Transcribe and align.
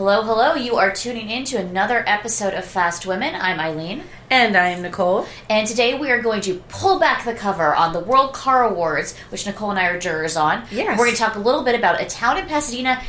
Hello, 0.00 0.22
hello. 0.22 0.54
You 0.54 0.76
are 0.76 0.90
tuning 0.90 1.28
in 1.28 1.44
to 1.44 1.58
another 1.58 2.02
episode 2.06 2.54
of 2.54 2.64
Fast 2.64 3.04
Women. 3.04 3.34
I'm 3.34 3.60
Eileen. 3.60 4.04
And 4.30 4.56
I 4.56 4.68
am 4.68 4.80
Nicole. 4.80 5.26
And 5.50 5.68
today 5.68 5.92
we 5.92 6.10
are 6.10 6.22
going 6.22 6.40
to 6.40 6.54
pull 6.70 6.98
back 6.98 7.26
the 7.26 7.34
cover 7.34 7.74
on 7.74 7.92
the 7.92 8.00
World 8.00 8.32
Car 8.32 8.64
Awards, 8.64 9.14
which 9.28 9.44
Nicole 9.44 9.68
and 9.68 9.78
I 9.78 9.88
are 9.88 10.00
jurors 10.00 10.38
on. 10.38 10.64
Yes. 10.70 10.98
We're 10.98 11.04
going 11.04 11.12
to 11.12 11.18
talk 11.18 11.34
a 11.34 11.38
little 11.38 11.64
bit 11.64 11.74
about 11.74 12.00
a 12.00 12.06
town 12.06 12.38
in 12.38 12.46
Pasadena. 12.46 13.02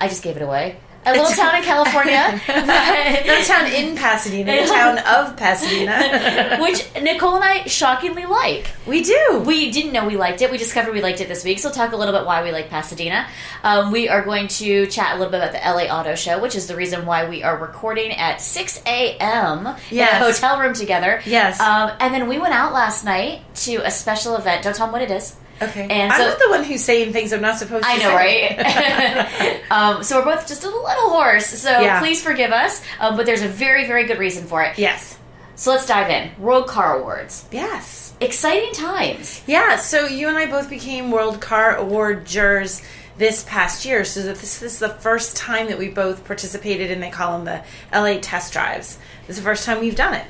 I 0.00 0.08
just 0.08 0.24
gave 0.24 0.34
it 0.34 0.42
away. 0.42 0.80
A 1.06 1.12
little 1.12 1.30
town 1.30 1.56
in 1.56 1.62
California. 1.62 2.40
Not 2.48 2.96
a 2.96 3.44
town 3.44 3.66
in 3.72 3.96
Pasadena, 3.96 4.52
a 4.52 4.66
town 4.66 4.98
of 5.06 5.36
Pasadena. 5.36 6.58
which 6.60 6.86
Nicole 7.00 7.36
and 7.36 7.44
I 7.44 7.64
shockingly 7.64 8.26
like. 8.26 8.66
we 8.86 9.02
do. 9.02 9.42
We 9.46 9.70
didn't 9.70 9.92
know 9.92 10.06
we 10.06 10.16
liked 10.16 10.42
it. 10.42 10.50
We 10.50 10.58
discovered 10.58 10.92
we 10.92 11.00
liked 11.00 11.20
it 11.20 11.28
this 11.28 11.44
week. 11.44 11.60
So, 11.60 11.68
we'll 11.68 11.74
talk 11.74 11.92
a 11.92 11.96
little 11.96 12.12
bit 12.12 12.26
why 12.26 12.42
we 12.42 12.52
like 12.52 12.68
Pasadena. 12.68 13.26
Um, 13.62 13.90
we 13.90 14.08
are 14.08 14.22
going 14.22 14.48
to 14.48 14.86
chat 14.86 15.14
a 15.14 15.18
little 15.18 15.30
bit 15.30 15.38
about 15.38 15.52
the 15.52 15.58
LA 15.58 15.84
Auto 15.92 16.14
Show, 16.14 16.40
which 16.40 16.54
is 16.54 16.66
the 16.66 16.76
reason 16.76 17.06
why 17.06 17.28
we 17.28 17.42
are 17.42 17.56
recording 17.56 18.12
at 18.12 18.40
6 18.42 18.82
a.m. 18.86 19.66
in 19.90 19.98
a 20.00 20.04
hotel 20.18 20.60
room 20.60 20.74
together. 20.74 21.22
Yes. 21.24 21.58
Um, 21.60 21.92
and 22.00 22.12
then 22.12 22.28
we 22.28 22.38
went 22.38 22.52
out 22.54 22.72
last 22.74 23.04
night 23.04 23.42
to 23.56 23.76
a 23.76 23.90
special 23.90 24.36
event. 24.36 24.62
Don't 24.64 24.74
tell 24.74 24.86
them 24.86 24.92
what 24.92 25.02
it 25.02 25.10
is. 25.10 25.36
Okay. 25.62 25.82
And 25.88 26.12
I'm 26.12 26.20
not 26.20 26.38
the 26.38 26.48
one 26.50 26.64
who's 26.64 26.84
saying 26.84 27.12
things 27.12 27.32
I'm 27.32 27.40
not 27.40 27.58
supposed 27.58 27.84
to 27.84 27.90
say. 27.90 27.96
I 27.96 27.98
know, 27.98 28.16
say. 28.16 28.56
right? 28.56 29.70
um, 29.70 30.02
so, 30.02 30.18
we're 30.18 30.34
both 30.36 30.46
just 30.46 30.64
a 30.64 30.68
little 30.68 31.10
hoarse. 31.10 31.46
So, 31.46 31.70
Yeah. 31.80 32.00
please 32.00 32.22
forgive 32.22 32.52
us. 32.52 32.82
Um, 33.00 33.16
but 33.16 33.26
there's 33.26 33.42
a 33.42 33.48
very, 33.48 33.86
very 33.86 34.04
good 34.06 34.18
reason 34.18 34.46
for 34.46 34.62
it. 34.62 34.78
yes. 34.78 35.18
So, 35.54 35.72
let's 35.72 35.86
dive 35.86 36.08
in. 36.10 36.30
World 36.40 36.68
Car 36.68 37.00
Awards. 37.00 37.44
Yes. 37.50 38.14
Exciting 38.20 38.72
times. 38.72 39.42
Yeah, 39.46 39.76
so 39.76 40.06
you 40.06 40.28
and 40.28 40.36
I 40.36 40.46
both 40.46 40.68
became 40.68 41.10
World 41.12 41.40
Car 41.40 41.76
Award 41.76 42.26
jurors 42.26 42.82
this 43.16 43.44
past 43.44 43.84
year. 43.84 44.04
So 44.04 44.22
this, 44.22 44.40
this 44.58 44.62
is 44.62 44.78
the 44.78 44.88
first 44.88 45.36
time 45.36 45.66
that 45.68 45.78
we 45.78 45.88
both 45.88 46.24
participated 46.24 46.90
in, 46.90 47.00
they 47.00 47.10
call 47.10 47.36
them 47.36 47.44
the 47.44 47.96
LA 47.96 48.18
test 48.20 48.52
drives. 48.52 48.98
This 49.26 49.36
is 49.36 49.42
the 49.42 49.48
first 49.48 49.64
time 49.66 49.80
we've 49.80 49.96
done 49.96 50.14
it. 50.14 50.26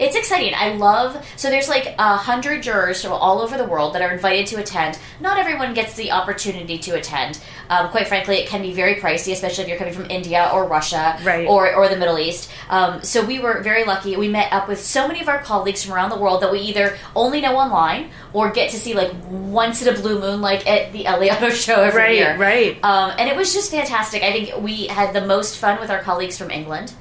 It's 0.00 0.16
exciting. 0.16 0.54
I 0.56 0.72
love 0.72 1.24
so 1.36 1.50
there's 1.50 1.68
like 1.68 1.94
a 1.98 2.16
hundred 2.16 2.62
jurors 2.62 3.02
from 3.02 3.12
all 3.12 3.40
over 3.40 3.56
the 3.58 3.64
world 3.66 3.94
that 3.94 4.02
are 4.02 4.10
invited 4.12 4.46
to 4.48 4.56
attend. 4.56 4.98
Not 5.20 5.38
everyone 5.38 5.74
gets 5.74 5.94
the 5.94 6.10
opportunity 6.10 6.78
to 6.78 6.92
attend. 6.92 7.38
Um, 7.68 7.90
quite 7.90 8.08
frankly, 8.08 8.38
it 8.38 8.48
can 8.48 8.62
be 8.62 8.72
very 8.72 8.94
pricey, 8.96 9.32
especially 9.32 9.64
if 9.64 9.68
you're 9.68 9.78
coming 9.78 9.92
from 9.94 10.06
India 10.10 10.50
or 10.52 10.66
Russia 10.66 11.18
Right. 11.22 11.46
or 11.46 11.74
or 11.74 11.88
the 11.88 11.96
Middle 11.96 12.18
East. 12.18 12.50
Um, 12.70 13.02
so 13.02 13.24
we 13.24 13.38
were 13.40 13.60
very 13.62 13.84
lucky. 13.84 14.16
We 14.16 14.28
met 14.28 14.52
up 14.52 14.68
with 14.68 14.80
so 14.80 15.06
many 15.06 15.20
of 15.20 15.28
our 15.28 15.42
colleagues 15.42 15.84
from 15.84 15.92
around 15.94 16.10
the 16.10 16.18
world 16.18 16.40
that 16.42 16.50
we 16.50 16.60
either 16.60 16.96
only 17.14 17.40
know 17.42 17.56
online 17.56 18.10
or 18.32 18.50
get 18.50 18.70
to 18.70 18.78
see 18.78 18.94
like 18.94 19.12
once 19.28 19.82
in 19.86 19.94
a 19.94 20.00
blue 20.00 20.18
moon, 20.18 20.40
like 20.40 20.66
at 20.66 20.92
the 20.92 21.04
LA 21.04 21.26
Auto 21.34 21.50
Show 21.66 21.82
every 21.82 22.00
Right, 22.00 22.14
year. 22.16 22.36
right. 22.38 22.78
Um, 22.82 23.12
and 23.18 23.28
it 23.28 23.36
was 23.36 23.52
just 23.52 23.70
fantastic. 23.70 24.22
I 24.22 24.32
think 24.32 24.56
we 24.62 24.86
had 24.86 25.12
the 25.14 25.26
most 25.26 25.58
fun 25.58 25.78
with 25.78 25.90
our 25.90 26.00
colleagues 26.00 26.38
from 26.38 26.50
England. 26.50 26.92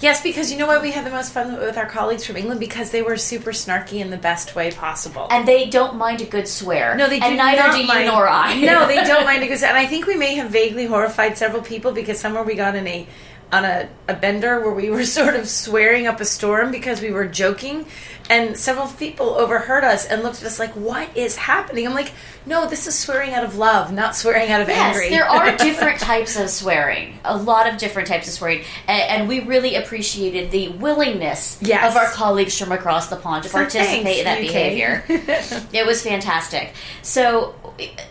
Yes, 0.00 0.22
because 0.22 0.52
you 0.52 0.58
know 0.58 0.66
why 0.66 0.78
we 0.78 0.90
had 0.90 1.06
the 1.06 1.10
most 1.10 1.32
fun 1.32 1.58
with 1.58 1.78
our 1.78 1.86
colleagues 1.86 2.26
from 2.26 2.36
England? 2.36 2.60
Because 2.60 2.90
they 2.90 3.00
were 3.02 3.16
super 3.16 3.50
snarky 3.52 3.94
in 4.00 4.10
the 4.10 4.16
best 4.18 4.54
way 4.54 4.70
possible. 4.70 5.26
and 5.30 5.48
they 5.48 5.70
don't 5.70 5.96
mind 5.96 6.20
a 6.20 6.26
good 6.26 6.46
swear. 6.46 6.94
No, 6.96 7.08
they 7.08 7.18
do 7.18 7.24
and 7.26 7.36
neither 7.38 7.70
do 7.72 7.80
you 7.80 7.86
mind- 7.86 8.06
nor 8.06 8.28
I. 8.28 8.60
no, 8.60 8.86
they 8.86 8.96
don't 9.04 9.24
mind 9.24 9.42
a 9.42 9.46
good. 9.48 9.58
Swear. 9.58 9.70
And 9.70 9.78
I 9.78 9.86
think 9.86 10.06
we 10.06 10.14
may 10.16 10.34
have 10.34 10.50
vaguely 10.50 10.84
horrified 10.86 11.38
several 11.38 11.62
people 11.62 11.92
because 11.92 12.20
somewhere 12.20 12.42
we 12.42 12.54
got 12.54 12.74
in 12.76 12.86
a 12.86 13.06
on 13.52 13.64
a, 13.64 13.88
a 14.08 14.14
bender 14.14 14.60
where 14.60 14.72
we 14.72 14.90
were 14.90 15.04
sort 15.20 15.34
of 15.36 15.48
swearing 15.48 16.06
up 16.06 16.20
a 16.20 16.24
storm 16.24 16.70
because 16.70 17.00
we 17.00 17.10
were 17.10 17.26
joking, 17.26 17.86
and 18.28 18.56
several 18.56 18.88
people 18.88 19.30
overheard 19.34 19.84
us 19.84 20.04
and 20.06 20.22
looked 20.22 20.40
at 20.40 20.46
us 20.46 20.58
like, 20.58 20.72
"What 20.72 21.16
is 21.16 21.36
happening?" 21.36 21.86
I'm 21.86 21.94
like, 21.94 22.10
"No, 22.44 22.68
this 22.68 22.88
is 22.88 22.98
swearing 22.98 23.34
out 23.34 23.44
of 23.44 23.56
love, 23.56 23.92
not 23.92 24.16
swearing 24.16 24.50
out 24.50 24.60
of 24.62 24.68
Yes, 24.68 24.78
angry." 24.96 25.10
there 25.10 25.28
are 25.28 25.56
different 25.58 26.00
types 26.00 26.36
of 26.36 26.50
swearing. 26.50 27.20
A 27.24 27.36
lot 27.36 27.68
of 27.72 27.78
different 27.78 28.08
types 28.08 28.26
of 28.26 28.34
swearing, 28.34 28.64
and, 28.88 29.00
and 29.02 29.28
we 29.28 29.40
really 29.40 29.76
appreciated 29.76 30.50
the 30.50 30.70
willingness 30.70 31.58
Yes. 31.60 31.88
of 31.88 31.96
our 31.96 32.10
colleagues 32.10 32.58
from 32.58 32.72
across 32.72 33.06
the 33.06 33.16
pond 33.16 33.44
to 33.44 33.48
So 33.48 33.58
participate 33.58 34.02
thanks, 34.02 34.18
in 34.18 34.24
that 34.24 34.38
UK. 34.38 34.40
behavior. 34.40 35.04
it 35.72 35.86
was 35.86 36.02
fantastic. 36.02 36.72
So, 37.02 37.54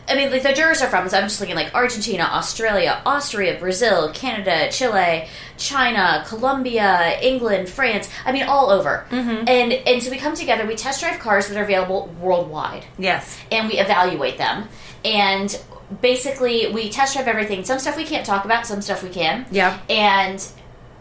I 0.07 0.15
mean, 0.15 0.31
like 0.31 0.43
the 0.43 0.53
jurors 0.53 0.81
are 0.81 0.87
from. 0.87 1.09
So 1.09 1.17
I'm 1.17 1.23
just 1.23 1.41
looking 1.41 1.55
like 1.55 1.73
Argentina, 1.75 2.23
Australia, 2.23 3.01
Austria, 3.05 3.59
Brazil, 3.59 4.11
Canada, 4.13 4.69
Chile, 4.71 5.24
China, 5.57 6.23
Colombia, 6.27 7.19
England, 7.21 7.69
France. 7.69 8.09
I 8.25 8.31
mean, 8.31 8.43
all 8.43 8.69
over. 8.69 9.05
Mm-hmm. 9.09 9.47
And 9.47 9.73
and 9.73 10.03
so 10.03 10.11
we 10.11 10.17
come 10.17 10.35
together. 10.35 10.65
We 10.65 10.75
test 10.75 11.01
drive 11.01 11.19
cars 11.19 11.47
that 11.47 11.57
are 11.57 11.63
available 11.63 12.13
worldwide 12.19 12.85
yes, 12.97 13.37
and 13.51 13.67
we 13.67 13.77
evaluate 13.77 14.37
them. 14.37 14.67
And 15.03 15.59
basically, 16.01 16.71
we 16.71 16.89
test 16.89 17.13
drive 17.15 17.27
everything. 17.27 17.63
Some 17.63 17.79
stuff 17.79 17.97
we 17.97 18.05
can't 18.05 18.25
talk 18.25 18.45
about, 18.45 18.65
some 18.65 18.81
stuff 18.81 19.03
we 19.03 19.09
can. 19.09 19.45
Yeah. 19.51 19.79
And 19.89 20.45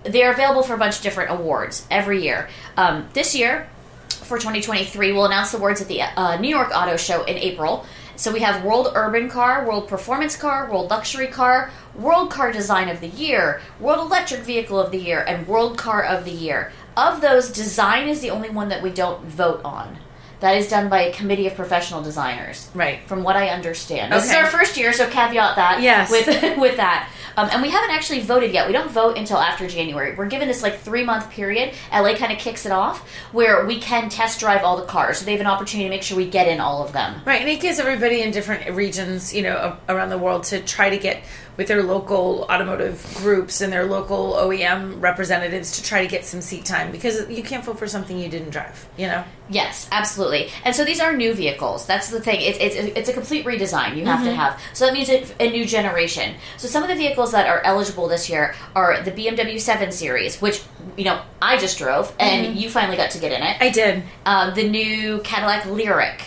they're 0.05 0.33
available 0.33 0.63
for 0.63 0.75
a 0.75 0.79
bunch 0.79 0.99
of 0.99 1.03
different 1.03 1.31
awards 1.31 1.87
every 1.91 2.23
year. 2.23 2.49
Um, 2.77 3.09
this 3.15 3.35
year, 3.35 3.69
for 4.09 4.39
2023, 4.39 5.13
we'll 5.13 5.27
announce 5.27 5.53
the 5.53 5.59
awards 5.59 5.81
at 5.81 5.89
the 5.89 6.03
uh, 6.03 6.39
New 6.39 6.49
York 6.49 6.71
Auto 6.75 6.97
Show 6.97 7.25
in 7.25 7.37
April. 7.37 7.87
So 8.17 8.31
we 8.31 8.41
have 8.41 8.65
World 8.65 8.93
Urban 8.95 9.29
Car, 9.29 9.67
World 9.67 9.89
Performance 9.89 10.37
Car, 10.37 10.71
World 10.71 10.89
Luxury 10.89 11.27
Car, 11.27 11.73
World 11.97 12.31
Car 12.31 12.53
Design 12.53 12.89
of 12.89 13.01
the 13.01 13.09
Year, 13.09 13.61
World 13.81 14.07
Electric 14.07 14.43
Vehicle 14.43 14.79
of 14.79 14.93
the 14.93 15.01
Year, 15.01 15.25
and 15.27 15.49
World 15.49 15.77
Car 15.77 16.05
of 16.05 16.25
the 16.25 16.31
Year. 16.31 16.71
Of 16.97 17.21
those, 17.21 17.51
design 17.51 18.09
is 18.09 18.21
the 18.21 18.31
only 18.31 18.51
one 18.51 18.69
that 18.69 18.83
we 18.83 18.91
don't 18.91 19.25
vote 19.25 19.61
on. 19.65 19.99
That 20.41 20.57
is 20.57 20.69
done 20.69 20.89
by 20.89 21.03
a 21.03 21.13
committee 21.13 21.47
of 21.47 21.55
professional 21.55 22.03
designers 22.03 22.71
right. 22.75 23.01
from 23.07 23.23
what 23.23 23.37
I 23.37 23.49
understand. 23.49 24.13
This 24.13 24.27
is 24.27 24.35
our 24.35 24.47
first 24.47 24.77
year, 24.77 24.93
so 24.93 25.09
caveat 25.09 25.57
that 25.57 25.81
Yes. 25.83 26.11
with 26.11 26.27
with 26.59 26.77
that. 26.77 27.11
Um, 27.37 27.49
and 27.51 27.63
we 27.63 27.71
haven't 27.71 27.91
actually 27.91 28.21
voted 28.21 28.53
yet. 28.53 28.67
We 28.67 28.73
don't 28.73 28.91
vote 28.91 29.19
until 29.19 29.39
after 29.39 29.67
January. 29.67 30.15
We're 30.15 30.27
given 30.27 30.47
this 30.47 30.63
like 30.63 30.79
three 30.79 31.05
month 31.05 31.31
period. 31.31 31.75
LA 31.93 32.15
kind 32.15 32.33
of 32.33 32.39
kicks 32.39 32.65
it 32.67 32.73
off 32.73 33.09
where 33.33 33.65
we 33.67 33.81
can 33.81 34.09
test 34.09 34.39
drive 34.41 34.63
all 34.63 34.77
the 34.77 34.87
cars, 34.87 35.19
so 35.19 35.25
they 35.25 35.33
have 35.33 35.41
an 35.41 35.47
opportunity 35.47 35.89
to 35.89 35.91
make 35.91 36.03
sure 36.03 36.17
we 36.17 36.29
get 36.29 36.47
in 36.47 36.61
all 36.61 36.85
of 36.85 36.93
them. 36.93 37.21
Right, 37.25 37.41
and 37.41 37.49
it 37.51 37.61
gives 37.61 37.79
everybody 37.79 38.23
in 38.23 38.31
different 38.31 38.71
regions, 38.75 39.35
you 39.35 39.43
know, 39.43 39.77
around 39.89 40.11
the 40.11 40.19
world 40.19 40.45
to 40.45 40.61
try 40.63 40.91
to 40.91 40.99
get 40.99 41.23
with 41.57 41.69
their 41.69 41.83
local 41.83 42.47
automotive 42.51 43.05
groups 43.17 43.61
and 43.61 43.73
their 43.73 43.85
local 43.85 44.33
OEM 44.35 45.01
representatives 45.01 45.73
to 45.77 45.83
try 45.83 46.03
to 46.03 46.09
get 46.09 46.25
some 46.25 46.41
seat 46.41 46.65
time 46.65 46.91
because 46.91 47.29
you 47.31 47.43
can't 47.43 47.65
vote 47.65 47.79
for 47.79 47.87
something 47.87 48.19
you 48.19 48.29
didn't 48.29 48.51
drive, 48.51 48.87
you 48.97 49.07
know? 49.07 49.25
Yes, 49.49 49.89
absolutely. 49.93 50.51
And 50.65 50.75
so 50.75 50.85
these 50.85 51.01
are 51.01 51.15
new 51.15 51.35
vehicles. 51.35 51.87
That's 51.87 52.09
the 52.09 52.21
thing. 52.21 52.41
It's 52.41 52.59
it's, 52.59 52.75
it's 52.97 53.09
a 53.09 53.13
complete 53.13 53.45
redesign 53.45 53.97
you 53.97 54.05
have 54.07 54.25
to 54.25 54.35
have. 54.35 54.61
So 54.73 54.87
that 54.87 54.95
means 54.95 55.09
a 55.39 55.51
new 55.51 55.65
generation. 55.67 56.35
So 56.57 56.67
some 56.67 56.83
of 56.83 56.89
the 56.89 56.97
vehicles 56.97 57.33
that 57.33 57.47
are 57.47 57.61
eligible 57.63 58.09
this 58.09 58.31
year 58.31 58.55
are 58.75 59.03
the 59.03 59.11
BMW 59.13 59.61
7 59.61 59.93
Series, 59.93 60.41
which 60.41 60.63
you 60.97 61.05
know 61.05 61.21
I 61.43 61.59
just 61.59 61.79
drove, 61.79 62.15
and 62.19 62.57
you 62.57 62.71
finally 62.71 62.97
got 62.97 63.11
to 63.11 63.19
get 63.19 63.33
in 63.33 63.43
it. 63.43 63.57
I 63.61 63.69
did. 63.71 64.03
um, 64.25 64.55
the 64.55 64.69
new 64.69 65.21
Cadillac 65.21 65.65
Lyriq, 65.65 66.21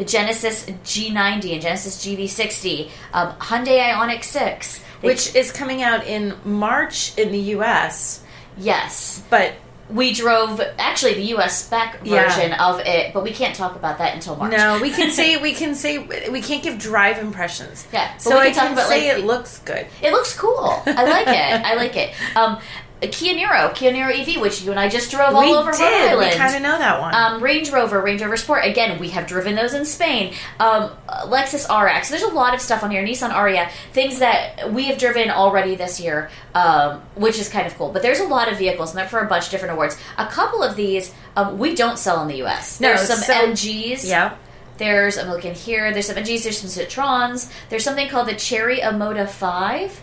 the 0.00 0.06
Genesis 0.06 0.64
G90 0.64 1.52
and 1.52 1.60
Genesis 1.60 2.02
GV60, 2.04 2.88
um, 3.12 3.32
Hyundai 3.34 3.92
Ioniq 3.92 4.24
6. 4.24 4.80
They- 5.02 5.06
Which 5.08 5.34
is 5.36 5.52
coming 5.52 5.82
out 5.82 6.06
in 6.06 6.34
March 6.42 7.12
in 7.18 7.30
the 7.32 7.38
US, 7.56 8.20
yes, 8.56 9.22
but 9.28 9.52
we 9.90 10.14
drove 10.14 10.58
actually 10.78 11.14
the 11.14 11.34
US 11.36 11.64
spec 11.64 12.00
Yeah. 12.02 12.22
version 12.24 12.52
of 12.54 12.80
it, 12.80 13.12
but 13.12 13.22
we 13.24 13.30
can't 13.32 13.54
talk 13.54 13.76
about 13.76 13.98
that 13.98 14.14
until 14.14 14.36
March. 14.36 14.52
no, 14.52 14.78
we 14.80 14.90
can 14.90 15.10
say 15.18 15.36
we 15.36 15.52
can 15.52 15.74
say 15.74 15.98
we 16.30 16.40
can't 16.40 16.62
give 16.62 16.78
drive 16.78 17.18
impressions. 17.18 17.86
Yeah, 17.92 18.16
so 18.16 18.30
we 18.30 18.36
can 18.36 18.46
I 18.46 18.52
talk 18.52 18.64
can 18.64 18.72
about, 18.72 18.88
say 18.88 19.08
like, 19.12 19.18
it 19.22 19.26
looks 19.26 19.58
good. 19.58 19.86
It 20.00 20.12
looks 20.12 20.32
cool. 20.38 20.82
I 20.86 21.04
like 21.04 21.28
it. 21.28 21.66
I 21.66 21.74
like 21.74 21.96
it. 21.96 22.14
Um, 22.36 22.58
Kia 23.00 23.34
Niro, 23.34 23.74
Kia 23.74 23.92
Niro 23.92 24.10
EV, 24.12 24.40
which 24.40 24.62
you 24.62 24.70
and 24.70 24.78
I 24.78 24.88
just 24.88 25.10
drove 25.10 25.34
all 25.34 25.40
we 25.42 25.54
over 25.54 25.70
Rhode 25.70 25.78
did. 25.78 26.18
We 26.18 26.30
kind 26.34 26.54
of 26.54 26.62
know 26.62 26.76
that 26.78 27.00
one. 27.00 27.14
Um, 27.14 27.42
Range 27.42 27.70
Rover, 27.70 28.00
Range 28.00 28.20
Rover 28.20 28.36
Sport. 28.36 28.64
Again, 28.64 28.98
we 28.98 29.08
have 29.10 29.26
driven 29.26 29.54
those 29.54 29.72
in 29.74 29.84
Spain. 29.86 30.34
Um, 30.58 30.90
Lexus 31.26 31.66
RX. 31.68 32.10
There's 32.10 32.22
a 32.22 32.28
lot 32.28 32.54
of 32.54 32.60
stuff 32.60 32.82
on 32.82 32.90
here. 32.90 33.02
Nissan 33.02 33.30
Ariya. 33.30 33.70
Things 33.92 34.18
that 34.18 34.72
we 34.72 34.84
have 34.84 34.98
driven 34.98 35.30
already 35.30 35.74
this 35.76 35.98
year, 36.00 36.30
um, 36.54 37.00
which 37.14 37.38
is 37.38 37.48
kind 37.48 37.66
of 37.66 37.74
cool. 37.76 37.90
But 37.90 38.02
there's 38.02 38.20
a 38.20 38.24
lot 38.28 38.50
of 38.52 38.58
vehicles, 38.58 38.90
and 38.90 38.98
they're 38.98 39.08
for 39.08 39.20
a 39.20 39.26
bunch 39.28 39.46
of 39.46 39.50
different 39.50 39.72
awards. 39.72 39.96
A 40.18 40.26
couple 40.26 40.62
of 40.62 40.76
these 40.76 41.14
um, 41.36 41.58
we 41.58 41.74
don't 41.74 41.98
sell 41.98 42.20
in 42.22 42.28
the 42.28 42.36
U.S. 42.38 42.80
No, 42.80 42.88
There's 42.88 43.08
some 43.08 43.18
so- 43.18 43.32
MGs. 43.32 44.04
yeah. 44.08 44.36
There's 44.78 45.18
I'm 45.18 45.28
looking 45.28 45.52
here. 45.54 45.92
There's 45.92 46.06
some 46.06 46.16
MGs. 46.16 46.42
There's 46.42 46.58
some 46.58 46.70
Citrons. 46.70 47.50
There's 47.68 47.84
something 47.84 48.08
called 48.08 48.28
the 48.28 48.34
Chery 48.34 48.80
Omoda 48.80 49.28
Five. 49.28 50.00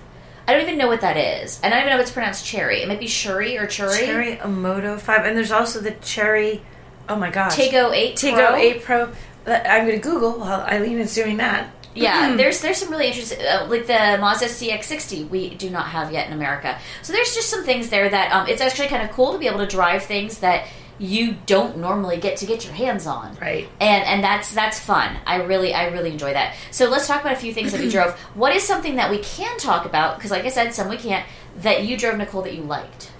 I 0.47 0.53
don't 0.53 0.61
even 0.61 0.77
know 0.77 0.87
what 0.87 1.01
that 1.01 1.17
is. 1.17 1.59
And 1.61 1.73
I 1.73 1.77
don't 1.77 1.87
even 1.87 1.97
know 1.97 2.01
if 2.01 2.07
it's 2.07 2.11
pronounced 2.13 2.45
cherry. 2.45 2.81
It 2.81 2.87
might 2.87 2.99
be 2.99 3.07
Shuri 3.07 3.57
or 3.57 3.67
Churi. 3.67 3.97
Chery 4.05 4.35
Omoda 4.37 4.99
5 4.99 5.25
and 5.25 5.37
there's 5.37 5.51
also 5.51 5.81
the 5.81 5.91
Cherry 5.91 6.61
Oh 7.09 7.15
my 7.15 7.29
gosh. 7.29 7.55
Tiggo 7.55 7.93
8 7.93 8.15
Tiggo 8.15 8.47
Pro. 8.47 8.55
8 8.55 8.83
Pro. 8.83 9.11
That- 9.45 9.69
I'm 9.69 9.85
going 9.87 9.99
to 9.99 10.01
Google 10.01 10.39
while 10.39 10.61
Eileen 10.61 10.99
is 10.99 11.13
doing 11.13 11.37
that. 11.37 11.69
Yeah, 11.95 12.35
there's 12.35 12.61
there's 12.61 12.77
some 12.77 12.91
really 12.91 13.07
interesting, 13.07 13.39
uh, 13.43 13.65
like 13.69 13.87
the 13.87 14.17
Mazda 14.21 14.45
CX-60 14.45 15.29
we 15.29 15.55
do 15.55 15.69
not 15.71 15.87
have 15.87 16.11
yet 16.11 16.27
in 16.27 16.33
America. 16.33 16.77
So 17.01 17.11
there's 17.11 17.33
just 17.33 17.49
some 17.49 17.63
things 17.63 17.89
there 17.89 18.07
that 18.07 18.31
um, 18.31 18.47
it's 18.47 18.61
actually 18.61 18.87
kind 18.87 19.01
of 19.01 19.09
cool 19.15 19.33
to 19.33 19.39
be 19.39 19.47
able 19.47 19.59
to 19.59 19.65
drive 19.65 20.03
things 20.03 20.37
that 20.39 20.67
you 20.99 21.35
don't 21.45 21.77
normally 21.77 22.17
get 22.17 22.37
to 22.37 22.45
get 22.45 22.65
your 22.65 22.73
hands 22.73 23.05
on. 23.05 23.35
Right. 23.39 23.69
And 23.79 24.03
and 24.03 24.23
that's 24.23 24.51
that's 24.53 24.79
fun. 24.79 25.15
I 25.25 25.37
really 25.43 25.73
I 25.73 25.87
really 25.89 26.11
enjoy 26.11 26.33
that. 26.33 26.55
So 26.71 26.89
let's 26.89 27.07
talk 27.07 27.21
about 27.21 27.33
a 27.33 27.37
few 27.39 27.53
things 27.53 27.71
that 27.71 27.81
we 27.81 27.89
drove. 27.89 28.13
What 28.35 28.55
is 28.55 28.63
something 28.63 28.95
that 28.95 29.11
we 29.11 29.19
can 29.19 29.57
talk 29.59 29.85
about 29.85 30.17
because 30.17 30.31
like 30.31 30.45
I 30.45 30.49
said 30.49 30.73
some 30.73 30.89
we 30.89 30.97
can't 30.97 31.25
that 31.59 31.83
you 31.85 31.97
drove 31.97 32.17
Nicole 32.17 32.41
that 32.43 32.53
you 32.55 32.63
liked. 32.63 33.11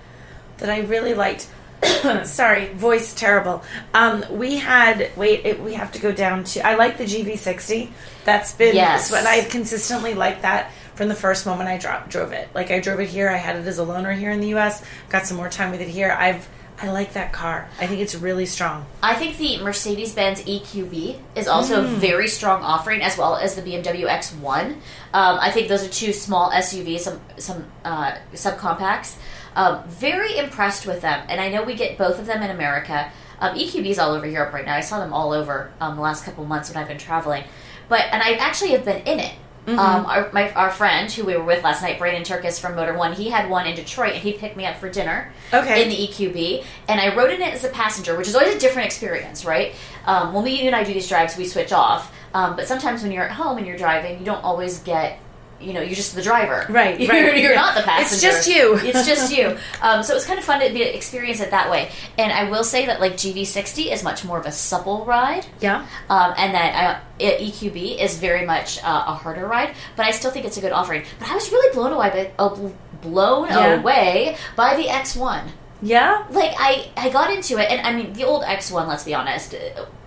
that 0.57 0.69
I 0.69 0.79
really 0.81 1.13
liked. 1.13 1.47
Sorry, 2.23 2.69
voice 2.73 3.13
terrible. 3.13 3.63
Um, 3.93 4.25
we 4.31 4.57
had 4.57 5.11
wait. 5.15 5.45
It, 5.45 5.61
we 5.61 5.75
have 5.75 5.91
to 5.91 5.99
go 5.99 6.11
down 6.11 6.43
to. 6.45 6.65
I 6.65 6.73
like 6.75 6.97
the 6.97 7.03
GV60. 7.05 7.89
That's 8.25 8.53
been 8.53 8.75
Yes. 8.75 9.11
but 9.11 9.25
I've 9.27 9.49
consistently 9.49 10.15
liked 10.15 10.41
that 10.41 10.71
from 10.95 11.07
the 11.07 11.15
first 11.15 11.45
moment 11.45 11.69
I 11.69 11.77
dro- 11.77 12.01
drove 12.09 12.31
it. 12.31 12.49
Like 12.55 12.71
I 12.71 12.79
drove 12.79 12.99
it 12.99 13.09
here. 13.09 13.29
I 13.29 13.37
had 13.37 13.55
it 13.55 13.67
as 13.67 13.77
a 13.77 13.83
loaner 13.85 14.17
here 14.17 14.31
in 14.31 14.41
the 14.41 14.47
U.S. 14.49 14.83
Got 15.09 15.27
some 15.27 15.37
more 15.37 15.49
time 15.49 15.69
with 15.69 15.81
it 15.81 15.87
here. 15.87 16.11
I've 16.11 16.47
I 16.79 16.91
like 16.91 17.13
that 17.13 17.33
car. 17.33 17.69
I 17.79 17.87
think 17.87 18.01
it's 18.01 18.13
really 18.13 18.45
strong. 18.45 18.85
I 19.01 19.15
think 19.15 19.37
the 19.37 19.57
Mercedes 19.63 20.13
Benz 20.13 20.43
EQB 20.43 21.19
is 21.35 21.47
also 21.47 21.83
a 21.83 21.87
very 21.87 22.27
strong 22.27 22.61
offering, 22.61 23.01
as 23.01 23.17
well 23.17 23.35
as 23.35 23.55
the 23.55 23.63
BMW 23.63 24.07
X1. 24.07 24.73
Um, 24.73 24.79
I 25.13 25.49
think 25.49 25.69
those 25.69 25.83
are 25.83 25.89
two 25.89 26.13
small 26.13 26.51
SUVs, 26.51 26.99
some 26.99 27.19
some 27.37 27.65
uh, 27.83 28.17
subcompacts. 28.33 29.17
Um, 29.55 29.87
very 29.87 30.37
impressed 30.37 30.85
with 30.85 31.01
them, 31.01 31.25
and 31.29 31.41
I 31.41 31.49
know 31.49 31.63
we 31.63 31.73
get 31.73 31.97
both 31.97 32.19
of 32.19 32.27
them 32.27 32.43
in 32.43 32.51
America. 32.51 33.11
Um, 33.39 33.57
EQB's 33.57 33.97
all 33.97 34.13
over 34.13 34.27
Europe 34.27 34.53
right 34.53 34.65
now. 34.65 34.75
I 34.75 34.81
saw 34.81 34.99
them 34.99 35.13
all 35.13 35.31
over 35.31 35.71
um, 35.79 35.95
the 35.95 36.01
last 36.01 36.25
couple 36.25 36.45
months 36.45 36.69
when 36.69 36.77
I've 36.77 36.87
been 36.87 36.99
traveling, 36.99 37.43
but 37.89 38.01
and 38.11 38.21
I 38.21 38.33
actually 38.33 38.71
have 38.71 38.85
been 38.85 39.01
in 39.07 39.19
it. 39.19 39.33
Um, 39.67 40.05
our, 40.05 40.29
my, 40.31 40.51
our 40.53 40.71
friend 40.71 41.11
who 41.11 41.25
we 41.25 41.35
were 41.35 41.43
with 41.43 41.61
last 41.61 41.81
night, 41.81 41.99
Brandon 41.99 42.23
Turkus 42.23 42.57
from 42.57 42.73
Motor1, 42.75 43.15
he 43.15 43.29
had 43.29 43.49
one 43.49 43.67
in 43.67 43.75
Detroit, 43.75 44.13
and 44.13 44.21
he 44.21 44.31
picked 44.31 44.55
me 44.55 44.65
up 44.65 44.77
for 44.77 44.89
dinner 44.89 45.33
Okay. 45.53 45.83
in 45.83 45.89
the 45.89 45.95
EQB, 46.07 46.63
and 46.87 47.01
I 47.01 47.13
rode 47.13 47.31
in 47.31 47.41
it 47.41 47.53
as 47.53 47.65
a 47.65 47.69
passenger, 47.69 48.15
which 48.17 48.29
is 48.29 48.35
always 48.35 48.55
a 48.55 48.59
different 48.59 48.85
experience, 48.85 49.43
right? 49.43 49.75
Um, 50.05 50.33
when 50.33 50.45
we 50.45 50.51
you 50.51 50.67
and 50.67 50.75
I 50.75 50.85
do 50.85 50.93
these 50.93 51.09
drives, 51.09 51.35
we 51.35 51.45
switch 51.45 51.73
off, 51.73 52.13
um, 52.33 52.55
but 52.55 52.65
sometimes 52.65 53.03
when 53.03 53.11
you're 53.11 53.25
at 53.25 53.31
home 53.31 53.57
and 53.57 53.67
you're 53.67 53.77
driving, 53.77 54.19
you 54.19 54.25
don't 54.25 54.43
always 54.43 54.79
get. 54.79 55.19
You 55.59 55.73
know, 55.73 55.81
you're 55.81 55.95
just 55.95 56.13
the 56.15 56.21
driver. 56.21 56.65
Right, 56.69 56.99
You're, 56.99 57.09
right. 57.09 57.37
you're 57.41 57.55
not 57.55 57.75
the 57.75 57.81
passenger. 57.83 58.27
It's 58.37 58.45
just 58.45 58.47
you. 58.47 58.75
it's 58.75 59.07
just 59.07 59.35
you. 59.35 59.57
Um, 59.81 60.03
so 60.03 60.13
it 60.13 60.15
was 60.15 60.25
kind 60.25 60.37
of 60.37 60.45
fun 60.45 60.59
to 60.61 60.71
be, 60.71 60.83
experience 60.83 61.39
it 61.39 61.49
that 61.51 61.71
way. 61.71 61.89
And 62.17 62.31
I 62.31 62.49
will 62.49 62.63
say 62.63 62.85
that 62.85 62.99
like 63.01 63.13
GV60 63.13 63.91
is 63.91 64.03
much 64.03 64.23
more 64.23 64.37
of 64.39 64.45
a 64.45 64.51
supple 64.51 65.03
ride. 65.05 65.45
Yeah. 65.59 65.87
Um, 66.09 66.33
and 66.37 66.53
that 66.53 67.01
uh, 67.19 67.23
EQB 67.23 67.99
is 67.99 68.17
very 68.19 68.45
much 68.45 68.77
uh, 68.83 69.03
a 69.07 69.13
harder 69.15 69.47
ride, 69.47 69.73
but 69.95 70.05
I 70.05 70.11
still 70.11 70.29
think 70.31 70.45
it's 70.45 70.57
a 70.57 70.61
good 70.61 70.71
offering. 70.73 71.03
But 71.19 71.29
I 71.29 71.33
was 71.35 71.51
really 71.51 71.73
blown 71.73 71.91
away 71.91 72.09
by, 72.37 72.43
uh, 72.43 72.69
blown 73.01 73.47
Yeah. 73.47 73.79
away 73.79 74.37
by 74.55 74.75
the 74.75 74.83
X1 74.85 75.49
Yeah. 75.81 76.25
like 76.31 76.53
I, 76.57 76.89
I 76.97 77.09
got 77.09 77.29
into 77.31 77.57
it 77.59 77.69
and 77.69 77.85
i 77.85 77.93
mean 77.93 78.13
the 78.13 78.23
old 78.23 78.41
x1 78.43 78.87
let's 78.87 79.03
be 79.03 79.13
honest 79.13 79.53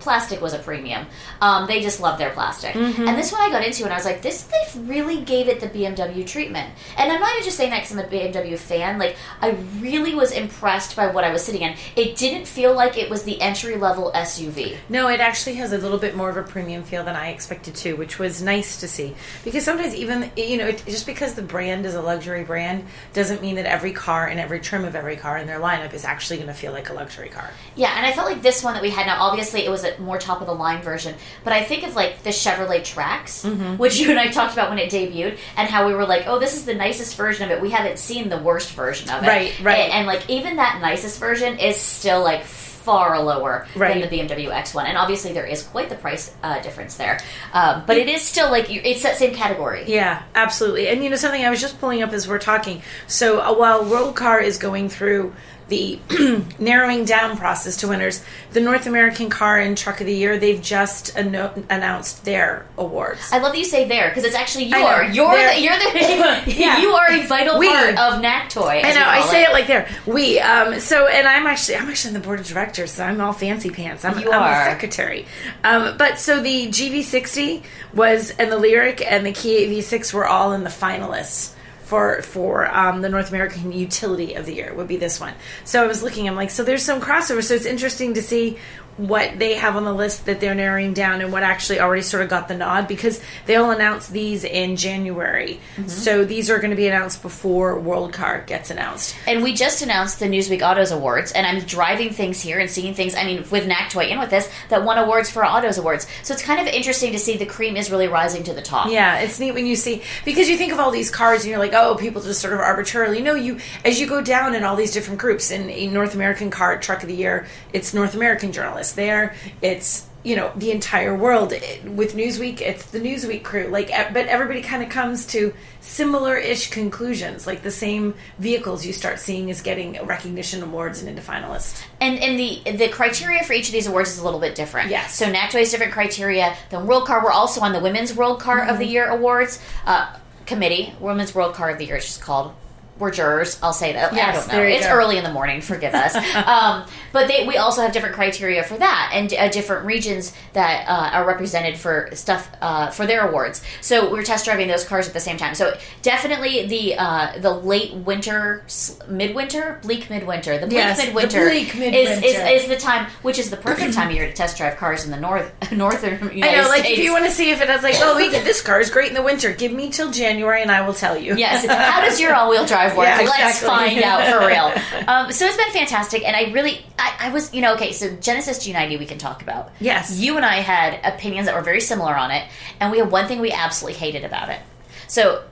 plastic 0.01 0.41
was 0.41 0.53
a 0.55 0.59
premium 0.59 1.07
um, 1.41 1.67
they 1.67 1.81
just 1.81 2.01
love 2.01 2.19
their 2.19 2.31
plastic 2.31 2.75
Mm-hmm. 2.75 3.09
and 3.09 3.19
this 3.19 3.33
one 3.33 3.41
i 3.43 3.51
got 3.51 3.65
into 3.65 3.85
and 3.85 3.93
i 3.93 3.97
was 3.97 4.05
like 4.05 4.23
this 4.23 4.43
they 4.43 4.81
really 4.81 5.21
gave 5.23 5.49
it 5.49 5.61
the 5.61 5.67
bmw 5.69 6.27
treatment 6.27 6.73
and 6.97 7.13
i'm 7.13 7.21
not 7.21 7.33
even 7.33 7.45
just 7.45 7.57
saying 7.57 7.71
that 7.71 7.83
because 7.83 7.93
i'm 7.97 8.05
a 8.05 8.09
bmw 8.09 8.59
fan 8.59 8.99
like 8.99 9.17
i 9.41 9.51
really 9.79 10.15
was 10.15 10.33
impressed 10.33 10.97
by 10.97 11.07
what 11.07 11.25
i 11.25 11.31
was 11.33 11.43
sitting 11.45 11.63
in 11.63 11.75
it 11.97 12.17
didn't 12.17 12.47
feel 12.47 12.75
like 12.75 12.97
it 12.97 13.11
was 13.11 13.23
the 13.25 13.41
entry 13.41 13.77
level 13.77 14.11
suv 14.15 14.77
No, 14.89 15.09
it 15.09 15.21
actually 15.21 15.57
has 15.57 15.73
a 15.73 15.79
little 15.79 15.99
bit 15.99 16.17
more 16.17 16.31
of 16.31 16.37
a 16.37 16.43
premium 16.43 16.83
feel 16.83 17.05
than 17.05 17.17
I 17.17 17.29
expected 17.31 17.75
to, 17.77 17.95
which 17.95 18.19
was 18.19 18.43
nice 18.43 18.81
to 18.81 18.89
see. 18.89 19.15
Because 19.45 19.65
sometimes 19.65 19.95
even 19.95 20.31
you 20.37 20.57
know, 20.59 20.67
it, 20.69 20.83
just 20.87 21.07
because 21.07 21.35
the 21.35 21.43
brand 21.43 21.87
is 21.87 21.95
a 21.95 22.03
luxury 22.03 22.45
brand 22.45 22.85
doesn't 23.13 23.41
mean 23.43 23.57
that 23.57 23.67
every 23.67 23.93
car 23.93 24.27
and 24.27 24.39
every 24.41 24.61
trim 24.61 24.85
of 24.85 24.95
every 24.95 25.17
car 25.17 25.39
in 25.39 25.47
their 25.47 25.61
lineup 25.61 25.93
is 25.95 26.05
actually 26.05 26.37
going 26.37 26.49
to 26.49 26.55
feel 26.55 26.73
like 26.73 26.89
a 26.91 26.93
luxury 26.93 27.29
car. 27.29 27.51
Yeah, 27.77 27.93
and 27.97 28.07
I 28.07 28.13
felt 28.13 28.31
like 28.31 28.43
this 28.43 28.63
one 28.63 28.75
that 28.75 28.83
we 28.83 28.91
had 28.91 29.07
now, 29.07 29.23
obviously 29.23 29.65
it 29.65 29.71
was 29.71 29.85
a 29.85 29.90
more 29.99 30.19
top 30.19 30.41
of 30.41 30.47
the 30.47 30.55
line 30.55 30.83
version, 30.83 31.15
but 31.45 31.53
I 31.53 31.65
think 31.65 31.83
of 31.85 31.97
like 31.97 32.23
the 32.23 32.31
Chevrolet 32.31 32.81
Trax, 32.81 33.45
Mm-hmm. 33.45 33.77
which 33.79 33.99
you 34.01 34.11
and 34.11 34.19
I 34.19 34.29
talked 34.29 34.53
about 34.53 34.69
when 34.71 34.79
it 34.79 34.91
debuted, 34.91 35.39
and 35.57 35.69
how 35.69 35.87
we 35.87 35.95
were 35.95 36.07
like, 36.07 36.25
oh, 36.27 36.39
this 36.39 36.55
is 36.55 36.65
the 36.67 36.75
nicest 36.75 37.17
version 37.17 37.45
of 37.45 37.51
it. 37.51 37.61
We 37.61 37.71
haven't 37.71 37.99
seen 37.99 38.29
the 38.29 38.39
worst 38.39 38.73
version 38.73 39.09
of 39.11 39.23
it. 39.25 39.27
Right, 39.27 39.61
right. 39.61 39.79
And, 39.81 39.93
and, 39.93 40.07
like 40.07 40.29
even 40.31 40.57
that 40.57 40.81
nicest 40.81 41.19
version 41.19 41.59
is 41.59 41.77
still 41.77 42.23
like 42.23 42.45
far 42.45 43.23
lower 43.23 43.67
Right. 43.77 44.01
than 44.01 44.09
the 44.11 44.19
BMW 44.19 44.51
X1, 44.51 44.85
and 44.85 44.97
obviously 44.97 45.33
there 45.35 45.45
is 45.45 45.63
quite 45.63 45.91
the 45.91 45.97
price 45.97 46.35
uh, 46.43 46.61
difference 46.61 46.97
there. 46.97 47.21
Um, 47.53 47.83
but 47.87 47.99
it 47.99 48.09
is 48.09 48.23
still 48.23 48.51
like 48.51 48.67
it's 48.71 49.03
that 49.03 49.17
same 49.17 49.35
category. 49.35 49.85
Yeah, 49.87 50.23
absolutely. 50.35 50.89
And 50.89 51.05
you 51.05 51.11
know 51.11 51.17
something 51.17 51.45
I 51.45 51.51
was 51.51 51.61
just 51.61 51.79
pulling 51.79 52.03
up 52.03 52.13
as 52.13 52.27
we're 52.27 52.39
talking. 52.39 52.81
So 53.07 53.41
uh, 53.41 53.53
while 53.55 53.85
World 53.85 54.17
Car 54.17 54.41
is 54.41 54.57
going 54.57 54.89
through 54.89 55.35
the 55.71 55.99
narrowing 56.59 57.07
down 57.07 57.39
process 57.39 57.79
to 57.79 57.89
winners, 57.89 58.23
the 58.53 58.61
North 58.61 58.87
American 58.87 59.31
Car 59.31 59.59
and 59.59 59.79
Truck 59.79 60.01
of 60.01 60.07
the 60.07 60.13
Year 60.15 60.39
they've 60.39 60.61
just 60.61 61.17
anno- 61.17 61.55
announced 61.71 62.25
their 62.27 62.67
awards. 62.77 63.21
I 63.33 63.39
love 63.39 63.53
that 63.53 63.59
you 63.59 63.65
say 63.65 63.89
there 63.89 64.11
because 64.11 64.25
it's 64.25 64.35
actually 64.37 64.71
I 64.73 64.79
your 64.79 65.13
you're 65.13 65.55
the, 65.55 65.61
you're 65.61 65.79
the 65.79 66.43
Yeah. 66.61 66.79
you 66.81 66.91
are 66.91 67.11
a 67.11 67.27
vital 67.27 67.59
We. 67.59 67.69
part 67.69 67.97
of 67.97 68.21
NACTOY. 68.21 68.83
I 68.85 68.93
know. 68.93 69.05
I 69.07 69.23
say 69.31 69.45
it 69.45 69.53
like 69.53 69.67
there. 69.67 69.89
We. 70.07 70.39
Um, 70.41 70.79
so, 70.81 71.07
and 71.07 71.27
I'm 71.27 71.47
actually, 71.47 71.77
I'm 71.77 71.89
actually 71.89 72.15
on 72.17 72.21
the 72.21 72.27
board 72.27 72.41
of 72.41 72.47
directors. 72.47 72.91
So 72.93 73.05
I'm 73.05 73.21
all 73.21 73.33
fancy 73.33 73.71
pants. 73.71 74.05
I'm, 74.05 74.19
You 74.19 74.31
I'm 74.31 74.43
are. 74.43 74.49
the 74.65 74.71
secretary. 74.73 75.27
Um, 75.65 75.97
but 75.97 76.19
so 76.19 76.43
the 76.43 76.69
GV60 76.69 77.63
was, 77.95 78.31
and 78.33 78.51
the 78.53 78.57
Lyriq 78.57 79.05
and 79.07 79.25
the 79.25 79.33
Kia 79.33 79.69
V6 79.69 80.13
were 80.13 80.27
all 80.27 80.53
in 80.53 80.65
the 80.65 80.71
finalists 80.71 81.55
for 81.91 82.23
for 82.23 82.73
um, 82.73 83.03
the 83.03 83.09
North 83.09 83.31
American 83.31 83.73
Utility 83.73 84.35
of 84.35 84.47
the 84.47 84.55
Year. 84.55 84.73
Would 84.73 84.87
be 84.87 84.97
this 84.97 85.19
one. 85.19 85.35
So 85.65 85.83
I 85.83 85.89
was 85.89 86.05
looking. 86.05 86.29
I'm 86.29 86.37
like, 86.37 86.51
so 86.51 86.63
there's 86.63 86.85
some 86.85 87.01
crossover. 87.01 87.43
So 87.43 87.55
it's 87.55 87.67
interesting 87.67 88.15
to 88.15 88.23
see 88.23 88.59
what 88.97 89.39
they 89.39 89.55
have 89.55 89.77
on 89.77 89.85
the 89.85 89.93
list 89.93 90.27
that 90.27 90.41
they're 90.41 90.55
narrowing 90.55 90.93
down 90.93 91.21
and 91.21 91.33
what 91.33 91.43
actually 91.43 91.81
already 91.81 92.03
sort 92.03 92.23
of 92.23 92.29
got 92.29 92.49
the 92.49 92.57
nod 92.57 92.87
because 92.87 93.21
they'll 93.47 93.71
announce 93.71 94.09
these 94.09 94.45
in 94.45 94.77
January. 94.77 95.59
Mm-hmm. 95.77 95.89
So 95.89 96.25
these 96.25 96.51
are 96.51 96.59
going 96.59 96.71
to 96.71 96.77
be 96.77 96.87
announced 96.87 97.23
before 97.23 97.79
World 97.79 98.13
Car 98.13 98.45
gets 98.47 98.71
announced. 98.71 99.17
And 99.27 99.43
we 99.43 99.55
just 99.55 99.83
announced 99.83 100.21
the 100.21 100.27
Newsweek 100.27 100.63
Autos 100.63 100.91
Awards, 100.91 101.33
and 101.33 101.47
I'm 101.47 101.61
driving 101.65 102.11
things 102.11 102.41
here 102.41 102.59
and 102.59 102.69
seeing 102.69 102.95
things. 102.95 103.15
I 103.15 103.25
mean, 103.25 103.45
with 103.51 103.67
NACTOY 103.67 104.11
and 104.11 104.21
with 104.21 104.31
this 104.31 104.51
that 104.69 104.85
won 104.85 104.99
awards 104.99 105.31
for 105.31 105.45
Autos 105.47 105.79
Awards. 105.79 106.07
So 106.23 106.35
it's 106.35 106.43
kind 106.43 106.61
of 106.61 106.67
interesting 106.67 107.13
to 107.13 107.19
see 107.19 107.37
the 107.37 107.47
cream 107.47 107.77
is 107.77 107.91
really 107.91 108.09
rising 108.09 108.43
to 108.45 108.55
the 108.55 108.63
top. 108.63 108.91
Yeah, 108.91 109.21
it's 109.21 109.41
neat 109.41 109.53
when 109.53 109.67
you 109.67 109.77
see 109.77 110.03
because 110.25 110.49
you 110.49 110.57
think 110.57 110.73
of 110.73 110.79
all 110.79 110.91
these 110.91 111.11
cars 111.11 111.43
and 111.43 111.51
you're 111.51 111.59
like, 111.59 111.73
oh, 111.73 111.95
people 111.95 112.21
just 112.23 112.41
sort 112.41 112.53
of 112.53 112.61
arbitrarily. 112.61 113.23
No, 113.23 113.35
you 113.35 113.59
as 113.85 114.01
you 114.01 114.07
go 114.07 114.21
down 114.21 114.55
in 114.55 114.65
all 114.65 114.77
these 114.77 114.93
different 114.93 115.21
groups 115.21 115.51
in 115.51 115.71
a 115.71 115.87
North 115.87 116.15
American 116.15 116.51
car 116.51 116.79
truck 116.79 117.03
of 117.03 117.09
the 117.09 117.15
year, 117.15 117.47
it's 117.73 117.95
North 117.95 118.15
American 118.15 118.53
there. 118.93 119.35
It's 119.63 120.07
you 120.23 120.37
know 120.37 120.53
the 120.55 120.71
entire 120.71 121.17
world 121.17 121.51
It- 121.53 121.83
with 121.85 122.15
Newsweek. 122.15 122.61
It's 122.61 122.85
the 122.91 123.01
Newsweek 123.01 123.43
crew. 123.43 123.69
Like, 123.69 123.89
but 124.13 124.27
everybody 124.27 124.61
kind 124.61 124.83
of 124.83 124.91
comes 124.91 125.25
to 125.29 125.55
similar-ish 125.81 126.69
conclusions. 126.71 127.47
Like 127.47 127.63
the 127.63 127.71
same 127.71 128.15
vehicles 128.39 128.85
you 128.85 128.93
start 128.93 129.19
seeing 129.19 129.49
is 129.49 129.63
getting 129.63 130.05
recognition 130.05 130.63
awards 130.63 131.01
and 131.01 131.09
into 131.09 131.23
finalists. 131.23 131.83
And 132.01 132.19
and 132.19 132.39
the 132.39 132.61
the 132.73 132.89
criteria 132.89 133.43
for 133.45 133.55
each 133.55 133.69
of 133.69 133.73
these 133.73 133.87
awards 133.87 134.11
is 134.11 134.19
a 134.19 134.25
little 134.25 134.41
bit 134.41 134.55
different. 134.55 134.91
Yes. 134.91 135.15
So 135.15 135.25
NACTOY 135.31 135.59
has 135.61 135.71
different 135.71 135.93
criteria 135.93 136.55
than 136.71 136.87
World 136.87 137.07
Car. 137.07 137.23
We're 137.25 137.31
also 137.33 137.61
on 137.63 137.73
the 137.73 137.81
Women's 137.81 138.15
World 138.15 138.41
Car 138.41 138.63
of 138.67 138.79
the 138.79 138.85
Mm-hmm. 138.85 138.93
Year 138.93 139.09
awards 139.09 139.59
uh, 139.87 140.15
committee. 140.47 140.93
Women's 141.01 141.35
World 141.35 141.55
Car 141.55 141.71
of 141.71 141.79
the 141.79 141.87
Year. 141.87 141.97
It's 141.97 142.07
just 142.07 142.21
called. 142.21 142.53
We're 143.01 143.11
jurors. 143.11 143.59
I'll 143.63 143.73
say 143.73 143.95
that. 143.95 144.13
I 144.13 144.17
Yes, 144.17 144.47
don't 144.47 144.57
know. 144.57 144.63
It's 144.63 144.87
go. 144.87 144.93
early 144.93 145.17
in 145.17 145.25
the 145.25 145.33
morning. 145.33 145.61
Forgive 145.63 145.95
us. 145.95 146.15
um, 146.47 146.85
but 147.13 147.27
they, 147.27 147.47
we 147.47 147.57
also 147.57 147.81
have 147.83 147.93
different 147.93 148.15
criteria 148.15 148.63
for 148.63 148.77
that, 148.77 149.11
and 149.15 149.33
uh, 149.33 149.49
different 149.49 149.87
regions 149.87 150.33
that 150.53 150.87
uh, 150.89 151.17
are 151.17 151.27
represented 151.27 151.77
for 151.79 152.11
stuff 152.13 152.49
uh, 152.61 152.91
for 152.91 153.07
their 153.07 153.29
awards. 153.29 153.63
So 153.81 154.13
we're 154.13 154.23
test 154.23 154.45
driving 154.45 154.69
those 154.69 154.85
cars 154.85 155.09
at 155.09 155.15
the 155.15 155.21
same 155.21 155.37
time. 155.39 155.55
So 155.55 155.77
definitely 156.03 156.67
the 156.67 156.97
uh, 156.97 157.39
the 157.39 157.51
late 157.51 157.95
winter, 157.95 158.65
midwinter, 159.09 159.79
bleak 159.83 160.11
midwinter. 160.11 160.59
The 160.59 160.67
bleak 160.67 160.77
Yes, 160.79 161.01
the 161.01 161.07
midwinter 161.07 161.49
bleak 161.49 161.69
is, 161.69 161.75
midwinter. 161.75 162.27
is 162.27 162.63
is 162.63 162.69
the 162.69 162.77
time, 162.77 163.11
which 163.23 163.39
is 163.39 163.51
the 163.51 163.57
perfect 163.57 163.95
time 163.95 164.09
of 164.09 164.15
year 164.15 164.27
to 164.27 164.33
test 164.33 164.57
drive 164.59 164.77
cars 164.77 165.05
in 165.05 165.11
the 165.11 165.21
north 165.21 165.51
northern 165.73 166.13
United 166.35 166.45
I 166.59 166.63
know, 166.63 166.69
like 166.69 166.81
States. 166.85 166.99
if 166.99 167.05
you 167.05 167.13
want 167.13 167.25
to 167.25 167.31
see 167.31 167.51
if 167.51 167.61
it 167.61 167.69
has 167.69 167.83
like, 167.83 167.97
oh, 167.99 168.17
we 168.17 168.31
get 168.31 168.45
this 168.51 168.61
car 168.63 168.81
is 168.81 168.91
great 168.91 169.09
in 169.09 169.15
the 169.15 169.23
winter. 169.23 169.53
Give 169.53 169.73
me 169.73 169.91
till 169.91 170.11
January 170.11 170.63
and 170.63 170.71
I 170.71 170.87
will 170.87 170.95
tell 170.95 171.17
you. 171.17 171.37
Yes. 171.37 171.67
How 171.67 172.01
does 172.01 172.21
your 172.21 172.35
all-wheel 172.35 172.67
drive 172.67 172.90
work? 172.97 173.07
Yeah, 173.07 173.23
Let's 173.23 173.61
find 173.63 174.03
out 174.03 174.33
for 174.33 174.47
real. 174.47 174.73
Um, 175.11 175.33
so 175.33 175.47
it's 175.47 175.57
been 175.57 175.73
fantastic, 175.73 176.27
and 176.27 176.37
I 176.37 176.53
really, 176.53 176.85
I, 176.99 177.17
I 177.21 177.29
was, 177.31 177.53
you 177.53 177.63
know, 177.63 177.75
okay. 177.75 177.93
So 177.93 178.15
Genesis 178.17 178.65
G90 178.67 178.99
we 178.99 179.07
can 179.07 179.19
talk 179.19 179.43
about. 179.43 179.73
Yes. 179.81 180.21
You 180.21 180.37
and 180.37 180.45
I 180.45 180.57
had 180.57 181.01
opinions 181.05 181.47
that 181.47 181.55
were 181.55 181.63
very 181.63 181.81
similar 181.81 182.15
on 182.17 182.31
it, 182.31 182.47
and 182.79 182.93
we 182.93 182.99
had 182.99 183.11
one 183.11 183.27
thing 183.27 183.41
we 183.41 183.51
absolutely 183.51 183.99
hated 183.99 184.25
about 184.25 184.51
it. 184.51 184.61
So 185.09 185.43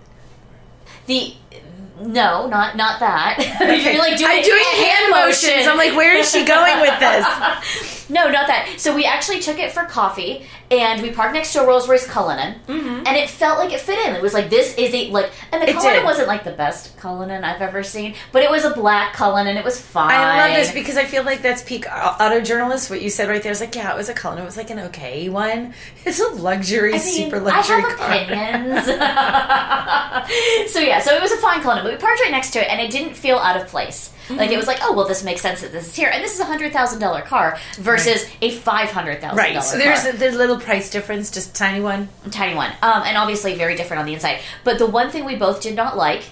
the 1.07 1.35
no, 2.01 2.47
not 2.47 2.77
not 2.77 3.01
that. 3.01 3.39
You're 3.61 3.99
like 3.99 4.17
doing, 4.19 4.31
I'm 4.31 4.43
doing 4.43 4.65
hand 4.65 5.11
motions. 5.11 5.67
I'm 5.67 5.77
like, 5.77 5.97
where 5.97 6.17
is 6.17 6.31
she 6.31 6.45
going 6.45 6.81
with 6.81 6.99
this? 7.01 7.97
No, 8.09 8.29
not 8.31 8.47
that. 8.47 8.75
So 8.79 8.95
we 8.95 9.05
actually 9.05 9.41
took 9.41 9.59
it 9.59 9.71
for 9.73 9.85
coffee, 9.85 10.47
and 10.71 11.03
we 11.03 11.11
parked 11.11 11.35
next 11.35 11.53
to 11.53 11.61
a 11.63 11.67
Rolls 11.67 11.89
Royce 11.89 12.07
Cullinan, 12.07 12.55
and 12.69 13.17
it 13.17 13.29
felt 13.29 13.59
like 13.59 13.73
it 13.73 13.81
fit 13.81 13.99
in. 14.07 14.15
It 14.17 14.23
was 14.23 14.33
like 14.35 14.49
this 14.51 14.75
is 14.77 14.95
a 14.95 15.11
like, 15.11 15.31
and 15.53 15.61
the 15.63 15.67
Mm-hmm. 15.67 15.77
It 15.77 15.81
Cullinan 15.81 16.01
did. 16.01 16.05
wasn't 16.05 16.29
like 16.29 16.45
the 16.45 16.53
best 16.53 16.97
Cullinan 16.97 17.45
I've 17.45 17.61
ever 17.61 17.83
seen, 17.83 18.15
but 18.33 18.43
it 18.43 18.51
was 18.51 18.65
a 18.65 18.71
black 18.71 19.13
Cullinan. 19.15 19.49
And 19.49 19.59
it 19.59 19.65
was 19.65 19.81
fine. 19.81 20.11
I 20.15 20.47
love 20.49 20.57
this 20.57 20.73
because 20.73 20.97
I 20.97 21.05
feel 21.05 21.23
like 21.23 21.43
that's 21.43 21.63
peak 21.63 21.87
auto 21.93 22.41
journalist. 22.41 22.89
What 22.91 23.03
you 23.03 23.11
said 23.11 23.29
right 23.29 23.43
there 23.43 23.53
is 23.53 23.61
like, 23.61 23.75
yeah, 23.75 23.93
it 23.93 23.97
was 23.97 24.09
a 24.09 24.15
Cullinan. 24.15 24.43
It 24.45 24.47
was 24.47 24.57
like 24.57 24.71
an 24.71 24.79
okay 24.81 25.29
one. 25.29 25.75
It's 26.05 26.21
a 26.21 26.29
luxury, 26.29 26.95
I 26.95 26.99
mean, 26.99 27.01
super 27.01 27.39
luxury 27.41 27.77
I 27.77 27.81
have 27.81 27.93
opinions. 28.01 28.87
so 30.73 30.81
yeah, 30.81 31.01
so 31.01 31.15
it 31.15 31.21
was 31.21 31.33
a 31.33 31.37
fine 31.37 31.61
Cullinan, 31.61 31.85
but 31.85 31.93
we 31.93 31.99
parked 31.99 32.21
right 32.21 32.31
next 32.31 32.51
to 32.53 32.61
it, 32.61 32.69
and 32.71 32.81
it 32.81 32.91
didn't 32.91 33.15
feel 33.15 33.37
out 33.39 33.61
of 33.61 33.67
place. 33.69 34.13
Like 34.31 34.51
it 34.51 34.57
was 34.57 34.67
like, 34.67 34.79
oh 34.83 34.93
well, 34.95 35.07
this 35.07 35.25
makes 35.25 35.41
sense 35.41 35.61
that 35.63 35.73
this 35.73 35.87
is 35.89 35.95
here, 35.97 36.11
and 36.13 36.23
this 36.23 36.35
is 36.35 36.41
a 36.41 36.45
hundred 36.45 36.73
thousand 36.73 37.01
dollar 37.01 37.23
car 37.23 37.59
versus 37.79 38.27
a 38.43 38.51
five 38.51 38.91
hundred 38.91 39.21
thousand 39.21 39.39
Right. 39.39 39.55
dollar 39.55 39.65
So 39.65 39.79
there's 39.79 40.03
car. 40.03 40.11
a, 40.11 40.17
there's 40.17 40.35
a 40.35 40.39
little 40.39 40.59
price 40.61 40.91
difference, 40.91 41.31
just 41.31 41.51
a 41.51 41.53
tiny 41.55 41.81
one. 41.81 42.09
tiny 42.31 42.55
one, 42.55 42.71
um, 42.83 43.03
and 43.05 43.17
obviously 43.17 43.55
very 43.55 43.75
different 43.77 44.01
on 44.01 44.07
the 44.07 44.15
inside. 44.15 44.41
But 44.65 44.79
the 44.79 44.87
one 44.87 45.11
thing 45.11 45.25
we 45.25 45.37
both 45.37 45.61
did 45.63 45.75
not 45.75 45.97
like 45.97 46.25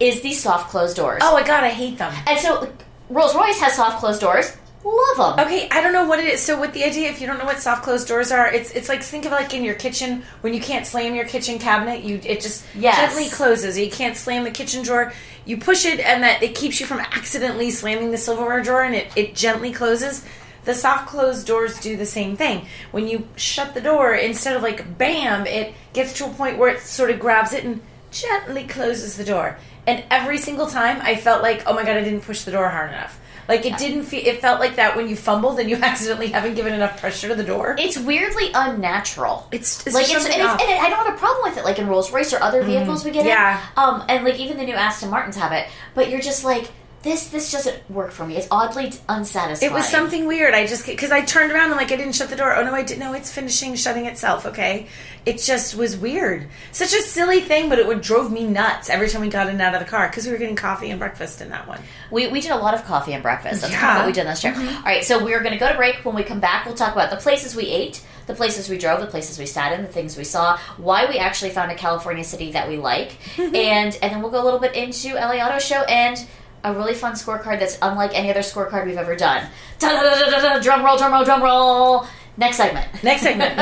is 0.00 0.20
these 0.22 0.40
soft 0.42 0.70
closed 0.70 0.96
doors. 0.96 1.20
Oh 1.24 1.32
my 1.32 1.42
god, 1.42 1.64
I 1.64 1.70
hate 1.70 1.98
them. 1.98 2.12
and 2.26 2.38
so 2.38 2.72
Rolls 3.10 3.34
Royce 3.34 3.58
has 3.60 3.74
soft 3.74 3.98
closed 4.00 4.20
doors. 4.20 4.56
Love 4.88 5.36
them. 5.36 5.46
Okay, 5.46 5.68
I 5.70 5.82
don't 5.82 5.92
know 5.92 6.06
what 6.06 6.18
it 6.18 6.26
is. 6.26 6.40
So 6.40 6.58
with 6.58 6.72
the 6.72 6.82
idea, 6.84 7.10
if 7.10 7.20
you 7.20 7.26
don't 7.26 7.38
know 7.38 7.44
what 7.44 7.60
soft 7.60 7.82
closed 7.82 8.08
doors 8.08 8.32
are, 8.32 8.50
it's 8.52 8.70
it's 8.70 8.88
like 8.88 9.02
think 9.02 9.26
of 9.26 9.32
like 9.32 9.52
in 9.52 9.62
your 9.62 9.74
kitchen 9.74 10.22
when 10.40 10.54
you 10.54 10.60
can't 10.60 10.86
slam 10.86 11.14
your 11.14 11.26
kitchen 11.26 11.58
cabinet, 11.58 12.02
you 12.04 12.20
it 12.24 12.40
just 12.40 12.64
Yes. 12.74 12.96
gently 12.96 13.28
closes. 13.28 13.76
You 13.78 13.90
can't 13.90 14.16
slam 14.16 14.44
the 14.44 14.50
kitchen 14.50 14.82
drawer. 14.82 15.12
You 15.44 15.58
push 15.58 15.84
it, 15.84 16.00
and 16.00 16.22
that 16.22 16.42
it 16.42 16.54
keeps 16.54 16.80
you 16.80 16.86
from 16.86 17.00
accidentally 17.00 17.70
slamming 17.70 18.10
the 18.12 18.18
silverware 18.18 18.62
drawer, 18.62 18.82
and 18.82 18.94
it 18.94 19.08
it 19.14 19.34
gently 19.34 19.72
closes. 19.72 20.24
The 20.64 20.74
soft 20.74 21.06
closed 21.06 21.46
doors 21.46 21.78
do 21.80 21.96
the 21.96 22.06
same 22.06 22.36
thing. 22.36 22.66
When 22.90 23.08
you 23.08 23.28
shut 23.36 23.74
the 23.74 23.80
door, 23.80 24.14
instead 24.14 24.56
of 24.56 24.62
like 24.62 24.96
bam, 24.96 25.46
it 25.46 25.74
gets 25.92 26.12
to 26.14 26.26
a 26.26 26.30
point 26.30 26.56
where 26.58 26.70
it 26.70 26.80
sort 26.80 27.10
of 27.10 27.18
grabs 27.20 27.52
it 27.52 27.64
and 27.64 27.80
gently 28.10 28.64
closes 28.64 29.16
the 29.16 29.24
door. 29.24 29.58
And 29.86 30.04
every 30.10 30.38
single 30.38 30.66
time, 30.66 30.98
I 31.02 31.16
felt 31.16 31.42
like, 31.42 31.62
oh 31.66 31.74
my 31.74 31.82
god, 31.84 31.96
I 31.96 32.02
didn't 32.04 32.22
push 32.22 32.42
the 32.42 32.50
door 32.52 32.68
hard 32.70 32.90
enough. 32.90 33.18
Like 33.48 33.64
it 33.64 33.78
didn't 33.78 34.04
feel. 34.04 34.24
It 34.24 34.40
felt 34.40 34.60
like 34.60 34.76
that 34.76 34.94
when 34.94 35.08
you 35.08 35.16
fumbled 35.16 35.58
and 35.58 35.70
you 35.70 35.76
accidentally 35.82 36.28
haven't 36.28 36.54
given 36.54 36.74
enough 36.74 37.00
pressure 37.00 37.28
to 37.28 37.34
the 37.34 37.42
door. 37.42 37.76
It's 37.78 37.98
weirdly 37.98 38.50
unnatural. 38.54 39.48
It's, 39.50 39.86
it's 39.86 39.94
like 39.94 40.04
it's, 40.04 40.12
and, 40.26 40.26
it's 40.26 40.62
and 40.62 40.70
it, 40.70 40.80
I 40.80 40.90
don't 40.90 41.06
have 41.06 41.14
a 41.14 41.18
problem 41.18 41.50
with 41.50 41.58
it. 41.58 41.64
Like 41.64 41.78
in 41.78 41.88
Rolls 41.88 42.12
Royce 42.12 42.34
or 42.34 42.42
other 42.42 42.62
vehicles 42.62 43.04
we 43.04 43.10
get 43.10 43.24
it. 43.24 43.30
yeah. 43.30 43.58
in, 43.58 43.82
um, 43.82 44.04
and 44.08 44.24
like 44.24 44.38
even 44.38 44.58
the 44.58 44.64
new 44.64 44.74
Aston 44.74 45.08
Martins 45.08 45.36
have 45.36 45.52
it. 45.52 45.66
But 45.94 46.10
you're 46.10 46.20
just 46.20 46.44
like 46.44 46.70
this. 47.02 47.28
This 47.28 47.52
doesn't 47.52 47.88
work 47.90 48.10
for 48.10 48.26
me. 48.26 48.36
It's 48.36 48.48
oddly 48.50 48.92
unsatisfying. 49.08 49.70
It 49.70 49.74
was 49.74 49.88
something 49.88 50.26
weird. 50.26 50.54
I 50.54 50.66
just 50.66 50.86
because 50.86 51.10
I 51.10 51.22
turned 51.22 51.52
around 51.52 51.66
and 51.70 51.76
like 51.76 51.92
I 51.92 51.96
didn't 51.96 52.14
shut 52.14 52.30
the 52.30 52.36
door. 52.36 52.54
Oh 52.54 52.64
no, 52.64 52.72
I 52.74 52.82
didn't. 52.82 53.00
No, 53.00 53.12
it's 53.12 53.32
finishing 53.32 53.74
shutting 53.76 54.06
itself. 54.06 54.46
Okay, 54.46 54.86
it 55.24 55.38
just 55.38 55.74
was 55.74 55.96
weird. 55.96 56.48
Such 56.72 56.92
a 56.92 57.02
silly 57.02 57.40
thing, 57.40 57.68
but 57.68 57.78
it 57.78 57.86
would 57.86 58.00
drove 58.00 58.32
me 58.32 58.46
nuts 58.46 58.90
every 58.90 59.08
time 59.08 59.20
we 59.20 59.28
got 59.28 59.46
in 59.46 59.54
and 59.54 59.62
out 59.62 59.74
of 59.74 59.80
the 59.80 59.86
car 59.86 60.08
because 60.08 60.26
we 60.26 60.32
were 60.32 60.38
getting 60.38 60.56
coffee 60.56 60.90
and 60.90 60.98
breakfast 60.98 61.40
in 61.40 61.50
that 61.50 61.68
one. 61.68 61.80
We, 62.10 62.28
we 62.28 62.40
did 62.40 62.50
a 62.50 62.56
lot 62.56 62.74
of 62.74 62.84
coffee 62.84 63.12
and 63.12 63.22
breakfast. 63.22 63.60
That's 63.60 63.74
kind 63.74 63.84
of 63.84 63.94
Yeah. 63.94 63.98
what 63.98 64.06
we 64.06 64.12
did 64.12 64.26
last 64.26 64.42
year. 64.44 64.52
Mm-hmm. 64.54 64.76
All 64.76 64.82
right, 64.84 65.04
so 65.04 65.22
we're 65.22 65.40
going 65.40 65.52
to 65.52 65.58
go 65.58 65.68
to 65.68 65.76
break. 65.76 65.96
When 66.04 66.14
we 66.14 66.22
come 66.22 66.40
back, 66.40 66.66
we'll 66.66 66.74
talk 66.74 66.92
about 66.92 67.10
the 67.10 67.16
places 67.16 67.54
we 67.54 67.66
ate, 67.66 68.02
the 68.26 68.34
places 68.34 68.68
we 68.68 68.78
drove, 68.78 69.00
the 69.00 69.06
places 69.06 69.38
we 69.38 69.46
sat 69.46 69.72
in, 69.72 69.82
the 69.82 69.88
things 69.88 70.16
we 70.16 70.24
saw, 70.24 70.56
why 70.78 71.06
we 71.06 71.18
actually 71.18 71.50
found 71.50 71.70
a 71.70 71.74
California 71.74 72.24
city 72.24 72.52
that 72.52 72.68
we 72.68 72.76
like, 72.78 73.10
mm-hmm. 73.36 73.54
and 73.54 73.98
and 74.02 74.12
then 74.12 74.22
we'll 74.22 74.30
go 74.30 74.42
a 74.42 74.44
little 74.44 74.60
bit 74.60 74.74
into 74.74 75.14
LA 75.14 75.36
Auto 75.44 75.58
Show 75.58 75.82
and 75.82 76.26
a 76.64 76.72
really 76.74 76.94
fun 76.94 77.12
scorecard 77.12 77.60
that's 77.60 77.78
unlike 77.82 78.12
any 78.14 78.30
other 78.30 78.40
scorecard 78.40 78.86
we've 78.86 78.96
ever 78.96 79.16
done. 79.16 79.48
Drum 79.78 80.84
roll, 80.84 80.96
drum 80.96 81.12
roll, 81.12 81.24
drum 81.24 81.42
roll. 81.42 82.06
Next 82.36 82.56
segment. 82.56 82.86
Next 83.02 83.22
segment. 83.22 83.56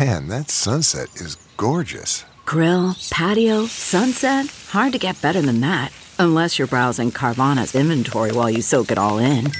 Man, 0.00 0.28
that 0.28 0.50
sunset 0.50 1.08
is 1.16 1.36
gorgeous. 1.56 2.24
Grill, 2.44 2.94
patio, 3.10 3.66
sunset. 3.66 4.46
Hard 4.70 4.92
to 4.92 4.98
get 4.98 5.20
better 5.22 5.42
than 5.42 5.60
that. 5.60 5.92
Unless 6.18 6.58
you're 6.58 6.68
browsing 6.68 7.10
Carvana's 7.10 7.74
inventory 7.74 8.32
while 8.32 8.50
you 8.50 8.62
soak 8.62 8.90
it 8.90 8.98
all 8.98 9.18
in. 9.18 9.50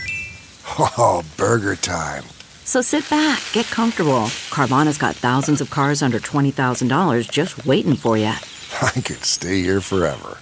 Oh, 0.78 1.22
burger 1.36 1.76
time. 1.76 2.24
So 2.64 2.80
sit 2.80 3.08
back, 3.10 3.42
get 3.52 3.66
comfortable. 3.66 4.28
Carvana's 4.50 4.96
got 4.98 5.16
thousands 5.16 5.60
of 5.60 5.70
cars 5.70 6.02
under 6.02 6.18
$20,000 6.18 7.30
just 7.30 7.66
waiting 7.66 7.96
for 7.96 8.16
you. 8.16 8.32
I 8.80 8.90
could 9.00 9.24
stay 9.24 9.60
here 9.60 9.80
forever. 9.80 10.38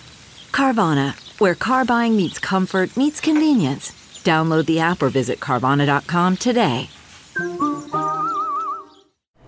Carvana, 0.50 1.14
where 1.40 1.54
car 1.54 1.84
buying 1.84 2.16
meets 2.16 2.38
comfort, 2.38 2.96
meets 2.96 3.20
convenience. 3.20 3.92
Download 4.24 4.66
the 4.66 4.80
app 4.80 5.02
or 5.02 5.08
visit 5.08 5.40
Carvana.com 5.40 6.36
today. 6.36 6.90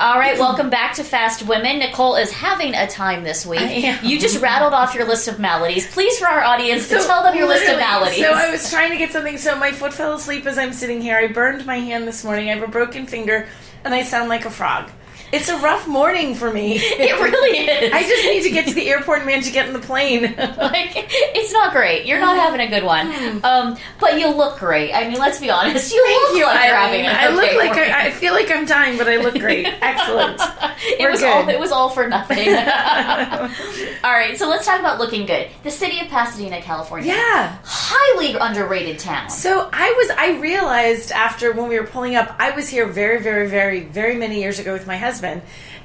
All 0.01 0.19
right, 0.19 0.37
welcome 0.37 0.69
back 0.69 0.95
to 0.95 1.05
Fast 1.05 1.47
Women. 1.47 1.79
Nicole 1.79 2.17
is 2.17 2.33
having 2.33 2.75
a 2.75 2.89
time 2.89 3.23
this 3.23 3.47
week. 3.47 3.61
I 3.61 3.65
am. 3.65 4.05
You 4.05 4.19
just 4.19 4.41
rattled 4.41 4.73
off 4.73 4.97
your 4.97 5.07
list 5.07 5.29
of 5.29 5.39
maladies. 5.39 5.89
Please, 5.93 6.19
for 6.19 6.27
our 6.27 6.43
audience, 6.43 6.89
to 6.89 6.97
tell 6.97 7.23
them 7.23 7.37
your 7.37 7.47
list 7.47 7.69
of 7.69 7.77
literally, 7.77 7.85
maladies. 7.85 8.25
So 8.25 8.33
I 8.33 8.51
was 8.51 8.69
trying 8.69 8.91
to 8.91 8.97
get 8.97 9.13
something. 9.13 9.39
So 9.39 9.55
my 9.57 9.71
foot 9.71 9.93
fell 9.93 10.15
asleep 10.15 10.45
as 10.47 10.59
I'm 10.59 10.73
sitting 10.73 11.01
here. 11.01 11.17
I 11.17 11.29
burned 11.29 11.65
my 11.67 11.77
hand 11.77 12.09
this 12.09 12.25
morning. 12.25 12.51
I 12.51 12.55
have 12.55 12.65
a 12.65 12.73
broken 12.73 13.07
finger, 13.07 13.47
and 13.85 13.95
I 13.95 14.03
sound 14.03 14.29
like 14.29 14.45
a 14.45 14.51
frog. 14.51 14.91
It's 15.33 15.49
a 15.49 15.57
rough 15.59 15.89
morning 15.89 16.35
for 16.35 16.53
me. 16.53 16.77
it 16.79 17.19
really 17.21 17.59
is. 17.59 17.93
I 17.93 18.03
just 18.03 18.25
need 18.25 18.43
to 18.43 18.51
get 18.51 18.69
to 18.69 18.75
the 18.75 18.89
airport 18.91 19.19
and 19.21 19.27
manage 19.27 19.47
to 19.47 19.51
get 19.53 19.67
in 19.67 19.73
the 19.73 19.79
plane. 19.81 20.23
like 20.39 20.93
it's 20.95 21.53
not 21.53 21.73
great. 21.73 22.05
You're 22.05 22.21
not 22.21 22.37
having 22.37 22.61
a 22.61 22.69
good 22.69 22.85
one. 22.85 23.11
Um, 23.43 23.79
but 23.99 24.21
you 24.21 24.29
look 24.29 24.59
great. 24.59 24.93
I 24.93 25.09
mean, 25.09 25.19
let's 25.19 25.41
be 25.41 25.49
honest. 25.51 25.93
You 25.93 26.03
Hmm. 26.05 26.13
Thank 26.13 26.23
look 26.33 26.39
you, 26.39 26.45
like 26.47 26.67
you're 26.67 26.77
having 26.77 27.07
I 27.07 27.29
look 27.29 27.45
okay 27.45 27.57
like. 27.57 27.73
I, 27.79 28.07
I 28.09 28.11
feel 28.11 28.35
like 28.35 28.51
I'm 28.51 28.67
dying, 28.67 28.99
but 28.99 29.09
I 29.09 29.17
look 29.17 29.35
great. 29.39 29.67
Excellent. 29.81 30.39
it 30.85 31.01
We're 31.01 31.11
was 31.13 31.21
good. 31.21 31.29
all 31.33 31.49
it 31.49 31.59
was 31.59 31.73
all 31.73 31.89
for 31.89 32.07
nothing. 32.09 32.49
all 32.49 34.13
right, 34.13 34.35
so 34.37 34.49
let's 34.49 34.67
talk 34.67 34.81
about 34.81 34.99
looking 34.99 35.25
good. 35.27 35.49
The 35.63 35.71
city 35.71 36.01
of 36.01 36.09
Pasadena, 36.09 36.61
California. 36.61 37.13
Yeah. 37.15 37.57
highly 37.65 38.35
underrated 38.35 38.99
town. 38.99 39.31
So 39.31 39.71
I 39.73 39.93
was 39.97 40.11
I 40.19 40.39
realized 40.41 41.11
after 41.13 41.53
when 41.53 41.69
we 41.69 41.79
were 41.81 41.87
pulling 41.87 42.17
up, 42.17 42.35
I 42.39 42.51
was 42.51 42.69
here 42.69 42.87
very, 42.87 43.21
very, 43.23 43.49
very, 43.49 43.81
very 43.81 44.17
many 44.17 44.41
years 44.41 44.59
ago 44.59 44.73
with 44.75 44.87
my 44.87 44.97
husband. 44.99 45.22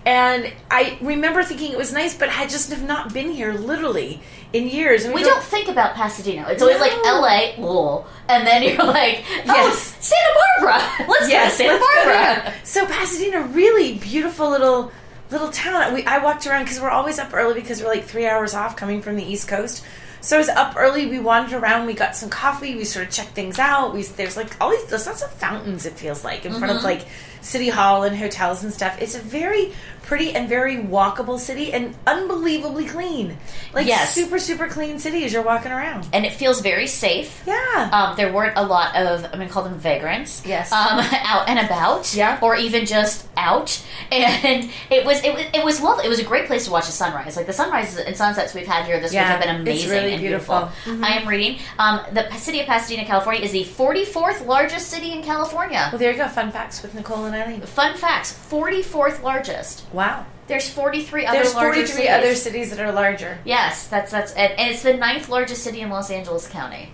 And 0.05 0.53
I 0.71 0.97
remember 1.01 1.43
thinking 1.43 1.71
it 1.71 1.77
was 1.77 1.91
nice, 1.93 2.17
but 2.17 2.29
had 2.29 2.49
just 2.49 2.69
have 2.71 2.83
not 2.87 3.13
been 3.13 3.31
here 3.31 3.53
literally 3.53 4.21
in 4.53 4.67
years. 4.67 5.03
And 5.03 5.13
we 5.13 5.21
go- 5.23 5.29
don't 5.29 5.43
think 5.43 5.67
about 5.67 5.95
Pasadena. 5.95 6.47
It's 6.49 6.61
always 6.61 6.79
like 6.79 6.93
L.A. 7.05 7.55
Whoa. 7.57 7.67
Oh. 7.67 8.07
and 8.29 8.47
then 8.47 8.63
you're 8.63 8.77
like, 8.85 9.23
oh, 9.27 9.41
Yes. 9.45 9.95
Santa 9.99 10.39
Barbara. 10.61 11.05
Let's 11.09 11.29
yes, 11.29 11.57
go 11.57 11.63
to 11.63 11.79
Santa 11.79 11.85
Barbara. 12.05 12.53
So 12.63 12.85
Pasadena, 12.85 13.41
really 13.47 13.95
beautiful 13.95 14.49
little 14.49 14.91
little 15.29 15.49
town. 15.49 15.93
We 15.93 16.05
I 16.05 16.19
walked 16.19 16.47
around 16.47 16.63
because 16.63 16.79
we're 16.79 16.89
always 16.89 17.19
up 17.19 17.33
early 17.33 17.55
because 17.55 17.81
we're 17.81 17.89
like 17.89 18.05
three 18.05 18.25
hours 18.25 18.53
off 18.53 18.75
coming 18.77 19.01
from 19.01 19.17
the 19.17 19.23
East 19.23 19.47
Coast. 19.47 19.83
So 20.27 20.35
I 20.35 20.39
was 20.39 20.49
up 20.49 20.73
early. 20.75 21.05
We 21.05 21.19
wandered 21.19 21.53
around. 21.53 21.85
We 21.85 21.93
got 21.93 22.13
some 22.13 22.29
coffee. 22.29 22.75
We 22.75 22.83
sort 22.83 23.07
of 23.07 23.13
checked 23.13 23.29
things 23.29 23.59
out. 23.59 23.93
We 23.93 24.03
there's 24.03 24.35
like 24.35 24.59
all 24.59 24.71
these 24.71 24.83
there's 24.87 25.07
lots 25.07 25.21
of 25.21 25.31
fountains. 25.31 25.85
It 25.85 25.93
feels 25.93 26.25
like 26.25 26.45
in 26.45 26.51
front 26.51 26.71
of 26.71 26.77
Mm-hmm. 26.79 26.85
like 26.85 27.05
City 27.39 27.69
Hall 27.69 28.03
and 28.03 28.13
hotels 28.13 28.61
and 28.61 28.73
stuff. 28.73 29.01
It's 29.01 29.15
a 29.15 29.19
very 29.19 29.71
pretty 30.07 30.31
and 30.33 30.47
very 30.47 30.77
walkable 30.77 31.37
city 31.37 31.71
and 31.73 31.93
unbelievably 32.07 32.85
clean. 32.85 33.37
Like 33.73 33.85
Yes. 33.85 34.13
super 34.15 34.39
super 34.39 34.67
clean 34.67 34.99
city 34.99 35.23
as 35.25 35.33
you're 35.33 35.43
walking 35.43 35.71
around. 35.71 36.07
And 36.13 36.25
it 36.25 36.33
feels 36.33 36.61
very 36.61 36.87
safe. 36.87 37.43
Yeah. 37.45 37.89
Um, 37.91 38.15
there 38.15 38.31
weren't 38.31 38.57
a 38.57 38.63
lot 38.65 38.95
of, 38.95 39.25
I'm 39.25 39.39
to 39.39 39.47
call 39.49 39.63
them 39.63 39.77
vagrants. 39.77 40.45
Yes. 40.45 40.71
Um, 40.71 40.99
out 41.11 41.49
and 41.49 41.59
about. 41.59 42.13
Yeah. 42.15 42.39
Or 42.41 42.55
even 42.55 42.85
just 42.85 43.27
out. 43.35 43.83
And 44.09 44.69
it 44.89 45.05
was, 45.05 45.21
it 45.23 45.33
was, 45.33 45.43
it 45.53 45.63
was 45.65 45.81
lovely. 45.81 46.05
It 46.05 46.09
was 46.09 46.19
a 46.19 46.23
great 46.23 46.47
place 46.47 46.63
to 46.65 46.71
watch 46.71 46.85
the 46.85 46.91
sunrise. 46.93 47.35
Like 47.35 47.45
the 47.45 47.53
sunrises 47.53 47.97
and 47.99 48.15
sunsets 48.15 48.53
we've 48.53 48.65
had 48.65 48.85
here 48.85 48.99
this 49.01 49.13
Yeah, 49.13 49.23
week 49.23 49.31
have 49.31 49.41
been 49.41 49.61
amazing 49.61 49.89
really 49.91 50.13
and 50.13 50.21
beautiful. 50.21 50.55
Mm-hmm. 50.85 51.03
I 51.03 51.09
am 51.17 51.27
reading. 51.27 51.59
Um, 51.77 51.99
the 52.13 52.31
city 52.37 52.61
of 52.61 52.65
Pasadena, 52.67 53.05
California 53.05 53.41
is 53.43 53.51
the 53.51 53.65
44th 53.65 54.45
largest 54.45 54.87
city 54.87 55.11
in 55.11 55.21
California. 55.23 55.89
well, 55.91 55.99
there 55.99 56.11
you 56.11 56.17
go. 56.17 56.27
Fun 56.29 56.51
facts 56.51 56.81
with 56.81 56.95
Nicole 56.95 57.25
and 57.25 57.35
Eileen. 57.35 57.61
Fun 57.61 57.95
facts 57.97 58.31
44th 58.49 59.21
largest. 59.21 59.83
Wow. 59.97 60.25
There's 60.47 60.69
43 60.69 61.25
other 61.25 61.39
There's 61.39 61.55
larger 61.55 61.73
43 61.87 61.87
cities. 61.95 62.09
other 62.09 62.35
cities 62.35 62.69
that 62.69 62.79
are 62.79 62.91
larger. 62.91 63.39
Yes, 63.43 63.87
that's 63.87 64.11
that's 64.11 64.31
and, 64.33 64.53
and 64.53 64.71
it's 64.71 64.83
the 64.83 64.93
ninth 64.93 65.27
largest 65.27 65.63
city 65.63 65.81
in 65.81 65.89
Los 65.89 66.11
Angeles 66.11 66.47
County. 66.47 66.93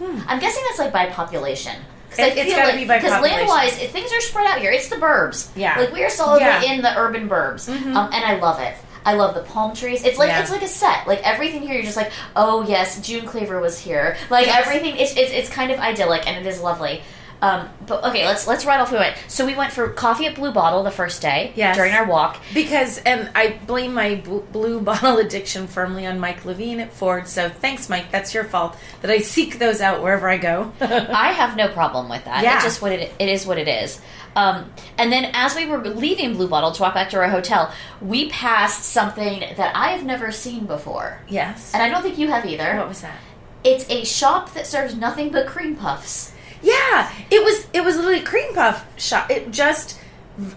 I'm 0.00 0.38
guessing 0.38 0.62
that's 0.68 0.78
like 0.78 0.92
by 0.92 1.06
population. 1.10 1.76
Hmm. 2.14 2.20
It- 2.20 2.36
it's 2.36 2.42
feel 2.48 2.56
gotta 2.56 2.68
like- 2.68 2.76
be 2.76 2.84
by 2.84 2.98
Because 2.98 3.22
land-wise, 3.22 3.80
if 3.80 3.90
things 3.90 4.12
are 4.12 4.20
spread 4.20 4.46
out 4.46 4.58
here. 4.58 4.70
It's 4.70 4.88
the 4.88 4.96
burbs. 4.96 5.48
Yeah. 5.56 5.78
like 5.80 5.92
we 5.92 6.04
are 6.04 6.10
solidly 6.10 6.44
Yeah. 6.46 6.60
Mm-hmm. 6.62 6.72
in 6.74 6.82
the 6.82 6.96
urban 6.98 7.28
burbs, 7.28 7.68
um, 7.70 8.10
and 8.12 8.24
I 8.24 8.38
love 8.38 8.60
it. 8.60 8.74
I 9.04 9.14
love 9.14 9.34
the 9.34 9.42
palm 9.42 9.74
trees. 9.74 10.04
It's 10.04 10.18
like 10.18 10.28
Yeah. 10.28 10.42
it's 10.42 10.50
like 10.50 10.62
a 10.62 10.68
set. 10.68 11.08
Like 11.08 11.26
everything 11.26 11.62
here, 11.62 11.74
you're 11.74 11.82
just 11.82 11.96
like, 11.96 12.12
oh 12.36 12.62
yes, 12.68 13.00
June 13.00 13.24
Cleaver 13.26 13.60
was 13.60 13.78
here. 13.78 14.16
Like 14.30 14.46
Yes. 14.46 14.66
everything, 14.66 14.96
it's, 14.96 15.16
it's 15.16 15.32
it's 15.32 15.48
kind 15.48 15.72
of 15.72 15.78
idyllic 15.80 16.26
and 16.28 16.36
it 16.36 16.48
is 16.48 16.60
lovely. 16.60 17.02
Um, 17.42 17.68
but 17.88 18.04
okay, 18.04 18.24
let's 18.24 18.46
let's 18.46 18.64
run 18.64 18.80
off. 18.80 18.92
We 18.92 18.98
went. 18.98 19.16
So 19.26 19.44
we 19.44 19.56
went 19.56 19.72
for 19.72 19.88
coffee 19.88 20.26
at 20.26 20.36
Blue 20.36 20.52
Bottle 20.52 20.84
the 20.84 20.92
first 20.92 21.20
day. 21.20 21.52
Yes. 21.56 21.76
During 21.76 21.92
our 21.92 22.06
walk. 22.06 22.40
Because, 22.54 22.98
and 22.98 23.30
I 23.34 23.58
blame 23.66 23.92
my 23.92 24.14
bl- 24.14 24.38
blue 24.38 24.80
bottle 24.90 25.18
addiction 25.18 25.66
firmly 25.66 26.06
on 26.06 26.20
Mike 26.20 26.44
Levine 26.44 26.78
at 26.78 26.92
Ford. 26.92 27.26
So 27.26 27.48
thanks, 27.48 27.88
Mike. 27.88 28.12
That's 28.12 28.32
your 28.32 28.44
fault 28.44 28.76
that 29.00 29.10
I 29.10 29.18
seek 29.18 29.58
those 29.58 29.80
out 29.80 30.02
wherever 30.04 30.28
I 30.28 30.38
go. 30.38 30.72
I 30.80 31.32
have 31.32 31.56
no 31.56 31.68
problem 31.68 32.08
with 32.08 32.24
that. 32.26 32.44
Yeah. 32.44 32.54
It's 32.54 32.64
just 32.64 32.80
what 32.80 32.92
it, 32.92 33.12
it 33.18 33.28
is. 33.28 33.44
What 33.44 33.58
it 33.58 33.66
is. 33.66 34.00
Um, 34.36 34.72
and 34.96 35.12
then 35.12 35.30
as 35.34 35.56
we 35.56 35.66
were 35.66 35.78
leaving 35.78 36.34
Blue 36.34 36.48
Bottle 36.48 36.70
to 36.72 36.82
walk 36.82 36.94
back 36.94 37.10
to 37.10 37.18
our 37.18 37.28
hotel, 37.28 37.72
we 38.00 38.30
passed 38.30 38.84
something 38.84 39.40
that 39.40 39.76
I 39.76 39.88
have 39.88 40.04
never 40.04 40.30
seen 40.32 40.64
before, 40.64 41.20
yes. 41.28 41.74
and 41.74 41.82
I 41.82 41.90
don't 41.90 42.02
think 42.02 42.16
you 42.16 42.28
have 42.28 42.46
either. 42.46 42.76
What 42.78 42.88
was 42.88 43.02
that? 43.02 43.18
It's 43.62 43.88
a 43.90 44.04
shop 44.04 44.54
that 44.54 44.66
serves 44.66 44.94
nothing 44.94 45.30
but 45.30 45.46
cream 45.46 45.76
puffs. 45.76 46.32
Yeah, 46.62 47.12
it 47.30 47.44
was. 47.44 47.66
It 47.72 47.84
was 47.84 47.96
literally 47.96 48.20
a 48.20 48.24
cream 48.24 48.54
puff 48.54 48.84
shop. 49.00 49.30
It 49.30 49.50
just 49.50 49.98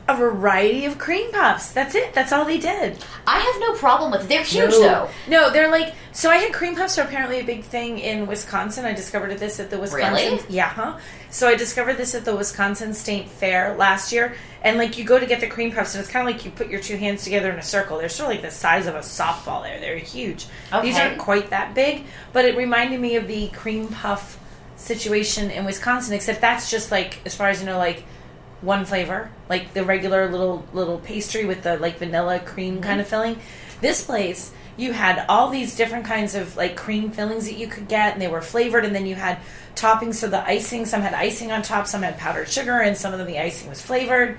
a 0.07 0.15
variety 0.15 0.85
of 0.85 0.97
cream 0.97 1.31
puffs. 1.31 1.71
That's 1.71 1.95
it. 1.95 2.13
That's 2.13 2.31
all 2.31 2.45
they 2.45 2.57
did. 2.57 2.97
I 3.27 3.39
have 3.39 3.59
no 3.59 3.73
problem 3.73 4.11
with 4.11 4.23
it. 4.23 4.29
They're 4.29 4.43
huge 4.43 4.71
no. 4.71 4.79
though. 4.81 5.09
No, 5.27 5.51
they're 5.51 5.69
like 5.69 5.93
so. 6.13 6.29
I 6.29 6.37
had 6.37 6.53
cream 6.53 6.75
puffs 6.75 6.97
are 6.97 7.01
apparently 7.03 7.39
a 7.39 7.43
big 7.43 7.63
thing 7.63 7.99
in 7.99 8.25
Wisconsin. 8.25 8.85
I 8.85 8.93
discovered 8.93 9.37
this 9.37 9.59
at 9.59 9.69
the 9.69 9.77
Wisconsin. 9.77 10.37
Really? 10.37 10.45
Yeah. 10.47 10.69
Huh? 10.69 10.97
So 11.29 11.49
I 11.49 11.55
discovered 11.55 11.95
this 11.95 12.15
at 12.15 12.23
the 12.23 12.35
Wisconsin 12.35 12.93
State 12.93 13.27
Fair 13.27 13.75
last 13.75 14.13
year. 14.13 14.35
And 14.63 14.77
like 14.77 14.97
you 14.97 15.03
go 15.03 15.19
to 15.19 15.25
get 15.25 15.41
the 15.41 15.47
cream 15.47 15.73
puffs, 15.73 15.93
and 15.93 16.01
it's 16.01 16.11
kind 16.11 16.27
of 16.27 16.33
like 16.33 16.45
you 16.45 16.51
put 16.51 16.69
your 16.69 16.79
two 16.79 16.95
hands 16.95 17.23
together 17.23 17.51
in 17.51 17.59
a 17.59 17.63
circle. 17.63 17.97
They're 17.97 18.09
sort 18.09 18.29
of 18.29 18.35
like 18.35 18.43
the 18.43 18.55
size 18.55 18.87
of 18.87 18.95
a 18.95 18.99
softball. 18.99 19.61
There, 19.63 19.79
they're 19.79 19.97
huge. 19.97 20.47
These 20.81 20.97
aren't 20.97 21.17
quite 21.17 21.49
that 21.49 21.75
big, 21.75 22.05
but 22.31 22.45
it 22.45 22.55
reminded 22.55 23.01
me 23.01 23.17
of 23.17 23.27
the 23.27 23.49
cream 23.49 23.89
puff 23.89 24.39
situation 24.75 25.51
in 25.51 25.65
Wisconsin. 25.65 26.13
Except 26.13 26.41
that's 26.41 26.69
just 26.69 26.91
like, 26.91 27.19
as 27.25 27.35
far 27.35 27.49
as 27.49 27.59
you 27.59 27.65
know, 27.65 27.77
like 27.77 28.03
one 28.61 28.85
flavor, 28.85 29.29
like 29.49 29.73
the 29.73 29.83
regular 29.83 30.29
little 30.29 30.65
little 30.73 30.99
pastry 30.99 31.45
with 31.45 31.63
the 31.63 31.77
like 31.77 31.97
vanilla 31.97 32.39
cream 32.39 32.81
kind 32.81 32.99
of 32.99 33.07
mm-hmm. 33.07 33.11
filling. 33.11 33.39
This 33.81 34.03
place, 34.03 34.51
you 34.77 34.93
had 34.93 35.25
all 35.29 35.49
these 35.49 35.75
different 35.75 36.05
kinds 36.05 36.35
of 36.35 36.55
like 36.55 36.75
cream 36.75 37.11
fillings 37.11 37.45
that 37.45 37.57
you 37.57 37.67
could 37.67 37.87
get, 37.87 38.13
and 38.13 38.21
they 38.21 38.27
were 38.27 38.41
flavored. 38.41 38.85
And 38.85 38.95
then 38.95 39.05
you 39.05 39.15
had 39.15 39.39
toppings, 39.75 40.15
so 40.15 40.27
the 40.27 40.45
icing. 40.45 40.85
Some 40.85 41.01
had 41.01 41.13
icing 41.13 41.51
on 41.51 41.61
top, 41.61 41.87
some 41.87 42.01
had 42.01 42.17
powdered 42.17 42.49
sugar, 42.49 42.81
and 42.81 42.97
some 42.97 43.13
of 43.13 43.19
them 43.19 43.27
the 43.27 43.39
icing 43.39 43.69
was 43.69 43.81
flavored. 43.81 44.37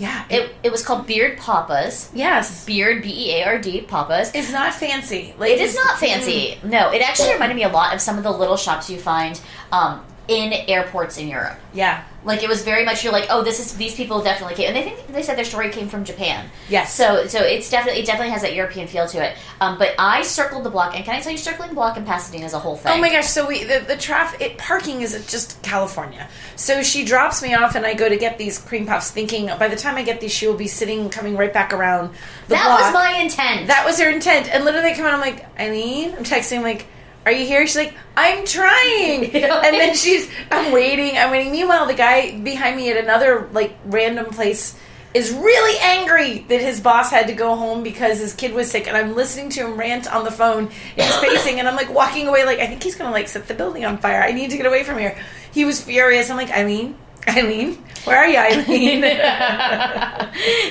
Yeah, 0.00 0.24
It, 0.30 0.54
it 0.62 0.72
was 0.72 0.82
called 0.82 1.06
Beard 1.06 1.36
Papas. 1.38 2.10
yes, 2.14 2.64
Beard 2.64 3.02
B 3.02 3.08
E 3.28 3.32
A 3.36 3.44
R 3.44 3.58
D 3.58 3.82
Papas. 3.82 4.32
it's 4.34 4.50
not 4.50 4.72
fancy. 4.74 5.34
Like 5.38 5.52
It 5.52 5.60
is 5.60 5.74
not 5.74 5.98
fancy. 5.98 6.58
No, 6.64 6.90
it 6.90 7.02
actually 7.02 7.32
reminded 7.34 7.54
me 7.56 7.64
a 7.64 7.68
lot 7.68 7.94
of 7.94 8.00
some 8.00 8.16
of 8.16 8.24
the 8.24 8.30
little 8.32 8.56
shops 8.56 8.88
you 8.88 8.98
find 8.98 9.38
um, 9.72 10.00
in 10.28 10.52
airports 10.52 11.18
in 11.18 11.26
Europe. 11.28 11.58
Yeah, 11.72 12.04
Like 12.24 12.42
it 12.42 12.48
was 12.48 12.62
very 12.62 12.84
much 12.84 13.02
you're 13.02 13.12
like, 13.12 13.26
oh, 13.30 13.42
this 13.42 13.58
is 13.60 13.76
these 13.76 13.94
people 13.94 14.22
definitely 14.22 14.54
came, 14.54 14.68
and 14.68 14.76
they 14.76 14.82
think 14.82 15.06
they 15.08 15.22
said 15.22 15.36
their 15.36 15.44
story 15.44 15.70
came 15.70 15.88
from 15.88 16.04
Japan. 16.04 16.48
Yes. 16.68 16.94
So 16.94 17.26
so 17.26 17.40
it's 17.40 17.68
definitely 17.70 18.00
it 18.02 18.06
definitely 18.06 18.30
has 18.30 18.42
that 18.42 18.54
European 18.54 18.86
feel 18.86 19.06
to 19.08 19.24
it. 19.24 19.36
Um, 19.60 19.78
but 19.78 19.94
I 19.98 20.22
circled 20.22 20.64
the 20.64 20.70
block, 20.70 20.94
and 20.94 21.04
can 21.04 21.14
I 21.16 21.20
tell 21.20 21.32
you, 21.32 21.38
circling 21.38 21.70
the 21.70 21.74
block 21.74 21.96
in 21.96 22.04
Pasadena 22.04 22.44
is 22.46 22.52
a 22.54 22.58
whole 22.58 22.76
thing. 22.76 22.92
Oh 22.92 23.00
my 23.00 23.10
gosh! 23.10 23.26
So 23.28 23.46
we 23.46 23.64
the, 23.64 23.84
the 23.86 23.96
traffic 23.96 24.58
parking 24.58 25.00
is 25.02 25.12
just 25.30 25.60
California. 25.62 26.28
So 26.56 26.82
she 26.82 27.04
drops 27.04 27.42
me 27.42 27.54
off, 27.54 27.74
and 27.74 27.84
I 27.86 27.94
go 27.94 28.08
to 28.08 28.16
get 28.16 28.36
these 28.38 28.58
cream 28.58 28.86
puffs, 28.86 29.10
thinking 29.10 29.46
by 29.58 29.68
the 29.68 29.76
time 29.76 29.96
I 29.96 30.02
get 30.02 30.20
these, 30.20 30.32
she 30.32 30.46
will 30.46 30.56
be 30.56 30.68
sitting, 30.68 31.08
coming 31.10 31.36
right 31.36 31.52
back 31.52 31.72
around 31.72 32.10
the 32.48 32.54
That 32.54 32.66
block. 32.66 32.80
was 32.80 32.92
my 32.94 33.18
intent. 33.20 33.66
That 33.68 33.84
was 33.86 33.98
her 34.00 34.10
intent. 34.10 34.48
And 34.52 34.64
literally, 34.64 34.90
they 34.90 34.96
come 34.96 35.06
out. 35.06 35.14
I'm 35.14 35.20
like, 35.20 35.46
Eileen, 35.58 36.14
I'm 36.16 36.24
texting, 36.24 36.62
like, 36.62 36.86
are 37.26 37.32
you 37.32 37.46
here? 37.46 37.66
She's 37.66 37.76
like, 37.76 37.94
I'm 38.16 38.44
trying. 38.46 39.24
and 39.34 39.74
then 39.74 39.94
she's, 39.94 40.30
I'm 40.50 40.72
waiting, 40.72 41.16
I'm 41.16 41.30
waiting. 41.30 41.52
Meanwhile, 41.52 41.86
the 41.86 41.94
guy 41.94 42.38
behind 42.38 42.76
me 42.76 42.90
at 42.90 42.96
another 42.96 43.48
like 43.52 43.76
random 43.84 44.26
place 44.26 44.78
is 45.12 45.32
really 45.32 45.78
angry 45.82 46.38
that 46.48 46.60
his 46.60 46.80
boss 46.80 47.10
had 47.10 47.26
to 47.26 47.32
go 47.32 47.56
home 47.56 47.82
because 47.82 48.20
his 48.20 48.32
kid 48.32 48.54
was 48.54 48.70
sick. 48.70 48.86
And 48.86 48.96
I'm 48.96 49.14
listening 49.14 49.50
to 49.50 49.66
him 49.66 49.76
rant 49.76 50.12
on 50.12 50.24
the 50.24 50.30
phone. 50.30 50.70
He's 50.94 51.16
pacing, 51.18 51.58
and 51.58 51.66
I'm 51.68 51.76
like 51.76 51.92
walking 51.92 52.28
away, 52.28 52.44
like 52.44 52.60
I 52.60 52.66
think 52.66 52.82
he's 52.82 52.94
gonna 52.94 53.10
like 53.10 53.28
set 53.28 53.48
the 53.48 53.54
building 53.54 53.84
on 53.84 53.98
fire. 53.98 54.22
I 54.22 54.32
need 54.32 54.50
to 54.50 54.56
get 54.56 54.66
away 54.66 54.84
from 54.84 54.98
here. 54.98 55.18
He 55.52 55.64
was 55.64 55.82
furious. 55.82 56.30
I'm 56.30 56.36
like, 56.36 56.50
Eileen, 56.50 56.96
Eileen, 57.28 57.74
where 58.04 58.16
are 58.16 58.26
you, 58.26 58.38
Eileen? 58.38 59.02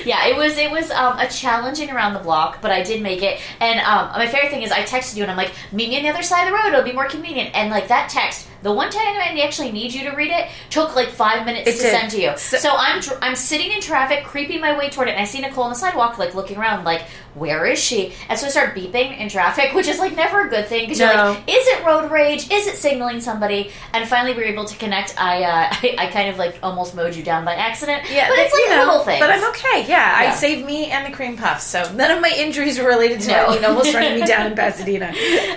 yeah, 0.04 0.26
it 0.26 0.36
was 0.36 0.58
it 0.58 0.70
was 0.70 0.90
um, 0.90 1.18
a 1.18 1.28
challenging 1.28 1.90
around 1.90 2.14
the 2.14 2.18
block, 2.20 2.60
but 2.60 2.70
I 2.70 2.82
did 2.82 3.02
make 3.02 3.22
it. 3.22 3.40
And 3.60 3.78
um, 3.80 4.08
my 4.12 4.26
favorite 4.26 4.50
thing 4.50 4.62
is 4.62 4.72
I 4.72 4.82
texted 4.82 5.16
you 5.16 5.22
and 5.22 5.30
I'm 5.30 5.36
like, 5.36 5.52
meet 5.72 5.88
me 5.90 5.96
on 5.98 6.02
the 6.02 6.08
other 6.08 6.22
side 6.22 6.44
of 6.44 6.50
the 6.50 6.54
road. 6.56 6.66
It'll 6.72 6.82
be 6.84 6.92
more 6.92 7.06
convenient. 7.08 7.54
And 7.54 7.70
like 7.70 7.88
that 7.88 8.10
text, 8.10 8.48
the 8.62 8.72
one 8.72 8.90
time 8.90 9.16
I 9.16 9.40
actually 9.44 9.70
need 9.72 9.94
you 9.94 10.10
to 10.10 10.16
read 10.16 10.30
it, 10.32 10.48
took 10.70 10.96
like 10.96 11.08
five 11.08 11.46
minutes 11.46 11.68
It 11.68 11.76
to 11.76 11.82
did. 11.82 11.90
send 11.92 12.10
to 12.12 12.20
you. 12.20 12.36
So- 12.36 12.56
So, 12.58 12.74
I'm 12.76 13.00
dr- 13.00 13.18
I'm 13.22 13.36
sitting 13.36 13.70
in 13.72 13.80
traffic, 13.80 14.24
creeping 14.24 14.60
my 14.60 14.76
way 14.76 14.90
toward 14.90 15.08
it, 15.08 15.12
and 15.12 15.20
I 15.20 15.24
see 15.24 15.40
Nicole 15.40 15.64
on 15.64 15.70
the 15.70 15.76
sidewalk, 15.76 16.18
like 16.18 16.34
looking 16.34 16.58
around, 16.58 16.84
like 16.84 17.02
where 17.34 17.64
is 17.64 17.78
she? 17.78 18.12
And 18.28 18.38
so 18.38 18.46
I 18.46 18.50
start 18.50 18.74
beeping 18.74 19.16
in 19.16 19.28
traffic, 19.28 19.72
which 19.72 19.86
is 19.86 19.98
like 19.98 20.16
never 20.16 20.46
a 20.46 20.50
good 20.50 20.66
thing 20.66 20.82
because 20.82 20.98
you're 20.98 21.14
like, 21.14 21.38
is 21.46 21.66
it 21.68 21.84
road 21.84 22.10
rage? 22.10 22.50
Is 22.50 22.66
it 22.66 22.76
signaling 22.76 23.20
somebody? 23.20 23.70
And 23.92 24.08
finally, 24.08 24.32
we 24.34 24.38
were 24.42 24.48
able 24.48 24.64
to 24.64 24.76
connect. 24.76 25.14
I 25.20 25.44
uh, 25.44 25.68
I, 25.70 25.94
I 25.98 26.06
kind 26.08 26.28
of 26.28 26.38
like 26.38 26.58
almost 26.62 26.94
mowed 26.94 27.14
you 27.14 27.22
down 27.22 27.44
by 27.44 27.54
accident. 27.54 28.10
Yeah, 28.10 28.28
but 28.28 28.38
it's 28.38 28.52
like 28.52 28.62
you 28.62 28.70
know, 28.70 28.84
little 28.84 29.04
things. 29.04 29.20
But 29.20 29.30
I'm 29.30 29.44
okay. 29.50 29.88
Yeah, 29.88 30.14
I 30.16 30.34
saved 30.34 30.66
me 30.66 30.86
and 30.90 31.06
the 31.10 31.16
cream 31.16 31.36
puffs, 31.36 31.64
so 31.64 31.90
none 31.94 32.10
of 32.10 32.20
my 32.20 32.32
injuries 32.36 32.78
were 32.78 32.88
related 32.88 33.20
to 33.22 33.28
No. 33.28 33.46
Eileen 33.46 33.64
almost 33.64 33.94
running 33.94 34.20
me 34.20 34.26
down 34.26 34.46
in 34.48 34.54
Pasadena. 34.56 35.08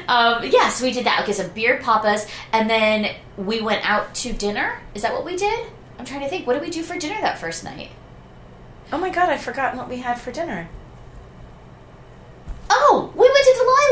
Um, 0.08 0.44
yeah, 0.52 0.70
so 0.70 0.86
we 0.86 0.92
did 0.92 1.06
that. 1.06 1.22
Okay, 1.24 1.34
so 1.34 1.48
beard 1.50 1.82
papas, 1.82 2.28
and 2.52 2.70
then 2.70 3.16
we 3.38 3.62
went 3.62 3.88
out 3.90 4.14
to 4.16 4.32
dinner. 4.34 4.80
Is 4.94 5.02
that 5.02 5.14
what 5.14 5.26
we 5.26 5.36
did? 5.36 5.68
I'm 5.98 6.06
trying 6.06 6.22
to 6.22 6.30
think. 6.30 6.46
What 6.46 6.54
did 6.54 6.62
we 6.62 6.70
do 6.70 6.84
for 6.84 6.98
dinner 7.00 7.20
that 7.22 7.40
first 7.40 7.64
night? 7.64 7.90
Oh 8.92 8.98
my 9.00 9.10
god, 9.10 9.30
I've 9.30 9.42
forgotten 9.42 9.80
what 9.80 9.90
we 9.90 9.98
had 9.98 10.20
for 10.20 10.32
dinner. 10.32 10.70
Oh, 12.76 13.12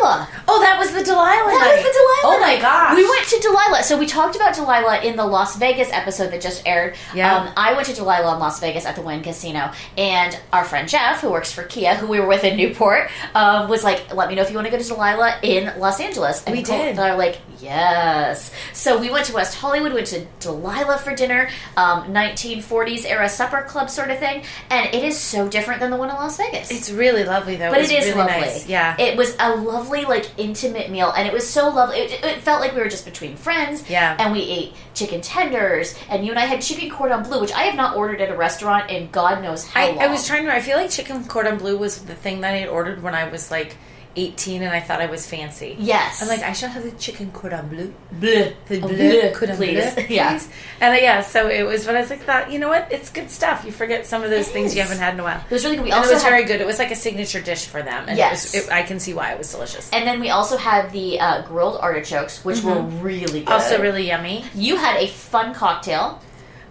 Delilah. 0.02 0.28
Oh, 0.48 0.62
that 0.62 0.80
was 0.80 0.92
the 0.94 1.04
Delilah 1.04 1.52
That 1.52 1.60
night. 1.62 1.76
was 1.76 1.84
the 1.86 1.92
Delilah 1.94 2.36
Oh 2.36 2.40
my 2.40 2.54
night. 2.54 2.62
gosh. 2.62 2.96
We 2.96 3.08
went 3.10 3.28
to 3.28 3.40
Delilah. 3.40 3.84
So 3.84 3.98
we 3.98 4.06
talked 4.06 4.36
about 4.36 4.56
Delilah 4.56 5.02
in 5.04 5.16
the 5.16 5.26
Las 5.26 5.56
Vegas 5.58 5.90
episode 5.92 6.32
that 6.32 6.42
just 6.42 6.66
aired. 6.66 6.96
Yeah. 7.14 7.36
Um, 7.36 7.50
I 7.56 7.74
went 7.74 7.88
to 7.88 7.94
Delilah 7.94 8.34
in 8.34 8.40
Las 8.40 8.60
Vegas 8.60 8.86
at 8.86 8.96
the 8.96 9.02
Wynn 9.02 9.22
Casino, 9.24 9.72
and 9.98 10.38
our 10.52 10.66
friend 10.66 10.88
Jeff, 10.90 11.22
who 11.22 11.30
works 11.32 11.52
for 11.52 11.64
Kia, 11.64 11.96
who 11.96 12.08
we 12.08 12.20
were 12.20 12.28
with 12.28 12.44
in 12.44 12.58
Newport, 12.58 13.10
um, 13.36 13.70
was 13.70 13.84
like, 13.84 14.14
"Let 14.14 14.30
me 14.30 14.36
know 14.36 14.42
if 14.42 14.50
you 14.50 14.56
want 14.56 14.68
to 14.68 14.72
go 14.72 14.78
to 14.78 14.88
Delilah 14.88 15.40
in 15.44 15.72
Los 15.80 16.00
Angeles." 16.00 16.44
And 16.46 16.56
We 16.56 16.62
Nicole 16.62 16.78
did. 16.80 16.88
And 16.92 17.00
I 17.00 17.12
were 17.12 17.18
like, 17.18 17.38
"Yes." 17.60 18.52
So 18.74 18.98
we 18.98 19.10
went 19.10 19.26
to 19.28 19.34
West 19.34 19.56
Hollywood, 19.58 19.94
went 19.94 20.08
to 20.08 20.26
Delilah 20.40 20.98
for 21.00 21.16
dinner, 21.16 21.50
um, 21.78 22.12
1940s 22.14 23.06
era 23.06 23.30
supper 23.30 23.62
club 23.64 23.90
sort 23.90 24.10
of 24.12 24.20
thing, 24.20 24.44
and 24.70 24.94
it 24.94 25.04
is 25.04 25.18
so 25.20 25.48
different 25.48 25.80
than 25.80 25.92
the 25.92 25.98
one 25.98 26.10
in 26.10 26.16
Las 26.16 26.38
Vegas 26.38 26.72
It's 26.72 26.90
really 26.92 27.24
lovely 27.24 27.56
though. 27.56 27.70
but 27.70 27.80
it, 27.80 27.82
was 27.82 27.92
it 27.92 28.00
is 28.00 28.06
really 28.08 28.18
lovely. 28.20 28.42
Nice. 28.42 28.68
Yeah. 28.68 28.96
it 29.00 29.18
was 29.18 29.36
a 29.40 29.56
lovely, 29.56 29.91
like 29.92 30.30
intimate 30.38 30.90
meal, 30.90 31.12
and 31.16 31.28
it 31.28 31.34
was 31.34 31.48
so 31.48 31.70
lovely. 31.70 31.98
It, 31.98 32.24
it 32.24 32.42
felt 32.42 32.62
like 32.62 32.74
we 32.74 32.82
were 32.82 32.90
just 32.90 33.06
between 33.06 33.36
friends. 33.36 33.90
Yeah. 33.90 34.16
and 34.20 34.34
we 34.34 34.42
ate 34.42 34.74
chicken 34.94 35.22
tenders, 35.22 35.96
and 36.10 36.26
you 36.26 36.32
and 36.32 36.40
I 36.40 36.46
had 36.46 36.62
chicken 36.62 36.90
cordon 36.90 37.24
bleu, 37.24 37.40
which 37.40 37.52
I 37.52 37.64
have 37.64 37.76
not 37.76 37.96
ordered 37.96 38.22
at 38.22 38.30
a 38.30 38.36
restaurant 38.36 38.90
in 38.90 39.10
God 39.12 39.42
knows 39.42 39.66
how 39.66 39.82
I, 39.82 39.88
long. 39.90 40.00
I 40.00 40.08
was 40.08 40.26
trying 40.26 40.46
to. 40.46 40.54
I 40.54 40.62
feel 40.62 40.78
like 40.78 40.90
chicken 40.90 41.24
cordon 41.26 41.58
bleu 41.58 41.78
was 41.78 42.04
the 42.04 42.16
thing 42.16 42.42
that 42.42 42.54
I 42.54 42.58
had 42.58 42.70
ordered 42.70 43.04
when 43.04 43.16
I 43.16 43.30
was 43.30 43.52
like 43.52 43.78
18, 44.16 44.62
and 44.64 44.72
I 44.74 44.80
thought 44.80 45.02
I 45.02 45.06
was 45.08 45.26
fancy. 45.28 45.76
Yes, 45.80 46.22
I'm 46.22 46.28
like, 46.28 46.42
I 46.42 46.54
should 46.54 46.70
have 46.70 46.84
the 46.84 46.92
chicken 46.92 47.32
cordon 47.32 47.68
bleu. 47.70 47.94
bleu, 48.12 48.54
The 48.68 48.82
Oh, 48.82 48.88
bleu, 48.88 48.98
bleu, 48.98 49.32
cordon 49.34 49.56
please. 49.58 49.94
bleu, 49.96 50.06
Yeah. 50.10 50.40
And 50.80 50.94
uh, 50.96 50.98
yeah, 51.02 51.22
so 51.22 51.48
it 51.48 51.64
was. 51.64 51.86
But 51.86 51.96
I 51.96 52.02
was 52.02 52.10
like, 52.10 52.22
thought, 52.24 52.52
you 52.52 52.60
know 52.60 52.68
what? 52.70 52.92
It's 52.92 53.10
good 53.10 53.30
stuff. 53.30 53.64
You 53.66 53.72
forget 53.72 54.06
some 54.06 54.24
of 54.24 54.30
those 54.30 54.48
It 54.50 54.52
things 54.52 54.76
you 54.76 54.82
haven't 54.82 54.98
had 55.00 55.14
in 55.14 55.20
a 55.20 55.24
while. 55.24 55.44
It 55.50 55.54
was 55.54 55.64
really 55.64 55.78
good. 55.78 55.86
We 55.86 55.92
And 55.92 56.00
also 56.00 56.12
it 56.12 56.14
was 56.16 56.24
had- 56.24 56.30
very 56.30 56.46
good. 56.46 56.60
It 56.62 56.68
was 56.68 56.80
like 56.80 56.92
a 56.92 56.96
signature 56.96 57.42
dish 57.42 57.66
for 57.68 57.82
them. 57.82 58.06
And 58.08 58.18
Yes. 58.18 58.54
it 58.54 58.58
was, 58.60 58.68
it, 58.68 58.72
I 58.74 58.84
can 58.84 59.00
see 59.00 59.14
why 59.14 59.32
it 59.32 59.38
was 59.38 59.52
delicious. 59.52 59.90
And 59.92 60.06
then 60.08 60.20
we 60.20 60.30
also 60.30 60.58
had 60.58 60.92
the 60.92 61.20
uh, 61.20 61.42
grilled 61.48 61.78
artichokes, 61.82 62.44
which 62.44 62.62
were 62.64 62.82
really 62.82 63.26
good. 63.26 63.46
Mm-hmm. 63.46 63.52
also 63.54 63.82
really 63.82 64.08
yummy. 64.08 64.44
you 64.56 64.76
had 64.78 64.98
a 64.98 65.08
fun 65.08 65.54
cocktail. 65.54 66.22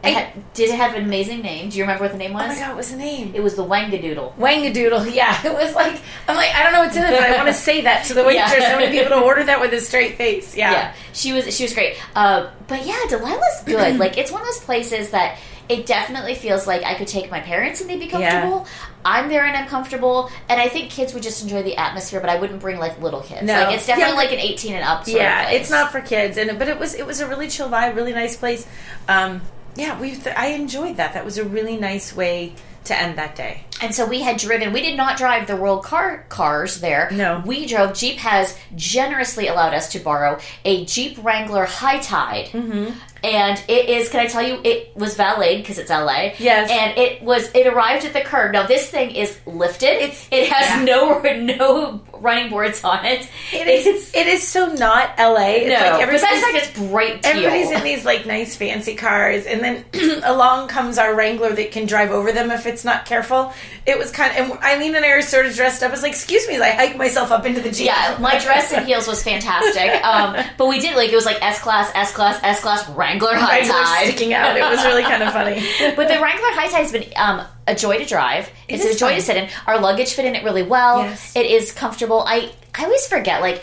It 0.03 0.17
I- 0.17 0.33
did 0.55 0.71
it 0.71 0.77
have 0.77 0.95
an 0.95 1.05
amazing 1.05 1.43
name? 1.43 1.69
Do 1.69 1.77
you 1.77 1.85
remember 1.85 2.05
what 2.05 2.13
the 2.13 2.19
name 2.19 2.33
was? 2.33 2.43
Oh 2.45 2.49
my 2.49 2.59
god, 2.59 2.69
what 2.69 2.77
was 2.79 2.91
the 2.91 2.97
name? 2.97 3.33
It 3.35 3.43
was 3.43 3.55
the 3.55 3.65
Wangadoodle. 3.65 4.35
Wangadoodle. 4.37 5.13
Yeah, 5.15 5.47
it 5.47 5.53
was 5.53 5.75
like 5.75 6.01
I'm 6.27 6.37
like 6.37 6.55
I 6.55 6.63
don't 6.63 6.73
know 6.73 6.81
what's 6.81 6.97
in 6.97 7.05
it, 7.05 7.11
but 7.11 7.21
I 7.23 7.37
want 7.37 7.49
to 7.49 7.53
say 7.55 7.83
that 7.83 8.07
to 8.07 8.15
the 8.15 8.25
waitress. 8.31 8.59
Yeah. 8.59 8.69
I 8.69 8.73
want 8.75 8.85
to 8.87 8.91
be 8.91 8.99
able 8.99 9.11
to 9.19 9.23
order 9.23 9.45
that 9.45 9.61
with 9.61 9.73
a 9.75 9.81
straight 9.81 10.17
face. 10.17 10.57
Yeah. 10.57 10.73
yeah, 10.73 10.95
she 11.13 11.33
was 11.33 11.55
she 11.55 11.65
was 11.65 11.75
great. 11.75 11.97
Uh, 12.17 12.51
but 12.67 12.87
yeah, 12.87 12.99
Delilah's 13.09 13.63
good. 13.65 13.99
like 14.05 14.17
it's 14.17 14.33
one 14.33 14.41
of 14.41 14.47
those 14.47 14.61
places 14.61 15.11
that 15.11 15.39
it 15.69 15.87
definitely 15.87 16.35
feels 16.35 16.67
like 16.67 16.83
I 16.83 16.95
could 16.95 17.07
take 17.07 17.31
my 17.31 17.39
parents 17.41 17.81
and 17.81 17.89
they'd 17.89 18.01
be 18.01 18.07
Yeah. 18.07 18.31
comfortable. 18.41 18.67
I'm 19.05 19.29
there 19.29 19.45
and 19.47 19.57
I'm 19.57 19.67
comfortable, 19.69 20.31
and 20.49 20.61
I 20.61 20.69
think 20.69 20.91
kids 20.91 21.15
would 21.15 21.23
just 21.23 21.43
enjoy 21.43 21.63
the 21.63 21.77
atmosphere. 21.77 22.21
But 22.21 22.29
I 22.31 22.39
wouldn't 22.41 22.61
bring 22.61 22.79
like 22.79 23.01
little 23.01 23.21
kids. 23.21 23.43
No. 23.43 23.53
Like 23.65 23.77
it's 23.77 23.87
definitely 23.87 24.13
Yeah. 24.15 24.17
like 24.19 24.33
an 24.33 24.41
18 24.41 24.75
and 24.75 24.85
up. 24.85 25.05
Sort 25.05 25.17
Yeah, 25.19 25.43
of 25.43 25.49
place. 25.49 25.61
it's 25.61 25.71
not 25.71 25.93
for 25.93 26.01
kids, 26.01 26.37
and 26.39 26.59
but 26.59 26.69
it 26.69 26.79
was 26.79 26.95
it 26.95 27.07
was 27.07 27.21
a 27.21 27.29
really 27.29 27.49
chill 27.49 27.69
vibe, 27.69 27.95
really 27.97 28.13
nice 28.15 28.37
place. 28.37 28.67
Um, 29.09 29.43
yeah, 29.77 30.01
we 30.01 30.15
th- 30.15 30.37
I 30.37 30.49
enjoyed 30.49 30.97
that. 30.97 31.15
That 31.15 31.25
was 31.25 31.39
a 31.39 31.45
really 31.45 31.77
nice 31.77 32.15
way 32.15 32.55
to 32.85 32.99
end 32.99 33.19
that 33.19 33.37
day. 33.37 33.65
And 33.83 33.95
so 33.95 34.07
we 34.07 34.21
had 34.23 34.37
driven. 34.37 34.73
We 34.73 34.83
did 34.83 34.97
not 34.97 35.17
drive 35.17 35.47
the 35.47 35.57
World 35.57 35.85
Car 35.85 36.25
cars 36.29 36.81
there. 36.81 37.09
No. 37.13 37.43
we 37.45 37.67
drove. 37.67 37.95
Jeep 37.95 38.19
has 38.19 38.57
generously 38.75 39.49
allowed 39.49 39.75
us 39.75 39.93
to 39.93 39.99
borrow 40.01 40.39
a 40.65 40.85
Jeep 40.85 41.19
Wrangler 41.23 41.65
High 41.65 41.99
Tide, 42.01 42.47
mm-hmm. 42.47 42.99
And 43.23 43.63
it 43.69 43.89
is. 43.89 44.09
Can 44.09 44.21
I 44.21 44.27
tell 44.27 44.43
you? 44.43 44.61
It 44.65 44.97
was 44.97 45.17
valeted 45.17 45.63
because 45.63 45.79
it's 45.79 45.91
LA. 45.91 46.33
Yes. 46.39 46.71
and 46.71 46.97
it 46.99 47.23
was. 47.23 47.51
It 47.55 47.67
arrived 47.67 48.05
at 48.05 48.13
the 48.13 48.21
curb. 48.21 48.53
Now 48.53 48.67
this 48.67 48.89
thing 48.89 49.11
is 49.11 49.39
lifted. 49.47 50.03
It's- 50.03 50.29
it 50.31 50.49
has 50.49 50.79
yeah. 50.79 50.85
no 50.85 51.21
no 51.57 52.01
running 52.21 52.51
boards 52.51 52.85
on 52.85 53.05
it. 53.05 53.29
It 53.53 53.67
is. 53.67 54.15
It 54.15 54.27
is 54.27 54.47
so 54.47 54.73
not 54.73 55.19
LA. 55.19 55.37
It's 55.49 55.69
no. 55.69 55.91
like 55.91 56.03
everybody's, 56.03 56.23
fact 56.23 56.57
it's 56.57 56.79
bright 56.79 57.23
teal. 57.23 57.33
everybody's 57.37 57.71
in 57.71 57.83
these 57.83 58.05
like 58.05 58.27
nice 58.27 58.57
fancy 58.57 58.95
cars, 58.95 59.47
and 59.47 59.61
then 59.61 59.85
along 60.25 60.69
comes 60.69 60.99
our 60.99 61.15
Wrangler 61.15 61.53
that 61.53 61.73
can 61.73 61.87
drive 61.87 62.11
over 62.11 62.33
them 62.33 62.51
if 62.51 62.67
it's 62.67 62.85
not 62.85 63.07
careful. 63.07 63.53
It 63.87 63.99
was 63.99 64.11
kind 64.11 64.33
of. 64.33 64.51
And 64.51 64.61
Eileen 64.63 64.95
and 64.95 65.05
I 65.05 65.11
are 65.11 65.23
sort 65.23 65.47
of 65.47 65.55
dressed 65.55 65.83
up. 65.83 65.89
I 65.89 65.93
was 65.93 66.03
like, 66.03 66.13
"Excuse 66.13 66.47
me," 66.49 66.55
as 66.55 66.63
I 66.63 66.71
hike 66.71 66.97
myself 66.97 67.31
up 67.31 67.45
into 67.47 67.61
the 67.61 67.71
jeep. 67.71 67.87
Yeah, 67.87 68.17
my 68.21 68.39
dress 68.39 68.73
and 68.73 68.87
heels 68.87 69.07
was 69.07 69.23
fantastic. 69.23 70.01
Um, 70.11 70.37
but 70.57 70.67
we 70.67 70.81
did 70.81 70.97
like 70.97 71.11
it 71.11 71.15
was 71.15 71.25
like 71.25 71.41
S 71.41 71.61
class, 71.61 71.91
S 71.95 72.13
class, 72.13 72.41
S 72.43 72.61
class 72.61 72.89
Wrangler 72.91 73.10
high 73.19 73.61
Wrangler 73.61 73.75
tide 73.75 74.09
sticking 74.09 74.35
out. 74.35 74.57
It 74.57 74.63
was 74.63 74.85
really 74.85 75.03
kind 75.03 75.23
of 75.23 75.33
funny. 75.33 75.55
but 75.97 76.09
the 76.09 76.21
Wrangler 76.21 76.51
High 76.53 76.69
Tide 76.69 76.83
has 76.83 76.93
been 76.93 77.05
um, 77.17 77.47
a 77.67 77.75
joy 77.75 77.99
to 77.99 78.05
drive. 78.05 78.51
It's 78.69 78.85
is 78.85 78.97
a 78.97 78.99
joy 78.99 79.09
fun. 79.09 79.17
to 79.17 79.23
sit 79.23 79.37
in. 79.37 79.49
Our 79.67 79.81
luggage 79.81 80.15
fit 80.15 80.25
in 80.25 80.35
it 80.35 80.45
really 80.45 80.63
well. 80.63 81.03
Yes. 81.03 81.35
It 81.37 81.47
is 81.47 81.73
comfortable. 81.73 82.25
I 82.27 82.53
I 82.75 82.85
always 82.85 83.07
forget 83.07 83.41
like 83.41 83.63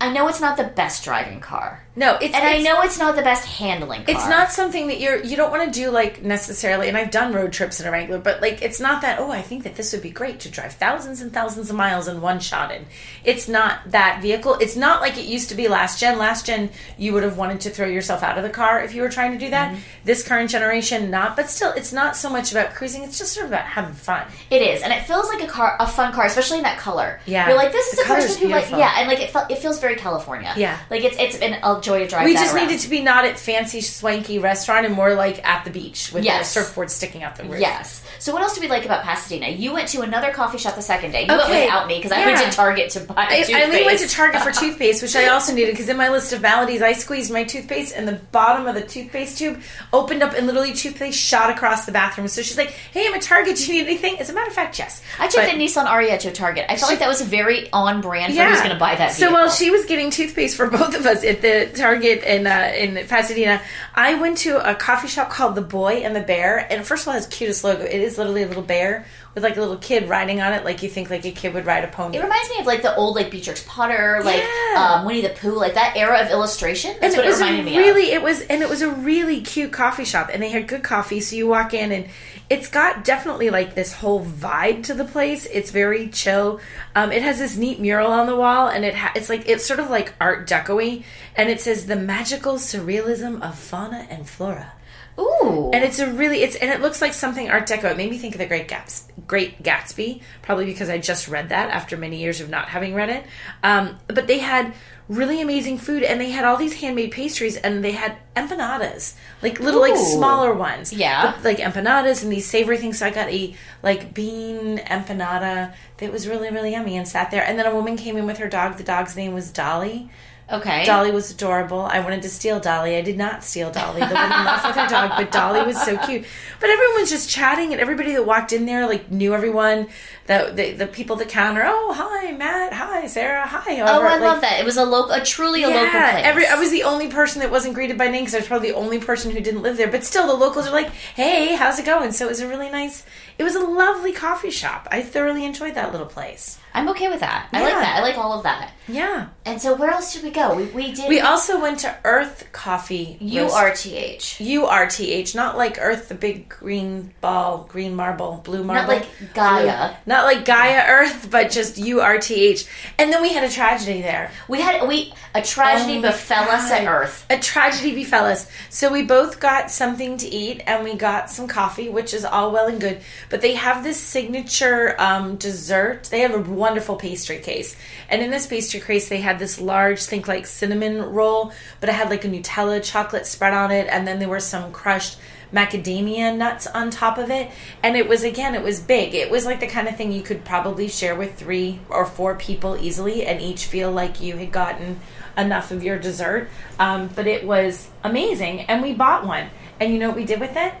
I 0.00 0.12
know 0.12 0.28
it's 0.28 0.40
not 0.40 0.56
the 0.56 0.64
best 0.64 1.04
driving 1.04 1.40
car, 1.40 1.85
No, 1.96 2.16
it's 2.20 2.34
and 2.34 2.46
I 2.46 2.58
know 2.58 2.82
it's 2.82 2.98
not 2.98 3.16
the 3.16 3.22
best 3.22 3.46
handling. 3.46 4.04
car. 4.04 4.14
It's 4.14 4.28
not 4.28 4.52
something 4.52 4.88
that 4.88 5.00
you're 5.00 5.22
you 5.24 5.34
don't 5.34 5.50
want 5.50 5.72
to 5.72 5.80
do 5.80 5.90
like 5.90 6.22
necessarily. 6.22 6.88
And 6.88 6.96
I've 6.96 7.10
done 7.10 7.32
road 7.32 7.52
trips 7.52 7.80
in 7.80 7.86
a 7.86 7.90
Wrangler, 7.90 8.18
but 8.18 8.42
like 8.42 8.60
it's 8.62 8.78
not 8.78 9.00
that. 9.02 9.18
Oh, 9.18 9.30
I 9.30 9.40
think 9.40 9.64
that 9.64 9.76
this 9.76 9.92
would 9.92 10.02
be 10.02 10.10
great 10.10 10.40
to 10.40 10.50
drive 10.50 10.74
thousands 10.74 11.22
and 11.22 11.32
thousands 11.32 11.70
of 11.70 11.76
miles 11.76 12.06
in 12.06 12.20
one 12.20 12.38
shot 12.38 12.70
in. 12.70 12.84
It's 13.24 13.48
not 13.48 13.80
that 13.90 14.20
vehicle. 14.20 14.54
It's 14.60 14.76
not 14.76 15.00
like 15.00 15.16
it 15.16 15.24
used 15.24 15.48
to 15.48 15.54
be 15.54 15.68
last 15.68 15.98
gen. 15.98 16.18
Last 16.18 16.44
gen, 16.46 16.70
you 16.98 17.14
would 17.14 17.22
have 17.22 17.38
wanted 17.38 17.60
to 17.62 17.70
throw 17.70 17.86
yourself 17.86 18.22
out 18.22 18.36
of 18.36 18.44
the 18.44 18.50
car 18.50 18.82
if 18.82 18.94
you 18.94 19.00
were 19.00 19.08
trying 19.08 19.32
to 19.32 19.38
do 19.38 19.50
that. 19.50 19.72
Mm-hmm. 19.72 19.80
This 20.04 20.22
current 20.22 20.50
generation, 20.50 21.10
not. 21.10 21.34
But 21.34 21.48
still, 21.48 21.72
it's 21.72 21.92
not 21.94 22.14
so 22.14 22.28
much 22.28 22.52
about 22.52 22.74
cruising. 22.74 23.04
It's 23.04 23.18
just 23.18 23.32
sort 23.32 23.46
of 23.46 23.52
about 23.52 23.64
having 23.64 23.94
fun. 23.94 24.26
It 24.50 24.60
is, 24.60 24.82
and 24.82 24.92
it 24.92 25.06
feels 25.06 25.28
like 25.28 25.42
a 25.42 25.46
car, 25.48 25.76
a 25.80 25.86
fun 25.86 26.12
car, 26.12 26.26
especially 26.26 26.58
in 26.58 26.64
that 26.64 26.78
color. 26.78 27.20
Yeah. 27.24 27.48
you're 27.48 27.56
like 27.56 27.72
this 27.72 27.86
is 27.92 27.98
The 28.00 28.04
a 28.04 28.06
person 28.06 28.42
who 28.42 28.48
like 28.48 28.70
yeah, 28.70 28.94
and 28.98 29.08
like 29.08 29.20
it 29.20 29.30
felt 29.30 29.50
it 29.50 29.58
feels 29.58 29.80
very 29.80 29.96
California. 29.96 30.52
Yeah. 30.56 30.78
like 30.90 31.02
it's 31.02 31.16
it's 31.18 31.38
been 31.38 31.54
a 31.62 31.80
drive. 31.86 32.24
We 32.24 32.34
just 32.34 32.54
around. 32.54 32.66
needed 32.66 32.80
to 32.80 32.88
be 32.90 33.00
not 33.02 33.24
at 33.24 33.38
fancy 33.38 33.80
swanky 33.80 34.38
restaurant 34.38 34.86
and 34.86 34.94
more 34.94 35.14
like 35.14 35.44
at 35.46 35.64
the 35.64 35.70
beach 35.70 36.10
with 36.12 36.24
Yes. 36.24 36.52
the 36.52 36.60
surfboard 36.60 36.90
sticking 36.90 37.22
out 37.22 37.36
the 37.36 37.44
roof. 37.44 37.60
Yes. 37.60 38.02
So 38.18 38.32
what 38.32 38.42
else 38.42 38.54
do 38.54 38.60
we 38.60 38.68
like 38.68 38.84
about 38.84 39.02
Pasadena? 39.04 39.48
You 39.48 39.72
went 39.72 39.88
to 39.88 40.00
another 40.00 40.32
coffee 40.32 40.58
shop 40.58 40.74
the 40.74 40.82
second 40.82 41.12
day. 41.12 41.22
You 41.22 41.28
went 41.28 41.42
Okay. 41.42 41.64
without 41.66 41.86
me 41.86 41.96
because 41.96 42.12
I 42.12 42.24
went 42.24 42.38
to 42.50 42.50
Target 42.56 42.90
to 42.90 43.00
buy 43.00 43.14
I, 43.16 43.36
toothpaste. 43.38 43.54
I 43.54 43.62
only 43.64 43.84
went 43.84 43.98
to 44.00 44.08
Target 44.08 44.42
for 44.42 44.50
toothpaste, 44.60 45.02
which 45.02 45.14
I 45.16 45.28
also 45.28 45.52
needed 45.54 45.72
because 45.72 45.88
in 45.88 45.96
my 45.96 46.08
list 46.08 46.32
of 46.32 46.40
maladies, 46.42 46.82
I 46.82 46.92
squeezed 46.92 47.32
my 47.32 47.44
toothpaste 47.44 47.94
and 47.94 48.08
the 48.08 48.14
bottom 48.32 48.66
of 48.66 48.74
the 48.74 48.82
toothpaste 48.82 49.38
tube 49.38 49.60
opened 49.92 50.22
up 50.22 50.34
and 50.34 50.46
literally 50.46 50.72
toothpaste 50.72 51.18
shot 51.18 51.50
across 51.50 51.84
the 51.86 51.92
bathroom. 51.92 52.26
So 52.28 52.42
she's 52.42 52.56
like, 52.58 52.70
"Hey, 52.92 53.06
I'm 53.06 53.14
at 53.14 53.22
Target. 53.22 53.56
Do 53.56 53.66
you 53.66 53.82
need 53.82 53.88
anything?" 53.88 54.18
As 54.18 54.30
a 54.30 54.32
matter 54.32 54.48
of 54.48 54.54
fact, 54.54 54.78
yes. 54.78 55.02
I 55.18 55.28
took 55.28 55.42
But- 55.44 55.52
the 55.52 55.58
Nissan 55.58 55.86
Ariya 55.86 56.18
to 56.20 56.32
Target. 56.32 56.66
I 56.68 56.76
felt 56.76 56.90
like 56.90 56.98
that 57.00 57.08
was 57.08 57.20
very 57.22 57.70
on 57.72 58.00
brand 58.00 58.34
for 58.34 58.42
who's 58.44 58.58
going 58.58 58.70
to 58.72 58.78
buy 58.78 58.94
that. 58.96 59.12
So 59.12 59.30
while 59.32 59.50
she 59.50 59.70
was 59.70 59.84
getting 59.84 60.10
toothpaste 60.10 60.56
for 60.56 60.68
both 60.70 60.94
of 60.94 61.06
us 61.06 61.22
at 61.24 61.42
the 61.42 61.68
Target 61.76 62.22
in 62.24 62.46
uh, 62.46 62.72
in 62.76 63.06
Pasadena, 63.06 63.60
I 63.94 64.14
went 64.14 64.38
to 64.38 64.58
a 64.68 64.74
coffee 64.74 65.08
shop 65.08 65.30
called 65.30 65.54
The 65.54 65.62
Boy 65.62 66.02
and 66.04 66.14
the 66.16 66.20
Bear, 66.20 66.66
and 66.70 66.84
first 66.86 67.02
of 67.04 67.08
all, 67.08 67.14
it 67.14 67.18
has 67.18 67.26
the 67.28 67.32
cutest 67.34 67.62
logo. 67.64 67.84
It 67.84 68.00
is 68.00 68.18
literally 68.18 68.42
a 68.42 68.46
little 68.48 68.62
bear 68.62 69.06
with 69.34 69.42
like 69.44 69.56
a 69.56 69.60
little 69.60 69.76
kid 69.76 70.08
riding 70.08 70.40
on 70.40 70.52
it, 70.54 70.64
like 70.64 70.82
you 70.82 70.88
think 70.88 71.10
like 71.10 71.24
a 71.26 71.30
kid 71.30 71.52
would 71.54 71.66
ride 71.66 71.84
a 71.84 71.88
pony. 71.88 72.16
It 72.16 72.22
reminds 72.22 72.48
me 72.50 72.58
of 72.60 72.66
like 72.66 72.80
the 72.82 72.94
old 72.96 73.16
like 73.16 73.30
Beatrix 73.30 73.62
Potter, 73.68 74.22
like 74.24 74.42
Yeah. 74.42 74.94
um, 75.00 75.04
Winnie 75.06 75.20
the 75.20 75.28
Pooh, 75.28 75.54
like 75.56 75.74
that 75.74 75.94
era 75.96 76.20
of 76.24 76.30
illustration. 76.30 76.96
That's 77.00 77.14
and 77.14 77.22
what 77.24 77.26
it 77.26 77.32
it, 77.32 77.34
reminded 77.34 77.64
me 77.66 77.76
really 77.78 78.08
of. 78.12 78.22
it 78.22 78.22
was 78.22 78.40
and 78.42 78.62
it 78.62 78.68
was 78.68 78.80
a 78.82 78.90
really 78.90 79.42
cute 79.42 79.72
coffee 79.72 80.04
shop 80.06 80.30
and 80.32 80.42
they 80.42 80.48
had 80.48 80.66
good 80.66 80.82
coffee 80.82 81.20
so 81.20 81.36
you 81.36 81.46
walk 81.46 81.74
in 81.74 81.92
and 81.92 82.06
it's 82.48 82.68
got 82.68 83.04
definitely 83.04 83.50
like 83.50 83.74
this 83.74 83.92
whole 83.92 84.24
vibe 84.24 84.84
to 84.84 84.94
the 84.94 85.04
place. 85.04 85.46
It's 85.46 85.70
very 85.70 86.08
chill. 86.08 86.60
Um, 86.94 87.10
it 87.10 87.22
has 87.22 87.38
this 87.38 87.56
neat 87.56 87.80
mural 87.80 88.10
on 88.10 88.26
the 88.26 88.36
wall 88.36 88.68
and 88.68 88.84
it 88.84 88.94
ha- 88.94 89.12
it's 89.16 89.28
like 89.28 89.48
it's 89.48 89.66
sort 89.66 89.80
of 89.80 89.90
like 89.90 90.14
art 90.20 90.48
deco 90.48 91.02
and 91.34 91.48
it 91.48 91.60
says 91.60 91.86
the 91.86 91.96
magical 91.96 92.54
surrealism 92.54 93.42
of 93.42 93.58
fauna 93.58 94.06
and 94.10 94.28
flora. 94.28 94.72
Ooh, 95.18 95.70
and 95.72 95.82
it's 95.82 95.98
a 95.98 96.12
really 96.12 96.42
it's 96.42 96.56
and 96.56 96.70
it 96.70 96.82
looks 96.82 97.00
like 97.00 97.14
something 97.14 97.48
art 97.48 97.66
deco 97.66 97.84
it 97.84 97.96
made 97.96 98.10
me 98.10 98.18
think 98.18 98.34
of 98.34 98.38
the 98.38 98.46
great 98.46 98.68
gaps 98.68 99.08
great 99.26 99.62
gatsby 99.62 100.20
probably 100.42 100.66
because 100.66 100.90
i 100.90 100.98
just 100.98 101.26
read 101.26 101.48
that 101.48 101.70
after 101.70 101.96
many 101.96 102.18
years 102.20 102.42
of 102.42 102.50
not 102.50 102.68
having 102.68 102.94
read 102.94 103.08
it. 103.08 103.24
Um, 103.62 103.98
but 104.08 104.26
they 104.26 104.38
had 104.38 104.74
really 105.08 105.40
amazing 105.40 105.78
food 105.78 106.02
and 106.02 106.20
they 106.20 106.30
had 106.30 106.44
all 106.44 106.56
these 106.56 106.74
handmade 106.80 107.12
pastries 107.12 107.56
and 107.56 107.84
they 107.84 107.92
had 107.92 108.16
empanadas 108.34 109.14
like 109.40 109.60
little 109.60 109.80
like 109.80 109.96
smaller 109.96 110.52
ones. 110.52 110.92
Yeah. 110.92 111.32
But, 111.32 111.44
like 111.44 111.58
empanadas 111.58 112.22
and 112.22 112.32
these 112.32 112.46
savory 112.46 112.76
things 112.76 112.98
so 112.98 113.06
i 113.06 113.10
got 113.10 113.28
a 113.28 113.54
like 113.82 114.12
bean 114.12 114.78
empanada 114.78 115.74
that 115.98 116.12
was 116.12 116.26
really 116.26 116.50
really 116.50 116.72
yummy 116.72 116.96
and 116.96 117.06
sat 117.06 117.30
there. 117.30 117.44
And 117.44 117.58
then 117.58 117.66
a 117.66 117.74
woman 117.74 117.96
came 117.96 118.16
in 118.16 118.26
with 118.26 118.38
her 118.38 118.48
dog. 118.48 118.76
The 118.78 118.84
dog's 118.84 119.16
name 119.16 119.32
was 119.32 119.50
dolly 119.50 120.10
okay. 120.50 120.84
Dolly 120.84 121.10
was 121.10 121.30
adorable. 121.30 121.80
I 121.80 122.00
wanted 122.00 122.22
to 122.22 122.28
steal 122.28 122.60
Dolly. 122.60 122.96
I 122.96 123.02
did 123.02 123.16
not 123.16 123.44
steal 123.44 123.70
Dolly. 123.70 124.00
The 124.00 124.14
woman 124.14 124.44
left 124.44 124.66
with 124.66 124.76
her 124.76 124.88
dog, 124.88 125.12
but 125.16 125.30
Dolly 125.30 125.62
was 125.62 125.80
so 125.82 125.96
cute. 125.98 126.24
But 126.60 126.70
everyone 126.70 127.00
was 127.00 127.10
just 127.10 127.30
chatting, 127.30 127.72
and 127.72 127.80
everybody 127.80 128.12
that 128.12 128.26
walked 128.26 128.52
in 128.52 128.66
there 128.66 128.86
like 128.86 129.10
knew 129.10 129.34
everyone. 129.34 129.88
The 130.26 130.52
the, 130.54 130.72
the 130.72 130.86
people 130.86 131.20
at 131.20 131.26
the 131.26 131.30
counter. 131.30 131.62
Oh, 131.64 131.92
hi, 131.92 132.32
Matt. 132.32 132.72
Hi, 132.72 133.06
Sarah. 133.06 133.46
Hi. 133.46 133.80
Oh, 133.80 133.84
I 133.84 133.98
like, 133.98 134.20
love 134.20 134.40
that. 134.40 134.58
It 134.60 134.64
was 134.64 134.76
a 134.76 134.84
local, 134.84 135.12
a 135.12 135.24
truly 135.24 135.62
a 135.62 135.68
local 135.68 135.88
place. 135.88 136.24
Every, 136.24 136.46
I 136.46 136.56
was 136.56 136.70
the 136.70 136.82
only 136.82 137.08
person 137.08 137.40
that 137.40 137.50
wasn't 137.50 137.74
greeted 137.74 137.96
by 137.96 138.08
name 138.08 138.22
because 138.22 138.34
I 138.34 138.38
was 138.38 138.48
probably 138.48 138.70
the 138.70 138.76
only 138.76 138.98
person 138.98 139.30
who 139.30 139.40
didn't 139.40 139.62
live 139.62 139.76
there. 139.76 139.90
But 139.90 140.04
still, 140.04 140.26
the 140.26 140.34
locals 140.34 140.66
are 140.66 140.72
like, 140.72 140.90
"Hey, 140.90 141.54
how's 141.54 141.78
it 141.78 141.86
going?" 141.86 142.12
So 142.12 142.26
it 142.26 142.28
was 142.28 142.40
a 142.40 142.48
really 142.48 142.70
nice. 142.70 143.04
It 143.38 143.42
was 143.42 143.54
a 143.54 143.60
lovely 143.60 144.12
coffee 144.12 144.50
shop. 144.50 144.88
I 144.90 145.02
thoroughly 145.02 145.44
enjoyed 145.44 145.74
that 145.74 145.92
little 145.92 146.06
place. 146.06 146.58
I'm 146.76 146.90
okay 146.90 147.08
with 147.08 147.20
that. 147.20 147.48
I 147.52 147.62
like 147.62 147.72
that. 147.72 147.96
I 147.96 148.02
like 148.02 148.18
all 148.18 148.34
of 148.34 148.42
that. 148.42 148.70
Yeah. 148.86 149.28
And 149.46 149.60
so, 149.62 149.74
where 149.74 149.90
else 149.90 150.12
did 150.12 150.22
we 150.22 150.30
go? 150.30 150.54
We, 150.54 150.64
we 150.66 150.92
did. 150.92 151.08
We 151.08 151.20
also 151.20 151.58
went 151.58 151.78
to 151.80 151.96
Urth 152.04 152.52
Coffee. 152.52 153.16
U 153.18 153.44
R 153.44 153.72
T 153.72 153.96
H. 153.96 154.38
U 154.42 154.66
R 154.66 154.86
T 154.86 155.10
H, 155.10 155.34
not 155.34 155.56
like 155.56 155.78
Earth, 155.80 156.10
the 156.10 156.14
big 156.14 156.50
green 156.50 157.14
ball, 157.22 157.66
green 157.68 157.96
marble, 157.96 158.42
blue 158.44 158.62
marble. 158.62 158.92
Not 158.92 159.00
like 159.00 159.32
Gaia. 159.32 159.62
Blue- 159.88 159.96
not 160.04 160.24
like 160.24 160.44
Gaia 160.44 160.84
Earth, 160.86 161.30
but 161.30 161.50
just 161.50 161.78
U 161.78 162.00
R 162.00 162.18
T 162.18 162.34
H. 162.34 162.66
And 162.98 163.10
then 163.10 163.22
we 163.22 163.32
had 163.32 163.44
a 163.44 163.50
tragedy 163.50 164.02
there. 164.02 164.30
We 164.46 164.60
had 164.60 164.86
we 164.86 165.14
a 165.34 165.40
tragedy 165.40 165.98
Oh 165.98 166.02
befell 166.02 166.44
us 166.50 166.70
at 166.70 166.86
Urth. 166.86 167.24
A 167.30 167.38
tragedy 167.38 167.94
befell 167.94 168.26
us. 168.26 168.50
So 168.68 168.92
we 168.92 169.02
both 169.02 169.40
got 169.40 169.70
something 169.70 170.18
to 170.18 170.28
eat 170.28 170.62
and 170.66 170.84
we 170.84 170.94
got 170.94 171.30
some 171.30 171.48
coffee, 171.48 171.88
which 171.88 172.12
is 172.12 172.26
all 172.26 172.52
well 172.52 172.66
and 172.66 172.78
good. 172.80 173.00
But 173.28 173.40
they 173.40 173.54
have 173.54 173.82
this 173.82 174.00
signature 174.00 174.94
um, 175.00 175.36
dessert. 175.36 176.04
They 176.04 176.20
have 176.20 176.34
a 176.34 176.50
wonderful 176.50 176.96
pastry 176.96 177.38
case. 177.38 177.76
And 178.08 178.22
in 178.22 178.30
this 178.30 178.46
pastry 178.46 178.80
case, 178.80 179.08
they 179.08 179.20
had 179.20 179.38
this 179.38 179.60
large, 179.60 180.02
think 180.02 180.28
like 180.28 180.46
cinnamon 180.46 181.02
roll, 181.02 181.52
but 181.80 181.88
it 181.88 181.94
had 181.94 182.10
like 182.10 182.24
a 182.24 182.28
Nutella 182.28 182.82
chocolate 182.82 183.26
spread 183.26 183.52
on 183.52 183.70
it. 183.70 183.86
And 183.88 184.06
then 184.06 184.18
there 184.18 184.28
were 184.28 184.40
some 184.40 184.72
crushed 184.72 185.18
macadamia 185.52 186.36
nuts 186.36 186.66
on 186.66 186.90
top 186.90 187.18
of 187.18 187.30
it. 187.30 187.50
And 187.82 187.96
it 187.96 188.08
was, 188.08 188.24
again, 188.24 188.54
it 188.54 188.62
was 188.62 188.80
big. 188.80 189.14
It 189.14 189.30
was 189.30 189.44
like 189.44 189.60
the 189.60 189.66
kind 189.66 189.88
of 189.88 189.96
thing 189.96 190.12
you 190.12 190.22
could 190.22 190.44
probably 190.44 190.88
share 190.88 191.14
with 191.14 191.36
three 191.36 191.80
or 191.88 192.04
four 192.04 192.34
people 192.34 192.76
easily 192.76 193.24
and 193.24 193.40
each 193.40 193.66
feel 193.66 193.90
like 193.90 194.20
you 194.20 194.36
had 194.36 194.52
gotten 194.52 195.00
enough 195.36 195.70
of 195.70 195.84
your 195.84 195.98
dessert. 195.98 196.48
Um, 196.78 197.08
but 197.14 197.26
it 197.26 197.46
was 197.46 197.88
amazing, 198.02 198.62
and 198.62 198.82
we 198.82 198.92
bought 198.92 199.26
one. 199.26 199.48
And 199.78 199.92
you 199.92 199.98
know 199.98 200.08
what 200.08 200.16
we 200.16 200.24
did 200.24 200.40
with 200.40 200.56
it? 200.56 200.74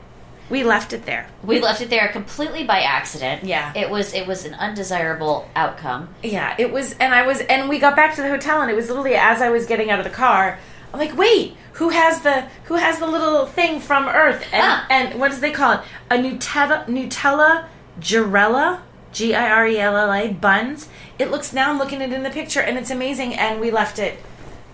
We 0.48 0.62
left 0.62 0.92
it 0.92 1.04
there. 1.06 1.28
We 1.42 1.60
left 1.60 1.80
it 1.80 1.90
there 1.90 2.08
completely 2.08 2.64
by 2.64 2.80
accident. 2.82 3.44
Yeah. 3.44 3.72
It 3.74 3.90
was 3.90 4.14
it 4.14 4.26
was 4.26 4.44
an 4.44 4.54
undesirable 4.54 5.48
outcome. 5.56 6.08
Yeah, 6.22 6.54
it 6.58 6.72
was, 6.72 6.92
and 7.00 7.12
I 7.14 7.26
was, 7.26 7.40
and 7.40 7.68
we 7.68 7.78
got 7.80 7.96
back 7.96 8.14
to 8.16 8.22
the 8.22 8.28
hotel, 8.28 8.60
and 8.62 8.70
it 8.70 8.74
was 8.74 8.88
literally 8.88 9.16
as 9.16 9.42
I 9.42 9.50
was 9.50 9.66
getting 9.66 9.90
out 9.90 9.98
of 9.98 10.04
the 10.04 10.10
car. 10.10 10.58
I'm 10.94 11.00
like, 11.00 11.16
wait, 11.16 11.56
who 11.74 11.88
has 11.90 12.20
the 12.22 12.42
who 12.64 12.74
has 12.74 12.98
the 13.00 13.06
little 13.06 13.46
thing 13.46 13.80
from 13.80 14.04
Urth? 14.06 14.42
And 14.52 14.62
Ah. 14.62 14.86
and 14.88 15.18
what 15.20 15.30
does 15.30 15.40
they 15.40 15.50
call 15.50 15.72
it? 15.72 15.80
A 16.10 16.16
Nutella 16.16 16.86
Nutella 16.86 17.66
Girella. 18.00 18.80
G 19.12 19.34
I 19.34 19.50
R 19.50 19.66
E 19.66 19.78
L 19.80 19.96
L 19.96 20.12
A 20.12 20.28
buns. 20.32 20.88
It 21.18 21.30
looks 21.30 21.52
now. 21.52 21.70
I'm 21.70 21.78
looking 21.78 22.02
at 22.02 22.10
it 22.10 22.14
in 22.14 22.22
the 22.22 22.28
picture, 22.30 22.60
and 22.60 22.76
it's 22.76 22.90
amazing. 22.90 23.34
And 23.34 23.60
we 23.60 23.70
left 23.70 23.98
it 23.98 24.18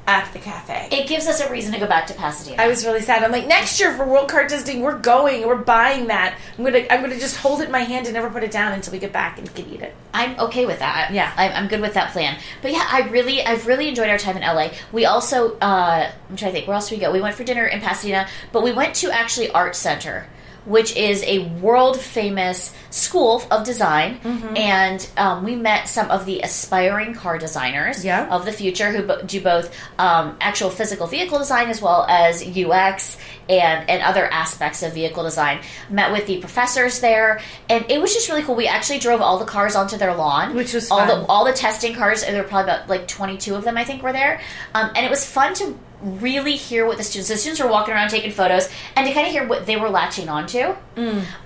at 0.06 0.32
the 0.32 0.38
cafe. 0.38 0.88
It 0.90 1.06
gives 1.06 1.28
us 1.28 1.40
a 1.40 1.50
reason 1.50 1.72
to 1.72 1.78
go 1.78 1.86
back 1.86 2.06
to 2.08 2.14
Pasadena. 2.14 2.60
I 2.60 2.66
was 2.66 2.84
really 2.84 3.02
sad. 3.02 3.22
I'm 3.22 3.30
like, 3.30 3.46
next 3.46 3.78
year 3.78 3.94
for 3.94 4.04
World 4.04 4.28
Car 4.28 4.48
Testing, 4.48 4.80
we're 4.80 4.98
going. 4.98 5.46
We're 5.46 5.56
buying 5.56 6.08
that. 6.08 6.36
I'm 6.58 6.64
gonna, 6.64 6.84
I'm 6.90 7.00
gonna 7.00 7.18
just 7.18 7.36
hold 7.36 7.60
it 7.60 7.66
in 7.66 7.70
my 7.70 7.80
hand 7.80 8.06
and 8.06 8.14
never 8.14 8.28
put 8.28 8.42
it 8.42 8.50
down 8.50 8.72
until 8.72 8.92
we 8.92 8.98
get 8.98 9.12
back 9.12 9.38
and 9.38 9.54
can 9.54 9.68
eat 9.68 9.80
it. 9.80 9.94
I'm 10.12 10.38
okay 10.40 10.66
with 10.66 10.80
that. 10.80 11.12
Yeah. 11.12 11.32
I'm, 11.36 11.52
I'm 11.52 11.68
good 11.68 11.80
with 11.80 11.94
that 11.94 12.12
plan. 12.12 12.38
But 12.62 12.72
yeah, 12.72 12.86
I 12.90 13.08
really, 13.08 13.44
I've 13.44 13.66
really 13.66 13.88
enjoyed 13.88 14.08
our 14.08 14.18
time 14.18 14.36
in 14.36 14.42
LA. 14.42 14.70
We 14.90 15.04
also, 15.06 15.56
uh, 15.58 16.10
I'm 16.28 16.36
trying 16.36 16.50
to 16.50 16.58
think, 16.58 16.66
where 16.66 16.74
else 16.74 16.88
did 16.88 16.96
we 16.96 17.00
go? 17.00 17.12
We 17.12 17.20
went 17.20 17.36
for 17.36 17.44
dinner 17.44 17.66
in 17.66 17.80
Pasadena, 17.80 18.28
but 18.50 18.62
we 18.62 18.72
went 18.72 18.94
to 18.96 19.10
actually 19.10 19.50
Art 19.50 19.76
Center, 19.76 20.26
which 20.64 20.94
is 20.96 21.22
a 21.24 21.40
world 21.60 21.98
famous 22.00 22.72
school 22.90 23.42
of 23.50 23.64
design, 23.64 24.20
Mm-hmm. 24.22 24.56
and 24.56 25.08
um, 25.16 25.44
we 25.44 25.56
met 25.56 25.88
some 25.88 26.10
of 26.10 26.26
the 26.26 26.40
aspiring 26.40 27.14
car 27.14 27.38
designers 27.38 28.04
Yeah. 28.04 28.28
of 28.28 28.44
the 28.44 28.52
future 28.52 28.92
who 28.92 29.22
do 29.26 29.40
both 29.40 29.74
um, 29.98 30.36
actual 30.40 30.70
physical 30.70 31.06
vehicle 31.06 31.38
design 31.38 31.68
as 31.68 31.80
well 31.82 32.04
as 32.08 32.42
UX 32.46 33.16
and 33.48 33.88
and 33.90 34.02
other 34.02 34.26
aspects 34.26 34.82
of 34.82 34.92
vehicle 34.94 35.24
design. 35.24 35.60
Met 35.90 36.12
with 36.12 36.26
the 36.26 36.38
professors 36.38 37.00
there, 37.00 37.40
and 37.68 37.84
it 37.90 38.00
was 38.00 38.12
just 38.14 38.28
really 38.28 38.42
cool. 38.42 38.54
We 38.54 38.68
actually 38.68 38.98
drove 39.00 39.20
all 39.20 39.38
the 39.38 39.44
cars 39.44 39.74
onto 39.74 39.96
their 39.96 40.14
lawn, 40.14 40.54
Which 40.54 40.74
was 40.74 40.90
all 40.90 40.98
fun. 41.06 41.08
the 41.08 41.26
all 41.26 41.44
the 41.44 41.52
testing 41.52 41.94
cars. 41.94 42.22
And 42.22 42.34
there 42.34 42.42
were 42.42 42.48
probably 42.48 42.72
about 42.72 42.88
like 42.88 43.08
twenty 43.08 43.36
two 43.36 43.54
of 43.54 43.64
them, 43.64 43.76
I 43.76 43.84
think, 43.84 44.02
were 44.02 44.12
there, 44.12 44.40
um, 44.74 44.90
and 44.94 45.04
it 45.04 45.10
was 45.10 45.24
fun 45.24 45.54
to 45.54 45.76
really 46.02 46.56
hear 46.56 46.86
what 46.86 46.96
the 46.98 47.04
students. 47.04 47.28
The 47.28 47.36
students 47.36 47.62
were 47.62 47.68
walking 47.70 47.94
around 47.94 48.10
taking 48.10 48.30
photos, 48.32 48.68
and 48.96 49.06
to 49.06 49.12
kind 49.12 49.26
of 49.26 49.32
hear 49.32 49.46
what 49.46 49.66
they 49.66 49.76
were 49.76 49.88
latching 49.88 50.28
onto. 50.28 50.74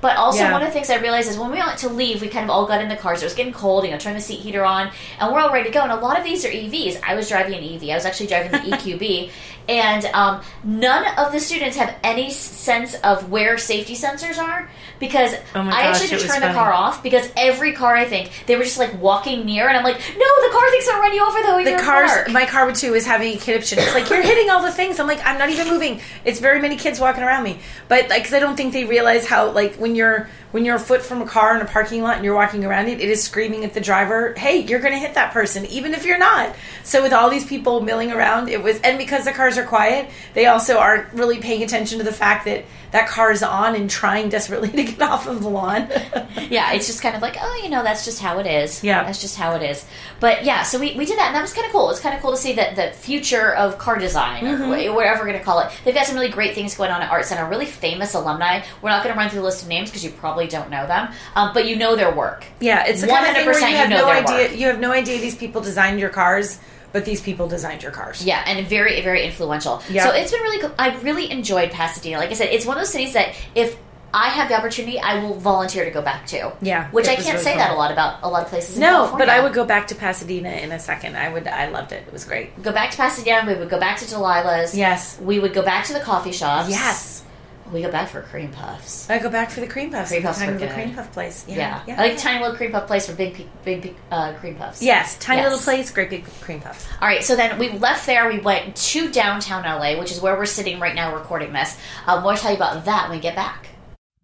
But 0.01 0.17
also, 0.17 0.41
Yeah. 0.41 0.53
one 0.53 0.63
of 0.63 0.69
the 0.69 0.73
things 0.73 0.91
I 0.91 0.97
realized 0.97 1.29
is 1.31 1.39
when 1.39 1.51
we 1.51 1.59
went 1.59 1.79
to 1.79 1.89
leave, 1.89 2.21
we 2.21 2.29
kind 2.29 2.45
of 2.45 2.51
all 2.51 2.67
got 2.67 2.81
in 2.81 2.89
the 2.89 2.97
cars. 2.97 3.23
It 3.23 3.27
was 3.27 3.35
getting 3.35 3.53
cold, 3.53 3.85
you 3.85 3.91
know, 3.91 3.99
turn 3.99 4.15
the 4.15 4.21
seat 4.21 4.41
heater 4.41 4.65
on, 4.65 4.91
and 5.21 5.33
we're 5.33 5.41
all 5.41 5.53
ready 5.53 5.69
to 5.69 5.75
go. 5.75 5.81
And 5.83 5.93
a 5.93 5.97
lot 5.97 6.19
of 6.19 6.25
these 6.25 6.45
are 6.45 6.51
EVs. 6.51 7.01
I 7.07 7.15
was 7.15 7.29
driving 7.29 7.55
an 7.55 7.63
EV. 7.65 7.91
I 7.91 7.95
was 7.95 8.05
actually 8.07 8.27
driving 8.27 8.51
the 8.53 8.59
EQB, 8.77 9.31
and 9.69 10.05
um, 10.07 10.41
none 10.65 11.05
of 11.19 11.33
the 11.33 11.41
students 11.41 11.77
have 11.77 11.95
any 12.03 12.31
sense 12.31 12.95
of 13.03 13.31
where 13.31 13.59
safety 13.59 13.95
sensors 13.97 14.39
are 14.39 14.69
because 15.01 15.35
Oh 15.55 15.63
my 15.63 15.71
I 15.73 15.83
gosh, 15.83 16.03
actually 16.03 16.09
had 16.11 16.21
to 16.21 16.27
turn 16.29 16.41
the 16.41 16.55
car 16.55 16.73
off 16.73 17.03
because 17.03 17.29
every 17.37 17.73
car 17.73 17.95
I 17.97 18.05
think 18.05 18.31
they 18.47 18.57
were 18.57 18.63
just 18.65 18.79
like 18.79 19.01
walking 19.01 19.45
near, 19.45 19.69
and 19.69 19.77
I'm 19.77 19.85
like, 19.85 19.97
no, 19.99 20.49
the 20.49 20.53
car 20.53 20.71
thinks 20.71 20.89
I'm 20.93 21.01
running 21.01 21.21
over 21.21 21.43
though. 21.43 21.77
the 21.77 21.83
cars 21.83 22.33
my 22.33 22.47
car 22.47 22.71
too 22.73 22.95
is 22.95 23.05
having 23.07 23.37
a 23.37 23.39
conniption 23.39 23.79
it's 23.79 23.95
like 23.95 24.09
you're 24.11 24.23
hitting 24.23 24.46
all 24.49 24.63
the 24.63 24.71
things 24.71 24.99
i'm 24.99 25.07
like 25.07 25.21
i'm 25.25 25.39
not 25.39 25.51
even 25.51 25.69
moving 25.69 26.01
it's 26.25 26.41
very 26.41 26.61
many 26.61 26.77
kids 26.77 27.01
walking 27.01 27.23
around 27.23 27.43
me 27.43 27.59
but 27.89 28.09
like, 28.09 28.25
cause 28.25 28.35
i 28.35 28.39
don't 28.39 28.57
think 28.57 28.73
they 28.73 28.85
realize 28.85 29.27
how 29.27 29.51
like 29.51 29.75
when 29.77 29.95
you're 29.95 30.29
when 30.53 30.65
you're 30.65 30.77
a 30.77 30.81
foot 30.81 31.03
from 31.03 31.21
a 31.23 31.27
car 31.27 31.55
in 31.55 31.63
a 31.63 31.67
parking 31.67 32.03
lot 32.03 32.17
and 32.17 32.25
you're 32.25 32.35
walking 32.35 32.65
around 32.65 32.89
it 32.89 33.01
it 33.01 33.09
is 33.09 33.23
screaming 33.23 33.65
at 33.65 33.75
the 33.75 33.81
driver 33.81 34.35
hey 34.37 34.59
you're 34.59 34.81
gonna 34.81 34.99
hit 34.99 35.15
that 35.15 35.33
person 35.33 35.67
even 35.67 35.93
if 35.93 36.05
you're 36.05 36.19
not 36.19 36.55
so 36.83 37.03
with 37.03 37.13
all 37.13 37.31
these 37.31 37.47
people 37.47 37.81
milling 37.81 38.13
around 38.13 38.49
it 38.49 38.63
was 38.63 38.81
and 38.81 38.99
because 38.99 39.25
the 39.25 39.33
cars 39.33 39.59
are 39.59 39.67
quiet 39.67 40.11
they 40.35 40.47
also 40.47 40.79
aren't 40.79 41.13
really 41.13 41.39
paying 41.39 41.63
attention 41.63 41.99
to 41.99 42.05
the 42.05 42.13
fact 42.13 42.45
that 42.45 42.65
that 42.93 43.09
car 43.09 43.31
is 43.31 43.43
on 43.43 43.75
and 43.75 43.91
trying 43.91 44.29
desperately 44.37 44.71
to 44.71 44.85
get 44.85 45.03
off 45.03 45.27
of 45.27 45.43
the 45.43 45.49
lawn 45.49 45.89
yeah, 46.51 46.73
it's 46.73 46.87
just 46.87 47.03
kind 47.03 47.17
of 47.17 47.23
like, 47.23 47.37
oh, 47.41 47.61
you 47.63 47.71
know, 47.71 47.83
that's 47.83 48.05
just 48.05 48.21
how 48.21 48.39
it 48.39 48.47
is. 48.47 48.83
Yeah. 48.83 49.05
That's 49.05 49.21
just 49.21 49.37
how 49.37 49.55
it 49.55 49.63
is. 49.63 49.85
But 50.21 50.45
yeah, 50.45 50.63
so 50.63 50.79
we, 50.79 50.95
we 50.97 51.05
did 51.05 51.19
that, 51.19 51.27
and 51.27 51.35
that 51.35 51.43
was 51.43 51.53
kind 51.53 51.67
of 51.67 51.73
cool. 51.73 51.91
It's 51.91 52.01
kind 52.01 52.15
of 52.15 52.23
cool 52.23 52.31
to 52.33 52.37
see 52.37 52.55
that 52.55 52.77
the 52.77 52.91
future 52.97 53.55
of 53.55 53.79
car 53.79 53.99
design, 53.99 54.36
Mm-hmm. 54.45 54.91
or 54.91 54.95
whatever 54.95 55.21
we're 55.21 55.27
going 55.27 55.39
to 55.39 55.45
call 55.45 55.61
it. 55.61 55.71
They've 55.85 55.95
got 55.95 56.07
some 56.07 56.17
really 56.17 56.29
great 56.29 56.55
things 56.55 56.77
going 56.77 56.91
on 56.91 57.03
at 57.03 57.11
Art 57.11 57.25
Center, 57.25 57.49
really 57.49 57.67
famous 57.67 58.15
alumni. 58.15 58.63
We're 58.83 58.91
not 58.91 59.03
going 59.03 59.15
to 59.15 59.19
run 59.19 59.29
through 59.31 59.41
the 59.41 59.47
list 59.47 59.63
of 59.63 59.69
names 59.69 59.91
because 59.91 60.05
you 60.05 60.11
probably 60.11 60.47
don't 60.47 60.71
know 60.71 60.87
them, 60.87 61.13
um, 61.35 61.53
but 61.55 61.67
you 61.67 61.77
know 61.77 61.97
their 61.97 62.15
work. 62.15 62.45
Yeah, 62.61 62.85
it's 62.87 63.01
the 63.01 63.07
kind 63.09 63.27
of 63.27 63.55
100% 63.55 63.61
you 63.61 63.67
you 63.69 63.77
have 63.77 63.91
know 63.91 63.99
no 63.99 64.07
their 64.07 64.17
idea. 64.23 64.49
work. 64.49 64.59
You 64.59 64.67
have 64.69 64.81
no 64.81 64.93
idea 64.93 65.21
these 65.21 65.37
people 65.37 65.61
designed 65.61 66.01
your 66.01 66.11
cars, 66.11 66.59
but 66.93 67.05
these 67.05 67.21
people 67.21 67.49
designed 67.49 67.83
your 67.83 67.93
cars. 67.93 68.25
Yeah, 68.25 68.43
and 68.47 68.67
very, 68.67 69.01
very 69.03 69.25
influential. 69.25 69.83
Yeah. 69.91 70.05
So 70.05 70.15
it's 70.15 70.31
been 70.33 70.41
really 70.43 70.61
cool. 70.61 70.73
I 70.79 70.97
really 71.01 71.31
enjoyed 71.31 71.71
Pasadena. 71.71 72.19
Like 72.19 72.31
I 72.31 72.35
said, 72.35 72.49
it's 72.51 72.65
one 72.65 72.77
of 72.77 72.81
those 72.83 72.93
cities 72.93 73.13
that 73.13 73.35
if 73.55 73.77
I 74.15 74.29
have 74.29 74.49
the 74.49 74.57
opportunity, 74.57 74.99
I 74.99 75.19
will 75.23 75.35
volunteer 75.35 75.85
to 75.85 75.91
go 75.91 76.01
back 76.01 76.27
to. 76.29 76.53
Yeah, 76.63 76.91
Which 76.91 77.07
I 77.09 77.17
can't 77.17 77.27
really 77.29 77.39
say 77.45 77.51
cool. 77.53 77.59
that 77.59 77.71
a 77.73 77.75
lot 77.75 77.91
about 77.93 78.21
a 78.23 78.29
lot 78.29 78.43
of 78.45 78.49
places 78.49 78.77
in 78.77 78.81
No, 78.81 78.89
California. 78.93 79.27
but 79.27 79.33
I 79.33 79.41
would 79.43 79.53
go 79.53 79.65
back 79.65 79.89
to 79.89 79.95
Pasadena 79.95 80.49
in 80.51 80.73
a 80.73 80.79
second. 80.79 81.17
I 81.17 81.29
would. 81.29 81.47
I 81.47 81.69
loved 81.69 81.93
it. 81.93 82.05
It 82.07 82.13
was 82.13 82.25
great. 82.25 82.63
go 82.63 82.73
back 82.73 82.91
to 82.93 82.97
Pasadena. 82.97 83.45
We 83.47 83.59
would 83.59 83.69
go 83.69 83.79
back 83.79 83.99
to 83.99 84.05
Delilah's. 84.07 84.75
Yes. 84.77 85.19
We 85.21 85.39
would 85.39 85.53
go 85.53 85.63
back 85.63 85.85
to 85.87 85.93
the 85.93 86.01
coffee 86.01 86.33
shops. 86.33 86.71
Yes, 86.71 87.25
We 87.73 87.83
go 87.83 87.91
back 87.91 88.09
for 88.09 88.23
cream 88.23 88.53
puffs. 88.53 89.11
I 89.11 89.19
go 89.19 89.29
back 89.29 89.51
for 89.51 89.61
the 89.61 89.67
cream 89.67 89.91
puffs. 89.91 90.11
Cream 90.11 90.23
puffs 90.23 90.39
time 90.39 90.47
were 90.47 90.53
to 90.55 90.59
the 90.61 90.67
good. 90.67 90.75
cream 90.75 90.95
puff 90.95 91.13
place. 91.13 91.45
Yeah. 91.49 91.57
Yeah, 91.57 91.83
yeah. 91.89 92.01
I 92.01 92.09
like 92.09 92.17
tiny 92.19 92.41
little 92.41 92.57
cream 92.57 92.71
puff 92.71 92.87
place 92.87 93.07
for 93.09 93.13
big, 93.15 93.45
big, 93.65 93.83
big 93.83 93.97
uh, 94.13 94.35
cream 94.35 94.55
puffs. 94.55 94.81
Yes, 94.81 95.19
tiny 95.19 95.43
Yes. 95.43 95.51
little 95.51 95.65
place, 95.65 95.91
great 95.91 96.09
big 96.11 96.25
cream 96.41 96.61
puffs. 96.61 96.87
All 97.03 97.09
right, 97.09 97.25
so 97.25 97.35
then 97.37 97.59
we 97.59 97.71
left 97.71 98.07
there. 98.07 98.29
We 98.29 98.39
went 98.39 98.77
to 98.77 99.11
downtown 99.11 99.65
LA, 99.65 99.99
which 99.99 100.13
is 100.13 100.21
where 100.23 100.37
we're 100.39 100.47
sitting 100.47 100.79
right 100.81 100.95
now 100.95 101.13
recording 101.15 101.53
this. 101.53 101.77
Um, 102.07 102.23
we'll 102.25 102.37
tell 102.37 102.53
you 102.53 102.57
about 102.57 102.85
that 102.85 103.09
when 103.11 103.19
we 103.19 103.23
get 103.23 103.35
back. 103.35 103.67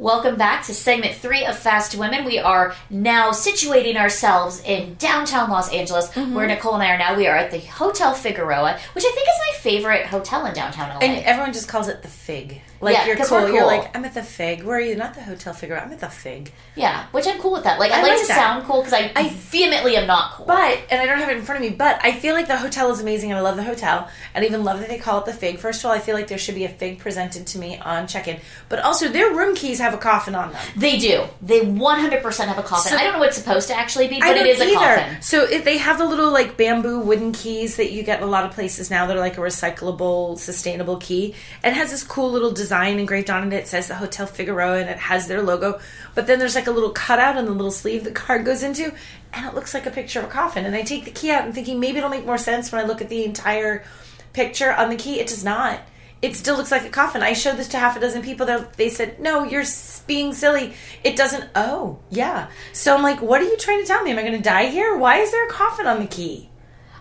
Welcome 0.00 0.36
back 0.36 0.64
to 0.64 0.72
segment 0.72 1.16
three 1.16 1.44
of 1.44 1.58
Fast 1.58 1.94
Women. 1.94 2.24
We 2.24 2.38
are 2.38 2.74
now 2.88 3.32
situating 3.32 3.96
ourselves 3.96 4.62
in 4.64 4.94
downtown 4.94 5.50
Los 5.50 5.70
Angeles, 5.74 6.08
Mm-hmm. 6.12 6.32
where 6.32 6.46
Nicole 6.46 6.72
and 6.72 6.82
I 6.82 6.94
are 6.94 6.96
now. 6.96 7.14
We 7.18 7.26
are 7.26 7.36
at 7.36 7.50
the 7.50 7.58
Hotel 7.58 8.14
Figueroa, 8.14 8.78
which 8.94 9.04
I 9.04 9.10
think 9.10 9.28
is 9.28 9.34
my 9.46 9.58
favorite 9.60 10.06
hotel 10.06 10.46
in 10.46 10.54
downtown 10.54 10.88
LA. 10.88 11.00
And 11.00 11.22
everyone 11.26 11.52
just 11.52 11.68
calls 11.68 11.86
it 11.86 12.00
the 12.00 12.08
Fig. 12.08 12.62
Like 12.80 12.94
Yeah, 12.94 13.06
you're 13.06 13.16
cool. 13.16 13.38
we're 13.42 13.52
You're 13.52 13.66
like, 13.66 13.94
I'm 13.96 14.04
at 14.04 14.14
the 14.14 14.22
Fig. 14.22 14.62
Where 14.62 14.76
are 14.78 14.80
you? 14.80 14.96
Not 14.96 15.14
the 15.14 15.22
Hotel 15.22 15.52
Figaro. 15.52 15.80
I'm 15.80 15.92
at 15.92 16.00
the 16.00 16.08
Fig. 16.08 16.50
yeah, 16.76 17.06
which 17.12 17.26
I'm 17.26 17.38
cool 17.40 17.52
with 17.52 17.64
that. 17.64 17.78
Like, 17.78 17.92
I, 17.92 17.98
I 17.98 18.02
like, 18.02 18.12
like 18.12 18.20
to 18.22 18.26
that. 18.28 18.36
sound 18.36 18.64
cool 18.64 18.80
because 18.80 18.94
I, 18.94 19.12
I- 19.14 19.28
vehemently 19.28 19.96
am 19.96 20.06
not 20.06 20.32
cool. 20.32 20.46
But 20.46 20.78
and 20.90 21.00
I 21.00 21.06
don't 21.06 21.18
have 21.18 21.28
it 21.28 21.36
in 21.36 21.42
front 21.42 21.62
of 21.64 21.70
me. 21.70 21.76
But 21.76 22.00
I 22.02 22.12
feel 22.12 22.34
like 22.34 22.46
the 22.46 22.56
hotel 22.56 22.90
is 22.90 23.00
amazing, 23.00 23.30
and 23.30 23.38
I 23.38 23.42
love 23.42 23.56
the 23.56 23.64
hotel, 23.64 24.08
and 24.34 24.42
I 24.44 24.46
even 24.48 24.64
love 24.64 24.78
that 24.80 24.88
they 24.88 24.98
call 24.98 25.18
it 25.20 25.26
the 25.26 25.32
Fig. 25.32 25.58
First 25.58 25.80
of 25.80 25.86
all, 25.86 25.92
I 25.92 25.98
feel 25.98 26.14
like 26.14 26.28
there 26.28 26.38
should 26.38 26.54
be 26.54 26.64
a 26.64 26.68
Fig 26.70 26.98
presented 27.00 27.46
to 27.48 27.58
me 27.58 27.76
on 27.78 28.06
check-in. 28.06 28.38
But 28.68 28.78
also, 28.80 29.08
their 29.08 29.30
room 29.30 29.54
keys 29.54 29.78
have 29.80 29.92
a 29.92 29.98
coffin 29.98 30.34
on 30.34 30.52
them. 30.52 30.62
they 30.76 30.96
do. 30.98 31.24
They 31.42 31.60
100% 31.60 32.46
have 32.46 32.58
a 32.58 32.62
coffin. 32.62 32.92
So- 32.92 32.96
I 32.96 33.04
don't 33.04 33.12
know 33.14 33.18
what 33.18 33.28
it's 33.28 33.36
supposed 33.38 33.68
to 33.68 33.74
actually 33.76 34.08
be, 34.08 34.22
I 34.22 34.28
but 34.32 34.36
it 34.38 34.46
is 34.46 34.60
a 34.60 34.64
either. 34.64 34.74
coffin. 35.02 35.20
So 35.22 35.44
if 35.44 35.64
they 35.64 35.76
have 35.78 35.98
the 35.98 36.06
little 36.06 36.30
like 36.30 36.56
bamboo 36.56 37.00
wooden 37.00 37.32
keys 37.32 37.76
that 37.76 37.92
you 37.92 38.02
get 38.02 38.18
in 38.18 38.24
a 38.24 38.30
lot 38.30 38.44
of 38.44 38.52
places 38.52 38.90
now 38.90 39.06
that 39.06 39.16
are 39.16 39.20
like 39.20 39.36
a 39.36 39.40
recyclable, 39.40 40.38
sustainable 40.38 40.96
key. 40.96 41.34
And 41.62 41.74
it 41.74 41.78
has 41.78 41.90
this 41.90 42.02
cool 42.04 42.30
little 42.30 42.50
design 42.52 42.69
engraved 42.72 43.30
on 43.30 43.52
it. 43.52 43.56
It 43.56 43.68
says 43.68 43.88
the 43.88 43.94
Hotel 43.96 44.26
Figueroa 44.26 44.78
and 44.80 44.90
it 44.90 44.98
has 44.98 45.26
their 45.26 45.42
logo. 45.42 45.80
But 46.14 46.26
then 46.26 46.38
there's 46.38 46.54
like 46.54 46.66
a 46.66 46.70
little 46.72 46.90
cutout 46.90 47.36
on 47.36 47.44
the 47.44 47.52
little 47.52 47.70
sleeve 47.70 48.04
the 48.04 48.10
card 48.10 48.44
goes 48.44 48.62
into, 48.62 48.92
and 49.32 49.46
it 49.46 49.54
looks 49.54 49.74
like 49.74 49.86
a 49.86 49.90
picture 49.90 50.20
of 50.20 50.26
a 50.26 50.28
coffin. 50.28 50.64
And 50.64 50.74
I 50.74 50.82
take 50.82 51.04
the 51.04 51.10
key 51.10 51.30
out 51.30 51.44
and 51.44 51.54
thinking 51.54 51.80
maybe 51.80 51.98
it'll 51.98 52.10
make 52.10 52.26
more 52.26 52.38
sense 52.38 52.70
when 52.70 52.82
I 52.82 52.86
look 52.86 53.00
at 53.00 53.08
the 53.08 53.24
entire 53.24 53.84
picture 54.32 54.72
on 54.72 54.90
the 54.90 54.96
key. 54.96 55.20
It 55.20 55.28
does 55.28 55.44
not. 55.44 55.80
It 56.22 56.36
still 56.36 56.56
looks 56.56 56.70
like 56.70 56.84
a 56.84 56.90
coffin. 56.90 57.22
I 57.22 57.32
showed 57.32 57.56
this 57.56 57.68
to 57.68 57.78
half 57.78 57.96
a 57.96 58.00
dozen 58.00 58.20
people. 58.20 58.44
They're- 58.44 58.68
They 58.76 58.90
said, 58.90 59.20
"No, 59.20 59.42
you're 59.44 59.64
being 60.06 60.34
silly. 60.34 60.74
It 61.02 61.16
doesn't." 61.16 61.48
Oh, 61.54 62.00
yeah. 62.10 62.48
So 62.74 62.94
I'm 62.94 63.02
like, 63.02 63.22
"What 63.22 63.40
are 63.40 63.44
you 63.46 63.56
trying 63.56 63.80
to 63.80 63.86
tell 63.86 64.02
me? 64.02 64.10
Am 64.10 64.18
I 64.18 64.22
going 64.22 64.34
to 64.34 64.38
die 64.38 64.66
here? 64.66 64.94
Why 64.96 65.16
is 65.16 65.30
there 65.30 65.46
a 65.46 65.50
coffin 65.50 65.86
on 65.86 65.98
the 65.98 66.06
key?" 66.06 66.49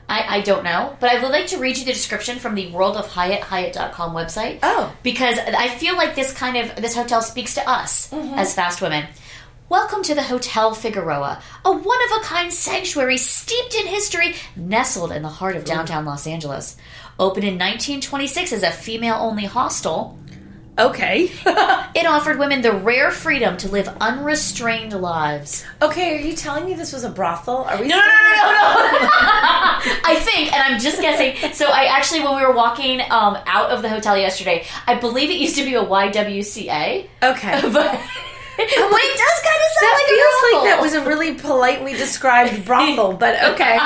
I, 0.10 0.38
I 0.38 0.42
don't 0.42 0.64
know, 0.64 0.98
but 1.00 1.12
I 1.12 1.22
would 1.22 1.32
like 1.32 1.48
to 1.48 1.58
read 1.60 1.78
you 1.78 1.86
the 1.86 1.94
description 1.94 2.40
from 2.40 2.56
the 2.56 2.72
World 2.72 2.98
of 2.98 3.08
Hyatt, 3.08 3.42
Hyatt.com 3.44 4.14
website. 4.16 4.60
Oh. 4.64 4.92
Because 5.04 5.38
I 5.38 5.68
feel 5.70 5.96
like 5.96 6.16
this 6.16 6.34
kind 6.34 6.58
of, 6.58 6.76
this 6.78 6.96
hotel 6.96 7.22
speaks 7.22 7.54
to 7.56 7.70
us 7.70 8.10
Mm-hmm. 8.10 8.34
as 8.34 8.56
fast 8.56 8.82
women. 8.82 9.06
Welcome 9.70 10.02
to 10.04 10.16
the 10.16 10.24
Hotel 10.24 10.74
Figueroa, 10.74 11.40
a 11.64 11.72
one 11.72 12.00
of 12.12 12.22
a 12.22 12.24
kind 12.26 12.52
sanctuary 12.52 13.18
steeped 13.18 13.76
in 13.76 13.86
history, 13.86 14.34
nestled 14.56 15.12
in 15.12 15.22
the 15.22 15.30
heart 15.30 15.56
of 15.56 15.64
downtown 15.64 16.06
Los 16.06 16.26
Angeles. 16.26 16.76
Opened 17.20 17.44
in 17.46 17.54
1926 17.54 18.52
as 18.52 18.64
a 18.64 18.72
female 18.72 19.18
only 19.20 19.46
hostel, 19.46 20.18
Okay. 20.80 21.24
it 21.94 22.06
offered 22.06 22.40
women 22.40 22.62
the 22.62 22.72
rare 22.72 23.12
freedom 23.12 23.58
to 23.58 23.68
live 23.70 23.90
unrestrained 24.00 24.94
lives. 24.94 25.66
okay. 25.82 26.18
Are 26.18 26.22
you 26.22 26.34
telling 26.36 26.66
me 26.66 26.74
this 26.74 26.94
was 26.94 27.04
a 27.04 27.10
brothel? 27.10 27.66
Are 27.66 27.80
we? 27.82 27.88
No, 27.88 27.98
no, 27.98 28.02
no, 28.02 28.06
no, 28.06 28.12
no. 29.02 29.10
I 30.06 30.16
think, 30.22 30.54
and 30.54 30.64
I'm 30.64 30.80
just 30.80 31.02
guessing. 31.02 31.36
So 31.54 31.68
I 31.68 31.86
actually, 31.86 32.22
when 32.22 32.36
we 32.38 32.46
were 32.46 32.54
walking 32.54 33.02
um, 33.12 33.38
out 33.46 33.72
of 33.72 33.82
the 33.82 33.90
hotel 33.90 34.18
yesterday, 34.18 34.66
I 34.88 34.96
believe 34.96 35.30
it 35.30 35.38
used 35.38 35.58
to 35.58 35.66
be 35.66 35.76
a 35.76 35.84
YWCA, 35.84 37.08
Okay. 37.24 37.62
but, 37.62 37.72
but 37.72 38.00
it 38.60 39.18
does 39.18 39.40
kind 39.44 39.62
of 39.62 39.72
sound 39.76 39.82
That 39.82 39.96
like 39.96 40.08
a 40.08 40.16
brothel. 40.16 40.16
It 40.16 40.22
feels 40.30 40.54
like 40.54 40.64
that 40.64 40.80
was 40.82 40.94
a 40.94 41.04
really 41.06 41.34
politely 41.36 41.94
described 41.94 42.66
brothel, 42.66 43.14
but 43.14 43.36
okay. 43.54 43.78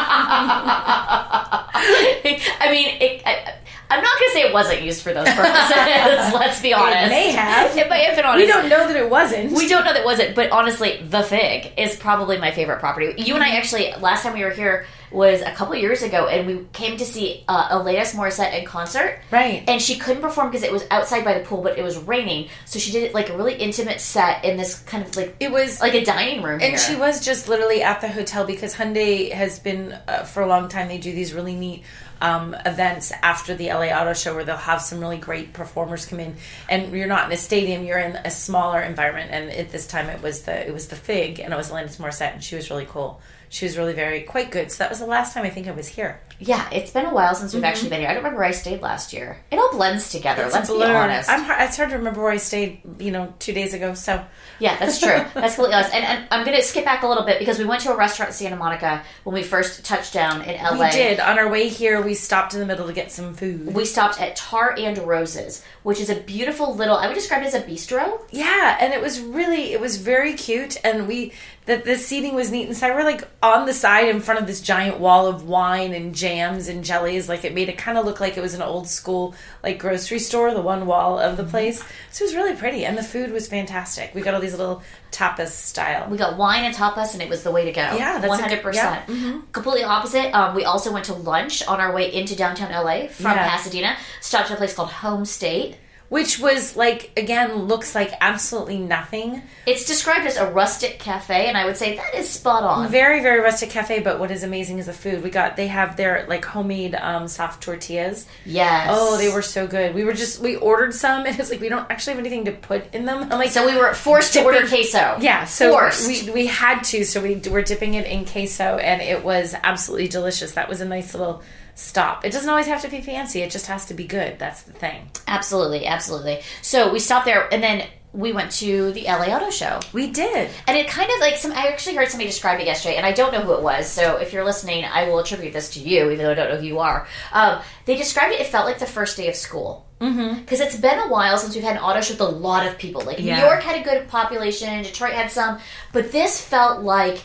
I 2.60 2.70
mean, 2.72 2.98
it, 3.02 3.22
I, 3.26 3.56
I'm 3.90 4.02
not 4.02 4.20
going 4.20 4.30
to 4.30 4.34
say 4.34 4.42
it 4.42 4.54
wasn't 4.54 4.82
used 4.82 5.02
for 5.02 5.14
those 5.14 5.28
purposes. 5.30 5.70
let's 6.34 6.62
be 6.62 6.74
honest. 6.74 7.06
It 7.06 7.10
may 7.10 7.32
have. 7.32 7.78
It 7.78 7.90
may 7.90 8.06
have 8.06 8.16
been 8.16 8.26
honest. 8.26 8.46
We 8.46 8.52
don't 8.52 8.70
know 8.70 8.88
that 8.88 8.96
it 8.96 9.10
wasn't. 9.10 9.52
We 9.52 9.68
don't 9.68 9.86
know 9.86 9.94
that 9.94 10.02
it 10.02 10.06
wasn't, 10.06 10.36
but 10.36 10.52
honestly, 10.52 11.02
the 11.04 11.22
Fig 11.24 11.74
is 11.78 11.96
probably 11.96 12.38
my 12.38 12.52
favorite 12.52 12.80
property. 12.80 13.14
You 13.18 13.36
and 13.36 13.44
I 13.44 13.58
actually 13.58 13.94
last 14.00 14.24
time 14.24 14.34
we 14.34 14.44
were 14.44 14.52
here 14.52 14.86
was 15.14 15.42
a 15.42 15.52
couple 15.52 15.76
years 15.76 16.02
ago, 16.02 16.28
and 16.28 16.48
we 16.48 16.66
came 16.74 16.98
to 16.98 17.06
see 17.06 17.44
uh, 17.48 17.78
Alanis 17.78 18.16
Morissette 18.16 18.60
in 18.60 18.66
concert. 18.66 19.20
Right. 19.32 19.64
And 19.68 19.82
she 19.82 19.98
couldn't 19.98 20.22
perform 20.22 20.50
because 20.50 20.64
it 20.64 20.72
was 20.72 20.86
outside 20.90 21.24
by 21.24 21.38
the 21.38 21.46
pool, 21.46 21.62
but 21.62 21.78
it 21.78 21.84
was 21.84 21.98
raining, 21.98 22.50
so 22.66 22.80
she 22.80 22.92
did 22.92 23.14
like 23.14 23.30
a 23.30 23.38
really 23.38 23.54
intimate 23.56 24.02
set 24.02 24.44
in 24.44 24.58
this 24.58 24.80
kind 24.82 25.06
of 25.06 25.16
like 25.16 25.36
It 25.40 25.52
was 25.52 25.80
like 25.80 25.94
a 25.94 26.04
dining 26.04 26.42
room. 26.42 26.60
And 26.62 26.72
here. 26.72 26.78
she 26.78 26.96
was 26.96 27.24
just 27.24 27.48
literally 27.48 27.84
at 27.84 28.02
the 28.02 28.08
hotel 28.08 28.46
because 28.46 28.76
Hyundai 28.76 29.32
has 29.32 29.60
been 29.60 29.94
uh, 30.08 30.24
for 30.24 30.42
a 30.42 30.48
long 30.48 30.68
time. 30.68 30.88
They 30.88 30.98
do 30.98 31.12
these 31.12 31.34
really 31.34 31.56
neat 31.56 31.84
um, 32.24 32.56
events 32.66 33.12
after 33.22 33.54
the 33.54 33.68
LA 33.68 33.88
Auto 33.88 34.14
Show 34.14 34.34
where 34.34 34.46
they'll 34.46 34.56
have 34.56 34.82
some 34.82 35.02
really 35.02 35.18
great 35.18 35.52
performers 35.52 36.06
come 36.06 36.22
in, 36.22 36.36
and 36.70 36.94
you're 36.94 37.06
not 37.06 37.28
in 37.28 37.34
a 37.34 37.38
stadium; 37.38 37.84
you're 37.84 38.00
in 38.00 38.16
a 38.16 38.32
smaller 38.32 38.82
environment. 38.82 39.32
And 39.32 39.52
at 39.52 39.72
this 39.72 39.86
time, 39.86 40.10
it 40.10 40.22
was 40.24 40.44
the 40.44 40.68
it 40.68 40.74
was 40.74 40.88
the 40.88 40.96
Fig, 40.96 41.40
and 41.40 41.54
it 41.54 41.58
was 41.58 41.70
Alanis 41.70 41.98
Morissette, 41.98 42.34
and 42.34 42.44
she 42.44 42.56
was 42.56 42.70
really 42.70 42.86
cool. 42.86 43.22
She 43.50 43.66
was 43.66 43.78
really 43.78 43.94
very 43.94 44.22
quite 44.22 44.50
good. 44.50 44.72
So 44.72 44.80
that 44.80 44.90
was 44.90 44.98
the 44.98 45.06
last 45.06 45.36
time 45.36 45.46
I 45.46 45.50
think 45.52 45.68
I 45.68 45.72
was 45.74 45.88
here. 45.88 46.20
Yeah, 46.40 46.68
it's 46.72 46.90
been 46.90 47.06
a 47.06 47.14
while 47.14 47.36
since 47.36 47.54
we've 47.54 47.64
actually 47.64 47.90
been 47.90 48.00
here. 48.00 48.10
I 48.10 48.14
don't 48.14 48.24
remember 48.24 48.40
where 48.40 48.50
I 48.50 48.52
stayed 48.52 48.82
last 48.82 49.14
year. 49.14 49.38
It 49.52 49.58
all 49.58 49.72
blends 49.72 50.10
together. 50.10 50.42
Mm-hmm. 50.42 50.58
It's 50.58 50.70
let's 50.70 50.90
be 50.90 50.96
honest. 50.96 51.30
I'm 51.30 51.44
hard, 51.44 51.62
it's 51.62 51.78
hard 51.78 51.92
to 51.92 51.98
remember 51.98 52.24
where 52.24 52.32
I 52.32 52.38
stayed. 52.38 52.82
You 52.98 53.12
know, 53.12 53.32
two 53.38 53.54
days 53.54 53.76
ago. 53.76 53.94
So 53.94 54.26
Yeah, 54.58 54.78
that's 54.80 55.00
true. 55.00 55.24
That's 55.36 55.54
completely 55.54 55.76
honest. 55.76 55.94
And, 55.94 56.04
and 56.04 56.28
I'm 56.32 56.46
going 56.46 56.58
to 56.58 56.64
skip 56.64 56.84
back 56.84 57.04
a 57.04 57.08
little 57.08 57.26
bit 57.26 57.38
because 57.38 57.60
we 57.60 57.66
went 57.66 57.82
to 57.84 57.94
a 57.94 57.96
restaurant 57.96 58.30
in 58.30 58.34
Santa 58.34 58.56
Monica 58.56 59.04
when 59.24 59.36
we 59.36 59.44
first 59.44 59.86
touched 59.86 60.14
down 60.14 60.42
in 60.42 60.62
LA. 60.62 60.86
we 60.86 60.92
did 60.92 61.20
on 61.20 61.38
our 61.38 61.50
way 61.50 61.70
here. 61.70 62.02
We 62.02 62.13
stopped 62.16 62.54
in 62.54 62.60
the 62.60 62.66
middle 62.66 62.88
to 62.88 62.94
get 62.94 63.12
some 63.12 63.34
food. 63.34 63.74
We 63.74 63.86
stopped 63.86 64.20
at 64.20 64.36
Tar 64.36 64.76
and 64.78 64.98
Roses, 64.98 65.64
which 65.84 66.00
is 66.00 66.10
a 66.10 66.16
beautiful 66.16 66.76
little. 66.76 66.96
I 66.96 67.08
would 67.08 67.14
describe 67.14 67.44
it 67.44 67.48
as 67.48 67.54
a 67.54 67.62
bistro. 67.62 68.22
Yeah, 68.32 68.78
and 68.80 68.94
it 68.94 69.02
was 69.02 69.20
really 69.20 69.74
it 69.74 69.82
was 69.82 69.98
very 69.98 70.34
cute 70.34 70.78
and 70.84 71.08
we 71.08 71.34
the 71.66 71.78
the 71.78 71.96
seating 71.98 72.36
was 72.36 72.52
neat 72.52 72.68
inside. 72.68 72.92
We're 72.96 73.04
like 73.04 73.28
on 73.42 73.66
the 73.66 73.74
side 73.74 74.10
in 74.10 74.20
front 74.20 74.40
of 74.42 74.48
this 74.48 74.62
giant 74.62 75.00
wall 75.00 75.28
of 75.28 75.48
wine 75.48 75.94
and 75.94 76.14
jams 76.14 76.68
and 76.68 76.84
jellies. 76.84 77.30
Like 77.30 77.46
it 77.46 77.54
made 77.54 77.70
it 77.70 77.78
kind 77.78 77.98
of 77.98 78.06
look 78.06 78.20
like 78.20 78.38
it 78.38 78.42
was 78.42 78.54
an 78.54 78.62
old 78.62 78.88
school 78.88 79.34
like 79.64 79.80
grocery 79.80 80.20
store, 80.20 80.54
the 80.54 80.62
one 80.62 80.86
wall 80.86 81.20
of 81.20 81.38
the 81.38 81.44
place. 81.44 81.84
So 82.12 82.24
it 82.24 82.28
was 82.28 82.36
really 82.36 82.56
pretty 82.56 82.86
and 82.86 82.98
the 82.98 83.04
food 83.04 83.32
was 83.32 83.48
fantastic. 83.48 84.14
We 84.14 84.22
got 84.22 84.34
all 84.34 84.42
these 84.42 84.58
little 84.58 84.84
tapas 85.12 85.50
style. 85.50 86.10
We 86.10 86.18
got 86.18 86.38
wine 86.38 86.64
and 86.64 86.76
tapas, 86.76 87.14
and 87.14 87.22
it 87.22 87.30
was 87.30 87.44
the 87.44 87.52
way 87.52 87.66
to 87.66 87.72
go. 87.72 87.82
Yeah, 87.82 88.26
one 88.26 88.40
hundred 88.40 88.62
percent. 88.62 89.04
yeah, 89.08 89.42
Completely 89.52 89.84
opposite. 89.84 90.34
Um, 90.36 90.56
we 90.56 90.66
also 90.66 90.92
went 90.92 91.06
to 91.06 91.14
lunch 91.14 91.66
on 91.68 91.80
our 91.80 91.94
way 91.94 92.12
into 92.14 92.36
downtown 92.36 92.72
LA 92.72 93.08
from 93.08 93.32
Yeah. 93.32 93.48
Pasadena. 93.50 93.96
Stopped 94.22 94.50
at 94.50 94.56
a 94.56 94.58
place 94.58 94.74
called 94.74 94.90
Home 94.92 95.26
State. 95.26 95.78
Which 96.14 96.38
was 96.38 96.76
like 96.76 97.10
again 97.18 97.56
looks 97.56 97.96
like 97.96 98.12
absolutely 98.22 98.78
nothing. 98.78 99.42
It's 99.66 99.86
described 99.86 100.28
as 100.28 100.38
a 100.38 100.46
rustic 100.46 101.00
cafe, 101.00 101.48
and 101.48 101.58
I 101.58 101.66
would 101.66 101.76
say 101.76 101.96
that 101.98 102.14
is 102.14 102.30
spot 102.30 102.62
on. 102.62 102.88
Very, 102.92 103.20
very 103.22 103.40
rustic 103.40 103.72
cafe, 103.72 104.00
but 104.00 104.20
what 104.20 104.30
is 104.30 104.44
amazing 104.44 104.78
is 104.78 104.86
the 104.86 104.94
food. 104.94 105.24
We 105.24 105.32
got 105.32 105.56
they 105.56 105.66
have 105.68 105.98
their 105.98 106.28
like 106.28 106.46
homemade 106.46 106.94
um, 106.94 107.28
soft 107.28 107.64
tortillas. 107.64 108.28
Yes. 108.46 108.90
Oh, 108.92 109.18
they 109.18 109.34
were 109.34 109.42
so 109.42 109.66
good. 109.66 109.96
We 109.96 110.04
were 110.04 110.14
just 110.14 110.40
we 110.40 110.56
ordered 110.56 110.94
some, 110.94 111.26
and 111.26 111.40
it's 111.40 111.50
like 111.50 111.62
we 111.62 111.70
don't 111.70 111.90
actually 111.90 112.14
have 112.14 112.20
anything 112.20 112.46
to 112.46 112.52
put 112.52 112.94
in 112.94 113.06
them. 113.06 113.24
I'm 113.24 113.40
like, 113.40 113.50
So 113.50 113.66
we 113.66 113.76
were 113.76 113.92
forced 113.96 114.34
to 114.34 114.44
order 114.44 114.68
queso. 114.68 115.18
yeah, 115.20 115.46
so 115.46 115.72
forced. 115.72 116.08
we 116.08 116.30
we 116.32 116.46
had 116.46 116.84
to, 116.92 117.06
so 117.06 117.22
we 117.24 117.42
were 117.50 117.64
dipping 117.64 117.96
it 117.96 118.06
in 118.06 118.26
queso, 118.26 118.78
and 118.78 119.02
it 119.02 119.24
was 119.24 119.56
absolutely 119.64 120.10
delicious. 120.10 120.52
That 120.52 120.70
was 120.70 120.80
a 120.80 120.86
nice 120.86 121.16
little 121.16 121.42
stop. 121.76 122.26
It 122.26 122.32
doesn't 122.32 122.50
always 122.50 122.68
have 122.68 122.82
to 122.82 122.90
be 122.90 123.02
fancy; 123.02 123.42
it 123.42 123.52
just 123.52 123.68
has 123.68 123.86
to 123.88 123.94
be 123.94 124.06
good. 124.06 124.40
That's 124.40 124.64
the 124.64 124.74
thing. 124.74 125.10
Absolutely, 125.28 125.86
absolutely. 125.86 126.42
So 126.62 126.92
we 126.92 127.00
stopped 127.00 127.26
there, 127.26 127.52
and 127.54 127.62
then 127.62 127.88
we 128.14 128.32
went 128.32 128.52
to 128.52 128.92
the 128.92 129.06
LA 129.06 129.26
Auto 129.26 129.50
Show. 129.50 129.80
We 129.92 130.12
did. 130.12 130.52
And 130.68 130.78
it 130.78 130.88
kind 130.88 131.10
of 131.10 131.20
like 131.20 131.38
some. 131.38 131.52
I 131.52 131.68
actually 131.68 131.96
heard 131.96 132.10
somebody 132.10 132.30
describe 132.30 132.60
it 132.60 132.66
yesterday, 132.66 132.96
and 132.96 133.06
I 133.06 133.12
don't 133.12 133.34
know 133.34 133.42
who 133.42 133.54
it 133.54 133.62
was. 133.62 133.88
So 133.88 134.18
if 134.18 134.34
you're 134.34 134.46
listening, 134.46 134.86
I 134.86 135.10
will 135.10 135.20
attribute 135.20 135.54
this 135.54 135.74
to 135.74 135.80
you, 135.80 136.12
even 136.12 136.20
though 136.20 136.32
I 136.32 136.36
don't 136.36 136.50
know 136.50 136.58
who 136.58 136.68
you 136.68 136.80
are. 136.80 137.08
Um, 137.32 137.62
they 137.86 137.96
described 137.98 138.34
it. 138.34 138.42
It 138.42 138.48
felt 138.48 138.66
like 138.66 138.80
the 138.80 138.86
first 138.86 139.18
day 139.18 139.28
of 139.28 139.36
school 139.36 139.88
because 140.00 140.16
mm-hmm. 140.16 140.64
it's 140.64 140.76
been 140.76 141.00
a 141.00 141.08
while 141.08 141.38
since 141.38 141.56
we've 141.56 141.64
had 141.64 141.78
an 141.78 141.82
auto 141.82 142.02
show 142.02 142.14
with 142.14 142.22
a 142.22 142.26
lot 142.26 142.68
of 142.68 142.78
people. 142.78 143.02
Like 143.02 143.20
Yeah. 143.20 143.38
New 143.38 143.46
York 143.46 143.64
had 143.64 143.80
a 143.80 143.84
good 143.84 144.08
population, 144.08 144.84
Detroit 144.84 145.14
had 145.14 145.32
some, 145.32 145.60
but 145.92 146.12
this 146.12 146.42
felt 146.42 146.82
like 146.82 147.24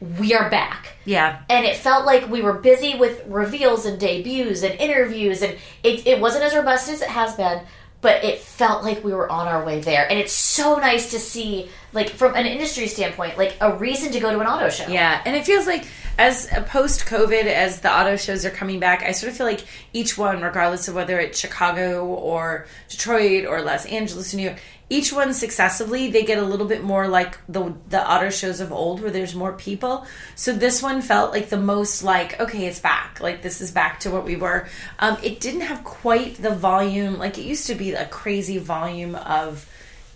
we 0.00 0.34
are 0.34 0.48
back. 0.48 0.96
Yeah. 1.04 1.42
And 1.48 1.66
it 1.66 1.76
felt 1.76 2.06
like 2.06 2.28
we 2.30 2.40
were 2.40 2.54
busy 2.54 2.96
with 2.96 3.22
reveals 3.26 3.84
and 3.84 4.00
debuts 4.00 4.62
and 4.62 4.74
interviews, 4.80 5.42
and 5.42 5.56
it, 5.82 6.06
it 6.06 6.20
wasn't 6.20 6.44
as 6.44 6.54
robust 6.54 6.88
as 6.88 7.02
it 7.02 7.08
has 7.08 7.34
been, 7.34 7.62
but 8.00 8.24
it 8.24 8.38
felt 8.38 8.82
like 8.82 9.04
we 9.04 9.12
were 9.12 9.30
on 9.30 9.46
our 9.46 9.64
way 9.64 9.80
there. 9.80 10.08
And 10.08 10.18
it's 10.18 10.32
so 10.32 10.76
nice 10.76 11.10
to 11.10 11.18
see, 11.18 11.68
like, 11.92 12.08
from 12.08 12.34
an 12.34 12.46
industry 12.46 12.86
standpoint, 12.86 13.36
like 13.36 13.56
a 13.60 13.76
reason 13.76 14.10
to 14.12 14.20
go 14.20 14.30
to 14.30 14.40
an 14.40 14.46
auto 14.46 14.70
show. 14.70 14.88
Yeah, 14.88 15.20
and 15.26 15.36
it 15.36 15.44
feels 15.44 15.66
like 15.66 15.86
as 16.16 16.50
uh, 16.50 16.62
post 16.62 17.04
COVID, 17.04 17.44
as 17.44 17.80
the 17.80 17.94
auto 17.94 18.16
shows 18.16 18.46
are 18.46 18.50
coming 18.50 18.80
back, 18.80 19.02
I 19.02 19.12
sort 19.12 19.30
of 19.30 19.36
feel 19.36 19.46
like 19.46 19.64
each 19.92 20.16
one, 20.16 20.40
regardless 20.40 20.88
of 20.88 20.94
whether 20.94 21.20
it's 21.20 21.38
Chicago 21.38 22.06
or 22.06 22.66
Detroit 22.88 23.44
or 23.44 23.60
Los 23.60 23.84
Angeles 23.84 24.32
or 24.32 24.38
New 24.38 24.44
York, 24.44 24.58
each 24.90 25.12
one 25.12 25.32
successively 25.32 26.10
they 26.10 26.24
get 26.24 26.38
a 26.38 26.42
little 26.42 26.66
bit 26.66 26.82
more 26.84 27.08
like 27.08 27.38
the 27.48 27.72
the 27.88 28.12
auto 28.12 28.28
shows 28.28 28.60
of 28.60 28.72
old, 28.72 29.00
where 29.00 29.10
there's 29.10 29.34
more 29.34 29.52
people. 29.54 30.04
So 30.34 30.52
this 30.52 30.82
one 30.82 31.00
felt 31.00 31.32
like 31.32 31.48
the 31.48 31.56
most 31.60 32.02
like 32.02 32.38
okay, 32.40 32.66
it's 32.66 32.80
back. 32.80 33.20
Like 33.20 33.40
this 33.40 33.60
is 33.60 33.70
back 33.70 34.00
to 34.00 34.10
what 34.10 34.24
we 34.24 34.36
were. 34.36 34.68
Um, 34.98 35.16
it 35.22 35.40
didn't 35.40 35.62
have 35.62 35.84
quite 35.84 36.34
the 36.42 36.50
volume 36.54 37.16
like 37.18 37.38
it 37.38 37.42
used 37.44 37.68
to 37.68 37.74
be. 37.74 37.92
A 37.92 38.06
crazy 38.06 38.58
volume 38.58 39.14
of 39.14 39.66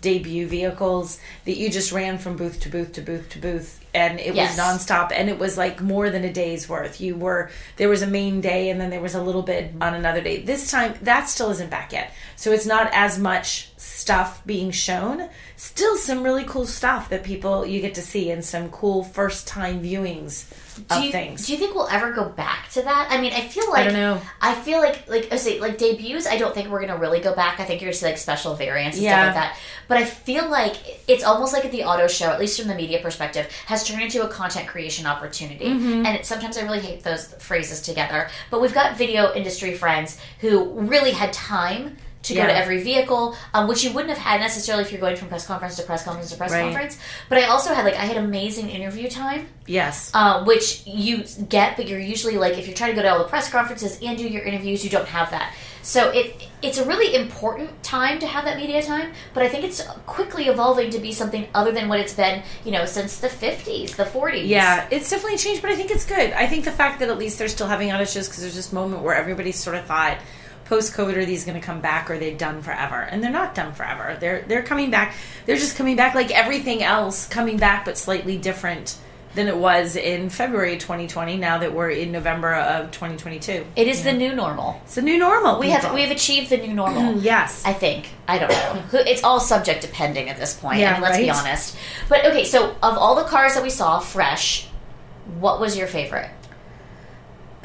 debut 0.01 0.45
vehicles 0.47 1.19
that 1.45 1.57
you 1.57 1.69
just 1.69 1.91
ran 1.91 2.17
from 2.17 2.35
booth 2.37 2.59
to 2.59 2.69
booth 2.69 2.91
to 2.93 3.01
booth 3.01 3.27
to 3.29 3.39
booth 3.39 3.83
and 3.93 4.19
it 4.19 4.35
Yes. 4.35 4.55
was 4.55 4.63
nonstop 4.63 5.11
and 5.11 5.29
it 5.29 5.39
was 5.39 5.57
like 5.57 5.81
more 5.81 6.09
than 6.11 6.23
a 6.23 6.31
day's 6.31 6.69
worth 6.69 7.01
you 7.01 7.15
were 7.15 7.49
there 7.77 7.89
was 7.89 8.03
a 8.03 8.07
main 8.07 8.39
day 8.39 8.69
and 8.69 8.79
then 8.79 8.91
there 8.91 9.01
was 9.01 9.15
a 9.15 9.21
little 9.23 9.41
bit 9.41 9.71
on 9.81 9.95
another 9.95 10.21
day 10.21 10.43
this 10.43 10.69
time 10.69 10.93
that 11.01 11.27
still 11.27 11.49
isn't 11.49 11.71
back 11.71 11.91
yet 11.91 12.13
so 12.35 12.51
it's 12.51 12.67
not 12.67 12.87
as 12.93 13.17
much 13.17 13.69
stuff 14.05 14.45
being 14.45 14.69
shown 14.69 15.27
still 15.57 15.97
some 15.97 16.21
really 16.21 16.43
cool 16.43 16.67
stuff 16.67 17.09
that 17.09 17.23
people 17.23 17.65
you 17.65 17.81
get 17.81 17.95
to 17.95 18.03
see 18.03 18.29
and 18.29 18.45
some 18.45 18.69
cool 18.69 19.03
first 19.03 19.47
time 19.47 19.81
viewings 19.81 20.45
of 20.91 20.99
do 20.99 21.05
you, 21.05 21.11
things 21.11 21.47
Do 21.47 21.53
you 21.53 21.57
think 21.57 21.73
we'll 21.73 21.87
ever 21.87 22.11
go 22.11 22.29
back 22.29 22.69
to 22.73 22.83
that? 22.83 23.07
I 23.09 23.19
mean, 23.19 23.33
I 23.33 23.41
feel 23.41 23.67
like 23.71 23.79
I 23.79 23.83
don't 23.85 23.93
know. 23.93 24.21
I 24.41 24.53
feel 24.53 24.79
like 24.79 25.07
like 25.09 25.31
I 25.31 25.37
say 25.37 25.59
like 25.59 25.77
debuts. 25.79 26.27
I 26.27 26.37
don't 26.37 26.53
think 26.53 26.69
we're 26.69 26.81
gonna 26.81 26.99
really 26.99 27.19
go 27.19 27.33
back. 27.33 27.59
I 27.59 27.63
think 27.63 27.81
you're 27.81 27.89
gonna 27.89 27.97
see 27.97 28.05
like 28.05 28.17
special 28.19 28.53
variants 28.55 28.97
and 28.97 29.05
Yeah. 29.05 29.13
stuff 29.13 29.25
like 29.25 29.35
that. 29.35 29.57
But 29.87 29.97
I 29.97 30.05
feel 30.05 30.49
like 30.49 30.75
it's 31.07 31.23
almost 31.23 31.53
like 31.53 31.71
the 31.71 31.83
auto 31.85 32.07
show, 32.07 32.27
at 32.27 32.39
least 32.39 32.59
from 32.59 32.67
the 32.67 32.75
media 32.75 32.99
perspective, 33.01 33.49
has 33.65 33.87
turned 33.87 34.01
into 34.03 34.23
a 34.23 34.27
content 34.27 34.67
creation 34.67 35.05
opportunity. 35.07 35.65
Mm-hmm. 35.65 36.05
And 36.05 36.15
it, 36.17 36.25
sometimes 36.25 36.57
I 36.57 36.63
really 36.63 36.81
hate 36.81 37.03
those 37.03 37.33
phrases 37.35 37.81
together. 37.81 38.29
But 38.51 38.61
we've 38.61 38.73
got 38.73 38.97
video 38.97 39.33
industry 39.33 39.73
friends 39.73 40.19
who 40.41 40.71
really 40.81 41.11
had 41.11 41.31
time. 41.33 41.97
To 42.25 42.33
go 42.33 42.45
to 42.47 42.55
every 42.55 42.81
vehicle, 42.81 43.35
um, 43.53 43.67
which 43.67 43.83
you 43.83 43.91
wouldn't 43.91 44.09
have 44.13 44.17
had 44.23 44.39
necessarily 44.39 44.83
if 44.83 44.91
you're 44.91 45.01
going 45.01 45.15
from 45.15 45.27
press 45.27 45.45
conference 45.45 45.75
to 45.77 45.83
press 45.83 46.03
conference 46.03 46.31
to 46.31 46.37
press 46.37 46.51
Right. 46.51 46.61
conference. 46.61 46.97
But 47.29 47.37
I 47.39 47.43
also 47.43 47.73
had 47.73 47.85
like 47.85 47.95
I 47.95 48.05
had 48.05 48.17
amazing 48.17 48.69
interview 48.69 49.09
time 49.09 49.47
yes 49.67 50.11
uh, 50.13 50.43
which 50.43 50.85
you 50.85 51.23
get, 51.49 51.75
but 51.77 51.87
you're 51.87 51.99
usually 51.99 52.37
like 52.37 52.57
if 52.57 52.67
you're 52.67 52.75
trying 52.75 52.91
to 52.91 52.95
go 52.95 53.01
to 53.03 53.09
all 53.11 53.19
the 53.19 53.25
press 53.25 53.49
conferences 53.49 53.99
and 54.01 54.17
do 54.17 54.27
your 54.27 54.43
interviews, 54.43 54.83
you 54.83 54.89
don't 54.89 55.07
have 55.07 55.29
that. 55.31 55.53
So 55.81 56.09
it 56.09 56.47
it's 56.63 56.79
a 56.79 56.85
really 56.85 57.13
important 57.15 57.83
time 57.83 58.17
to 58.19 58.25
have 58.25 58.45
that 58.45 58.57
media 58.57 58.81
time, 58.81 59.13
but 59.35 59.43
I 59.43 59.49
think 59.49 59.63
it's 59.63 59.83
quickly 60.07 60.45
evolving 60.47 60.89
to 60.91 60.99
be 60.99 61.11
something 61.11 61.47
other 61.53 61.71
than 61.71 61.87
what 61.87 61.99
it's 61.99 62.13
been, 62.13 62.41
you 62.63 62.71
know, 62.71 62.85
since 62.85 63.19
the 63.19 63.27
50s, 63.27 63.95
the 63.95 64.03
40s. 64.03 64.47
Yeah, 64.47 64.87
it's 64.89 65.09
definitely 65.11 65.37
changed, 65.37 65.61
but 65.61 65.69
I 65.69 65.75
think 65.75 65.91
it's 65.91 66.05
good. 66.05 66.31
I 66.33 66.47
think 66.47 66.65
the 66.65 66.71
fact 66.71 66.99
that 66.99 67.09
at 67.09 67.19
least 67.19 67.37
they're 67.37 67.47
still 67.47 67.67
having 67.67 67.89
shows 67.89 68.27
because 68.27 68.41
there's 68.41 68.55
this 68.55 68.73
moment 68.73 69.03
where 69.03 69.13
everybody 69.13 69.51
sort 69.51 69.75
of 69.75 69.85
thought 69.85 70.17
post 70.65 70.93
COVID 70.93 71.15
are 71.17 71.25
these 71.25 71.45
going 71.45 71.59
to 71.59 71.65
come 71.65 71.79
back 71.81 72.09
or 72.09 72.17
they're 72.17 72.35
done 72.35 72.61
forever, 72.61 73.01
and 73.01 73.23
they're 73.23 73.31
not 73.31 73.55
done 73.55 73.73
forever. 73.73 74.17
They're 74.19 74.41
they're 74.47 74.63
coming 74.63 74.91
back. 74.91 75.15
They're 75.45 75.57
just 75.57 75.77
coming 75.77 75.95
back 75.95 76.15
like 76.15 76.31
everything 76.31 76.83
else, 76.83 77.27
coming 77.27 77.57
back 77.57 77.85
but 77.85 77.97
slightly 77.97 78.37
different 78.37 78.97
than 79.35 79.49
it 79.49 79.57
was 79.57 79.97
in 79.97 80.29
February 80.29 80.77
2020. 80.77 81.35
Now 81.35 81.57
that 81.57 81.73
we're 81.73 81.89
in 81.89 82.13
November 82.13 82.53
of 82.55 82.91
2022, 82.91 83.65
It 83.75 83.87
is 83.89 84.01
the 84.01 84.13
new 84.13 84.33
normal. 84.33 84.79
it's 84.85 84.95
the 84.95 85.01
new 85.01 85.17
normal. 85.19 85.59
We 85.59 85.71
have 85.71 85.93
we 85.93 86.01
have 86.03 86.11
achieved 86.11 86.49
the 86.49 86.57
new 86.57 86.73
normal. 86.73 87.15
yes. 87.21 87.61
I 87.65 87.73
think. 87.73 88.07
I 88.29 88.37
don't 88.39 88.49
know. 88.49 88.83
It's 88.93 89.23
all 89.25 89.41
subject 89.41 89.81
depending 89.81 90.29
at 90.29 90.37
this 90.37 90.53
point. 90.53 90.77
I 90.77 90.81
Yeah, 90.81 90.93
mean, 90.93 91.01
let's 91.01 91.17
be 91.17 91.29
honest. 91.29 91.75
But 92.07 92.25
okay, 92.27 92.45
so 92.45 92.69
of 92.81 92.97
all 92.97 93.15
the 93.15 93.25
cars 93.25 93.55
that 93.55 93.63
we 93.63 93.69
saw 93.69 93.99
fresh, 93.99 94.67
what 95.39 95.59
was 95.59 95.77
your 95.77 95.87
favorite? 95.87 96.29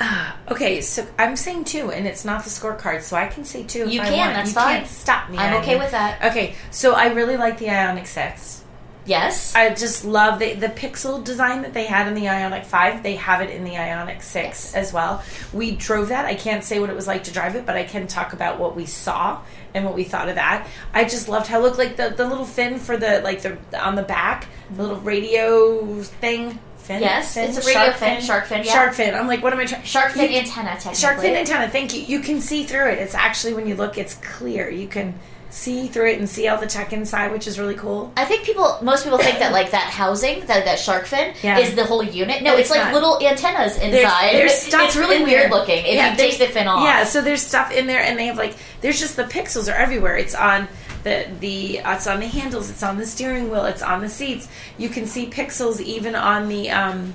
Okay, 0.50 0.80
so 0.80 1.06
I'm 1.16 1.36
saying 1.36 1.64
two, 1.64 1.92
and 1.92 2.08
it's 2.08 2.24
not 2.24 2.42
the 2.42 2.50
scorecard, 2.50 3.02
so 3.02 3.16
I 3.16 3.28
can 3.28 3.44
say 3.44 3.62
two. 3.62 3.88
You 3.88 4.00
I 4.00 4.08
can, 4.08 4.32
that's 4.34 4.48
you 4.48 4.54
fine. 4.54 4.76
Can't 4.78 4.88
stop 4.88 5.30
me. 5.30 5.38
I'm 5.38 5.60
okay 5.62 5.78
with 5.78 5.92
that. 5.92 6.24
Okay, 6.32 6.56
so 6.72 6.92
I 6.94 7.12
really 7.12 7.36
like 7.36 7.58
the 7.58 7.66
Ioniq 7.66 8.06
Six. 8.08 8.64
Yes. 9.06 9.54
I 9.54 9.70
just 9.74 10.04
love 10.04 10.40
the 10.40 10.54
the 10.54 10.68
pixel 10.68 11.22
design 11.22 11.62
that 11.62 11.72
they 11.72 11.84
had 11.84 12.08
in 12.08 12.14
the 12.14 12.24
Ioniq 12.24 12.64
Five. 12.66 13.02
They 13.04 13.14
have 13.16 13.40
it 13.42 13.50
in 13.50 13.62
the 13.62 13.72
Ioniq 13.72 14.22
Six 14.22 14.72
Yes. 14.72 14.74
as 14.74 14.92
well. 14.92 15.22
We 15.52 15.76
drove 15.76 16.08
that. 16.08 16.26
I 16.26 16.34
can't 16.34 16.64
say 16.64 16.80
what 16.80 16.90
it 16.90 16.96
was 16.96 17.06
like 17.06 17.24
to 17.24 17.32
drive 17.32 17.54
it, 17.54 17.64
but 17.64 17.76
I 17.76 17.84
can 17.84 18.08
talk 18.08 18.32
about 18.32 18.58
what 18.58 18.74
we 18.74 18.86
saw 18.86 19.40
and 19.72 19.84
what 19.84 19.94
we 19.94 20.02
thought 20.04 20.28
of 20.28 20.34
that. 20.34 20.66
I 20.92 21.04
just 21.04 21.28
loved 21.28 21.46
how 21.46 21.60
it 21.60 21.62
looked 21.62 21.78
like 21.78 21.96
the 21.96 22.10
the 22.10 22.26
little 22.26 22.44
fin 22.44 22.78
for 22.78 22.96
the 22.96 23.20
like 23.22 23.42
the 23.42 23.56
on 23.80 23.94
the 23.94 24.02
back, 24.02 24.48
the 24.74 24.82
little 24.82 25.00
radio 25.00 26.02
thing. 26.02 26.58
Fin, 26.90 27.03
Yes, 27.03 27.35
fin? 27.35 27.48
it's 27.50 27.59
a 27.64 27.68
radio 27.68 27.92
fin, 27.92 28.20
shark 28.20 28.46
fin, 28.46 28.64
yeah. 28.64 28.72
shark 28.72 28.94
fin. 28.94 29.14
I'm 29.14 29.29
like, 29.29 29.44
what 29.44 29.53
am 29.53 29.61
I 29.61 29.64
trying? 29.64 29.85
Shark 29.85 30.11
fin 30.12 30.31
You- 30.33 30.38
antenna, 30.38 30.70
technically. 30.70 30.94
Shark 30.96 31.20
fin 31.20 31.37
antenna. 31.37 31.68
Thank 31.68 31.94
you. 31.94 32.00
You 32.03 32.18
can 32.18 32.40
see 32.40 32.64
through 32.64 32.87
it. 32.88 32.98
It's 32.98 33.14
actually 33.14 33.55
when 33.55 33.68
you 33.68 33.76
look, 33.76 33.96
it's 33.96 34.14
clear. 34.14 34.68
You 34.68 34.88
can 34.88 35.14
see 35.50 35.87
through 35.88 36.09
it 36.11 36.18
and 36.18 36.29
see 36.29 36.46
all 36.48 36.59
the 36.59 36.66
tech 36.66 36.92
inside, 36.92 37.31
which 37.33 37.46
is 37.46 37.59
really 37.61 37.74
cool. 37.74 38.12
I 38.16 38.24
think 38.24 38.44
people, 38.44 38.79
most 38.83 39.03
people 39.05 39.18
think 39.18 39.38
that 39.40 39.53
like 39.53 39.70
that 39.72 39.85
housing, 39.90 40.40
that 40.46 40.64
that 40.64 40.79
shark 40.81 41.07
fin, 41.07 41.35
Yeah. 41.42 41.59
is 41.59 41.74
the 41.76 41.85
whole 41.85 42.03
unit. 42.03 42.42
No, 42.42 42.53
But 42.53 42.61
it's, 42.61 42.70
it's 42.70 42.78
like 42.78 42.93
little 42.93 43.20
antennas 43.24 43.76
inside. 43.76 44.32
There's, 44.34 44.51
there's 44.51 44.55
stuff. 44.62 44.82
it's 44.88 44.97
really 44.97 45.22
weird 45.24 45.51
there. 45.51 45.59
looking 45.61 45.78
if 45.86 45.95
Yeah, 45.95 46.11
you 46.12 46.16
take 46.16 46.38
the 46.38 46.47
fin 46.47 46.66
off. 46.68 46.82
Yeah, 46.84 47.05
so 47.05 47.20
there's 47.20 47.43
stuff 47.43 47.72
in 47.72 47.86
there, 47.86 48.01
and 48.01 48.18
they 48.18 48.26
have 48.26 48.36
like 48.36 48.57
there's 48.80 48.99
just 49.01 49.14
the 49.16 49.24
pixels 49.24 49.72
are 49.72 49.76
everywhere. 49.76 50.16
It's 50.16 50.34
on 50.36 50.66
the 51.03 51.28
the 51.40 51.78
it's 51.78 52.07
on 52.07 52.20
the 52.20 52.26
handles, 52.26 52.70
it's 52.70 52.82
on 52.82 52.98
the 52.98 53.07
steering 53.07 53.51
wheel, 53.51 53.64
it's 53.64 53.82
on 53.82 54.01
the 54.01 54.09
seats. 54.09 54.48
You 54.78 54.88
can 54.88 55.07
see 55.07 55.28
pixels 55.28 55.80
even 55.80 56.14
on 56.14 56.48
the. 56.48 56.70
um 56.70 57.14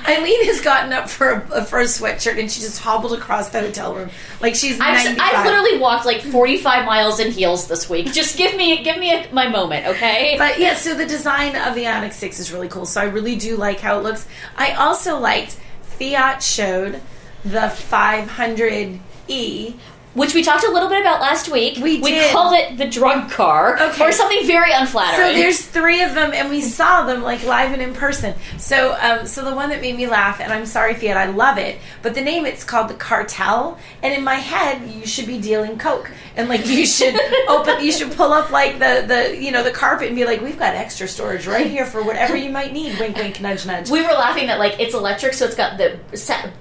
Eileen 0.09 0.45
has 0.47 0.61
gotten 0.61 0.93
up 0.93 1.09
for 1.09 1.47
a, 1.53 1.65
for 1.65 1.79
a 1.79 1.85
sweatshirt 1.85 2.41
and 2.41 2.51
she 2.51 2.61
just 2.61 2.81
hobbled 2.81 3.13
across 3.13 3.51
the 3.51 3.61
hotel 3.61 3.95
room 3.95 4.11
like 4.41 4.57
she's 4.57 4.81
I've, 4.81 5.17
I've 5.19 5.45
literally 5.45 5.79
walked 5.79 6.07
like 6.07 6.23
45 6.23 6.85
miles 6.85 7.21
in 7.21 7.31
heels 7.31 7.69
this 7.69 7.89
week. 7.89 8.13
Just 8.13 8.37
give 8.37 8.57
me 8.57 8.83
give 8.83 8.99
me 8.99 9.13
a, 9.13 9.33
my 9.33 9.49
moment, 9.49 9.87
okay? 9.87 10.35
But 10.39 10.59
yeah, 10.59 10.75
so 10.75 10.95
the 10.95 11.07
design 11.07 11.55
of 11.57 11.75
the 11.75 11.85
Ioniq 11.85 12.13
6 12.13 12.41
is 12.41 12.53
really 12.53 12.69
cool. 12.69 12.85
So 12.85 13.01
I 13.01 13.05
really 13.05 13.37
do 13.37 13.57
like 13.57 13.81
how 13.81 13.99
it 13.99 14.03
looks. 14.03 14.27
I 14.57 14.73
also 14.73 15.19
liked 15.19 15.59
Fiat 15.83 16.43
showed 16.43 17.01
the 17.45 17.71
500e. 17.71 19.75
Which 20.17 20.35
we 20.35 20.43
talked 20.43 20.65
a 20.65 20.71
little 20.71 20.89
bit 20.89 21.01
about 21.03 21.21
last 21.21 21.51
week. 21.51 21.77
We 21.77 22.01
we 22.01 22.11
did. 22.13 22.33
called 22.33 22.55
it 22.55 22.79
the 22.79 22.87
drug 22.89 23.31
car, 23.31 23.79
Okay. 23.81 24.03
or 24.05 24.11
something 24.13 24.47
very 24.47 24.73
unflattering. 24.73 25.35
So 25.35 25.39
there's 25.39 25.61
three 25.61 26.03
of 26.03 26.15
them, 26.15 26.33
and 26.33 26.49
we 26.51 26.63
saw 26.63 27.05
them 27.05 27.23
like 27.23 27.45
live 27.45 27.73
and 27.73 27.83
in 27.83 27.93
person. 27.93 28.35
So, 28.57 28.97
um, 29.01 29.27
so 29.27 29.45
the 29.45 29.55
one 29.55 29.69
that 29.69 29.83
made 29.83 29.95
me 29.95 30.07
laugh, 30.07 30.41
and 30.41 30.51
I'm 30.53 30.65
sorry, 30.67 30.95
Fiat, 30.95 31.17
I 31.19 31.27
love 31.27 31.59
it, 31.59 31.79
but 32.03 32.15
the 32.15 32.23
name 32.23 32.47
it's 32.47 32.65
called 32.65 32.89
the 32.89 32.95
Cartel, 32.95 33.79
and 34.03 34.15
in 34.15 34.25
my 34.25 34.37
head, 34.37 34.91
you 34.91 35.07
should 35.07 35.27
be 35.27 35.39
dealing 35.39 35.77
coke, 35.79 36.11
and 36.35 36.49
like 36.49 36.67
you 36.67 36.87
should 36.87 37.15
open, 37.49 37.85
you 37.85 37.93
should 37.93 38.13
pull 38.13 38.33
up 38.33 38.51
like 38.51 38.79
the 38.79 39.05
the 39.07 39.37
you 39.39 39.53
know 39.53 39.63
the 39.63 39.71
carpet 39.71 40.07
and 40.09 40.17
be 40.17 40.25
like, 40.25 40.41
we've 40.41 40.59
got 40.59 40.75
extra 40.75 41.07
storage 41.07 41.47
right 41.47 41.67
here 41.67 41.85
for 41.85 42.03
whatever 42.03 42.35
you 42.37 42.51
might 42.51 42.73
need. 42.73 42.99
Wink, 42.99 43.17
wink, 43.17 43.41
nudge, 43.43 43.67
nudge. 43.67 43.91
we 43.91 44.01
were 44.01 44.09
laughing 44.15 44.47
that 44.47 44.59
like 44.59 44.81
it's 44.81 44.95
electric, 44.95 45.35
so 45.35 45.45
it's 45.45 45.55
got 45.57 45.77
the 45.77 45.99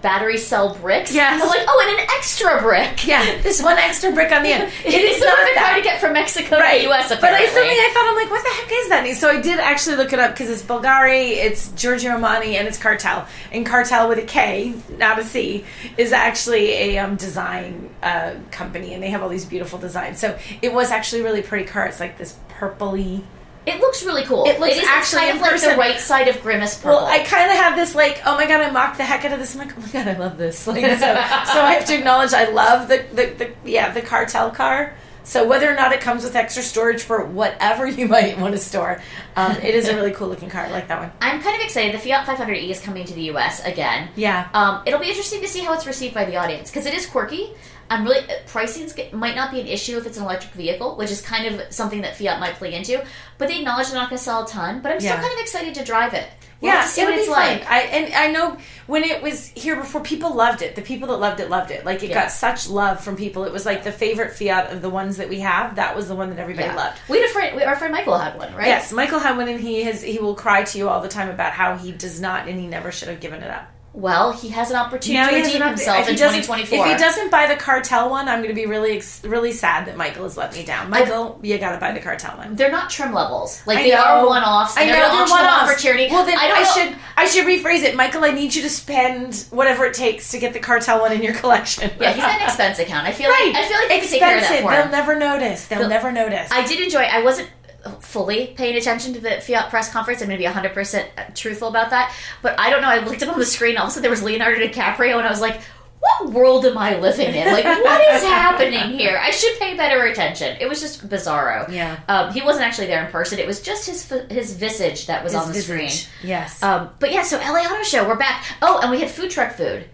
battery 0.02 0.38
cell 0.38 0.76
bricks. 0.76 1.14
Yes. 1.16 1.42
I 1.42 1.46
was 1.46 1.56
like, 1.56 1.66
oh, 1.70 1.88
and 1.88 2.00
an 2.02 2.06
extra 2.18 2.62
brick. 2.62 3.08
yeah, 3.08 3.42
this 3.46 3.62
one 3.62 3.78
extra 3.78 4.12
brick 4.12 4.32
on 4.32 4.44
the 4.44 4.50
end. 4.50 4.72
It's 4.86 5.18
is 5.18 5.24
not 5.24 5.38
that. 5.56 5.76
to 5.78 5.84
get 5.84 6.02
from 6.02 6.14
Mexico 6.14 6.58
right. 6.58 6.74
to 6.74 6.78
the 6.80 6.84
U.S. 6.86 7.10
But 7.10 7.24
I 7.24 7.28
Apparently. 7.28 7.48
suddenly 7.48 7.76
I 7.76 7.92
thought 7.94 8.08
I'm 8.10 8.16
like, 8.16 8.32
what 8.32 8.44
the 8.44 8.50
heck 8.50 8.72
is 8.72 8.90
that? 8.90 9.06
And 9.06 9.18
so 9.18 9.30
I 9.30 9.40
did 9.40 9.60
actually 9.60 9.96
look 9.98 10.12
it 10.14 10.20
up 10.20 10.32
because 10.32 10.50
it's 10.50 10.64
Bulgari, 10.64 11.32
it's 11.38 11.70
Giorgio 11.72 12.12
Armani, 12.12 12.56
and 12.56 12.68
it's 12.68 12.80
Kartell. 12.80 13.28
And 13.52 13.66
Kartell 13.66 14.10
with 14.10 14.18
a 14.18 14.24
K, 14.24 14.74
not 14.98 15.20
a 15.20 15.24
C, 15.24 15.64
is 15.98 16.12
actually 16.12 16.72
a 16.72 16.98
um, 16.98 17.16
design 17.16 17.90
uh, 18.02 18.36
company, 18.52 18.94
and 18.94 19.04
they 19.04 19.12
have 19.12 19.22
all 19.22 19.30
these 19.30 19.46
beautiful 19.46 19.78
designs. 19.78 20.20
So 20.20 20.38
it 20.62 20.74
was 20.74 20.92
actually 20.92 21.22
really 21.22 21.44
pretty 21.44 21.66
car. 21.66 21.86
It's 21.86 22.00
like 22.00 22.18
this 22.18 22.38
purpley. 22.50 23.24
It 23.66 23.80
looks 23.80 24.04
really 24.04 24.24
cool. 24.24 24.46
It 24.46 24.60
looks 24.60 24.74
is, 24.74 24.80
it's 24.80 24.88
actually 24.88 25.22
kind 25.22 25.30
in 25.32 25.36
of 25.38 25.42
like 25.42 25.52
person- 25.52 25.70
the 25.72 25.78
right 25.78 26.00
side 26.00 26.28
of 26.28 26.42
Grimace 26.42 26.76
purple. 26.76 26.98
Well, 26.98 27.06
I 27.06 27.20
kind 27.20 27.50
of 27.50 27.58
have 27.58 27.76
this 27.76 27.96
like, 27.96 28.22
oh 28.26 28.36
my 28.36 28.46
god, 28.48 28.62
I 28.62 28.70
mocked 28.72 28.98
the 28.98 29.04
heck 29.06 29.26
out 29.26 29.32
of 29.34 29.40
this. 29.40 29.54
I'm 29.56 29.60
like, 29.68 29.78
oh 29.78 29.82
my 29.82 29.88
god, 29.88 30.08
I 30.08 30.18
love 30.18 30.38
this. 30.38 30.66
Like, 30.76 30.84
so, 30.84 30.98
so 31.00 31.62
I 31.62 31.74
have 31.78 31.86
to 31.86 31.98
acknowledge 31.98 32.34
I 32.34 32.50
love 32.50 32.88
the, 32.88 33.06
the, 33.14 33.26
the 33.64 33.70
yeah 33.70 33.92
the 33.92 34.02
cartel 34.02 34.52
car. 34.52 34.96
So 35.24 35.48
whether 35.48 35.68
or 35.68 35.74
not 35.74 35.92
it 35.92 36.02
comes 36.02 36.24
with 36.24 36.36
extra 36.36 36.62
storage 36.62 37.02
for 37.02 37.26
whatever 37.26 37.88
you 37.88 38.08
might 38.08 38.38
want 38.38 38.54
to 38.54 38.60
store, 38.60 39.02
um, 39.36 39.54
it 39.54 39.74
is 39.74 39.88
a 39.88 39.96
really 39.96 40.12
cool 40.12 40.28
looking 40.28 40.52
car. 40.52 40.66
I 40.66 40.70
like 40.70 40.88
that 40.90 41.00
one. 41.00 41.12
I'm 41.20 41.42
kind 41.42 41.56
of 41.60 41.66
excited. 41.66 41.96
The 41.96 41.98
Fiat 42.00 42.28
500e 42.28 42.70
is 42.70 42.80
coming 42.80 43.06
to 43.06 43.14
the 43.16 43.24
U.S. 43.24 43.66
again. 43.66 44.10
Yeah. 44.16 44.48
Um, 44.54 44.84
it'll 44.86 45.00
be 45.00 45.08
interesting 45.10 45.42
to 45.42 45.48
see 45.48 45.62
how 45.62 45.74
it's 45.74 45.88
received 45.88 46.14
by 46.14 46.26
the 46.26 46.36
audience 46.36 46.70
because 46.70 46.86
it 46.86 46.94
is 46.94 47.08
quirky. 47.08 47.56
I'm 47.90 48.04
really 48.04 48.26
pricing 48.48 48.90
might 49.14 49.36
not 49.36 49.52
be 49.52 49.60
an 49.62 49.68
issue 49.68 49.98
if 49.98 50.06
it's 50.06 50.18
an 50.18 50.24
electric 50.24 50.54
vehicle, 50.54 50.96
which 50.96 51.12
is 51.12 51.22
kind 51.22 51.46
of 51.54 51.74
something 51.74 52.02
that 52.02 52.16
Fiat 52.16 52.40
might 52.40 52.56
play 52.56 52.74
into. 52.74 53.04
But 53.38 53.48
they 53.50 53.60
acknowledge 53.60 53.88
they're 53.88 54.00
not 54.00 54.10
going 54.10 54.18
to 54.18 54.24
sell 54.24 54.44
a 54.44 54.48
ton. 54.48 54.82
But 54.82 54.92
I'm 54.94 55.00
still 55.00 55.14
Yeah. 55.16 55.22
kind 55.22 55.34
of 55.34 55.40
excited 55.40 55.76
to 55.76 55.84
drive 55.84 56.14
it. 56.14 56.28
We'll 56.62 56.72
yeah, 56.74 56.86
see 56.86 57.02
it 57.02 57.06
what 57.06 57.14
it's 57.16 57.28
fun. 57.28 57.36
like. 57.38 57.70
I 57.70 57.82
and 57.82 58.14
I 58.14 58.32
know 58.32 58.58
when 58.88 59.04
it 59.04 59.22
was 59.22 59.50
here 59.50 59.76
before, 59.76 60.02
people 60.02 60.34
loved 60.34 60.62
it. 60.62 60.76
The 60.76 60.82
people 60.82 61.10
that 61.10 61.18
loved 61.18 61.40
it 61.42 61.50
loved 61.50 61.70
it. 61.70 61.86
Like 61.86 62.02
it 62.02 62.10
Yeah. 62.10 62.22
got 62.24 62.32
such 62.32 62.70
love 62.70 63.04
from 63.04 63.18
people. 63.18 63.44
It 63.44 63.52
was 63.52 63.66
like 63.66 63.84
the 63.84 63.92
favorite 63.92 64.34
Fiat 64.34 64.72
of 64.72 64.82
the 64.82 64.90
ones 64.90 65.18
that 65.18 65.28
we 65.28 65.42
have. 65.42 65.76
That 65.76 65.96
was 65.96 66.08
the 66.08 66.16
one 66.16 66.30
that 66.30 66.40
everybody 66.40 66.68
Yeah. 66.70 66.76
loved. 66.76 66.98
We 67.10 67.18
had 67.20 67.30
a 67.30 67.34
friend. 67.34 67.56
We, 67.58 67.64
our 67.64 67.76
friend 67.76 67.92
Michael 67.94 68.18
had 68.18 68.38
one, 68.38 68.56
right? 68.56 68.68
Yes, 68.68 68.92
Michael 68.94 69.20
had 69.20 69.36
one, 69.38 69.50
and 69.50 69.60
he 69.60 69.84
has 69.84 70.02
he 70.02 70.18
will 70.18 70.34
cry 70.36 70.64
to 70.64 70.78
you 70.78 70.88
all 70.90 71.02
the 71.02 71.10
time 71.10 71.30
about 71.30 71.52
how 71.52 71.76
he 71.76 71.92
does 71.92 72.22
not 72.22 72.48
and 72.48 72.58
he 72.60 72.68
never 72.68 72.92
should 72.92 73.10
have 73.10 73.20
given 73.20 73.44
it 73.44 73.52
up. 73.52 73.70
Well, 73.96 74.34
he 74.34 74.50
has 74.50 74.70
an 74.72 74.76
opportunity 74.76 75.14
Now 75.14 75.30
to 75.30 75.36
redeem 75.36 75.62
himself 75.62 76.10
in 76.10 76.16
doesn't- 76.16 76.42
2024. 76.44 76.78
If 76.86 76.92
he 76.92 76.98
doesn't 76.98 77.32
buy 77.32 77.48
the 77.48 77.56
cartel 77.56 78.10
one, 78.10 78.28
I'm 78.28 78.40
going 78.40 78.50
to 78.50 78.56
be 78.56 78.66
really 78.66 79.02
really 79.24 79.52
sad 79.54 79.88
that 79.88 79.96
Michael 79.96 80.24
has 80.24 80.36
let 80.36 80.54
me 80.54 80.64
down. 80.64 80.90
Michael, 80.90 81.40
you 81.42 81.58
got 81.58 81.72
to 81.72 81.78
buy 81.80 81.92
the 81.94 82.00
cartel 82.02 82.38
one. 82.38 82.56
they're 82.56 82.72
not 82.72 82.90
trim 82.90 83.14
levels. 83.14 83.62
Like 83.66 83.78
I 83.80 83.84
they 83.84 83.92
know. 83.92 84.04
are 84.04 84.28
one 84.28 84.44
offs. 84.44 84.76
I 84.78 84.82
know 84.86 84.92
they're 84.92 84.96
they're 85.02 85.06
auction 85.12 85.38
them 85.38 85.46
off 85.48 85.62
one-offs 85.62 85.74
for 85.74 85.80
charity. 85.82 86.08
Well, 86.12 86.26
then 86.26 86.38
I, 86.38 86.52
I, 86.52 86.64
should 86.64 86.96
I 87.16 87.26
should 87.26 87.46
rephrase 87.46 87.84
it, 87.84 87.96
Michael. 87.96 88.24
I 88.26 88.32
need 88.32 88.54
you 88.54 88.62
to 88.64 88.70
spend 88.70 89.48
whatever 89.52 89.86
it 89.86 89.94
takes 89.94 90.30
to 90.32 90.40
get 90.40 90.54
the 90.54 90.60
cartel 90.60 91.00
one 91.00 91.14
in 91.14 91.24
your 91.24 91.34
collection. 91.34 91.90
Yeah, 92.00 92.12
he's 92.12 92.22
got 92.24 92.40
an 92.42 92.42
expense 92.48 92.80
account. 92.80 93.08
I 93.08 93.12
feel 93.14 93.30
right. 93.30 93.52
like 93.54 93.64
I 93.64 93.68
feel 93.68 93.78
like 93.78 93.88
they 93.90 94.00
can 94.02 94.08
take 94.10 94.20
care 94.20 94.36
of 94.36 94.42
that 94.42 94.52
Expensive. 94.52 94.66
for 94.66 94.72
They'll 94.72 94.86
him. 94.86 94.92
never 94.92 95.16
notice. 95.16 95.68
They'll 95.68 95.80
They'll- 95.80 95.90
never 95.90 96.12
notice. 96.12 96.52
I 96.52 96.66
did 96.68 96.80
enjoy. 96.82 97.00
I 97.04 97.24
wasn't 97.24 97.50
fully 98.00 98.48
paying 98.58 98.76
attention 98.76 99.14
to 99.14 99.20
the 99.20 99.42
Fiat 99.42 99.70
press 99.70 99.92
conference. 99.92 100.22
I'm 100.22 100.28
going 100.28 100.38
to 100.38 100.42
be 100.42 100.46
100 100.46 100.74
percent 100.74 101.10
truthful 101.36 101.68
about 101.68 101.90
that. 101.92 102.14
But 102.42 102.60
I 102.60 102.70
don't 102.70 102.82
know. 102.82 102.90
I 102.90 103.00
looked 103.06 103.22
up 103.24 103.34
on 103.34 103.40
the 103.40 103.46
screen. 103.46 103.78
All 103.78 103.84
of 103.84 103.90
a 103.90 103.92
sudden, 103.92 104.02
there 104.04 104.12
was 104.12 104.24
Leonardo 104.24 104.60
DiCaprio, 104.66 105.18
and 105.18 105.28
I 105.28 105.30
was 105.30 105.42
like, 105.42 105.62
"What 106.00 106.32
world 106.32 106.66
am 106.66 106.78
I 106.78 106.98
living 107.00 107.34
in? 107.34 107.52
Like, 107.54 107.64
what 107.66 108.02
is 108.16 108.24
happening 108.28 108.98
here? 108.98 109.18
I 109.22 109.32
should 109.32 109.58
pay 109.60 109.76
better 109.76 110.04
attention." 110.06 110.58
It 110.60 110.68
was 110.70 110.82
just 110.82 111.08
bizarro. 111.08 111.72
Yeah. 111.72 112.00
Um, 112.08 112.32
he 112.34 112.42
wasn't 112.42 112.66
actually 112.66 112.88
there 112.88 113.06
in 113.06 113.12
person. 113.12 113.40
It 113.40 113.48
was 113.48 113.62
just 113.62 113.86
his 113.88 114.10
his 114.30 114.54
visage 114.56 115.08
that 115.08 115.24
was 115.24 115.34
His 115.34 115.42
on 115.42 115.48
the 115.50 115.54
visage. 115.54 116.02
screen. 116.04 116.12
Yes, 116.30 116.62
Um, 116.64 116.90
but 117.00 117.12
yeah, 117.12 117.24
so 117.24 117.38
LA 117.38 117.60
Auto 117.66 117.84
Show, 117.84 118.08
we're 118.08 118.16
back. 118.18 118.44
Oh, 118.62 118.80
and 118.82 118.90
we 118.92 119.00
had 119.00 119.10
food 119.10 119.30
truck 119.32 119.54
food 119.54 119.88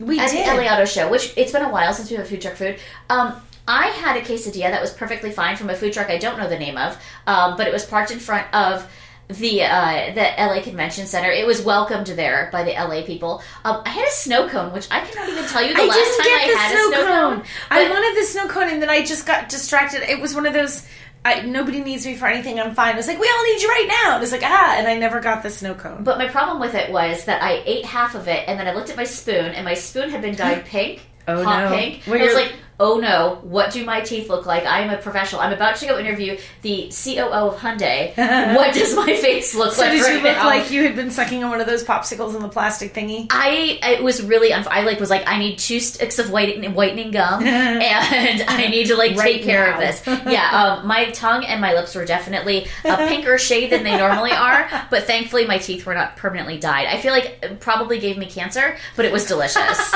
we 0.00 0.18
at 0.18 0.30
did. 0.30 0.46
the 0.48 0.54
LA 0.62 0.68
Auto 0.72 0.84
Show, 0.84 1.08
which 1.10 1.32
it's 1.36 1.52
been 1.52 1.62
a 1.62 1.70
while 1.70 1.92
since 1.94 2.10
we 2.10 2.16
had 2.16 2.26
food 2.26 2.40
truck 2.42 2.54
food. 2.54 2.78
Um, 3.08 3.40
I 3.66 3.88
had 3.88 4.16
a 4.16 4.20
quesadilla 4.22 4.70
that 4.70 4.80
was 4.80 4.92
perfectly 4.92 5.30
fine 5.30 5.56
from 5.56 5.70
a 5.70 5.74
food 5.74 5.92
truck 5.92 6.10
I 6.10 6.18
don't 6.18 6.38
know 6.38 6.48
the 6.48 6.58
name 6.58 6.76
of, 6.76 6.96
um, 7.26 7.56
but 7.56 7.66
it 7.66 7.72
was 7.72 7.84
parked 7.84 8.10
in 8.10 8.18
front 8.18 8.52
of 8.52 8.88
the 9.28 9.62
uh, 9.62 10.12
the 10.14 10.20
LA 10.38 10.62
Convention 10.62 11.06
Center. 11.06 11.30
It 11.30 11.46
was 11.46 11.62
welcomed 11.62 12.06
there 12.08 12.48
by 12.52 12.64
the 12.64 12.72
LA 12.72 13.02
people. 13.02 13.42
Um, 13.64 13.82
I 13.84 13.90
had 13.90 14.06
a 14.06 14.10
snow 14.10 14.48
cone, 14.48 14.72
which 14.72 14.88
I 14.90 15.00
cannot 15.00 15.28
even 15.28 15.44
tell 15.46 15.62
you 15.62 15.74
the 15.74 15.82
I 15.82 15.86
last 15.86 15.96
didn't 15.96 16.18
time 16.18 16.26
get 16.26 16.42
I 16.42 16.50
the 16.50 16.58
had 16.58 16.70
snow, 16.72 16.78
a 16.78 16.92
snow 16.92 17.04
cone. 17.04 17.36
cone. 17.38 17.46
I 17.70 17.90
wanted 17.90 18.22
the 18.22 18.26
snow 18.26 18.48
cone, 18.48 18.68
and 18.68 18.82
then 18.82 18.90
I 18.90 19.04
just 19.04 19.26
got 19.26 19.48
distracted. 19.48 20.02
It 20.02 20.20
was 20.20 20.34
one 20.34 20.46
of 20.46 20.52
those. 20.52 20.86
I, 21.24 21.42
nobody 21.42 21.80
needs 21.80 22.04
me 22.04 22.16
for 22.16 22.26
anything. 22.26 22.58
I'm 22.58 22.74
fine. 22.74 22.94
It 22.94 22.96
was 22.96 23.06
like 23.06 23.20
we 23.20 23.28
all 23.28 23.44
need 23.44 23.62
you 23.62 23.68
right 23.68 23.88
now. 24.04 24.16
It 24.16 24.20
was 24.20 24.32
like 24.32 24.42
ah, 24.42 24.74
and 24.76 24.88
I 24.88 24.98
never 24.98 25.20
got 25.20 25.44
the 25.44 25.50
snow 25.50 25.74
cone. 25.74 26.02
But 26.02 26.18
my 26.18 26.28
problem 26.28 26.58
with 26.58 26.74
it 26.74 26.90
was 26.90 27.24
that 27.26 27.42
I 27.42 27.62
ate 27.64 27.84
half 27.84 28.16
of 28.16 28.26
it, 28.26 28.48
and 28.48 28.58
then 28.58 28.66
I 28.66 28.74
looked 28.74 28.90
at 28.90 28.96
my 28.96 29.04
spoon, 29.04 29.46
and 29.46 29.64
my 29.64 29.74
spoon 29.74 30.10
had 30.10 30.20
been 30.20 30.34
dyed 30.34 30.64
pink. 30.66 31.06
Oh, 31.28 31.44
hot 31.44 31.70
no. 31.70 31.76
pink. 31.76 32.02
Well, 32.08 32.20
I 32.20 32.24
was 32.24 32.34
like, 32.34 32.52
oh 32.82 32.98
no, 32.98 33.38
what 33.42 33.72
do 33.72 33.84
my 33.84 34.00
teeth 34.00 34.28
look 34.28 34.44
like? 34.44 34.64
I 34.66 34.80
am 34.80 34.90
a 34.90 35.00
professional. 35.00 35.40
I'm 35.40 35.52
about 35.52 35.76
to 35.76 35.86
go 35.86 35.98
interview 36.00 36.36
the 36.62 36.90
COO 36.92 37.20
of 37.30 37.56
Hyundai. 37.56 38.12
what 38.56 38.74
does 38.74 38.96
my 38.96 39.06
face 39.16 39.54
look 39.54 39.72
so 39.72 39.82
like? 39.82 39.92
did 39.92 39.98
you 40.08 40.14
look 40.14 40.24
now? 40.36 40.46
like 40.46 40.70
you 40.72 40.82
had 40.82 40.96
been 40.96 41.12
sucking 41.12 41.44
on 41.44 41.50
one 41.50 41.60
of 41.60 41.68
those 41.68 41.84
popsicles 41.84 42.34
in 42.34 42.42
the 42.42 42.48
plastic 42.48 42.92
thingy? 42.92 43.28
I 43.30 43.78
it 43.82 44.02
was 44.02 44.20
really 44.20 44.50
unf- 44.50 44.66
I 44.68 44.82
like 44.82 44.98
was 44.98 45.10
like 45.10 45.22
I 45.28 45.38
need 45.38 45.58
two 45.60 45.78
sticks 45.78 46.18
of 46.18 46.30
whitening, 46.30 46.74
whitening 46.74 47.12
gum 47.12 47.44
and 47.46 48.42
I 48.48 48.66
need 48.66 48.88
to 48.88 48.96
like 48.96 49.16
Right 49.16 49.34
take 49.34 49.44
care 49.44 49.68
now. 49.68 49.74
of 49.74 49.78
this. 49.80 50.02
Yeah, 50.32 50.78
um, 50.80 50.86
my 50.86 51.10
tongue 51.10 51.44
and 51.44 51.60
my 51.60 51.74
lips 51.74 51.94
were 51.94 52.04
definitely 52.04 52.66
a 52.84 52.96
pinker 53.08 53.38
shade 53.38 53.70
than 53.70 53.84
they 53.84 53.96
normally 53.96 54.32
are, 54.32 54.68
but 54.90 55.04
thankfully 55.04 55.46
my 55.46 55.58
teeth 55.58 55.84
were 55.86 55.94
not 55.94 56.16
permanently 56.16 56.58
dyed. 56.58 56.86
I 56.86 57.00
feel 57.00 57.12
like 57.12 57.38
it 57.42 57.60
probably 57.60 57.98
gave 58.00 58.18
me 58.18 58.26
cancer, 58.26 58.76
but 58.96 59.04
it 59.04 59.12
was 59.12 59.26
delicious. 59.26 59.94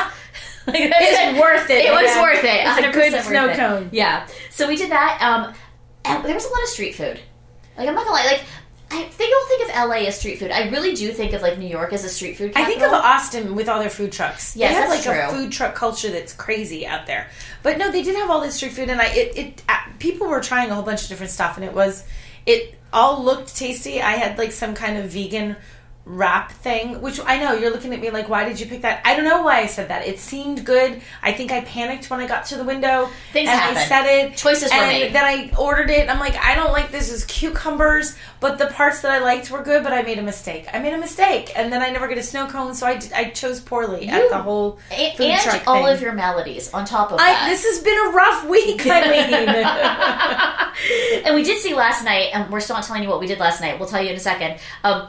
Like, 0.72 0.90
It's 0.92 1.40
worth 1.40 1.70
it. 1.70 1.84
It 1.84 1.92
was 1.92 2.02
yeah. 2.02 2.22
worth 2.22 2.44
it. 2.44 2.66
It's 2.66 2.88
a 2.88 2.92
good 2.92 3.22
snow 3.22 3.48
it. 3.48 3.56
cone. 3.56 3.88
Yeah. 3.92 4.26
So 4.50 4.66
we 4.66 4.76
did 4.76 4.90
that. 4.90 5.18
Um, 5.22 6.22
there 6.24 6.34
was 6.34 6.44
a 6.44 6.48
lot 6.50 6.62
of 6.62 6.68
street 6.68 6.96
food. 6.96 7.20
Like 7.78 7.88
I'm 7.88 7.94
not 7.94 8.04
gonna 8.04 8.16
lie, 8.16 8.26
like. 8.26 8.44
I, 8.88 9.10
they 9.18 9.28
don't 9.28 9.48
think 9.48 9.68
of 9.68 9.88
LA 9.88 10.06
as 10.06 10.16
street 10.16 10.38
food. 10.38 10.52
I 10.52 10.68
really 10.68 10.94
do 10.94 11.10
think 11.10 11.32
of 11.32 11.42
like 11.42 11.58
New 11.58 11.66
York 11.66 11.92
as 11.92 12.04
a 12.04 12.08
street 12.08 12.36
food. 12.36 12.52
I 12.54 12.64
think 12.66 12.82
of 12.82 12.92
Austin 12.92 13.56
with 13.56 13.68
all 13.68 13.80
their 13.80 13.90
food 13.90 14.12
trucks. 14.12 14.54
Yes, 14.56 14.74
they 14.74 14.80
have 14.80 14.88
like 14.88 15.32
a 15.32 15.36
food 15.36 15.50
truck 15.50 15.74
culture 15.74 16.08
that's 16.08 16.32
crazy 16.32 16.86
out 16.86 17.04
there. 17.04 17.28
But 17.64 17.78
no, 17.78 17.90
they 17.90 18.02
did 18.02 18.14
have 18.14 18.30
all 18.30 18.40
this 18.40 18.54
street 18.54 18.72
food, 18.72 18.88
and 18.88 19.00
I 19.00 19.06
it, 19.06 19.36
it 19.36 19.62
uh, 19.68 19.78
people 19.98 20.28
were 20.28 20.40
trying 20.40 20.70
a 20.70 20.74
whole 20.74 20.84
bunch 20.84 21.02
of 21.02 21.08
different 21.08 21.32
stuff, 21.32 21.56
and 21.56 21.64
it 21.64 21.72
was 21.72 22.04
it 22.46 22.76
all 22.92 23.24
looked 23.24 23.56
tasty. 23.56 24.00
I 24.00 24.12
had 24.12 24.38
like 24.38 24.52
some 24.52 24.74
kind 24.74 24.98
of 24.98 25.10
vegan 25.10 25.56
wrap 26.06 26.52
thing, 26.52 27.00
which 27.00 27.18
I 27.26 27.38
know 27.38 27.54
you're 27.54 27.72
looking 27.72 27.92
at 27.92 28.00
me 28.00 28.10
like, 28.10 28.28
why 28.28 28.48
did 28.48 28.60
you 28.60 28.66
pick 28.66 28.82
that? 28.82 29.00
I 29.04 29.16
don't 29.16 29.24
know 29.24 29.42
why 29.42 29.58
I 29.58 29.66
said 29.66 29.88
that. 29.88 30.06
It 30.06 30.20
seemed 30.20 30.64
good. 30.64 31.00
I 31.20 31.32
think 31.32 31.50
I 31.50 31.62
panicked 31.62 32.08
when 32.08 32.20
I 32.20 32.28
got 32.28 32.44
to 32.46 32.56
the 32.56 32.62
window. 32.62 33.08
Things 33.32 33.48
and 33.48 33.58
happen. 33.58 33.76
I 33.76 33.84
said 33.86 34.06
it. 34.06 34.36
Choices 34.36 34.70
were 34.70 34.78
made. 34.78 35.12
Then 35.12 35.24
I 35.24 35.50
ordered 35.58 35.90
it. 35.90 36.08
I'm 36.08 36.20
like, 36.20 36.36
I 36.36 36.54
don't 36.54 36.70
like 36.70 36.92
this 36.92 37.12
as 37.12 37.24
cucumbers, 37.24 38.16
but 38.38 38.56
the 38.56 38.66
parts 38.66 39.00
that 39.02 39.10
I 39.10 39.18
liked 39.18 39.50
were 39.50 39.64
good. 39.64 39.82
But 39.82 39.92
I 39.92 40.02
made 40.02 40.20
a 40.20 40.22
mistake. 40.22 40.68
I 40.72 40.78
made 40.78 40.94
a 40.94 40.98
mistake, 40.98 41.50
and 41.56 41.72
then 41.72 41.82
I 41.82 41.90
never 41.90 42.06
get 42.06 42.18
a 42.18 42.22
snow 42.22 42.46
cone, 42.46 42.76
so 42.76 42.86
I, 42.86 42.98
d- 42.98 43.12
I 43.12 43.30
chose 43.30 43.58
poorly 43.58 44.06
at 44.08 44.28
the 44.30 44.38
whole 44.38 44.78
food 44.90 45.20
and 45.20 45.42
truck 45.42 45.66
all 45.66 45.86
thing. 45.86 45.94
of 45.94 46.00
your 46.00 46.12
maladies 46.12 46.72
on 46.72 46.84
top 46.84 47.10
of 47.10 47.18
I, 47.18 47.32
that. 47.32 47.48
this 47.48 47.64
has 47.64 47.82
been 47.82 47.98
a 47.98 48.10
rough 48.10 48.46
week, 48.48 48.86
and 51.26 51.34
we 51.34 51.42
did 51.42 51.58
see 51.58 51.74
last 51.74 52.04
night, 52.04 52.30
and 52.32 52.48
we're 52.52 52.60
still 52.60 52.76
not 52.76 52.84
telling 52.84 53.02
you 53.02 53.08
what 53.08 53.18
we 53.18 53.26
did 53.26 53.40
last 53.40 53.60
night. 53.60 53.80
We'll 53.80 53.88
tell 53.88 54.00
you 54.02 54.10
in 54.10 54.16
a 54.16 54.20
second. 54.20 54.60
Um, 54.84 55.08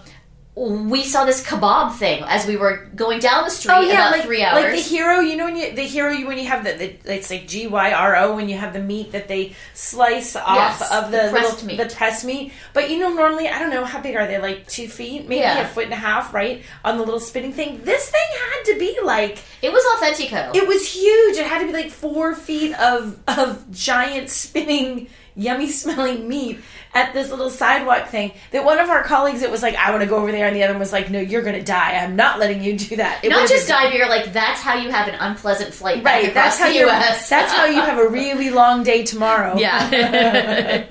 we 0.60 1.04
saw 1.04 1.24
this 1.24 1.46
kebab 1.46 1.94
thing 1.98 2.24
as 2.26 2.48
we 2.48 2.58
were 2.58 2.88
going 2.96 3.20
down 3.20 3.44
the 3.44 3.50
street 3.52 3.74
Oh 3.76 3.82
yeah, 3.82 4.10
like 4.10 4.24
three 4.24 4.42
hours. 4.42 4.64
like 4.64 4.74
the 4.74 4.82
hero. 4.82 5.20
You 5.20 5.38
know 5.38 5.46
when 5.46 5.56
you 5.56 5.76
the 5.76 5.84
hero 5.84 6.12
you 6.12 6.26
when 6.26 6.40
you 6.40 6.48
have 6.48 6.64
the, 6.64 6.74
the 6.74 7.14
it's 7.16 7.30
like 7.30 7.48
G 7.48 7.68
Y 7.68 7.92
R 7.94 8.16
O 8.16 8.36
when 8.36 8.50
you 8.50 8.58
have 8.58 8.74
the 8.74 8.80
meat 8.80 9.12
that 9.12 9.28
they 9.28 9.56
slice 9.76 10.36
off 10.36 10.80
Yes, 10.80 10.92
of 10.92 11.12
the 11.12 11.18
the, 11.18 11.30
pressed 11.30 11.52
little, 11.64 11.68
meat. 11.68 11.78
the 11.78 11.96
pressed 11.96 12.26
meat. 12.26 12.54
But 12.74 12.90
you 12.90 12.98
know 12.98 13.10
normally 13.14 13.48
I 13.48 13.60
don't 13.60 13.70
know 13.70 13.86
how 13.86 14.02
big 14.02 14.16
are 14.16 14.26
they 14.26 14.40
like 14.40 14.68
two 14.68 14.88
feet 14.88 15.28
maybe 15.30 15.42
Yeah. 15.42 15.60
a 15.62 15.68
foot 15.68 15.84
and 15.84 15.94
a 15.94 15.98
half 15.98 16.34
right 16.34 16.64
on 16.84 16.98
the 16.98 17.04
little 17.04 17.20
spinning 17.20 17.54
thing. 17.54 17.82
This 17.84 18.10
thing 18.10 18.28
had 18.52 18.64
to 18.74 18.80
be 18.80 18.98
like 19.04 19.38
it 19.62 19.72
was 19.72 19.84
authentico. 19.96 20.56
it 20.56 20.68
was 20.68 20.92
huge. 20.92 21.38
It 21.38 21.46
had 21.46 21.60
to 21.60 21.68
be 21.68 21.74
like 21.74 21.92
four 21.92 22.34
feet 22.34 22.74
of 22.80 23.20
of 23.28 23.70
giant 23.72 24.32
spinning 24.32 25.08
yummy 25.38 25.70
smelling 25.82 26.28
meat 26.28 26.60
at 26.94 27.14
this 27.14 27.30
little 27.30 27.50
sidewalk 27.50 28.08
thing 28.08 28.32
that 28.52 28.66
one 28.66 28.80
of 28.80 28.90
our 28.90 29.04
colleagues 29.04 29.44
it 29.44 29.52
was 29.52 29.62
like 29.62 29.76
I 29.76 29.92
want 29.92 30.02
to 30.02 30.10
go 30.10 30.18
over 30.18 30.32
there 30.32 30.48
and 30.48 30.56
the 30.56 30.64
other 30.64 30.74
one 30.74 30.80
was 30.80 30.92
like 30.92 31.12
no 31.12 31.20
you're 31.20 31.44
gonna 31.44 31.64
die 31.64 31.92
I'm 31.96 32.16
not 32.16 32.40
letting 32.40 32.64
you 32.64 32.78
do 32.78 32.96
that 32.96 33.24
It 33.24 33.30
not 33.30 33.48
just 33.48 33.68
die, 33.68 33.86
but 33.86 33.94
you're 33.96 34.10
like 34.10 34.34
that's 34.34 34.62
how 34.62 34.76
you 34.76 34.90
have 34.90 35.08
an 35.08 35.16
unpleasant 35.16 35.74
flight 35.74 36.04
Right, 36.04 36.30
across 36.30 36.58
that's 36.58 36.60
how 36.60 36.68
the 36.70 36.74
you. 36.74 36.80
U.S. 36.86 37.30
That's 37.38 37.52
how 37.54 37.66
you 37.66 37.82
have 37.82 38.00
a 38.00 38.10
really 38.10 38.50
long 38.50 38.84
day 38.84 39.04
tomorrow. 39.04 39.56
Yeah, 39.68 40.86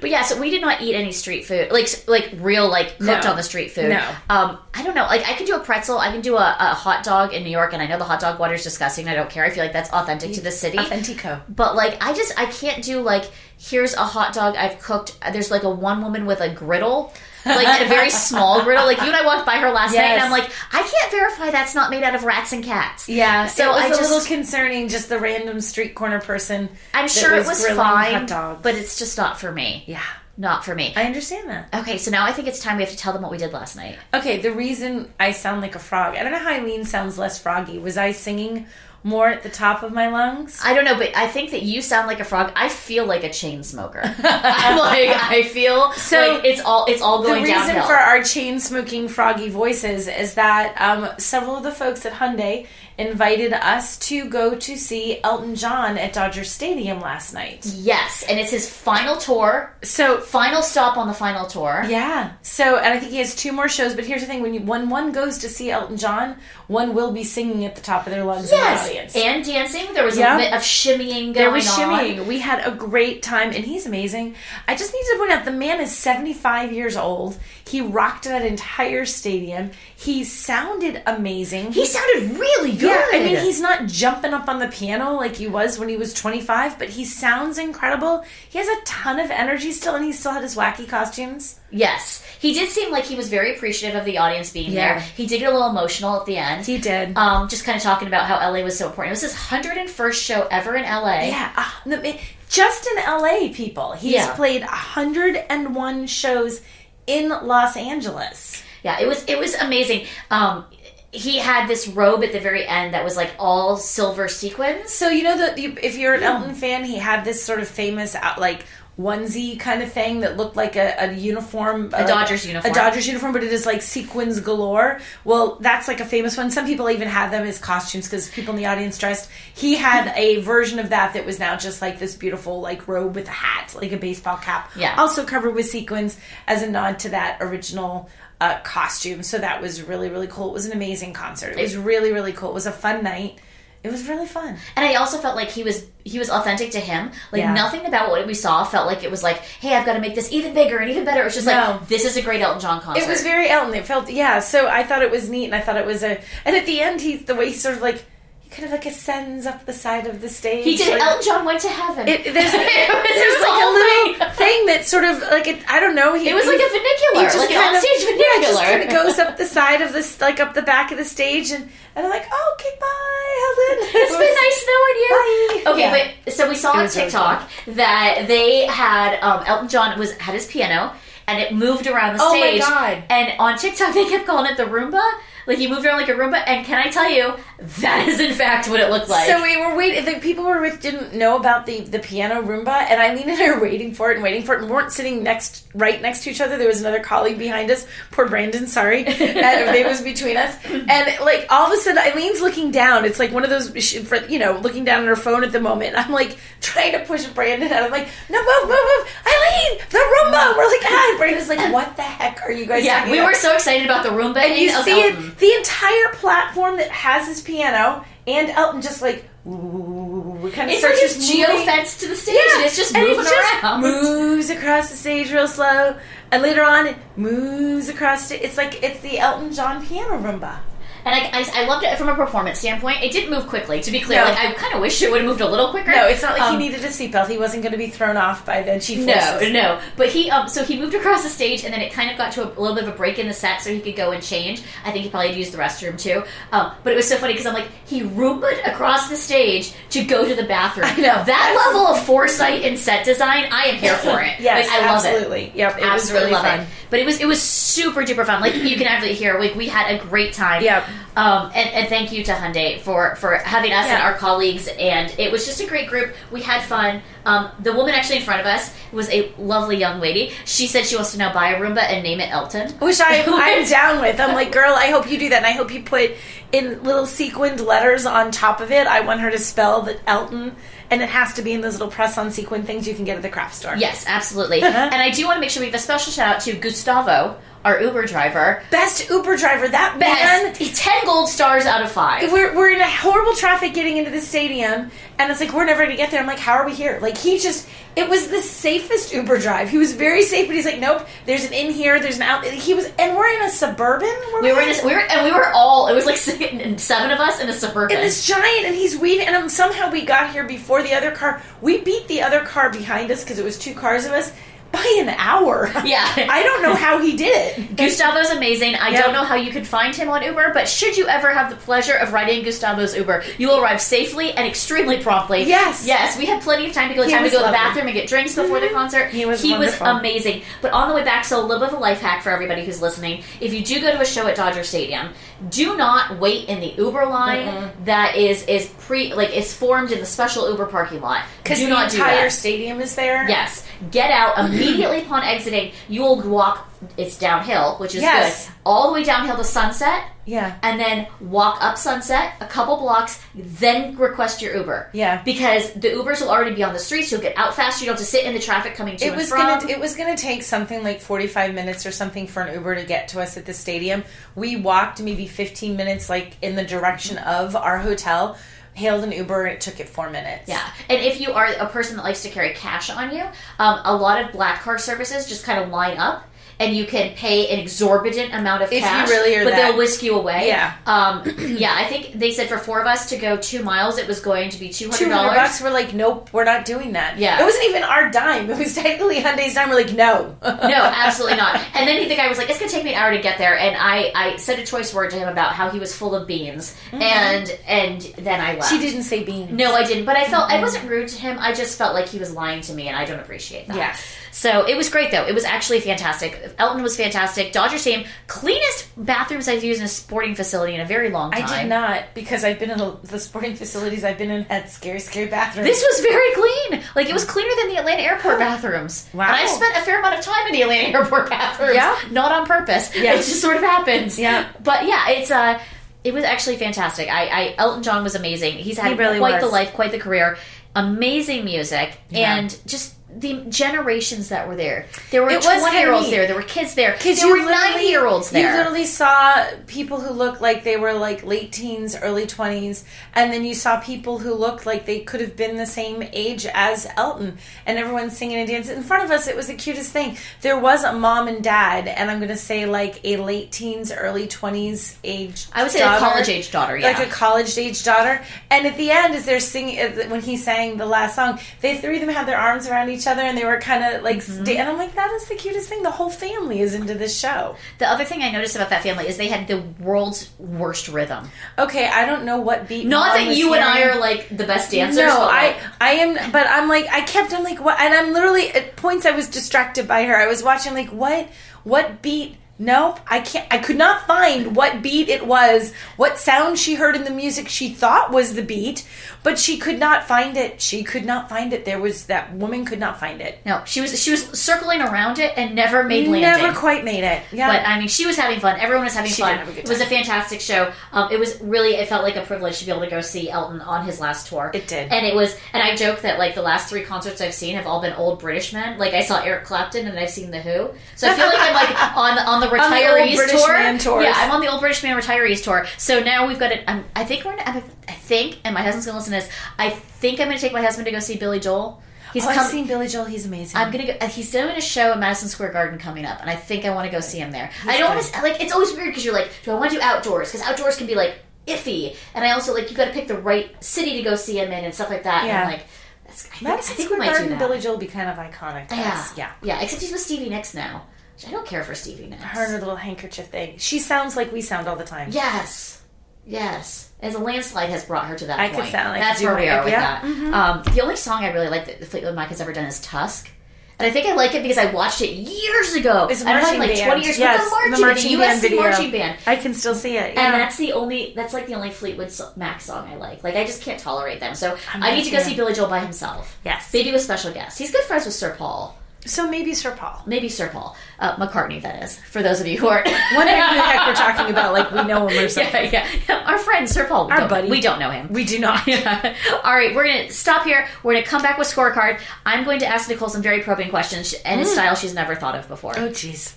but 0.00 0.10
yeah. 0.10 0.22
So 0.22 0.40
we 0.40 0.50
did 0.50 0.60
not 0.60 0.80
eat 0.82 0.94
any 0.94 1.12
street 1.12 1.44
food, 1.46 1.70
like 1.72 1.88
like 2.06 2.30
real, 2.38 2.68
like 2.68 2.98
cooked 2.98 3.24
No. 3.24 3.30
on 3.30 3.36
the 3.36 3.42
street 3.42 3.70
food. 3.70 3.90
No. 3.90 4.14
Um, 4.30 4.58
I 4.74 4.82
don't 4.82 4.94
know. 4.94 5.04
Like 5.04 5.22
I 5.28 5.34
can 5.34 5.46
do 5.46 5.54
a 5.56 5.60
pretzel. 5.60 5.98
I 5.98 6.10
can 6.10 6.20
do 6.20 6.36
a, 6.36 6.56
a 6.58 6.74
hot 6.74 7.04
dog 7.04 7.32
in 7.32 7.42
New 7.44 7.50
York, 7.50 7.72
and 7.72 7.82
I 7.82 7.86
know 7.86 7.98
the 7.98 8.04
hot 8.04 8.20
dog 8.20 8.38
water 8.38 8.54
is 8.54 8.62
disgusting. 8.64 9.08
I 9.08 9.14
don't 9.14 9.30
care. 9.30 9.44
I 9.44 9.50
feel 9.50 9.62
like 9.64 9.72
that's 9.72 9.90
authentic 9.92 10.32
to 10.34 10.40
the 10.40 10.50
city. 10.50 10.78
Authentico. 10.78 11.40
But 11.48 11.74
like, 11.76 12.02
I 12.04 12.12
just 12.14 12.38
I 12.38 12.46
can't 12.46 12.82
do 12.84 13.00
like 13.00 13.24
here's 13.58 13.94
a 13.94 14.04
hot 14.04 14.34
dog 14.34 14.56
I've 14.56 14.78
cooked. 14.80 15.16
There's 15.32 15.50
like 15.50 15.62
a 15.62 15.70
one 15.70 16.02
woman 16.02 16.26
with 16.26 16.40
a 16.40 16.48
griddle. 16.52 17.12
like 17.44 17.80
a 17.80 17.88
very 17.88 18.10
small 18.28 18.62
griddle. 18.64 18.86
Like 18.86 18.98
you 19.00 19.06
and 19.06 19.14
I 19.16 19.24
walked 19.24 19.46
by 19.46 19.56
her 19.58 19.70
last 19.70 19.94
night, 19.94 20.02
and 20.02 20.22
I'm 20.22 20.30
like, 20.32 20.50
I 20.72 20.82
can't 20.82 21.10
verify 21.12 21.50
that's 21.50 21.74
not 21.76 21.90
made 21.90 22.02
out 22.02 22.14
of 22.14 22.24
rats 22.24 22.52
and 22.52 22.62
cats. 22.64 23.08
Yeah, 23.08 23.46
So 23.46 23.64
it 23.64 23.68
was 23.68 23.82
I 23.82 23.86
a 23.86 23.88
just- 23.90 24.02
little 24.10 24.26
concerning. 24.26 24.88
Just 24.88 25.08
the 25.08 25.18
random 25.20 25.60
street 25.60 25.94
corner 25.94 26.20
person. 26.20 26.68
I'm 26.92 27.08
sure 27.08 27.34
it 27.36 27.46
was 27.46 27.64
fine, 27.66 28.12
hot 28.14 28.26
dogs. 28.26 28.60
but 28.62 28.74
it's 28.74 28.98
just 28.98 29.16
not 29.16 29.38
for 29.38 29.52
me. 29.52 29.84
yeah, 29.86 30.02
Not 30.36 30.64
for 30.64 30.74
me. 30.74 30.92
I 30.96 31.04
understand 31.04 31.48
that. 31.48 31.68
Okay, 31.72 31.98
so 31.98 32.10
now 32.10 32.24
I 32.26 32.32
think 32.32 32.48
it's 32.48 32.58
time 32.60 32.76
we 32.78 32.82
have 32.82 32.90
to 32.92 32.96
tell 32.98 33.12
them 33.12 33.22
what 33.22 33.30
we 33.30 33.38
did 33.38 33.52
last 33.52 33.76
night. 33.76 33.96
Okay, 34.12 34.40
the 34.40 34.50
reason 34.52 35.08
I 35.20 35.30
sound 35.30 35.60
like 35.60 35.76
a 35.76 35.78
frog, 35.78 36.16
I 36.16 36.22
don't 36.24 36.32
know 36.32 36.38
how 36.38 36.50
Eileen 36.50 36.84
sounds 36.84 37.16
less 37.16 37.40
froggy. 37.40 37.78
Was 37.78 37.96
I 37.96 38.10
singing 38.12 38.66
more 39.02 39.28
at 39.28 39.42
the 39.42 39.48
top 39.48 39.82
of 39.82 39.92
my 39.92 40.08
lungs? 40.08 40.60
I 40.64 40.74
don't 40.74 40.84
know, 40.84 40.96
but 40.96 41.16
I 41.16 41.28
think 41.28 41.52
that 41.52 41.62
you 41.62 41.80
sound 41.82 42.06
like 42.08 42.18
a 42.20 42.24
frog. 42.24 42.52
I 42.56 42.68
feel 42.68 43.06
like 43.06 43.22
a 43.24 43.32
chain 43.32 43.62
smoker. 43.62 44.00
I'm 44.02 44.78
like 44.78 45.10
I 45.10 45.42
feel 45.44 45.92
So, 45.92 46.34
like 46.34 46.44
it's 46.44 46.60
all 46.60 46.86
it's 46.88 47.00
all 47.02 47.22
going. 47.22 47.42
the 47.44 47.50
reason 47.50 47.66
downhill. 47.68 47.86
for 47.86 47.94
our 47.94 48.22
chain 48.22 48.58
smoking 48.60 49.08
froggy 49.08 49.48
voices 49.48 50.08
is 50.08 50.34
that 50.34 50.74
um, 50.80 51.08
several 51.18 51.56
of 51.56 51.62
the 51.62 51.72
folks 51.72 52.04
at 52.04 52.12
Hyundai 52.12 52.66
invited 52.98 53.52
us 53.52 53.98
to 53.98 54.28
go 54.28 54.54
to 54.56 54.76
see 54.76 55.20
Elton 55.22 55.54
John 55.54 55.98
at 55.98 56.12
Dodger 56.12 56.44
Stadium 56.44 57.00
last 57.00 57.34
night. 57.34 57.64
yes, 57.76 58.24
and 58.28 58.38
it's 58.38 58.50
his 58.50 58.68
final 58.68 59.16
tour, 59.16 59.74
So 59.82 60.20
final 60.20 60.62
stop 60.62 60.96
on 60.96 61.06
the 61.06 61.14
final 61.14 61.46
tour. 61.46 61.84
Yeah. 61.88 62.32
So, 62.42 62.76
and 62.78 62.94
I 62.94 62.98
think 62.98 63.12
he 63.12 63.18
has 63.18 63.34
two 63.34 63.52
more 63.52 63.68
shows. 63.68 63.94
But 63.94 64.04
here's 64.06 64.22
the 64.22 64.26
thing: 64.26 64.42
when 64.42 64.54
you, 64.54 64.60
when 64.60 64.88
one 64.88 65.12
goes 65.12 65.38
to 65.38 65.48
see 65.48 65.70
Elton 65.70 65.96
John, 65.96 66.36
one 66.68 66.94
will 66.94 67.12
be 67.12 67.22
singing 67.24 67.64
at 67.64 67.76
the 67.76 67.82
top 67.82 68.06
of 68.06 68.12
their 68.12 68.24
lungs 68.24 68.50
in 68.50 68.56
the 68.58 68.64
Yes, 68.64 68.88
audience. 68.88 69.16
and 69.16 69.44
dancing. 69.44 69.92
There 69.94 70.04
was 70.04 70.16
Yeah. 70.18 70.34
a 70.36 70.38
bit 70.38 70.52
of 70.52 70.62
shimmying 70.62 71.06
going 71.06 71.32
there 71.34 71.50
was 71.50 71.68
on. 71.68 71.78
shimmying. 71.78 72.26
We 72.26 72.40
had 72.40 72.66
a 72.66 72.70
great 72.70 73.22
time, 73.22 73.48
and 73.52 73.64
he's 73.64 73.86
amazing. 73.86 74.34
I 74.66 74.74
just 74.74 74.92
need 74.92 75.02
to 75.12 75.18
point 75.18 75.32
out 75.32 75.44
the 75.44 75.50
man 75.52 75.80
is 75.80 75.94
75 75.96 76.72
years 76.72 76.96
old. 76.96 77.36
He 77.68 77.80
rocked 77.80 78.24
that 78.24 78.44
entire 78.44 79.04
stadium. 79.04 79.70
He 79.98 80.24
sounded 80.24 81.02
amazing. 81.06 81.72
He 81.72 81.86
sounded 81.86 82.38
really 82.38 82.72
good. 82.72 82.90
Yeah, 82.90 83.06
I 83.14 83.24
mean, 83.24 83.36
he's 83.38 83.62
not 83.62 83.86
jumping 83.86 84.34
up 84.34 84.46
on 84.46 84.58
the 84.58 84.68
piano 84.68 85.14
like 85.14 85.34
he 85.36 85.46
was 85.48 85.78
when 85.78 85.88
he 85.88 85.96
was 85.96 86.12
25, 86.12 86.78
but 86.78 86.90
he 86.90 87.06
sounds 87.06 87.56
incredible. 87.56 88.22
He 88.50 88.58
has 88.58 88.68
a 88.68 88.82
ton 88.84 89.18
of 89.18 89.30
energy 89.30 89.72
still, 89.72 89.94
and 89.94 90.04
he 90.04 90.12
still 90.12 90.32
had 90.32 90.42
his 90.42 90.54
wacky 90.54 90.86
costumes. 90.86 91.58
Yes, 91.70 92.22
he 92.38 92.52
did 92.52 92.68
seem 92.68 92.92
like 92.92 93.04
he 93.04 93.16
was 93.16 93.30
very 93.30 93.56
appreciative 93.56 93.98
of 93.98 94.04
the 94.04 94.18
audience 94.18 94.50
being 94.52 94.70
Yeah. 94.72 94.94
there. 94.94 95.00
He 95.00 95.26
did 95.26 95.38
get 95.38 95.48
a 95.48 95.52
little 95.52 95.70
emotional 95.70 96.20
at 96.20 96.26
the 96.26 96.36
end. 96.36 96.66
He 96.66 96.76
did. 96.76 97.16
Um, 97.16 97.48
just 97.48 97.64
kind 97.64 97.76
of 97.76 97.82
talking 97.82 98.06
about 98.06 98.26
how 98.26 98.36
LA 98.36 98.62
was 98.62 98.78
so 98.78 98.88
important. 98.88 99.12
It 99.12 99.22
was 99.22 99.32
his 99.32 99.34
101st 99.34 100.22
show 100.22 100.46
ever 100.50 100.76
in 100.76 100.84
LA. 100.84 101.22
Yeah, 101.28 101.52
uh, 101.56 102.12
just 102.50 102.86
in 102.86 102.98
LA, 103.02 103.48
people. 103.52 103.92
He's 103.92 104.12
Yeah. 104.12 104.34
played 104.34 104.62
101 104.62 106.06
shows 106.06 106.60
in 107.06 107.30
Los 107.30 107.76
Angeles. 107.78 108.62
Yeah, 108.86 109.00
it 109.00 109.06
was 109.08 109.24
it 109.26 109.38
was 109.38 109.54
amazing. 109.54 110.06
Um, 110.30 110.64
he 111.12 111.38
had 111.38 111.66
this 111.66 111.88
robe 111.88 112.22
at 112.22 112.32
the 112.32 112.40
very 112.40 112.64
end 112.66 112.94
that 112.94 113.02
was 113.04 113.16
like 113.16 113.32
all 113.38 113.76
silver 113.76 114.28
sequins. 114.28 114.92
So 114.92 115.08
you 115.08 115.22
know 115.24 115.36
that 115.38 115.58
you, 115.58 115.74
if 115.82 115.96
you're 115.96 116.14
an 116.14 116.22
Elton 116.22 116.54
fan, 116.54 116.84
he 116.84 116.96
had 116.96 117.24
this 117.24 117.42
sort 117.42 117.60
of 117.60 117.68
famous 117.68 118.14
uh, 118.14 118.34
like 118.38 118.64
onesie 118.98 119.58
kind 119.60 119.82
of 119.82 119.92
thing 119.92 120.20
that 120.20 120.36
looked 120.38 120.56
like 120.56 120.74
a, 120.76 120.94
a 120.98 121.12
uniform, 121.12 121.86
a 121.92 122.06
Dodgers 122.06 122.46
uniform. 122.46 122.70
a 122.70 122.74
Dodgers 122.74 123.06
uniform, 123.06 123.32
but 123.32 123.42
it 123.44 123.52
is 123.52 123.66
like 123.66 123.82
sequins 123.82 124.40
galore. 124.40 125.00
Well, 125.24 125.58
that's 125.60 125.86
like 125.88 126.00
a 126.00 126.04
famous 126.06 126.36
one. 126.36 126.50
Some 126.50 126.64
people 126.66 126.88
even 126.88 127.08
had 127.08 127.30
them 127.30 127.46
as 127.46 127.58
costumes 127.58 128.06
because 128.06 128.30
people 128.30 128.54
in 128.54 128.58
the 128.58 128.66
audience 128.66 128.96
dressed. 128.96 129.28
He 129.54 129.74
had 129.76 130.12
a 130.16 130.40
version 130.40 130.78
of 130.78 130.90
that 130.90 131.12
that 131.14 131.26
was 131.26 131.38
now 131.38 131.56
just 131.56 131.82
like 131.82 131.98
this 131.98 132.14
beautiful 132.16 132.60
like 132.60 132.88
robe 132.88 133.14
with 133.16 133.28
a 133.28 133.32
hat, 133.32 133.74
like 133.78 133.92
a 133.92 133.98
baseball 133.98 134.38
cap, 134.38 134.70
Yeah. 134.76 134.94
also 134.98 135.24
covered 135.24 135.54
with 135.54 135.66
sequins 135.66 136.16
as 136.46 136.62
a 136.62 136.70
nod 136.70 136.98
to 137.00 137.10
that 137.10 137.38
original. 137.40 138.08
Uh, 138.38 138.60
costume, 138.60 139.22
so 139.22 139.38
that 139.38 139.62
was 139.62 139.82
really 139.82 140.10
really 140.10 140.26
cool. 140.26 140.48
It 140.50 140.52
was 140.52 140.66
an 140.66 140.72
amazing 140.72 141.14
concert. 141.14 141.56
It 141.58 141.62
was 141.62 141.74
really 141.76 142.12
really 142.12 142.32
cool. 142.32 142.50
It 142.50 142.54
was 142.54 142.66
a 142.66 142.72
fun 142.72 143.02
night. 143.02 143.38
It 143.82 143.90
was 143.92 144.08
really 144.08 144.26
fun. 144.26 144.56
And 144.74 144.84
I 144.84 144.96
also 144.96 145.16
felt 145.18 145.36
like 145.36 145.48
he 145.48 145.62
was 145.62 145.86
he 146.04 146.18
was 146.18 146.28
authentic 146.28 146.72
to 146.72 146.80
him. 146.80 147.12
Like 147.32 147.40
Yeah. 147.40 147.54
nothing 147.54 147.86
about 147.86 148.10
what 148.10 148.26
we 148.26 148.34
saw 148.34 148.62
felt 148.64 148.86
like 148.86 149.04
it 149.04 149.10
was 149.10 149.22
like, 149.22 149.38
hey, 149.38 149.74
I've 149.74 149.86
got 149.86 149.94
to 149.94 150.00
make 150.00 150.14
this 150.14 150.30
even 150.32 150.52
bigger 150.54 150.76
and 150.78 150.90
even 150.90 151.04
better. 151.04 151.22
It 151.22 151.24
was 151.24 151.34
just 151.34 151.46
No. 151.46 151.52
like 151.80 151.88
this 151.88 152.04
is 152.04 152.16
a 152.18 152.22
great 152.22 152.42
Elton 152.42 152.60
John 152.60 152.80
concert. 152.82 153.04
It 153.04 153.08
was 153.08 153.22
very 153.22 153.48
Elton. 153.48 153.72
It 153.74 153.86
felt 153.86 154.10
yeah. 154.10 154.40
So 154.40 154.68
I 154.68 154.82
thought 154.82 155.02
it 155.02 155.10
was 155.10 155.30
neat, 155.30 155.46
and 155.46 155.54
I 155.54 155.60
thought 155.62 155.76
it 155.78 155.86
was 155.86 156.02
a. 156.02 156.20
And 156.44 156.56
at 156.56 156.66
the 156.66 156.80
end, 156.82 157.00
he 157.00 157.16
the 157.16 157.34
way 157.36 157.46
he 157.48 157.54
sort 157.54 157.76
of 157.76 157.80
like 157.80 158.04
he 158.46 158.50
kind 158.54 158.64
of 158.66 158.70
like 158.70 158.86
ascends 158.86 159.44
up 159.44 159.66
the 159.66 159.72
side 159.72 160.06
of 160.06 160.20
the 160.20 160.28
stage. 160.28 160.64
he 160.64 160.76
did. 160.76 160.92
like, 160.92 161.02
Elton 161.02 161.22
John 161.26 161.44
went 161.44 161.60
to 161.62 161.68
heaven. 161.68 162.06
It, 162.06 162.22
there's 162.22 162.54
it 162.54 162.88
was, 162.94 163.16
there's 163.18 163.42
like 163.42 163.62
a 163.62 163.66
a 163.66 163.70
little 163.74 164.14
thing. 164.14 164.36
thing 164.38 164.66
that 164.66 164.84
sort 164.86 165.04
of 165.04 165.20
like 165.34 165.48
it, 165.48 165.58
I 165.68 165.80
don't 165.80 165.94
know. 165.96 166.14
He, 166.14 166.28
It 166.28 166.34
was 166.34 166.46
like 166.46 166.60
a 166.60 166.62
he 166.62 166.68
funicular, 166.78 167.24
just 167.24 167.38
like 167.38 167.50
an 167.50 167.56
kind 167.60 167.76
of- 167.76 167.82
onstage 167.82 168.02
Yeah, 168.06 168.38
it 168.38 168.42
just 168.42 168.62
kind 168.62 168.82
of 168.84 168.88
goes 169.02 169.18
up 169.18 169.36
the 169.36 169.46
side 169.46 169.82
of 169.82 169.92
this, 169.92 170.20
like 170.20 170.38
up 170.40 170.54
the 170.54 170.62
back 170.62 170.92
of 170.92 170.98
the 170.98 171.04
stage, 171.04 171.50
and 171.50 171.68
and 171.96 172.04
I'm 172.06 172.10
like, 172.10 172.26
oh, 172.30 172.54
okay, 172.54 172.74
bye, 172.80 173.32
Helen. 173.42 173.90
It's 174.06 174.16
been 174.16 174.36
nice 174.44 174.60
knowing 174.70 174.96
you. 175.02 175.64
Bye. 175.64 175.70
Okay, 175.72 175.80
Yeah. 175.80 176.12
but 176.24 176.32
so 176.34 176.48
we 176.48 176.54
saw 176.54 176.72
on 176.72 176.82
was 176.82 176.94
really 176.96 177.08
TikTok 177.10 177.48
that 177.68 178.24
they 178.28 178.66
had 178.66 179.18
um, 179.20 179.42
Elton 179.46 179.68
John 179.68 179.98
was 179.98 180.12
had 180.18 180.34
his 180.34 180.46
piano 180.46 180.92
and 181.26 181.40
it 181.40 181.52
moved 181.52 181.86
around 181.88 182.12
the 182.16 182.18
stage. 182.20 182.30
Oh 182.30 182.40
my 182.40 182.46
stage. 182.50 182.60
God. 182.60 183.04
And 183.10 183.40
on 183.40 183.58
TikTok 183.58 183.94
they 183.94 184.04
kept 184.08 184.26
calling 184.26 184.50
it 184.50 184.56
the 184.56 184.64
Roomba. 184.64 185.02
Like 185.46 185.58
he 185.58 185.68
moved 185.68 185.86
around 185.86 186.00
like 186.00 186.08
a 186.08 186.12
Roomba, 186.12 186.42
and 186.46 186.66
can 186.66 186.78
I 186.78 186.90
tell 186.90 187.10
you, 187.10 187.34
that 187.80 188.08
is 188.08 188.20
in 188.20 188.34
fact 188.34 188.68
what 188.68 188.80
it 188.80 188.90
looked 188.90 189.08
like. 189.08 189.28
So 189.28 189.42
we 189.42 189.56
were 189.56 189.76
waiting. 189.76 190.04
The 190.04 190.20
people 190.20 190.44
we 190.44 190.50
were 190.50 190.60
with 190.60 190.80
didn't 190.80 191.14
know 191.14 191.36
about 191.36 191.66
the 191.66 191.80
the 191.80 191.98
piano 191.98 192.42
Roomba, 192.42 192.68
and 192.90 193.00
Eileen 193.00 193.30
and 193.30 193.40
I 193.40 193.54
were 193.54 193.62
waiting 193.62 193.94
for 193.94 194.10
it 194.10 194.14
and 194.14 194.22
waiting 194.22 194.42
for 194.42 194.54
it, 194.54 194.62
and 194.62 194.70
weren't 194.70 194.92
sitting 194.92 195.22
next 195.22 195.66
right 195.74 196.00
next 196.02 196.24
to 196.24 196.30
each 196.30 196.40
other. 196.40 196.58
There 196.58 196.66
was 196.66 196.80
another 196.80 197.00
colleague 197.00 197.38
behind 197.38 197.70
us. 197.70 197.86
Poor 198.10 198.28
Brandon, 198.28 198.66
sorry, 198.66 199.06
and 199.06 199.16
it 199.18 199.86
was 199.86 200.00
between 200.00 200.36
us. 200.36 200.56
And 200.64 201.24
like 201.24 201.46
all 201.50 201.66
of 201.66 201.72
a 201.72 201.76
sudden, 201.76 201.98
Eileen's 201.98 202.40
looking 202.40 202.70
down. 202.70 203.04
It's 203.04 203.18
like 203.18 203.32
one 203.32 203.44
of 203.44 203.50
those, 203.50 203.92
you 204.28 204.38
know, 204.38 204.58
looking 204.58 204.84
down 204.84 205.02
at 205.02 205.08
her 205.08 205.16
phone 205.16 205.44
at 205.44 205.52
the 205.52 205.60
moment. 205.60 205.96
I'm 205.96 206.12
like 206.12 206.36
trying 206.60 206.92
to 206.92 207.00
push 207.00 207.24
Brandon, 207.26 207.70
out. 207.72 207.84
I'm 207.84 207.90
like, 207.90 208.08
no, 208.30 208.38
move, 208.38 208.68
move, 208.68 208.70
move, 208.70 209.08
Eileen, 209.26 209.78
the 209.90 209.98
Roomba. 209.98 210.56
We're 210.56 210.68
like, 210.68 210.80
ah. 210.84 211.10
And 211.10 211.18
Brandon's 211.18 211.48
like, 211.48 211.72
what 211.72 211.96
the 211.96 212.02
heck 212.02 212.42
are 212.42 212.52
you 212.52 212.66
guys? 212.66 212.84
yeah, 212.84 213.10
we 213.10 213.18
about? 213.18 213.28
were 213.28 213.34
so 213.34 213.54
excited 213.54 213.84
about 213.84 214.02
the 214.02 214.10
Roomba 214.10 214.38
and 214.38 214.60
you 214.60 214.70
see 214.82 215.00
it 215.00 215.35
the 215.38 215.52
entire 215.52 216.08
platform 216.14 216.76
that 216.78 216.90
has 216.90 217.26
his 217.26 217.40
piano 217.40 218.04
and 218.26 218.50
Elton 218.50 218.82
just 218.82 219.02
like 219.02 219.24
kind 219.44 220.68
of 220.70 220.74
It's 220.74 220.82
like 220.82 220.94
starts 220.94 221.02
it's 221.02 221.14
just 221.16 221.38
moving. 221.38 221.66
geofenced 221.66 222.00
to 222.00 222.08
the 222.08 222.16
stage, 222.16 222.36
and 222.54 222.64
it's 222.64 222.76
just 222.76 222.94
and 222.94 223.06
moving 223.06 223.24
it 223.24 223.28
just 223.28 223.62
around. 223.62 223.80
Moves 223.82 224.50
across 224.50 224.90
the 224.90 224.96
stage 224.96 225.30
real 225.32 225.46
slow, 225.46 225.96
and 226.32 226.42
later 226.42 226.64
on 226.64 226.86
it 226.86 226.96
moves 227.16 227.88
across. 227.88 228.30
It. 228.30 228.42
It's 228.42 228.56
like 228.56 228.82
it's 228.82 229.00
the 229.00 229.18
Elton 229.18 229.52
John 229.52 229.84
piano 229.86 230.18
Roomba. 230.18 230.58
And 231.06 231.14
I, 231.14 231.30
I, 231.32 231.62
I 231.62 231.66
loved 231.66 231.84
it 231.84 231.96
from 231.96 232.08
a 232.08 232.14
performance 232.16 232.58
standpoint. 232.58 233.00
It 233.02 233.12
didn't 233.12 233.30
move 233.30 233.46
quickly, 233.46 233.80
to 233.80 233.90
be 233.92 234.00
clear. 234.00 234.22
No. 234.22 234.24
Like 234.28 234.38
I 234.38 234.52
kind 234.54 234.74
of 234.74 234.80
wish 234.80 235.00
it 235.00 235.10
would 235.10 235.20
have 235.20 235.28
moved 235.28 235.40
a 235.40 235.48
little 235.48 235.70
quicker. 235.70 235.92
No, 235.92 236.08
it's 236.08 236.20
not 236.20 236.32
like 236.32 236.42
Um, 236.42 236.58
he 236.58 236.68
needed 236.68 236.84
a 236.84 236.88
seatbelt. 236.88 237.28
He 237.28 237.38
wasn't 237.38 237.62
going 237.62 237.70
to 237.72 237.78
be 237.78 237.86
thrown 237.88 238.16
off 238.16 238.44
by 238.44 238.62
the 238.62 238.80
chief 238.80 239.06
No, 239.06 239.38
no. 239.52 239.80
But 239.96 240.08
he, 240.08 240.30
um, 240.32 240.48
so 240.48 240.64
he 240.64 240.76
moved 240.80 240.94
across 240.94 241.22
the 241.22 241.28
stage, 241.28 241.64
and 241.64 241.72
then 241.72 241.80
it 241.80 241.92
kind 241.92 242.10
of 242.10 242.18
got 242.18 242.32
to 242.32 242.42
a, 242.42 242.48
little 242.60 242.74
bit 242.74 242.82
of 242.88 242.92
a 242.92 242.96
break 242.96 243.20
in 243.20 243.28
the 243.28 243.32
set, 243.32 243.60
so 243.62 243.72
he 243.72 243.80
could 243.80 243.94
go 243.94 244.10
and 244.10 244.20
change. 244.20 244.62
I 244.84 244.90
think 244.90 245.04
he 245.04 245.10
probably 245.10 245.32
had 245.32 245.44
to 245.44 245.52
the 245.52 245.58
restroom 245.58 245.96
too. 245.96 246.24
Um, 246.50 246.72
but 246.82 246.92
it 246.92 246.96
was 246.96 247.08
so 247.08 247.16
funny 247.16 247.34
because 247.34 247.46
I'm 247.46 247.54
like, 247.54 247.68
he 247.86 248.02
Roomba'd 248.02 248.66
across 248.66 249.08
the 249.08 249.16
stage 249.16 249.72
to 249.90 250.02
go 250.04 250.26
to 250.26 250.34
the 250.34 250.44
bathroom. 250.44 250.86
I 250.88 250.96
know. 250.96 251.22
that 251.24 251.64
level 251.66 251.86
of 251.86 252.04
foresight 252.04 252.62
in 252.62 252.76
set 252.76 253.04
design. 253.04 253.46
I 253.52 253.66
am 253.66 253.76
here 253.76 253.96
for 253.96 254.20
it. 254.20 254.40
Yes, 254.46 254.68
Like, 254.68 254.82
I 254.82 254.92
love 254.92 255.04
it. 255.04 255.08
absolutely. 255.08 255.52
Yep, 255.54 255.78
it 255.78 255.92
was 255.92 256.12
really 256.12 256.32
fun. 256.32 256.60
it. 256.60 256.66
But 256.90 257.00
it 257.00 257.06
was 257.06 257.20
it 257.20 257.26
was 257.26 257.40
super 257.76 258.02
duper 258.02 258.24
fun. 258.24 258.40
Like 258.40 258.54
you 258.54 258.76
can 258.76 258.86
actually 258.86 259.14
hear, 259.14 259.38
like 259.38 259.54
we 259.54 259.68
had 259.68 259.94
a 259.94 260.02
great 260.02 260.32
time. 260.32 260.62
Yep. 260.62 260.88
Um, 261.16 261.50
and, 261.54 261.70
and 261.70 261.88
thank 261.88 262.12
you 262.12 262.22
to 262.24 262.32
Hyundai 262.32 262.78
for 262.80 263.16
for 263.16 263.36
having 263.36 263.72
us 263.72 263.86
and 263.86 264.02
our 264.02 264.14
colleagues, 264.14 264.68
and 264.68 265.14
it 265.18 265.32
was 265.32 265.46
just 265.46 265.60
a 265.60 265.66
great 265.66 265.88
group. 265.88 266.14
We 266.30 266.42
had 266.42 266.62
fun. 266.62 267.00
Um, 267.24 267.50
the 267.60 267.72
woman 267.72 267.94
actually 267.94 268.18
in 268.18 268.22
front 268.22 268.40
of 268.40 268.46
us 268.46 268.74
was 268.92 269.08
a 269.08 269.32
lovely 269.38 269.76
young 269.76 269.98
lady. 269.98 270.32
She 270.44 270.66
said 270.66 270.84
she 270.84 270.94
wants 270.94 271.12
to 271.12 271.18
now 271.18 271.32
buy 271.32 271.50
a 271.50 271.60
Roomba 271.60 271.82
and 271.82 272.02
name 272.02 272.20
it 272.20 272.30
Elton. 272.30 272.70
Which 272.78 273.00
I, 273.00 273.24
I'm 273.26 273.66
down 273.68 274.02
with. 274.02 274.20
I'm 274.20 274.34
like, 274.34 274.52
girl, 274.52 274.74
I 274.74 274.90
hope 274.90 275.10
you 275.10 275.18
do 275.18 275.30
that, 275.30 275.38
and 275.38 275.46
I 275.46 275.52
hope 275.52 275.72
you 275.72 275.82
put 275.82 276.12
in 276.52 276.82
little 276.82 277.06
sequined 277.06 277.60
letters 277.60 278.04
on 278.06 278.30
top 278.30 278.60
of 278.60 278.70
it. 278.70 278.86
I 278.86 279.00
want 279.00 279.20
her 279.20 279.30
to 279.30 279.38
spell 279.38 279.82
the 279.82 279.98
Elton, 280.08 280.54
and 280.90 281.02
it 281.02 281.08
has 281.08 281.34
to 281.34 281.42
be 281.42 281.52
in 281.52 281.60
those 281.60 281.74
little 281.74 281.88
press-on 281.90 282.30
sequin 282.30 282.62
things 282.62 282.86
you 282.86 282.94
can 282.94 283.04
get 283.04 283.16
at 283.16 283.22
the 283.22 283.28
craft 283.28 283.54
store. 283.54 283.74
Yes, 283.76 284.04
absolutely. 284.06 284.62
Uh-huh. 284.62 284.90
and 284.92 285.02
I 285.02 285.10
do 285.10 285.24
want 285.26 285.36
to 285.36 285.40
make 285.40 285.50
sure 285.50 285.60
we 285.60 285.66
have 285.66 285.74
a 285.74 285.78
special 285.78 286.12
shout 286.12 286.36
out 286.36 286.40
to 286.42 286.52
Gustavo, 286.54 287.36
our 287.64 287.80
Uber 287.80 288.06
driver. 288.06 288.62
Best 288.70 289.10
Uber 289.10 289.36
driver, 289.36 289.68
that 289.68 289.98
man. 289.98 290.54
Ten 290.54 291.04
gold 291.04 291.28
stars 291.28 291.66
out 291.66 291.82
of 291.82 291.90
five. 291.90 292.30
We're, 292.32 292.54
we're 292.54 292.70
in 292.70 292.80
a 292.80 292.88
horrible 292.90 293.34
traffic 293.34 293.74
getting 293.74 293.96
into 293.96 294.10
the 294.10 294.20
stadium, 294.20 294.90
and 295.18 295.30
it's 295.30 295.40
like 295.40 295.52
we're 295.52 295.64
never 295.64 295.82
gonna 295.82 295.96
get 295.96 296.10
there. 296.10 296.20
I'm 296.20 296.26
like, 296.26 296.38
how 296.38 296.54
are 296.54 296.66
we 296.66 296.74
here? 296.74 296.98
Like 297.02 297.16
he 297.18 297.38
just, 297.38 297.68
it 297.96 298.10
was 298.10 298.28
the 298.28 298.42
safest 298.42 299.14
Uber 299.14 299.38
drive. 299.40 299.70
He 299.70 299.78
was 299.78 299.94
very 299.94 300.22
safe, 300.22 300.46
but 300.46 300.54
he's 300.54 300.66
like, 300.66 300.78
nope. 300.78 301.06
There's 301.24 301.46
an 301.46 301.54
in 301.54 301.72
here. 301.72 301.98
There's 301.98 302.16
an 302.16 302.22
out. 302.22 302.44
He 302.44 302.74
was, 302.74 302.84
and 302.98 303.16
we're 303.16 303.28
in 303.28 303.42
a 303.42 303.48
suburban. 303.48 304.14
We 304.42 304.52
were 304.52 304.60
in 304.60 304.68
this, 304.68 304.84
we 304.84 304.94
were 304.94 305.00
and 305.00 305.24
we 305.24 305.32
were 305.32 305.50
all 305.54 305.88
it 305.88 305.94
was 305.94 306.04
like 306.04 306.18
seven 306.18 307.10
of 307.10 307.18
us 307.18 307.40
in 307.40 307.48
a 307.48 307.54
suburban. 307.54 307.96
It 307.96 308.02
this 308.02 308.26
giant, 308.26 308.66
and 308.66 308.74
he's 308.74 308.98
weaving. 308.98 309.26
And 309.26 309.50
somehow 309.50 309.90
we 309.90 310.04
got 310.04 310.30
here 310.30 310.44
before 310.44 310.82
the 310.82 310.92
other 310.92 311.10
car. 311.10 311.42
We 311.62 311.80
beat 311.80 312.06
the 312.06 312.22
other 312.22 312.44
car 312.44 312.70
behind 312.70 313.10
us 313.10 313.24
because 313.24 313.38
it 313.38 313.44
was 313.44 313.58
two 313.58 313.74
cars 313.74 314.04
of 314.04 314.12
us 314.12 314.30
by 314.76 314.96
an 315.00 315.08
hour. 315.10 315.70
Yeah. 315.84 316.04
I 316.16 316.42
don't 316.42 316.62
know 316.62 316.74
how 316.74 317.00
he 317.00 317.16
did 317.16 317.58
it. 317.58 317.76
Gustavo's 317.76 318.30
amazing. 318.30 318.74
I 318.76 318.90
Yeah. 318.90 319.02
don't 319.02 319.12
know 319.12 319.24
how 319.24 319.34
you 319.34 319.50
could 319.50 319.66
find 319.66 319.94
him 319.94 320.08
on 320.08 320.22
Uber, 320.22 320.52
but 320.52 320.68
should 320.68 320.96
you 320.96 321.08
ever 321.08 321.30
have 321.32 321.50
the 321.50 321.56
pleasure 321.56 321.94
of 321.94 322.12
riding 322.12 322.44
Gustavo's 322.44 322.96
Uber, 322.96 323.24
you 323.38 323.48
will 323.48 323.60
arrive 323.60 323.80
safely 323.80 324.32
and 324.32 324.46
extremely 324.46 324.98
promptly. 324.98 325.44
Yes. 325.44 325.86
Yes, 325.86 326.18
we 326.18 326.26
had 326.26 326.42
plenty 326.42 326.66
of 326.66 326.72
time 326.72 326.88
to 326.88 326.94
go 326.94 327.04
He 327.04 327.10
time 327.10 327.24
to 327.24 327.30
go 327.30 327.38
to 327.38 327.46
the 327.46 327.52
bathroom 327.52 327.86
and 327.86 327.94
get 327.94 328.08
drinks 328.08 328.34
before 328.34 328.60
the 328.60 328.66
mm-hmm. 328.66 328.74
concert. 328.74 329.10
He 329.10 329.24
was 329.24 329.42
he 329.42 329.56
was 329.56 329.78
amazing. 329.80 330.42
But 330.62 330.72
on 330.72 330.88
the 330.88 330.94
way 330.94 331.04
back, 331.04 331.24
so 331.24 331.40
a 331.40 331.44
little 331.44 331.60
bit 331.60 331.72
of 331.72 331.78
a 331.78 331.82
life 331.82 332.00
hack 332.00 332.22
for 332.22 332.30
everybody 332.30 332.64
who's 332.64 332.82
listening. 332.82 333.22
If 333.40 333.52
you 333.52 333.64
do 333.64 333.80
go 333.80 333.92
to 333.92 334.00
a 334.00 334.06
show 334.06 334.26
at 334.26 334.36
Dodger 334.36 334.64
Stadium, 334.64 335.10
do 335.48 335.76
not 335.76 336.18
wait 336.18 336.48
in 336.48 336.60
the 336.60 336.72
Uber 336.78 337.06
line 337.06 337.70
that 337.84 338.16
is 338.16 338.42
is 338.44 338.66
pre 338.78 339.12
like 339.14 339.34
is 339.36 339.52
formed 339.54 339.92
in 339.92 340.00
the 340.00 340.06
special 340.06 340.48
Uber 340.50 340.66
parking 340.66 341.00
lot. 341.00 341.24
Because 341.42 341.60
the 341.60 341.68
not 341.68 341.90
do 341.90 341.96
entire 341.98 342.24
that. 342.24 342.32
stadium 342.32 342.80
is 342.80 342.94
there. 342.94 343.28
Yes. 343.28 343.66
Get 343.90 344.10
out 344.10 344.38
immediately 344.46 345.02
upon 345.02 345.22
exiting. 345.24 345.72
You 345.88 346.02
will 346.02 346.22
walk. 346.22 346.72
It's 346.96 347.18
downhill, 347.18 347.76
which 347.78 347.94
is 347.94 348.02
Yes. 348.02 348.46
good. 348.46 348.54
All 348.64 348.88
the 348.88 348.92
way 348.94 349.04
downhill 349.04 349.36
to 349.36 349.44
Sunset. 349.44 350.02
Yeah. 350.24 350.54
And 350.62 350.80
then 350.80 351.06
walk 351.20 351.58
up 351.62 351.78
Sunset 351.78 352.32
a 352.40 352.46
couple 352.46 352.76
blocks. 352.78 353.20
Then 353.34 353.96
request 353.96 354.42
your 354.42 354.56
Uber. 354.56 354.90
Yeah. 354.92 355.22
Because 355.22 355.72
the 355.74 355.88
Ubers 355.90 356.20
will 356.20 356.30
already 356.30 356.54
be 356.54 356.64
on 356.64 356.72
the 356.72 356.78
streets. 356.80 357.12
You'll 357.12 357.20
get 357.20 357.36
out 357.38 357.54
faster. 357.54 357.84
You 357.84 357.90
don't 357.90 357.96
have 357.98 358.04
to 358.04 358.10
sit 358.10 358.24
in 358.24 358.34
the 358.34 358.40
traffic 358.40 358.74
coming 358.74 358.96
to 358.96 359.04
It 359.04 359.14
was 359.14 359.28
from. 359.28 359.38
gonna. 359.46 359.68
It 359.68 359.78
was 359.78 359.94
gonna 359.94 360.16
take 360.16 360.42
something 360.42 360.82
like 360.82 361.00
forty 361.00 361.26
five 361.28 361.54
minutes 361.54 361.86
or 361.86 361.92
something 361.92 362.26
for 362.26 362.42
an 362.42 362.54
Uber 362.54 362.74
to 362.76 362.84
get 362.84 363.08
to 363.08 363.20
us 363.20 363.36
at 363.36 363.44
the 363.46 363.54
stadium. 363.54 364.02
We 364.34 364.56
walked 364.56 365.00
maybe 365.00 365.26
fifteen 365.28 365.76
minutes, 365.76 366.08
like 366.10 366.36
in 366.42 366.56
the 366.56 366.64
direction 366.64 367.18
of 367.18 367.54
our 367.54 367.78
hotel. 367.78 368.36
Hailed 368.74 369.04
an 369.04 369.12
Uber. 369.12 369.44
and 369.46 369.54
It 369.54 369.62
took 369.62 369.80
it 369.80 369.88
four 369.88 370.10
minutes. 370.10 370.42
Yeah, 370.48 370.60
and 370.90 371.00
if 371.00 371.18
you 371.18 371.32
are 371.32 371.46
a 371.46 371.66
person 371.66 371.96
that 371.96 372.02
likes 372.02 372.22
to 372.24 372.28
carry 372.28 372.52
cash 372.52 372.90
on 372.90 373.14
you, 373.14 373.22
um, 373.58 373.80
a 373.84 373.96
lot 373.96 374.22
of 374.22 374.32
black 374.32 374.60
card 374.60 374.82
services 374.82 375.26
just 375.26 375.44
kind 375.44 375.58
of 375.60 375.70
line 375.70 375.96
up, 375.96 376.28
and 376.58 376.74
you 376.76 376.86
can 376.86 377.14
pay 377.14 377.48
an 377.48 377.58
exorbitant 377.60 378.32
amount 378.34 378.62
of 378.62 378.72
If 378.72 378.82
cash. 378.82 379.08
really 379.08 379.44
but 379.44 379.50
that- 379.50 379.56
they'll 379.68 379.76
whisk 379.76 380.02
you 380.02 380.14
away. 380.14 380.48
Yeah. 380.48 380.74
um, 380.86 381.22
yeah. 381.38 381.74
I 381.76 381.84
think 381.84 382.12
they 382.14 382.30
said 382.30 382.48
for 382.48 382.58
four 382.58 382.80
of 382.80 382.86
us 382.86 383.08
to 383.10 383.16
go 383.16 383.36
two 383.36 383.62
miles, 383.62 383.98
it 383.98 384.06
was 384.08 384.20
going 384.20 384.50
to 384.50 384.58
be 384.58 384.68
two 384.70 384.90
hundred 384.90 385.10
dollars. 385.10 385.60
We're 385.60 385.70
like, 385.70 385.92
nope, 385.94 386.30
we're 386.32 386.44
not 386.44 386.64
doing 386.64 386.92
that. 386.92 387.18
Yeah. 387.18 387.40
it 387.40 387.44
wasn't 387.44 387.64
even 387.64 387.82
our 387.82 388.10
dime. 388.10 388.48
It 388.50 388.58
was 388.58 388.74
technically 388.74 389.20
Hyundai's 389.20 389.54
dime. 389.54 389.68
We're 389.68 389.76
like, 389.76 389.92
no, 389.92 390.36
no, 390.42 390.50
absolutely 390.94 391.36
not. 391.36 391.60
And 391.74 391.86
then 391.88 392.08
the 392.08 392.14
guy 392.16 392.28
was 392.28 392.38
like, 392.38 392.48
"It's 392.50 392.58
gonna 392.58 392.70
take 392.70 392.84
me 392.84 392.94
an 392.94 393.00
hour 393.00 393.12
to 393.14 393.20
get 393.20 393.38
there," 393.38 393.58
and 393.58 393.76
I, 393.78 394.12
I 394.14 394.36
said 394.36 394.58
a 394.58 394.64
choice 394.66 394.94
word 394.94 395.10
to 395.10 395.16
him 395.18 395.28
about 395.28 395.52
how 395.52 395.70
he 395.70 395.78
was 395.78 395.94
full 395.94 396.14
of 396.14 396.26
beans, 396.26 396.76
and 396.92 397.50
and 397.66 398.00
then 398.18 398.40
I 398.40 398.54
left. 398.54 398.70
She 398.70 398.78
didn't 398.78 399.02
say 399.02 399.24
beans. 399.24 399.50
No, 399.52 399.74
I 399.74 399.84
didn't. 399.84 400.04
But 400.04 400.16
I 400.16 400.24
felt 400.26 400.50
I 400.50 400.60
wasn't 400.60 400.88
rude 400.88 401.08
to 401.08 401.18
him. 401.20 401.36
I 401.38 401.52
just 401.52 401.76
felt 401.78 401.94
like 401.94 402.08
he 402.08 402.18
was 402.18 402.32
lying 402.32 402.60
to 402.62 402.72
me, 402.72 402.88
and 402.88 402.96
I 402.96 403.04
don't 403.04 403.20
appreciate 403.20 403.66
that. 403.68 403.76
Yes. 403.76 404.04
So 404.36 404.66
it 404.66 404.76
was 404.76 404.90
great, 404.90 405.10
though. 405.12 405.24
It 405.24 405.34
was 405.34 405.44
actually 405.44 405.80
fantastic. 405.80 406.52
Elton 406.58 406.82
was 406.82 406.94
fantastic. 406.94 407.52
Dodger 407.52 407.78
Stadium, 407.78 408.06
cleanest 408.26 408.86
bathrooms 409.02 409.48
I've 409.48 409.64
used 409.64 409.80
in 409.80 409.86
a 409.86 409.88
sporting 409.88 410.34
facility 410.34 410.74
in 410.74 410.82
a 410.82 410.84
very 410.84 411.08
long 411.08 411.30
time. 411.32 411.44
I 411.46 411.62
did 411.62 411.68
not 411.70 412.02
because 412.12 412.44
I've 412.44 412.58
been 412.58 412.70
in 412.70 412.78
a, 412.78 412.98
the 413.02 413.18
sporting 413.18 413.56
facilities 413.56 414.04
I've 414.04 414.18
been 414.18 414.30
in 414.30 414.42
had 414.44 414.68
scary, 414.68 415.00
scary 415.00 415.28
bathrooms. 415.28 415.66
This 415.66 415.82
was 415.82 416.00
very 416.02 416.34
clean. 416.34 416.82
Like 416.94 417.08
it 417.08 417.14
was 417.14 417.24
cleaner 417.24 417.48
than 417.62 417.68
the 417.70 417.78
Atlanta 417.78 418.02
airport 418.02 418.38
bathrooms. 418.38 419.08
Wow. 419.14 419.24
And 419.24 419.36
I've 419.36 419.48
spent 419.48 419.74
a 419.74 419.80
fair 419.80 420.00
amount 420.00 420.18
of 420.18 420.20
time 420.24 420.46
in 420.48 420.52
the 420.52 420.60
Atlanta 420.62 420.98
airport 420.98 421.30
bathrooms. 421.30 421.74
Yeah. 421.74 421.98
Not 422.10 422.30
on 422.30 422.44
purpose. 422.46 422.94
Yeah. 422.94 423.14
It 423.14 423.16
just 423.24 423.40
sort 423.40 423.56
of 423.56 423.62
happens. 423.62 424.18
Yeah. 424.18 424.46
But 424.62 424.84
yeah, 424.84 425.08
it's 425.12 425.30
uh 425.30 425.58
it 426.04 426.12
was 426.12 426.24
actually 426.24 426.56
fantastic. 426.58 427.08
I, 427.08 427.24
I 427.26 427.54
Elton 427.56 427.82
John 427.82 428.02
was 428.02 428.14
amazing. 428.14 428.58
He's 428.58 428.76
had 428.76 428.92
He 428.92 428.98
really 428.98 429.18
quite 429.18 429.40
the 429.40 429.48
life, 429.48 429.72
quite 429.72 429.92
the 429.92 429.98
career. 429.98 430.36
Amazing 430.74 431.46
music 431.46 431.98
Yeah. 432.10 432.36
and 432.36 432.58
just 432.66 432.95
the 433.18 433.44
generations 433.48 434.28
that 434.28 434.46
were 434.46 434.56
there. 434.56 434.86
There 435.10 435.22
were 435.22 435.40
twenty 435.40 435.78
year 435.78 435.92
olds 435.92 436.10
there. 436.10 436.26
There 436.26 436.36
were 436.36 436.42
kids 436.42 436.74
there. 436.74 436.92
Because 436.92 437.20
There 437.20 437.30
were 437.30 437.38
ninety 437.38 437.86
year 437.86 438.06
olds 438.06 438.30
there. 438.30 438.52
You 438.52 438.58
literally 438.58 438.84
saw 438.84 439.46
people 439.66 440.00
who 440.00 440.12
looked 440.12 440.40
like 440.40 440.64
they 440.64 440.76
were 440.76 440.92
like 440.92 441.24
late 441.24 441.50
teens, 441.52 441.96
early 441.96 442.26
twenties, 442.26 442.84
and 443.14 443.32
then 443.32 443.44
you 443.44 443.54
saw 443.54 443.80
people 443.80 444.18
who 444.18 444.34
looked 444.34 444.66
like 444.66 444.84
they 444.84 445.00
could 445.00 445.20
have 445.20 445.34
been 445.34 445.56
the 445.56 445.66
same 445.66 446.02
age 446.12 446.46
as 446.52 446.86
Elton, 446.96 447.38
and 447.64 447.78
everyone 447.78 448.10
singing 448.10 448.38
and 448.38 448.48
dancing 448.48 448.76
in 448.76 448.82
front 448.82 449.04
of 449.04 449.10
us. 449.10 449.26
It 449.26 449.36
was 449.36 449.46
the 449.46 449.54
cutest 449.54 449.92
thing. 449.92 450.18
There 450.42 450.58
was 450.58 450.84
a 450.84 450.92
mom 450.92 451.28
and 451.28 451.42
dad, 451.42 451.88
and 451.88 452.10
I'm 452.10 452.18
going 452.18 452.28
to 452.28 452.36
say 452.36 452.66
like 452.66 453.00
a 453.04 453.16
late 453.16 453.50
teens, 453.50 453.90
early 453.92 454.26
twenties 454.26 454.98
age. 455.04 455.46
I 455.52 455.62
would 455.62 455.72
say 455.72 455.80
a 455.80 455.98
college-age 455.98 456.50
daughter, 456.50 456.76
yeah. 456.76 456.88
like 456.88 457.06
a 457.06 457.10
college 457.10 457.56
age 457.56 457.82
daughter. 457.82 458.22
And 458.50 458.66
at 458.66 458.76
the 458.76 458.90
end, 458.90 459.14
as 459.14 459.24
they're 459.24 459.40
singing, 459.40 459.80
uh, 459.80 460.08
when 460.08 460.20
he 460.20 460.36
sang 460.36 460.76
the 460.76 460.86
last 460.86 461.16
song, 461.16 461.38
they 461.62 461.78
three 461.78 461.96
of 461.96 462.00
them 462.00 462.14
had 462.14 462.26
their 462.28 462.38
arms 462.38 462.68
around 462.68 462.90
each 462.90 463.05
other, 463.06 463.22
and 463.22 463.36
they 463.36 463.44
were 463.44 463.58
kind 463.60 463.84
of 463.84 464.02
like, 464.02 464.16
Mm-hmm. 464.18 464.44
sta- 464.44 464.56
and 464.58 464.68
I'm 464.68 464.78
like, 464.78 464.94
that 464.94 465.10
is 465.12 465.26
the 465.28 465.34
cutest 465.34 465.68
thing. 465.68 465.82
The 465.82 465.90
whole 465.90 466.10
family 466.10 466.60
is 466.60 466.74
into 466.74 466.94
this 466.94 467.18
show. 467.18 467.56
the 467.78 467.88
other 467.88 468.04
thing 468.04 468.22
I 468.22 468.30
noticed 468.30 468.56
about 468.56 468.70
that 468.70 468.82
family 468.82 469.06
is 469.08 469.16
they 469.16 469.28
had 469.28 469.46
the 469.48 469.60
world's 469.80 470.30
worst 470.38 470.88
rhythm. 470.88 471.28
Okay, 471.58 471.86
I 471.88 472.06
don't 472.06 472.24
know 472.24 472.40
what 472.40 472.68
beat. 472.68 472.86
Not 472.86 473.14
that 473.16 473.36
you 473.36 473.54
and 473.54 473.64
I 473.64 473.82
are 473.82 473.98
like 473.98 474.28
the 474.34 474.44
best 474.44 474.70
dancers. 474.70 474.96
No, 474.98 475.06
but, 475.16 475.30
I 475.32 475.46
like, 475.48 475.56
I 475.80 475.90
am, 475.92 476.32
but 476.32 476.46
I'm 476.46 476.68
like 476.68 476.86
I 476.90 477.00
kept. 477.02 477.32
I'm 477.32 477.44
like 477.44 477.60
what, 477.64 477.78
and 477.80 477.92
I'm 477.94 478.12
literally 478.12 478.50
at 478.50 478.76
points 478.76 479.06
I 479.06 479.10
was 479.12 479.28
distracted 479.28 479.86
by 479.86 480.04
her. 480.04 480.16
I 480.16 480.26
was 480.26 480.42
watching 480.42 480.74
like 480.74 480.88
what 480.90 481.28
what 481.64 482.02
beat. 482.02 482.36
Nope, 482.58 483.00
I 483.06 483.20
can't. 483.20 483.46
I 483.50 483.58
could 483.58 483.76
not 483.76 484.06
find 484.06 484.56
what 484.56 484.80
beat 484.80 485.10
it 485.10 485.26
was, 485.26 485.74
what 485.98 486.16
sound 486.18 486.58
she 486.58 486.74
heard 486.74 486.96
in 486.96 487.04
the 487.04 487.10
music 487.10 487.48
she 487.48 487.68
thought 487.68 488.10
was 488.10 488.34
the 488.34 488.42
beat, 488.42 488.86
but 489.22 489.38
she 489.38 489.58
could 489.58 489.78
not 489.78 490.04
find 490.08 490.38
it. 490.38 490.62
She 490.62 490.82
could 490.82 491.04
not 491.04 491.28
find 491.28 491.52
it. 491.52 491.66
There 491.66 491.78
was 491.78 492.06
that 492.06 492.32
woman 492.34 492.64
could 492.64 492.78
not 492.80 492.98
find 492.98 493.20
it. 493.20 493.40
No, 493.44 493.62
she 493.66 493.82
was 493.82 494.02
she 494.02 494.10
was 494.10 494.24
circling 494.40 494.80
around 494.80 495.18
it 495.18 495.34
and 495.36 495.54
never 495.54 495.84
made 495.84 496.08
landing. 496.08 496.22
Never 496.22 496.58
quite 496.58 496.82
made 496.82 497.04
it. 497.04 497.22
Yeah, 497.30 497.48
But 497.52 497.68
I 497.68 497.78
mean, 497.78 497.88
she 497.88 498.06
was 498.06 498.16
having 498.16 498.40
fun. 498.40 498.58
Everyone 498.58 498.84
was 498.84 498.94
having 498.94 499.10
She 499.10 499.20
fun. 499.20 499.32
did 499.32 499.38
have 499.40 499.48
a 499.48 499.52
good 499.52 499.64
It 499.64 499.68
was 499.68 499.82
a 499.82 499.86
fantastic 499.86 500.40
show. 500.40 500.72
Um, 500.92 501.12
it 501.12 501.18
was 501.18 501.38
really. 501.42 501.74
It 501.74 501.88
felt 501.88 502.04
like 502.04 502.16
a 502.16 502.22
privilege 502.24 502.58
to 502.60 502.64
be 502.64 502.70
able 502.70 502.84
to 502.84 502.90
go 502.90 503.02
see 503.02 503.28
Elton 503.28 503.60
on 503.60 503.84
his 503.84 504.00
last 504.00 504.28
tour. 504.28 504.50
It 504.54 504.66
did. 504.66 504.90
and 504.90 505.04
it 505.04 505.14
was. 505.14 505.36
And 505.52 505.62
I 505.62 505.76
joke 505.76 506.00
that 506.00 506.18
like 506.18 506.34
the 506.34 506.40
last 506.42 506.70
three 506.70 506.84
concerts 506.84 507.20
I've 507.20 507.34
seen 507.34 507.54
have 507.56 507.66
all 507.66 507.82
been 507.82 507.92
old 507.92 508.18
British 508.18 508.54
men. 508.54 508.78
Like 508.78 508.94
I 508.94 509.02
saw 509.02 509.20
Eric 509.22 509.44
Clapton 509.44 509.86
and 509.86 509.98
I've 509.98 510.08
seen 510.08 510.30
the 510.30 510.40
Who. 510.40 510.70
So 510.94 511.06
I 511.10 511.14
feel 511.14 511.26
like 511.26 511.38
I'm 511.38 511.52
like 511.52 511.96
on 511.96 512.18
on 512.18 512.40
the 512.40 512.45
the 512.50 512.56
retirees 512.56 513.16
British 513.16 513.42
tour. 513.44 513.52
man 513.52 513.78
tours. 513.78 514.04
Yeah, 514.04 514.12
I'm 514.16 514.30
on 514.30 514.40
the 514.40 514.48
old 514.48 514.60
British 514.60 514.82
man 514.82 514.96
retirees 514.96 515.42
tour. 515.42 515.66
So 515.78 516.00
now 516.00 516.26
we've 516.26 516.38
got 516.38 516.52
it. 516.52 516.64
I 516.66 517.04
think 517.04 517.24
we're. 517.24 517.36
Gonna, 517.36 517.62
I 517.88 517.92
think, 517.92 518.38
and 518.44 518.54
my 518.54 518.62
husband's 518.62 518.86
gonna 518.86 518.98
listen 518.98 519.12
to 519.14 519.20
this. 519.20 519.30
I 519.58 519.70
think 519.70 520.20
I'm 520.20 520.28
gonna 520.28 520.38
take 520.38 520.52
my 520.52 520.62
husband 520.62 520.86
to 520.86 520.92
go 520.92 520.98
see 521.00 521.16
Billy 521.16 521.40
Joel. 521.40 521.82
He's 522.12 522.24
oh, 522.24 522.28
I've 522.28 522.36
come- 522.36 522.50
seen 522.50 522.66
Billy 522.66 522.88
Joel. 522.88 523.04
He's 523.04 523.26
amazing. 523.26 523.56
I'm 523.58 523.70
gonna 523.70 523.86
go. 523.86 523.92
uh, 524.00 524.08
He's 524.08 524.30
doing 524.30 524.56
a 524.56 524.60
show 524.60 524.92
at 524.92 524.98
Madison 524.98 525.28
Square 525.28 525.52
Garden 525.52 525.78
coming 525.78 526.04
up, 526.06 526.20
and 526.20 526.30
I 526.30 526.36
think 526.36 526.64
I 526.64 526.70
want 526.74 526.86
to 526.86 526.90
go 526.90 527.00
see 527.00 527.18
him 527.18 527.30
there. 527.32 527.50
I 527.66 527.76
don't 527.78 527.94
want 527.94 528.02
to 528.06 528.22
like. 528.22 528.40
It's 528.40 528.52
always 528.52 528.72
weird 528.72 528.88
because 528.88 529.04
you're 529.04 529.12
like, 529.14 529.28
do 529.44 529.50
I 529.50 529.54
want 529.54 529.70
to 529.72 529.76
do 529.76 529.82
outdoors? 529.82 530.30
Because 530.32 530.46
outdoors 530.46 530.76
can 530.76 530.86
be 530.86 530.94
like 530.94 531.18
iffy, 531.46 531.96
and 532.14 532.24
I 532.24 532.30
also 532.32 532.54
like 532.54 532.70
you 532.70 532.76
got 532.76 532.86
to 532.86 532.92
pick 532.92 533.06
the 533.08 533.18
right 533.18 533.62
city 533.62 533.96
to 533.98 534.02
go 534.02 534.14
see 534.16 534.38
him 534.38 534.50
in 534.52 534.64
and 534.64 534.74
stuff 534.74 534.88
like 534.88 535.02
that. 535.02 535.20
And 535.22 535.28
Yeah. 535.28 535.42
I'm 535.42 535.48
like, 535.52 535.64
that's, 536.06 536.26
I 536.26 536.28
think, 536.30 536.42
I 536.42 536.50
Madison 536.52 536.76
think 536.76 536.90
we 536.90 536.96
Square 536.96 537.10
Garden, 537.12 537.30
that. 537.30 537.38
Billy 537.38 537.60
Joel 537.60 537.72
would 537.72 537.80
be 537.80 537.86
kind 537.86 538.08
of 538.08 538.16
iconic. 538.16 538.70
yeah, 538.70 539.06
yeah. 539.16 539.32
yeah. 539.42 539.60
Except 539.60 539.82
he's 539.82 539.92
with 539.92 540.00
Stevie 540.00 540.28
Nicks 540.30 540.54
now. 540.54 540.86
I 541.26 541.30
don't 541.30 541.46
care 541.46 541.62
for 541.64 541.74
Stevie 541.74 542.06
Nicks. 542.06 542.22
Her 542.22 542.44
and 542.44 542.52
her 542.52 542.58
little 542.58 542.76
handkerchief 542.76 543.28
thing. 543.28 543.58
She 543.58 543.78
sounds 543.78 544.16
like 544.16 544.32
we 544.32 544.42
sound 544.42 544.68
all 544.68 544.76
the 544.76 544.84
time. 544.84 545.10
Yes. 545.12 545.82
Yes. 546.26 546.90
As 547.00 547.14
a 547.14 547.18
landslide 547.18 547.70
has 547.70 547.84
brought 547.84 548.06
her 548.06 548.16
to 548.16 548.26
that 548.26 548.40
I 548.40 548.48
point. 548.48 548.64
could 548.64 548.72
sound 548.72 548.90
like 548.90 549.00
That's 549.00 549.22
where 549.22 549.36
we 549.36 549.48
are 549.48 549.62
with 549.64 549.72
yeah. 549.72 550.00
Mm-hmm. 550.00 550.30
that. 550.30 550.66
Um, 550.68 550.74
the 550.74 550.82
only 550.82 550.96
song 550.96 551.24
I 551.24 551.32
really 551.32 551.48
like 551.48 551.66
that 551.66 551.84
Fleetwood 551.86 552.14
Mac 552.14 552.28
has 552.28 552.40
ever 552.40 552.52
done 552.52 552.66
is 552.66 552.80
Tusk. 552.80 553.30
And 553.78 553.86
I 553.86 553.90
think 553.90 554.06
I 554.06 554.14
like 554.14 554.34
it 554.34 554.42
because 554.42 554.56
I 554.56 554.72
watched 554.72 555.02
it 555.02 555.10
years 555.10 555.74
ago. 555.74 556.08
It's 556.10 556.24
a 556.24 556.28
I 556.28 556.32
don't 556.32 556.42
know, 556.42 556.58
marching 556.58 556.60
like 556.60 556.70
band. 556.78 556.86
20 556.92 557.04
years 557.04 557.18
yes, 557.18 557.40
with 557.40 557.44
the 557.44 557.50
marching, 557.50 557.72
the 557.72 557.86
marching 557.86 558.18
band, 558.18 558.40
video. 558.40 558.60
marching 558.62 558.90
band. 558.90 559.18
I 559.26 559.36
can 559.36 559.52
still 559.52 559.74
see 559.74 559.98
it. 559.98 560.16
And 560.16 560.34
that's 560.34 560.56
the 560.56 560.72
only, 560.72 561.12
that's 561.14 561.34
like 561.34 561.46
the 561.46 561.54
only 561.54 561.70
Fleetwood 561.70 562.10
Mac 562.36 562.62
song 562.62 562.88
I 562.88 562.96
like. 562.96 563.22
Like, 563.22 563.36
I 563.36 563.44
just 563.44 563.62
can't 563.62 563.78
tolerate 563.78 564.18
them. 564.18 564.34
So 564.34 564.56
I'm 564.72 564.82
I 564.82 564.96
need 564.96 565.04
to 565.04 565.10
go 565.10 565.18
see 565.18 565.36
Billy 565.36 565.52
Joel 565.52 565.68
by 565.68 565.80
himself. 565.80 566.38
Yes. 566.42 566.72
Maybe 566.72 566.90
with 566.90 567.02
special 567.02 567.32
guests. 567.34 567.58
He's 567.58 567.70
good 567.70 567.84
friends 567.84 568.06
with 568.06 568.14
Sir 568.14 568.34
Paul. 568.34 568.78
So 569.06 569.28
maybe 569.30 569.54
Sir 569.54 569.74
Paul. 569.76 570.02
Maybe 570.06 570.28
Sir 570.28 570.48
Paul. 570.48 570.76
Uh, 570.98 571.16
McCartney, 571.16 571.60
that 571.62 571.82
is. 571.82 571.98
For 571.98 572.22
those 572.22 572.40
of 572.40 572.46
you 572.46 572.58
who 572.58 572.68
aren't. 572.68 572.86
Wondering 572.86 573.36
who 573.42 573.54
the 573.54 573.62
heck 573.62 573.86
we're 573.86 573.94
talking 573.94 574.30
about, 574.30 574.52
like 574.52 574.70
we 574.72 574.84
know 574.84 575.06
him 575.08 575.24
or 575.24 575.28
something. 575.30 575.70
yeah, 575.72 575.88
yeah. 576.08 576.24
Our 576.26 576.38
friend 576.38 576.68
Sir 576.68 576.86
Paul. 576.86 577.06
We 577.06 577.12
Our 577.12 577.18
don't- 577.20 577.28
buddy. 577.28 577.48
We 577.50 577.60
don't 577.60 577.78
know 577.78 577.90
him. 577.90 578.12
We 578.12 578.24
do 578.24 578.38
not. 578.38 578.66
All 579.44 579.54
right, 579.54 579.74
we're 579.74 579.84
going 579.84 580.06
to 580.08 580.12
stop 580.12 580.44
here. 580.44 580.66
We're 580.82 580.92
going 580.94 581.04
to 581.04 581.08
come 581.10 581.22
back 581.22 581.38
with 581.38 581.48
scorecard. 581.48 582.00
I'm 582.24 582.44
going 582.44 582.60
to 582.60 582.66
ask 582.66 582.88
Nicole 582.88 583.08
some 583.08 583.22
very 583.22 583.42
probing 583.42 583.70
questions 583.70 584.14
and 584.24 584.40
a 584.40 584.44
style 584.44 584.74
she's 584.74 584.94
never 584.94 585.14
thought 585.14 585.34
of 585.36 585.48
before. 585.48 585.74
Oh, 585.78 585.88
jeez. 585.88 586.34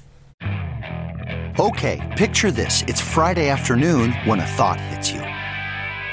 Okay, 1.60 2.14
picture 2.18 2.52
this. 2.52 2.84
It's 2.88 3.02
Friday 3.02 3.50
afternoon 3.50 4.14
when 4.26 4.40
a 4.40 4.46
thought 4.46 4.80
hits 4.80 5.12
you. 5.12 5.20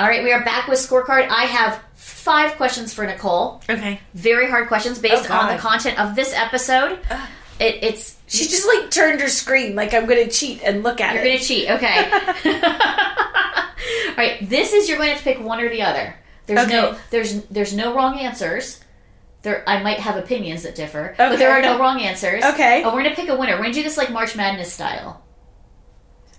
All 0.00 0.06
right, 0.06 0.24
we 0.24 0.32
are 0.32 0.42
back 0.42 0.66
with 0.66 0.78
scorecard. 0.78 1.28
I 1.28 1.42
have 1.44 1.78
five 1.92 2.52
questions 2.52 2.94
for 2.94 3.04
Nicole. 3.04 3.60
Okay. 3.68 4.00
Very 4.14 4.48
hard 4.48 4.66
questions 4.68 4.98
based 4.98 5.30
Oh, 5.30 5.34
on 5.34 5.54
the 5.54 5.60
content 5.60 6.00
of 6.00 6.16
this 6.16 6.32
episode. 6.32 6.98
It, 7.58 7.80
it's 7.84 8.16
She 8.26 8.44
just 8.44 8.66
like 8.66 8.90
turned 8.90 9.20
her 9.20 9.28
screen 9.28 9.76
like 9.76 9.92
I'm 9.92 10.06
going 10.06 10.24
to 10.26 10.30
cheat 10.30 10.62
and 10.64 10.82
look 10.82 11.02
at 11.02 11.10
it. 11.10 11.16
you're 11.16 11.24
going 11.24 11.38
to 11.38 11.44
cheat. 11.44 11.70
Okay. 11.70 12.10
All 14.08 14.16
right, 14.16 14.38
this 14.48 14.72
is 14.72 14.88
you're 14.88 14.96
going 14.96 15.10
to 15.10 15.14
have 15.16 15.22
to 15.22 15.34
pick 15.34 15.38
one 15.44 15.60
or 15.60 15.68
the 15.68 15.82
other. 15.82 16.14
There's 16.46 16.66
no 16.66 16.96
there's 17.10 17.44
there's 17.44 17.74
no 17.74 17.94
wrong 17.94 18.18
answers. 18.18 18.80
There, 19.42 19.62
I 19.68 19.82
might 19.82 19.98
have 20.00 20.16
opinions 20.16 20.62
that 20.62 20.74
differ, 20.74 21.14
but 21.18 21.38
there 21.38 21.50
are 21.50 21.60
no 21.60 21.78
wrong 21.78 22.00
answers. 22.00 22.42
Okay. 22.42 22.82
and 22.82 22.92
we're 22.94 23.02
gonna 23.02 23.14
pick 23.14 23.28
a 23.28 23.36
winner. 23.36 23.56
We're 23.56 23.64
gonna 23.64 23.74
do 23.74 23.82
this 23.82 23.98
like 23.98 24.10
March 24.10 24.34
Madness 24.34 24.72
style. 24.72 25.22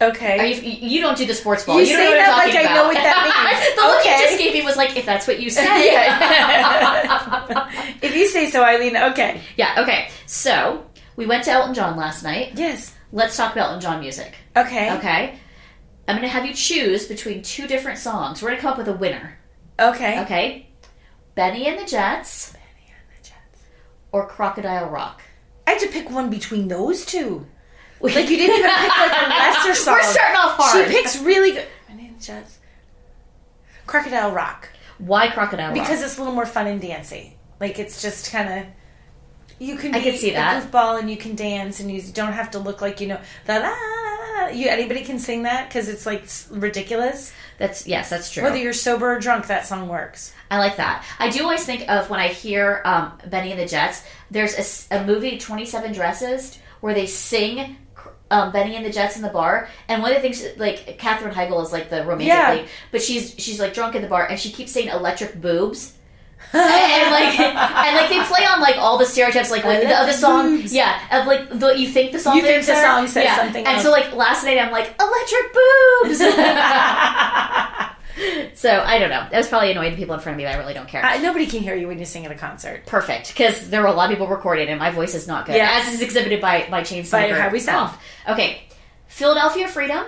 Okay. 0.02 0.40
Are 0.40 0.46
you, 0.46 0.90
you 0.90 1.00
don't 1.02 1.18
do 1.18 1.26
the 1.26 1.34
sports 1.34 1.64
ball. 1.64 1.80
You 1.80 1.88
You, 1.88 1.96
say 1.96 2.04
know 2.06 2.12
what 2.12 2.18
that 2.18 2.38
like 2.38 2.52
talking 2.54 2.68
I 2.68 2.74
know 2.74 2.84
what 2.86 2.96
that 2.96 3.24
means. 3.24 3.76
the 3.80 3.82
look 3.82 4.04
you 4.06 4.12
just 4.28 4.38
gave 4.40 4.54
me 4.54 4.62
was 4.64 4.76
like, 4.76 4.98
if 4.98 5.06
that's 5.06 5.28
what 5.28 5.40
you 5.40 5.50
say. 5.62 5.64
if 8.02 8.16
you 8.16 8.28
say 8.28 8.50
so, 8.50 8.64
Eileen, 8.64 8.98
okay. 8.98 9.42
yeah. 9.58 9.76
Okay. 9.78 10.10
So 10.26 10.86
we 11.16 11.26
went 11.28 11.44
to 11.46 11.52
Elton 11.52 11.74
John 11.76 11.96
last 11.98 12.24
night. 12.24 12.54
Yes. 12.56 12.96
Let's 13.12 13.38
talk 13.38 13.52
about 13.54 13.68
Elton 13.68 13.82
John 13.82 14.00
music. 14.00 14.34
Okay. 14.58 14.92
Okay. 14.98 15.38
I'm 16.08 16.16
gonna 16.16 16.28
have 16.28 16.46
you 16.46 16.54
choose 16.54 17.08
between 17.08 17.42
two 17.44 17.68
different 17.68 18.00
songs. 18.00 18.42
We're 18.42 18.50
gonna 18.50 18.62
come 18.62 18.72
up 18.72 18.78
with 18.80 18.88
a 18.88 18.94
winner. 18.94 19.38
Okay. 19.80 20.22
Okay. 20.24 20.68
Bennie 21.36 21.68
and 21.68 21.80
the 21.80 21.86
Jets. 21.86 22.52
Bennie 22.54 22.90
and 22.90 23.18
the 23.18 23.24
Jets. 23.30 23.64
Or 24.12 24.28
Crocodile 24.28 24.90
Rock. 24.90 25.22
I 25.68 25.72
had 25.72 25.80
to 25.82 25.88
pick 25.88 26.10
one 26.10 26.30
between 26.30 26.68
those 26.68 27.06
two. 27.06 27.46
Like 28.02 28.30
you 28.30 28.38
didn't 28.38 28.58
even 28.60 28.70
pick 28.72 28.98
like 28.98 29.12
a 29.12 29.30
lesser 29.30 29.76
song. 29.76 29.94
We're 29.96 30.04
starting 30.04 30.38
off 30.38 30.58
hard. 30.58 30.88
She 30.88 30.92
picks 30.94 31.20
really 31.22 31.52
good. 31.52 31.68
My 31.90 31.96
name's 31.96 32.26
Jess. 32.26 32.58
Crocodile 33.86 34.32
Rock 34.32 34.70
Why 35.00 35.30
Crocodile 35.30 35.68
Rock? 35.68 35.74
because 35.76 36.02
it's 36.02 36.18
a 36.18 36.20
little 36.20 36.34
more 36.34 36.46
fun 36.46 36.68
and 36.68 36.82
dancey. 36.82 37.38
Like 37.60 37.78
it's 37.80 38.02
just 38.02 38.32
kind 38.32 38.60
of. 38.60 38.66
You 39.60 39.76
can 39.78 39.92
be 39.92 40.00
I 40.00 40.02
can 40.02 40.18
see 40.18 40.32
a 40.32 40.34
that. 40.34 40.64
goofball 40.72 41.00
and 41.00 41.10
you 41.10 41.18
can 41.18 41.36
dance 41.36 41.80
and 41.80 41.92
you 41.92 42.02
don't 42.14 42.34
have 42.34 42.52
to 42.52 42.60
look 42.60 42.82
like 42.82 43.00
you 43.00 43.08
know 43.08 43.20
the 43.46 43.54
la 43.54 43.60
la 43.60 43.68
la. 43.70 44.46
la. 44.46 44.48
You 44.48 44.68
anybody 44.70 45.04
can 45.04 45.20
sing 45.20 45.44
that 45.44 45.68
because 45.70 45.88
it's 45.88 46.06
like 46.08 46.24
ridiculous. 46.50 47.32
that's 47.60 47.86
yes, 47.86 48.10
that's 48.10 48.32
true. 48.32 48.42
Whether 48.44 48.58
you're 48.58 48.74
sober 48.74 49.14
or 49.14 49.20
drunk, 49.20 49.46
that 49.48 49.68
song 49.68 49.88
works. 49.88 50.34
I 50.50 50.58
like 50.58 50.78
that. 50.78 51.06
I 51.20 51.30
do 51.30 51.44
always 51.44 51.64
think 51.64 51.88
of 51.90 52.10
when 52.10 52.20
I 52.20 52.30
hear 52.30 52.82
um, 52.86 53.20
Bennie 53.28 53.52
and 53.52 53.60
the 53.60 53.68
Jets. 53.68 54.04
There's 54.32 54.88
a 54.90 55.06
movie, 55.06 55.38
Twenty 55.38 55.66
Seven 55.66 55.94
Dresses, 55.94 56.58
where 56.80 56.96
they 56.96 57.06
sing 57.06 57.78
um, 58.32 58.52
Bennie 58.52 58.76
and 58.76 58.86
the 58.86 58.90
Jets 58.92 59.16
in 59.18 59.22
the 59.22 59.30
bar, 59.30 59.68
and 59.88 60.02
one 60.02 60.12
of 60.12 60.16
the 60.18 60.22
things 60.22 60.44
like 60.58 60.98
Katherine 60.98 61.34
Heigl 61.34 61.62
is 61.64 61.72
like 61.72 61.90
the 61.90 62.00
romantic 62.06 62.28
Yeah. 62.28 62.54
lead, 62.54 62.66
but 62.92 63.02
she's 63.02 63.36
she's 63.38 63.60
like 63.60 63.74
drunk 63.76 63.94
in 63.96 64.02
the 64.02 64.08
bar, 64.08 64.26
and 64.28 64.40
she 64.40 64.52
keeps 64.52 64.72
saying 64.72 64.88
electric 64.90 65.40
boobs. 65.40 65.94
and 66.54 67.12
like 67.12 67.40
and 67.40 67.96
like 67.96 68.10
they 68.10 68.20
play 68.24 68.44
on 68.46 68.60
like 68.60 68.76
all 68.78 68.98
the 68.98 69.06
stereotypes 69.06 69.52
like 69.52 69.64
with 69.64 69.82
the 69.88 69.94
other 69.94 70.12
song 70.12 70.58
boobs. 70.58 70.74
yeah 70.74 71.00
of 71.22 71.28
like 71.28 71.48
the, 71.60 71.68
you 71.78 71.88
think 71.88 72.12
the 72.12 72.18
song 72.20 72.36
You 72.36 72.42
think 72.42 72.66
the 72.66 72.76
song 72.82 73.08
says 73.08 73.26
yeah. 73.26 73.36
something 73.38 73.64
and 73.66 73.76
else. 73.76 73.84
so 73.84 73.92
like 73.92 74.12
last 74.14 74.44
night 74.44 74.58
I'm 74.58 74.72
like 74.72 74.88
electric 75.00 75.54
boobs 75.54 76.20
so 78.54 78.82
I 78.82 79.00
don't 79.00 79.10
know 79.10 79.28
that 79.30 79.38
was 79.38 79.48
probably 79.48 79.72
annoying 79.72 79.92
the 79.92 79.98
people 79.98 80.14
in 80.16 80.22
front 80.22 80.36
of 80.36 80.38
me 80.38 80.44
but 80.46 80.56
I 80.56 80.58
really 80.58 80.74
don't 80.74 80.88
care 80.88 81.04
Uh, 81.06 81.18
nobody 81.20 81.46
can 81.48 81.62
hear 81.62 81.76
you 81.76 81.88
when 81.88 82.00
you 82.00 82.06
sing 82.06 82.26
at 82.26 82.32
a 82.32 82.36
concert. 82.36 82.86
perfect 82.86 83.30
because 83.30 83.70
there 83.70 83.82
were 83.82 83.88
a 83.88 83.94
lot 83.94 84.06
of 84.10 84.16
people 84.18 84.28
recording 84.28 84.68
and 84.70 84.80
my 84.80 84.92
voice 84.92 85.16
is 85.16 85.28
not 85.28 85.46
good 85.46 85.56
Yeah. 85.56 85.82
as 85.82 85.94
is 85.94 86.02
exhibited 86.02 86.42
by 86.42 86.68
by 86.70 86.84
chain 86.84 87.06
By 87.12 87.32
how 87.32 87.50
we 87.50 87.60
sound. 87.60 87.92
okay 88.28 88.64
Philadelphia 89.08 89.68
Freedom 89.68 90.06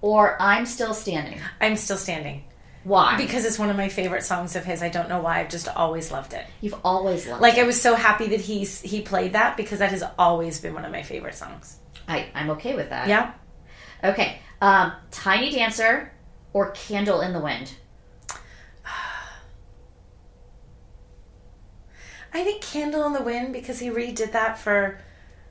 or 0.00 0.36
I'm 0.40 0.66
still 0.66 0.94
standing 0.94 1.40
I'm 1.60 1.76
still 1.76 1.96
standing 1.96 2.44
why 2.84 3.16
because 3.16 3.44
it's 3.44 3.58
one 3.58 3.70
of 3.70 3.76
my 3.76 3.88
favorite 3.88 4.22
songs 4.22 4.54
of 4.56 4.64
his. 4.64 4.82
I 4.82 4.88
don't 4.88 5.08
know 5.08 5.20
why. 5.20 5.40
I've 5.40 5.50
just 5.50 5.68
always 5.68 6.10
loved 6.12 6.32
it. 6.32 6.46
you've 6.60 6.76
always 6.84 7.26
loved 7.26 7.42
Like 7.42 7.58
it. 7.58 7.62
I 7.62 7.64
was 7.64 7.78
so 7.78 7.94
happy 7.94 8.28
that 8.28 8.40
he's 8.40 8.80
he 8.80 9.02
played 9.02 9.32
that 9.34 9.56
because 9.56 9.80
that 9.80 9.90
has 9.90 10.04
always 10.18 10.60
been 10.60 10.72
one 10.74 10.84
of 10.84 10.92
my 10.92 11.02
favorite 11.02 11.34
songs. 11.34 11.76
I, 12.06 12.26
I'm 12.34 12.50
okay 12.50 12.74
with 12.76 12.90
that 12.90 13.08
Yeah. 13.08 13.32
okay 14.02 14.38
um, 14.62 14.92
Tiny 15.10 15.50
Dancer 15.50 16.12
or 16.52 16.70
Candle 16.72 17.20
in 17.20 17.32
the 17.32 17.40
Wind? 17.40 17.74
I 22.34 22.44
think 22.44 22.62
Candle 22.62 23.06
in 23.06 23.12
the 23.12 23.22
Wind 23.22 23.52
because 23.52 23.78
he 23.80 23.88
redid 23.88 24.32
that 24.32 24.58
for 24.58 25.00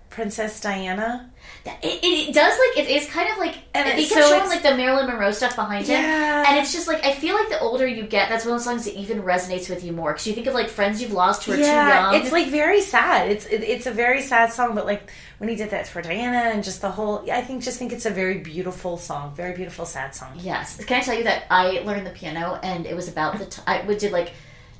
Princess 0.09 0.59
Diana. 0.61 1.29
It, 1.65 1.83
it, 1.83 2.29
it 2.29 2.33
does 2.33 2.57
like 2.57 2.85
it 2.87 2.89
is 2.89 3.09
kind 3.09 3.29
of 3.29 3.37
like 3.37 3.55
And 3.73 3.87
they 3.87 3.91
it's- 4.03 4.09
kept 4.09 4.21
so 4.25 4.37
showing 4.37 4.49
like 4.49 4.63
the 4.63 4.75
Marilyn 4.75 5.05
Monroe 5.07 5.31
stuff 5.31 5.55
behind 5.55 5.85
him, 5.85 6.01
Yeah. 6.01 6.45
and 6.47 6.57
it's 6.59 6.71
just 6.71 6.87
like 6.87 7.03
I 7.05 7.13
feel 7.13 7.35
like 7.35 7.49
the 7.49 7.59
older 7.59 7.85
you 7.85 8.03
get, 8.03 8.29
that's 8.29 8.45
one 8.45 8.53
of 8.53 8.59
those 8.59 8.65
songs 8.65 8.85
that 8.85 8.95
even 8.95 9.21
resonates 9.23 9.69
with 9.69 9.83
you 9.83 9.91
more 9.91 10.13
because 10.13 10.25
you 10.27 10.33
think 10.33 10.47
of 10.47 10.53
like 10.53 10.69
friends 10.69 11.01
you've 11.01 11.11
lost 11.11 11.43
who 11.43 11.53
are 11.53 11.57
too 11.57 11.61
young. 11.63 12.15
it's 12.15 12.31
like 12.31 12.47
very 12.47 12.81
sad. 12.81 13.29
It's 13.31 13.45
it, 13.47 13.63
it's 13.63 13.85
a 13.85 13.91
very 13.91 14.21
sad 14.21 14.53
song, 14.53 14.75
but 14.75 14.85
like 14.85 15.09
when 15.39 15.49
he 15.49 15.55
did 15.55 15.71
that 15.71 15.87
for 15.87 16.01
Diana 16.01 16.51
and 16.53 16.63
just 16.63 16.81
the 16.81 16.89
whole, 16.91 17.29
I 17.29 17.41
think 17.41 17.63
just 17.63 17.77
think 17.77 17.91
it's 17.91 18.05
a 18.05 18.11
very 18.11 18.39
beautiful 18.39 18.97
song, 18.97 19.35
very 19.35 19.53
beautiful 19.55 19.85
sad 19.85 20.15
song. 20.15 20.33
yes. 20.37 20.83
Can 20.85 21.01
I 21.01 21.03
tell 21.03 21.15
you 21.17 21.25
that 21.25 21.43
I 21.51 21.81
learned 21.85 22.05
the 22.07 22.11
piano 22.11 22.59
and 22.63 22.85
it 22.85 22.95
was 22.95 23.07
about 23.09 23.37
the 23.39 23.45
t- 23.45 23.61
I 23.67 23.81
would 23.81 23.97
did 23.97 24.11
like. 24.13 24.31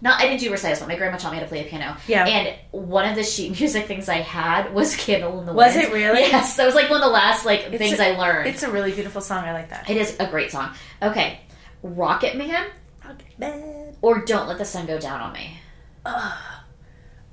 Not, 0.02 0.20
I 0.22 0.28
didn't 0.28 0.39
do 0.41 0.52
recitals, 0.52 0.80
but 0.80 0.88
my 0.88 0.95
grandma 0.95 1.18
taught 1.18 1.32
me 1.32 1.38
how 1.38 1.43
to 1.43 1.50
play 1.50 1.64
the 1.64 1.70
piano. 1.70 1.98
Yeah. 2.08 2.26
And 2.26 2.56
one 2.72 3.08
of 3.10 3.16
the 3.16 3.24
sheet 3.24 3.60
music 3.60 3.86
things 3.88 4.08
I 4.10 4.18
had 4.18 4.74
was 4.74 4.95
"Candle 4.95 5.39
in 5.39 5.45
the 5.45 5.54
Was 5.54 5.76
Wind." 5.76 5.89
Was 5.91 5.91
it 5.91 5.93
really? 5.93 6.22
Yes, 6.22 6.56
that 6.58 6.66
was 6.66 6.76
like 6.76 6.89
one 6.89 7.02
of 7.02 7.06
the 7.06 7.14
last 7.14 7.45
like 7.45 7.62
It's 7.62 7.78
things 7.78 8.00
a- 8.00 8.14
I 8.16 8.18
learned. 8.18 8.48
It's 8.50 8.64
a 8.64 8.72
really 8.72 8.91
beautiful 8.91 9.22
song. 9.22 9.43
I 9.43 9.54
like 9.54 9.70
that. 9.70 9.89
it 9.89 9.98
is 9.98 10.16
a 10.20 10.28
great 10.28 10.52
song. 10.52 10.74
Okay, 11.02 11.39
Rocket 11.84 12.36
Man 12.38 12.68
Rocket 13.04 13.39
Man. 13.39 13.95
or 14.02 14.20
"Don't 14.26 14.48
Let 14.48 14.58
the 14.60 14.66
Sun 14.66 14.86
Go 14.86 15.00
Down 15.00 15.20
on 15.22 15.34
Me." 15.34 15.58
Oh, 16.06 16.64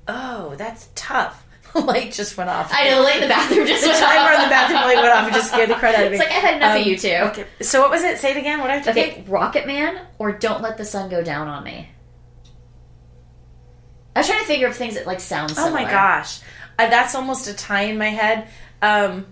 oh 0.08 0.54
that's 0.56 0.88
tough. 0.94 1.40
The 1.74 1.80
light 1.80 2.12
just 2.12 2.36
went 2.36 2.48
off. 2.50 2.70
I 2.72 2.88
know, 2.88 3.02
like 3.02 3.20
the 3.20 3.26
bathroom 3.26 3.66
just 3.66 3.82
the 3.82 3.88
went 3.88 3.98
timer 4.00 4.32
off. 4.32 4.38
on 4.38 4.44
the 4.44 4.48
bathroom 4.48 4.80
light 4.82 4.94
went 4.94 5.08
off 5.08 5.24
and 5.24 5.34
just 5.34 5.48
scared 5.48 5.68
the 5.68 5.74
crap 5.74 5.96
out 5.96 6.04
of 6.04 6.12
me. 6.12 6.18
It's 6.18 6.24
like 6.24 6.32
I've 6.32 6.40
had 6.42 6.56
enough 6.58 6.76
of 6.76 6.82
Um, 6.82 6.88
you 6.88 6.96
two. 6.96 7.08
Okay. 7.08 7.46
So 7.62 7.80
what 7.80 7.90
was 7.90 8.04
it? 8.04 8.18
Say 8.18 8.30
it 8.30 8.36
again. 8.36 8.60
What 8.60 8.70
I 8.70 8.74
have 8.76 8.84
to 8.84 8.92
pick? 8.92 9.12
Okay, 9.12 9.24
Rocket 9.26 9.66
Man 9.66 9.98
or 10.20 10.30
Don't 10.30 10.62
Let 10.62 10.76
the 10.76 10.84
Sun 10.84 11.10
Go 11.10 11.24
Down 11.24 11.48
on 11.48 11.64
Me. 11.64 11.88
I 14.14 14.20
was 14.20 14.26
trying 14.26 14.40
to 14.40 14.46
figure 14.46 14.68
of 14.68 14.76
things 14.76 14.94
that 14.94 15.06
like 15.06 15.20
sound. 15.20 15.52
Oh 15.56 15.70
my 15.70 15.84
gosh, 15.84 16.40
uh, 16.78 16.88
that's 16.88 17.14
almost 17.14 17.48
a 17.48 17.54
tie 17.54 17.82
in 17.82 17.98
my 17.98 18.08
head. 18.08 18.48
Um, 18.80 19.26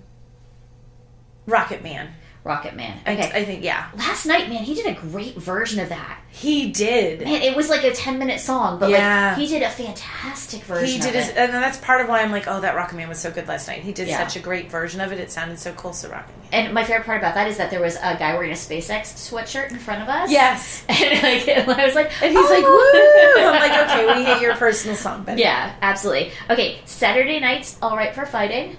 Rocket 1.46 1.82
Man. 1.82 2.12
Rocket 2.44 2.74
Man. 2.74 2.98
Okay. 3.06 3.30
I, 3.32 3.44
think 3.44 3.62
yeah, 3.62 3.88
Last 3.96 4.26
night, 4.26 4.48
man, 4.48 4.64
he 4.64 4.74
did 4.74 4.86
a 4.86 4.94
great 5.00 5.36
version 5.36 5.78
of 5.78 5.90
that. 5.90 6.18
he 6.30 6.72
did. 6.72 7.20
Man, 7.20 7.40
it 7.40 7.54
was 7.54 7.68
like 7.70 7.84
a 7.84 7.92
ten 7.92 8.18
minute 8.18 8.40
song, 8.40 8.80
but 8.80 8.90
Yeah. 8.90 9.28
like 9.28 9.38
he 9.38 9.46
did 9.46 9.62
a 9.62 9.70
fantastic 9.70 10.62
version. 10.64 10.88
He 10.88 10.98
did 10.98 11.14
his, 11.14 11.28
it. 11.28 11.36
and 11.36 11.52
that's 11.52 11.78
part 11.78 12.00
of 12.00 12.08
why 12.08 12.20
I'm 12.20 12.32
like, 12.32 12.48
oh, 12.48 12.60
that 12.60 12.74
Rocket 12.74 12.96
Man 12.96 13.08
was 13.08 13.20
so 13.20 13.30
good 13.30 13.46
last 13.46 13.68
night. 13.68 13.82
He 13.82 13.92
did 13.92 14.08
Yeah. 14.08 14.18
such 14.26 14.34
a 14.34 14.40
great 14.40 14.70
version 14.72 15.00
of 15.00 15.12
it. 15.12 15.20
It 15.20 15.30
sounded 15.30 15.60
so 15.60 15.72
cool, 15.74 15.92
so 15.92 16.08
Rocket 16.08 16.32
Man. 16.50 16.64
And 16.64 16.74
my 16.74 16.82
favorite 16.82 17.06
part 17.06 17.18
about 17.18 17.34
that 17.36 17.46
is 17.46 17.58
that 17.58 17.70
there 17.70 17.80
was 17.80 17.94
a 17.96 18.16
guy 18.18 18.34
wearing 18.34 18.50
a 18.50 18.54
SpaceX 18.54 19.30
sweatshirt 19.30 19.70
in 19.70 19.78
front 19.78 20.02
of 20.02 20.08
us. 20.08 20.28
Yes. 20.28 20.84
And 20.88 21.22
like, 21.22 21.48
I 21.78 21.86
was 21.86 21.94
like, 21.94 22.10
And 22.22 22.32
he's 22.32 22.40
oh, 22.44 22.52
like, 22.52 22.64
"Oh." 22.66 23.34
woo! 23.36 23.42
I'm 23.44 23.70
like, 23.70 23.88
okay, 23.88 24.18
we 24.18 24.24
hit 24.24 24.42
your 24.42 24.56
personal 24.56 24.96
song, 24.96 25.22
but 25.26 25.38
Yeah, 25.38 25.74
absolutely. 25.80 26.32
Okay, 26.50 26.80
Saturday 26.86 27.38
night's 27.38 27.76
All 27.80 27.96
Right 27.96 28.12
for 28.12 28.26
Fighting, 28.26 28.76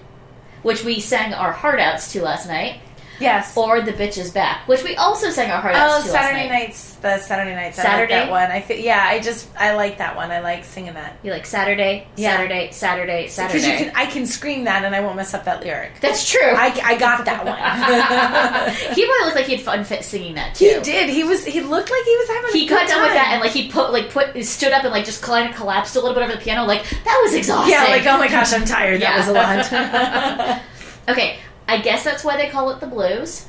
which 0.62 0.84
we 0.84 1.00
sang 1.00 1.32
our 1.32 1.52
heart 1.52 1.80
outs 1.80 2.12
to 2.12 2.22
last 2.22 2.46
night, 2.46 2.80
yes. 3.20 3.56
or 3.56 3.80
The 3.80 3.92
Bitch 3.92 4.18
is 4.18 4.30
Back, 4.30 4.66
which 4.68 4.82
we 4.84 4.96
also 4.96 5.30
sang 5.30 5.50
our 5.50 5.60
heart 5.60 5.74
Oh, 5.76 6.02
to 6.02 6.08
Saturday 6.08 6.48
night. 6.48 6.66
nights, 6.68 6.94
the 6.96 7.18
Saturday 7.18 7.54
nights. 7.54 7.78
I 7.78 7.82
Saturday? 7.82 8.14
like 8.14 8.24
that 8.26 8.30
one. 8.30 8.50
I 8.50 8.60
fe- 8.60 8.82
yeah, 8.84 9.04
I 9.06 9.20
just 9.20 9.48
I 9.58 9.74
like 9.74 9.98
that 9.98 10.16
one. 10.16 10.30
I 10.30 10.40
like 10.40 10.64
singing 10.64 10.94
that 10.94 11.16
You 11.22 11.30
like 11.32 11.46
Saturday, 11.46 12.06
Yeah. 12.16 12.36
Saturday, 12.36 12.70
Saturday, 12.72 13.28
Saturday. 13.28 13.58
because 13.58 13.66
you 13.68 13.76
can 13.86 13.96
I 13.96 14.06
can 14.06 14.26
scream 14.26 14.64
that 14.64 14.84
and 14.84 14.94
I 14.94 15.00
won't 15.00 15.16
mess 15.16 15.34
up 15.34 15.44
that 15.44 15.62
lyric. 15.62 16.00
That's 16.00 16.28
true. 16.30 16.40
I, 16.42 16.78
I 16.84 16.96
got 16.98 17.24
that 17.24 17.44
one. 17.44 17.54
he 18.94 19.04
probably 19.06 19.24
looked 19.24 19.36
like 19.36 19.46
he 19.46 19.56
had 19.56 19.64
fun 19.64 19.84
fit 19.84 20.04
singing 20.04 20.34
that 20.34 20.54
too. 20.54 20.64
he 20.66 20.80
did. 20.80 21.10
He 21.10 21.24
was. 21.24 21.44
He 21.44 21.60
looked 21.60 21.90
like 21.90 22.04
he 22.04 22.16
was 22.16 22.28
having. 22.28 22.52
He 22.52 22.66
got 22.66 22.88
done 22.88 23.02
with 23.02 23.12
that 23.12 23.28
and 23.32 23.40
like 23.40 23.52
he 23.52 23.68
put 23.68 23.92
like 23.92 24.10
put 24.10 24.42
stood 24.44 24.72
up 24.72 24.84
and 24.84 24.92
like 24.92 25.04
just 25.04 25.22
kind 25.22 25.48
of 25.50 25.54
collapsed 25.56 25.96
a 25.96 26.00
little 26.00 26.14
bit 26.14 26.22
over 26.22 26.32
the 26.32 26.38
piano. 26.40 26.64
Like 26.64 26.82
that 27.04 27.20
was 27.24 27.34
exhausting. 27.34 27.72
Yeah, 27.72 27.84
like 27.84 28.06
oh 28.06 28.18
my 28.18 28.28
gosh, 28.28 28.52
I'm 28.52 28.64
tired. 28.64 29.00
That 29.02 29.18
was 29.18 29.28
a 29.28 29.32
lot. 29.32 30.62
Okay, 31.06 31.38
I 31.68 31.78
guess 31.78 32.04
that's 32.04 32.24
why 32.24 32.36
they 32.36 32.48
call 32.48 32.70
it 32.70 32.80
the 32.80 32.86
blues. 32.86 33.46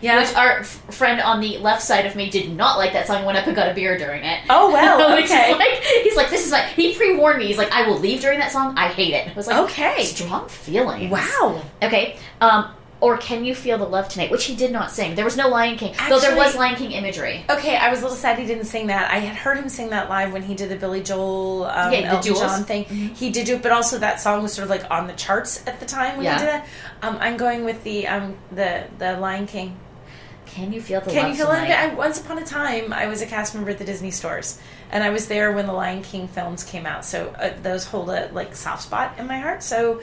yeah. 0.00 0.20
Which 0.20 0.34
our 0.34 0.58
f- 0.60 0.66
friend 0.94 1.20
on 1.20 1.40
the 1.40 1.58
left 1.58 1.82
side 1.82 2.06
of 2.06 2.16
me 2.16 2.30
did 2.30 2.50
not 2.56 2.78
like 2.78 2.92
that 2.94 3.06
song. 3.06 3.24
Went 3.24 3.38
up 3.38 3.46
and 3.46 3.54
got 3.56 3.70
a 3.70 3.74
beer 3.74 3.96
during 3.98 4.22
it. 4.24 4.40
oh 4.50 4.72
well. 4.72 5.18
Okay. 5.24 5.54
like 5.54 5.82
he's 6.02 6.16
like 6.16 6.30
this 6.30 6.44
is 6.46 6.52
like 6.52 6.66
he 6.70 6.94
pre 6.94 7.16
warned 7.16 7.38
me. 7.38 7.46
He's 7.46 7.58
like 7.58 7.72
I 7.72 7.86
will 7.88 7.98
leave 7.98 8.20
during 8.20 8.38
that 8.38 8.50
song. 8.52 8.76
I 8.76 8.88
hate 8.88 9.14
it. 9.14 9.28
I 9.28 9.34
was 9.34 9.46
like 9.46 9.56
Okay. 9.70 10.04
strong 10.04 10.48
feelings. 10.48 11.10
wow. 11.10 11.62
Okay. 11.82 12.16
Um. 12.40 12.70
Or 13.04 13.18
can 13.18 13.44
you 13.44 13.54
feel 13.54 13.76
the 13.76 13.84
love 13.84 14.08
tonight? 14.08 14.30
Which 14.30 14.46
he 14.46 14.56
did 14.56 14.72
not 14.72 14.90
sing. 14.90 15.14
There 15.14 15.26
was 15.26 15.36
no 15.36 15.48
Lion 15.48 15.76
King, 15.76 15.94
though 16.08 16.18
there 16.20 16.34
was 16.34 16.56
Lion 16.56 16.74
King 16.76 16.92
imagery. 16.92 17.44
Okay, 17.50 17.76
I 17.76 17.90
was 17.90 17.98
a 17.98 18.02
little 18.02 18.16
sad 18.16 18.38
he 18.38 18.46
didn't 18.46 18.64
sing 18.64 18.86
that. 18.86 19.10
I 19.12 19.18
had 19.18 19.36
heard 19.36 19.58
him 19.58 19.68
sing 19.68 19.90
that 19.90 20.08
live 20.08 20.32
when 20.32 20.42
he 20.42 20.54
did 20.54 20.70
the 20.70 20.76
Billy 20.76 21.02
Joel, 21.02 21.64
um, 21.64 21.92
Yeah, 21.92 22.00
the 22.00 22.06
Elton 22.06 22.34
John 22.34 22.64
thing. 22.64 22.84
He 22.84 23.28
did 23.28 23.44
do 23.44 23.56
it, 23.56 23.62
but 23.62 23.72
also 23.72 23.98
that 23.98 24.20
song 24.22 24.42
was 24.42 24.54
sort 24.54 24.64
of 24.64 24.70
like 24.70 24.90
on 24.90 25.06
the 25.06 25.12
charts 25.12 25.62
at 25.66 25.80
the 25.80 25.84
time 25.86 26.16
when 26.16 26.24
Yeah. 26.24 26.32
he 26.38 26.38
did 26.38 26.48
that. 26.48 26.66
Um, 27.02 27.18
I'm 27.20 27.36
going 27.36 27.66
with 27.66 27.84
the 27.84 28.08
um, 28.08 28.38
the 28.50 28.84
the 28.98 29.18
Lion 29.20 29.46
King. 29.46 29.76
Can 30.46 30.72
you 30.72 30.80
feel 30.80 31.02
the 31.02 31.10
Can 31.10 31.24
love 31.24 31.28
you 31.32 31.36
feel 31.36 31.46
tonight? 31.48 31.68
it? 31.70 31.92
I, 31.92 31.94
once 31.94 32.18
upon 32.22 32.38
a 32.38 32.44
time, 32.46 32.90
I 32.94 33.06
was 33.06 33.20
a 33.20 33.26
cast 33.26 33.54
member 33.54 33.70
at 33.70 33.76
the 33.78 33.84
Disney 33.84 34.12
stores, 34.12 34.58
and 34.90 35.04
I 35.04 35.10
was 35.10 35.28
there 35.28 35.52
when 35.52 35.66
the 35.66 35.72
Lion 35.74 36.02
King 36.02 36.26
films 36.26 36.64
came 36.64 36.86
out. 36.86 37.04
So 37.04 37.34
uh, 37.38 37.50
those 37.62 37.84
hold 37.84 38.08
a 38.08 38.30
like 38.32 38.56
soft 38.56 38.84
spot 38.84 39.18
in 39.18 39.26
my 39.26 39.38
heart. 39.40 39.62
So 39.62 40.00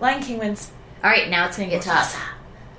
Lion 0.00 0.22
King 0.22 0.38
wins. 0.38 0.70
All 1.02 1.10
right, 1.10 1.28
now 1.30 1.46
it's 1.48 1.56
gonna 1.56 1.70
get 1.70 1.82
tough. 1.82 2.14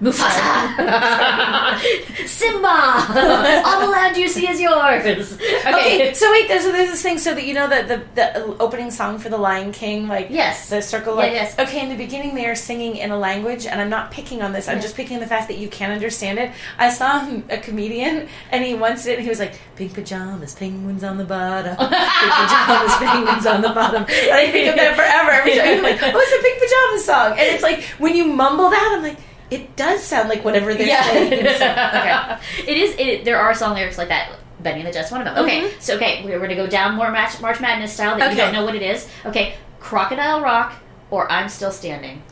Mufasa, 0.01 1.79
Simba, 2.27 3.63
all 3.65 3.79
the 3.79 3.87
land 3.87 4.17
you 4.17 4.27
see 4.27 4.47
is 4.49 4.59
yours. 4.59 5.37
Okay. 5.63 5.95
Okay, 6.09 6.13
so 6.13 6.29
wait, 6.31 6.47
there's 6.49 6.63
there's 6.65 6.89
this 6.91 7.01
thing 7.01 7.17
so 7.17 7.33
that 7.33 7.45
you 7.45 7.53
know 7.53 7.67
that 7.67 7.87
the 7.87 8.03
the 8.15 8.43
opening 8.59 8.91
song 8.91 9.17
for 9.17 9.29
the 9.29 9.37
Lion 9.37 9.71
King, 9.71 10.07
like 10.07 10.27
Yes. 10.29 10.69
the 10.69 10.81
circle. 10.81 11.13
Yeah, 11.15 11.21
Like, 11.23 11.31
yes. 11.33 11.57
Okay, 11.59 11.79
in 11.81 11.89
the 11.89 11.95
beginning 11.95 12.35
they 12.35 12.45
are 12.47 12.55
singing 12.55 12.97
in 12.97 13.11
a 13.11 13.17
language, 13.17 13.65
and 13.65 13.79
I'm 13.79 13.89
not 13.89 14.11
picking 14.11 14.41
on 14.41 14.51
this. 14.51 14.67
I'm 14.67 14.81
just 14.81 14.95
picking 14.95 15.19
the 15.19 15.27
fact 15.27 15.47
that 15.47 15.57
you 15.57 15.69
can't 15.69 15.93
understand 15.93 16.37
it. 16.39 16.51
I 16.77 16.89
saw 16.89 17.19
him, 17.21 17.45
a 17.49 17.57
comedian, 17.57 18.27
and 18.51 18.63
he 18.63 18.73
once 18.73 19.03
did. 19.05 19.15
And 19.15 19.23
he 19.23 19.29
was 19.29 19.39
like, 19.39 19.59
"Pink 19.77 19.93
pajamas, 19.93 20.53
penguins 20.55 21.03
on 21.03 21.17
the 21.17 21.23
bottom. 21.25 21.75
Pink 21.77 21.89
pajamas, 21.89 22.95
penguins 22.97 23.45
on 23.45 23.61
the 23.61 23.69
bottom." 23.69 24.03
And 24.03 24.33
I 24.33 24.51
think 24.51 24.67
of 24.69 24.75
that 24.75 24.95
forever. 24.95 25.31
Every 25.31 25.55
time 25.55 25.77
I'm 25.77 25.83
like, 25.83 25.99
"Oh, 26.03 26.11
it's 26.19 26.33
a 26.33 26.41
pink 26.43 26.59
pajamas 26.59 27.05
song," 27.05 27.31
and 27.39 27.47
it's 27.55 27.63
like 27.63 27.83
when 27.99 28.15
you 28.15 28.25
mumble 28.25 28.69
that, 28.69 28.93
I'm 28.97 29.03
like. 29.03 29.17
It 29.51 29.75
does 29.75 30.01
sound 30.03 30.29
like 30.29 30.43
whatever 30.43 30.73
they're 30.73 31.03
saying. 31.03 31.33
It's- 31.45 32.41
It 32.67 32.77
is. 32.77 32.95
It, 32.97 33.25
there 33.25 33.39
are 33.39 33.53
song 33.53 33.73
lyrics 33.75 33.97
like 33.97 34.07
that. 34.09 34.31
Bennie 34.61 34.79
and 34.79 34.87
the 34.87 34.91
Jets, 34.93 35.11
one 35.11 35.19
of 35.21 35.25
them. 35.25 35.43
Okay, 35.43 35.73
so 35.79 35.95
okay, 35.97 36.23
we're 36.23 36.37
going 36.37 36.49
to 36.49 36.55
go 36.55 36.67
down 36.67 36.95
more 36.95 37.11
match, 37.11 37.41
March 37.41 37.59
Madness 37.59 37.91
style 37.93 38.17
that 38.17 38.31
you 38.31 38.37
Mm-hmm. 38.37 38.37
Don't 38.37 38.53
know 38.53 38.63
what 38.65 38.75
it 38.75 38.81
is. 38.81 39.07
Okay, 39.25 39.55
Crocodile 39.81 40.41
Rock 40.41 40.73
or 41.11 41.29
I'm 41.29 41.49
Still 41.49 41.71
Standing. 41.71 42.23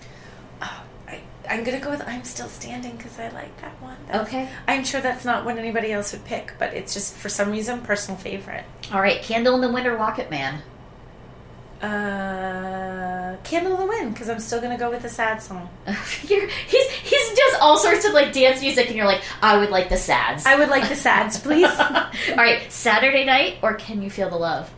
I, 0.61 1.19
I'm 1.49 1.63
gonna 1.65 1.79
go 1.81 1.89
with 1.89 2.01
"I'm 2.07 2.23
Still 2.23 2.47
Standing" 2.47 2.95
because 2.95 3.19
I 3.19 3.27
like 3.29 3.59
that 3.61 3.73
one. 3.81 3.97
That's- 4.07 4.27
Okay. 4.27 4.47
I'm 4.67 4.85
sure 4.85 5.01
that's 5.01 5.25
not 5.25 5.43
what 5.43 5.57
anybody 5.57 5.91
else 5.91 6.13
would 6.13 6.23
pick, 6.23 6.53
but 6.57 6.73
it's 6.73 6.93
just 6.93 7.15
for 7.17 7.27
some 7.27 7.51
reason 7.51 7.81
personal 7.81 8.17
favorite. 8.17 8.63
All 8.93 9.01
right, 9.01 9.21
Candle 9.21 9.55
in 9.55 9.61
the 9.61 9.69
Wind 9.69 9.85
or 9.85 9.95
Rocket 9.97 10.31
Man. 10.31 10.61
Uh, 11.81 13.37
"Candle 13.43 13.73
in 13.73 13.79
the 13.79 13.85
Wind" 13.85 14.13
because 14.13 14.29
I'm 14.29 14.39
still 14.39 14.61
gonna 14.61 14.77
go 14.77 14.89
with 14.89 15.01
the 15.01 15.09
sad 15.09 15.41
song. 15.41 15.69
You're, 16.27 16.47
he's 16.67 16.89
he's 16.89 17.29
does 17.29 17.59
all 17.61 17.77
sorts 17.77 18.05
of 18.05 18.13
like 18.13 18.33
dance 18.33 18.61
music, 18.61 18.87
and 18.87 18.95
you're 18.95 19.05
like, 19.05 19.23
I 19.41 19.57
would 19.57 19.69
like 19.69 19.89
the 19.89 19.97
sads. 19.97 20.45
I 20.45 20.55
would 20.57 20.69
like 20.69 20.87
the 20.89 20.95
sads, 20.95 21.39
please. 21.39 21.65
all 21.79 22.35
right, 22.35 22.71
Saturday 22.71 23.25
night 23.25 23.57
or 23.61 23.73
Can 23.73 24.01
You 24.01 24.09
Feel 24.09 24.29
the 24.29 24.37
Love? 24.37 24.71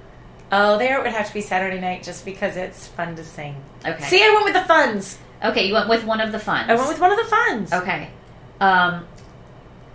oh, 0.53 0.77
there 0.77 0.99
it 0.99 1.03
would 1.03 1.11
have 1.11 1.27
to 1.27 1.33
be 1.33 1.41
Saturday 1.41 1.79
night 1.81 2.03
just 2.03 2.23
because 2.25 2.55
it's 2.55 2.87
fun 2.87 3.15
to 3.15 3.23
sing. 3.23 3.55
Okay. 3.85 4.03
See, 4.03 4.23
I 4.23 4.29
went 4.29 4.45
with 4.45 4.53
the 4.53 4.67
funs. 4.67 5.17
Okay, 5.43 5.67
you 5.67 5.73
went 5.73 5.89
with 5.89 6.05
one 6.05 6.21
of 6.21 6.31
the 6.31 6.39
funs. 6.39 6.69
I 6.69 6.75
went 6.75 6.87
with 6.87 6.99
one 7.01 7.11
of 7.11 7.17
the 7.17 7.25
funs. 7.25 7.73
Okay. 7.73 8.09
Um, 8.61 9.05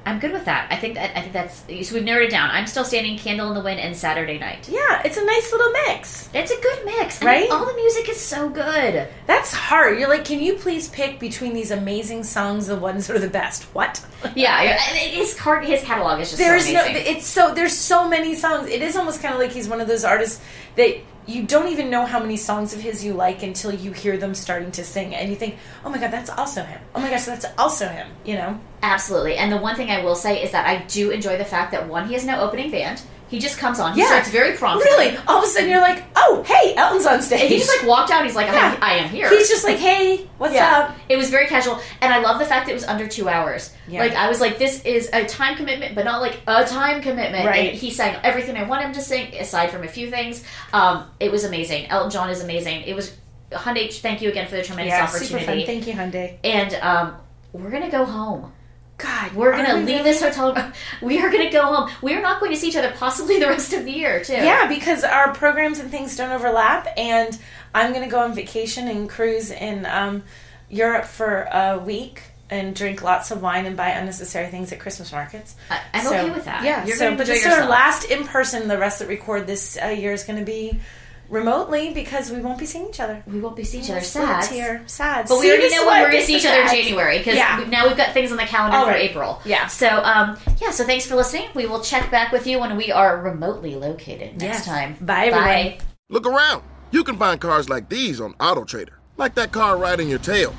I'm 0.08 0.18
good 0.20 0.32
with 0.32 0.46
that. 0.46 0.68
I 0.70 0.76
think 0.76 0.94
that 0.94 1.14
I 1.14 1.20
think 1.20 1.34
that's 1.34 1.58
so 1.86 1.94
we've 1.94 2.04
narrowed 2.04 2.28
it 2.28 2.30
down. 2.30 2.50
I'm 2.50 2.66
still 2.66 2.84
standing 2.84 3.18
Candle 3.18 3.48
in 3.48 3.54
the 3.54 3.60
Wind 3.60 3.78
and 3.78 3.94
Saturday 3.94 4.38
Night. 4.38 4.66
Yeah, 4.66 5.02
it's 5.04 5.18
a 5.18 5.24
nice 5.24 5.52
little 5.52 5.70
mix. 5.86 6.30
It's 6.32 6.50
a 6.50 6.58
good 6.60 6.84
mix, 6.86 7.22
Right? 7.22 7.50
All 7.50 7.66
the 7.66 7.74
music 7.74 8.08
is 8.08 8.18
so 8.18 8.48
good. 8.48 9.06
That's 9.26 9.52
hard. 9.52 9.98
You're 9.98 10.08
like, 10.08 10.24
can 10.24 10.40
you 10.40 10.54
please 10.54 10.88
pick 10.88 11.20
between 11.20 11.52
these 11.52 11.70
amazing 11.70 12.24
songs 12.24 12.68
the 12.68 12.76
ones 12.76 13.06
that 13.06 13.16
are 13.16 13.20
the 13.20 13.28
best? 13.28 13.64
What? 13.74 14.04
Yeah, 14.34 14.62
yeah, 14.62 14.78
his 14.78 15.34
card, 15.34 15.64
his 15.64 15.82
catalog 15.82 16.20
is 16.20 16.30
just 16.30 16.38
There's 16.38 16.66
so 16.66 16.72
no. 16.72 16.84
It's 16.86 17.26
so. 17.26 17.54
There's 17.54 17.72
so 17.72 18.08
many 18.08 18.34
songs. 18.34 18.68
It 18.68 18.82
is 18.82 18.96
almost 18.96 19.22
kind 19.22 19.32
of 19.32 19.40
like 19.40 19.52
he's 19.52 19.68
one 19.68 19.80
of 19.80 19.86
those 19.88 20.04
artists 20.04 20.42
that 20.76 20.96
you 21.28 21.42
don't 21.44 21.68
even 21.68 21.90
know 21.90 22.06
how 22.06 22.18
many 22.18 22.36
songs 22.38 22.72
of 22.72 22.80
his 22.80 23.04
you 23.04 23.12
like 23.12 23.42
until 23.42 23.72
you 23.72 23.92
hear 23.92 24.16
them 24.16 24.34
starting 24.34 24.72
to 24.72 24.84
sing, 24.84 25.14
and 25.14 25.28
you 25.28 25.36
think, 25.36 25.56
oh 25.84 25.90
my 25.90 25.98
god, 25.98 26.10
that's 26.10 26.30
also 26.30 26.62
him. 26.62 26.80
Oh 26.94 27.00
my 27.00 27.10
gosh, 27.10 27.26
that's 27.26 27.44
also 27.58 27.86
him. 27.86 28.08
You 28.24 28.34
know. 28.36 28.60
Absolutely. 28.82 29.36
And 29.36 29.52
the 29.52 29.58
one 29.58 29.76
thing 29.76 29.90
I 29.90 30.02
will 30.02 30.14
say 30.14 30.42
is 30.42 30.52
that 30.52 30.66
I 30.66 30.84
do 30.86 31.10
enjoy 31.10 31.36
the 31.36 31.44
fact 31.44 31.72
that 31.72 31.86
one, 31.88 32.06
he 32.08 32.14
has 32.14 32.24
no 32.24 32.40
opening 32.40 32.70
band. 32.70 33.02
He 33.28 33.38
just 33.38 33.58
comes 33.58 33.78
on. 33.78 33.94
He 33.94 34.00
Yeah. 34.00 34.06
starts 34.08 34.30
very 34.30 34.56
promptly. 34.56 34.90
Really, 34.90 35.16
all 35.26 35.38
of 35.38 35.44
a 35.44 35.46
sudden 35.46 35.68
you're 35.68 35.80
like, 35.80 36.02
oh 36.16 36.42
hey, 36.46 36.74
Elton's 36.76 37.06
on 37.06 37.20
stage. 37.22 37.40
And 37.42 37.50
he 37.50 37.58
just 37.58 37.76
like 37.78 37.86
walked 37.86 38.10
out. 38.10 38.24
He's 38.24 38.34
like, 38.34 38.46
Yeah. 38.46 38.76
I, 38.80 38.92
I 38.92 38.96
am 38.98 39.08
here. 39.10 39.28
He's 39.28 39.48
just 39.48 39.64
like, 39.64 39.76
hey, 39.78 40.26
what's 40.38 40.54
yeah. 40.54 40.78
up? 40.90 40.96
It 41.08 41.16
was 41.16 41.30
very 41.30 41.46
casual, 41.46 41.80
and 42.00 42.12
I 42.12 42.18
love 42.20 42.38
the 42.38 42.44
fact 42.46 42.66
that 42.66 42.72
it 42.72 42.74
was 42.74 42.84
under 42.84 43.06
two 43.06 43.28
hours. 43.28 43.74
Yeah. 43.86 44.00
Like 44.00 44.12
I 44.14 44.28
was 44.28 44.40
like, 44.40 44.58
this 44.58 44.84
is 44.84 45.08
a 45.12 45.24
time 45.26 45.56
commitment, 45.56 45.94
but 45.94 46.04
not 46.04 46.20
like 46.20 46.40
a 46.46 46.64
time 46.64 47.00
commitment. 47.02 47.46
Right. 47.46 47.70
And 47.70 47.78
he 47.78 47.90
sang 47.90 48.16
everything 48.22 48.56
I 48.56 48.62
want 48.64 48.82
him 48.84 48.92
to 48.92 49.00
sing, 49.00 49.34
aside 49.34 49.70
from 49.70 49.82
a 49.84 49.88
few 49.88 50.10
things. 50.10 50.42
Um, 50.72 51.04
it 51.20 51.30
was 51.30 51.44
amazing. 51.44 51.86
Elton 51.88 52.10
John 52.10 52.30
is 52.30 52.42
amazing. 52.42 52.82
It 52.82 52.94
was 52.94 53.16
Hyundai. 53.52 53.92
Thank 53.92 54.20
you 54.22 54.28
again 54.30 54.46
for 54.48 54.56
the 54.56 54.62
tremendous 54.62 54.92
Yeah, 54.92 55.06
super 55.06 55.38
fun. 55.44 55.62
Thank 55.64 55.86
you, 55.86 55.94
Hyundai. 55.94 56.36
and 56.44 56.74
um, 56.76 57.16
we're 57.52 57.70
gonna 57.70 57.90
go 57.90 58.04
home. 58.04 58.52
God, 58.98 59.32
We're 59.32 59.52
gonna 59.52 59.76
we 59.76 59.84
leave 59.84 60.02
this 60.04 60.20
hotel. 60.20 60.72
We 61.00 61.20
are 61.20 61.30
gonna 61.30 61.50
go 61.52 61.62
home. 61.62 61.90
We 62.02 62.14
are 62.14 62.20
not 62.20 62.40
going 62.40 62.50
to 62.52 62.58
see 62.58 62.68
each 62.68 62.76
other 62.76 62.92
possibly 62.96 63.38
the 63.38 63.46
rest 63.46 63.72
of 63.72 63.84
the 63.84 63.92
year 63.92 64.22
too. 64.24 64.32
Yeah, 64.32 64.66
because 64.68 65.04
our 65.04 65.32
programs 65.32 65.78
and 65.78 65.88
things 65.90 66.16
don't 66.16 66.32
overlap, 66.32 66.88
and 66.96 67.38
I'm 67.74 67.92
going 67.92 68.04
to 68.04 68.10
go 68.10 68.18
on 68.20 68.34
vacation 68.34 68.88
and 68.88 69.08
cruise 69.08 69.50
in 69.52 69.86
um, 69.86 70.24
Europe 70.68 71.04
for 71.04 71.48
a 71.52 71.78
week 71.78 72.22
and 72.50 72.74
drink 72.74 73.02
lots 73.02 73.30
of 73.30 73.42
wine 73.42 73.66
and 73.66 73.76
buy 73.76 73.90
unnecessary 73.90 74.48
things 74.48 74.72
at 74.72 74.80
Christmas 74.80 75.12
markets. 75.12 75.54
I- 75.70 75.80
I'm 75.94 76.06
okay 76.06 76.30
with 76.30 76.46
that. 76.46 76.64
Yeah, 76.64 76.84
You're 76.84 76.96
so 76.96 77.14
but 77.14 77.26
this 77.26 77.44
is 77.44 77.52
our 77.52 77.68
last 77.68 78.04
in 78.04 78.24
person. 78.24 78.68
The 78.68 78.78
rest 78.78 78.98
that 78.98 79.08
record 79.08 79.46
this 79.46 79.78
uh, 79.80 79.88
year 79.88 80.12
is 80.12 80.24
going 80.24 80.38
to 80.38 80.44
be 80.44 80.80
remotely 81.28 81.92
because 81.92 82.30
we 82.30 82.40
won't 82.40 82.58
be 82.58 82.66
seeing 82.66 82.88
each 82.88 83.00
other. 83.00 83.22
We 83.26 83.40
won't 83.40 83.56
be 83.56 83.64
seeing 83.64 83.84
each 83.84 83.90
other. 83.90 84.00
Split 84.00 84.24
Sad. 84.26 84.44
here, 84.46 84.82
sad. 84.86 85.26
But 85.28 85.38
we 85.38 85.42
See, 85.46 85.50
already 85.52 85.74
know 85.74 85.86
when 85.86 86.02
we're 86.02 86.10
going 86.10 86.20
to 86.22 86.26
see 86.26 86.36
each 86.36 86.42
the 86.42 86.50
other 86.50 86.62
in. 86.62 86.68
January 86.68 87.18
because 87.18 87.36
Yeah. 87.36 87.64
now 87.68 87.86
we've 87.86 87.96
got 87.96 88.12
things 88.14 88.30
on 88.30 88.36
the 88.38 88.44
calendar 88.44 88.76
All 88.78 88.84
for 88.84 88.90
right. 88.92 89.10
April. 89.10 89.40
Yeah. 89.44 89.66
So 89.66 89.88
um, 89.88 90.38
yeah. 90.60 90.70
So 90.70 90.84
thanks 90.84 91.06
for 91.06 91.14
listening. 91.16 91.48
We 91.54 91.66
will 91.66 91.80
check 91.80 92.10
back 92.10 92.32
with 92.32 92.46
you 92.46 92.58
when 92.58 92.76
we 92.76 92.90
are 92.90 93.20
remotely 93.22 93.74
located 93.74 94.40
next 94.40 94.58
Yes. 94.58 94.66
time. 94.66 94.96
Bye, 95.00 95.26
everyone. 95.26 95.44
Bye. 95.44 95.78
Look 96.08 96.26
around. 96.26 96.62
You 96.90 97.04
can 97.04 97.16
find 97.18 97.38
cars 97.40 97.68
like 97.68 97.88
these 97.90 98.20
on 98.20 98.32
AutoTrader, 98.34 98.94
like 99.18 99.34
that 99.34 99.52
car 99.52 99.76
right 99.76 99.98
in 100.00 100.08
your 100.08 100.18
tail. 100.18 100.54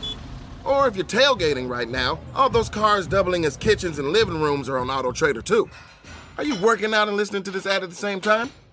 Or 0.64 0.88
if 0.88 0.96
you're 0.96 1.06
tailgating 1.06 1.68
right 1.68 1.90
now, 1.90 2.20
all 2.36 2.50
those 2.50 2.70
cars 2.70 3.08
doubling 3.08 3.46
as 3.46 3.58
kitchens 3.58 3.98
and 3.98 4.10
living 4.10 4.40
rooms 4.40 4.70
are 4.70 4.78
on 4.78 4.88
AutoTrader 4.88 5.44
too. 5.44 5.68
Are 6.38 6.44
you 6.44 6.56
working 6.62 6.94
out 6.94 7.08
and 7.08 7.18
listening 7.18 7.42
to 7.44 7.52
this 7.52 7.66
ad 7.66 7.82
at 7.84 7.90
the 7.90 7.96
same 7.96 8.22
time? 8.22 8.52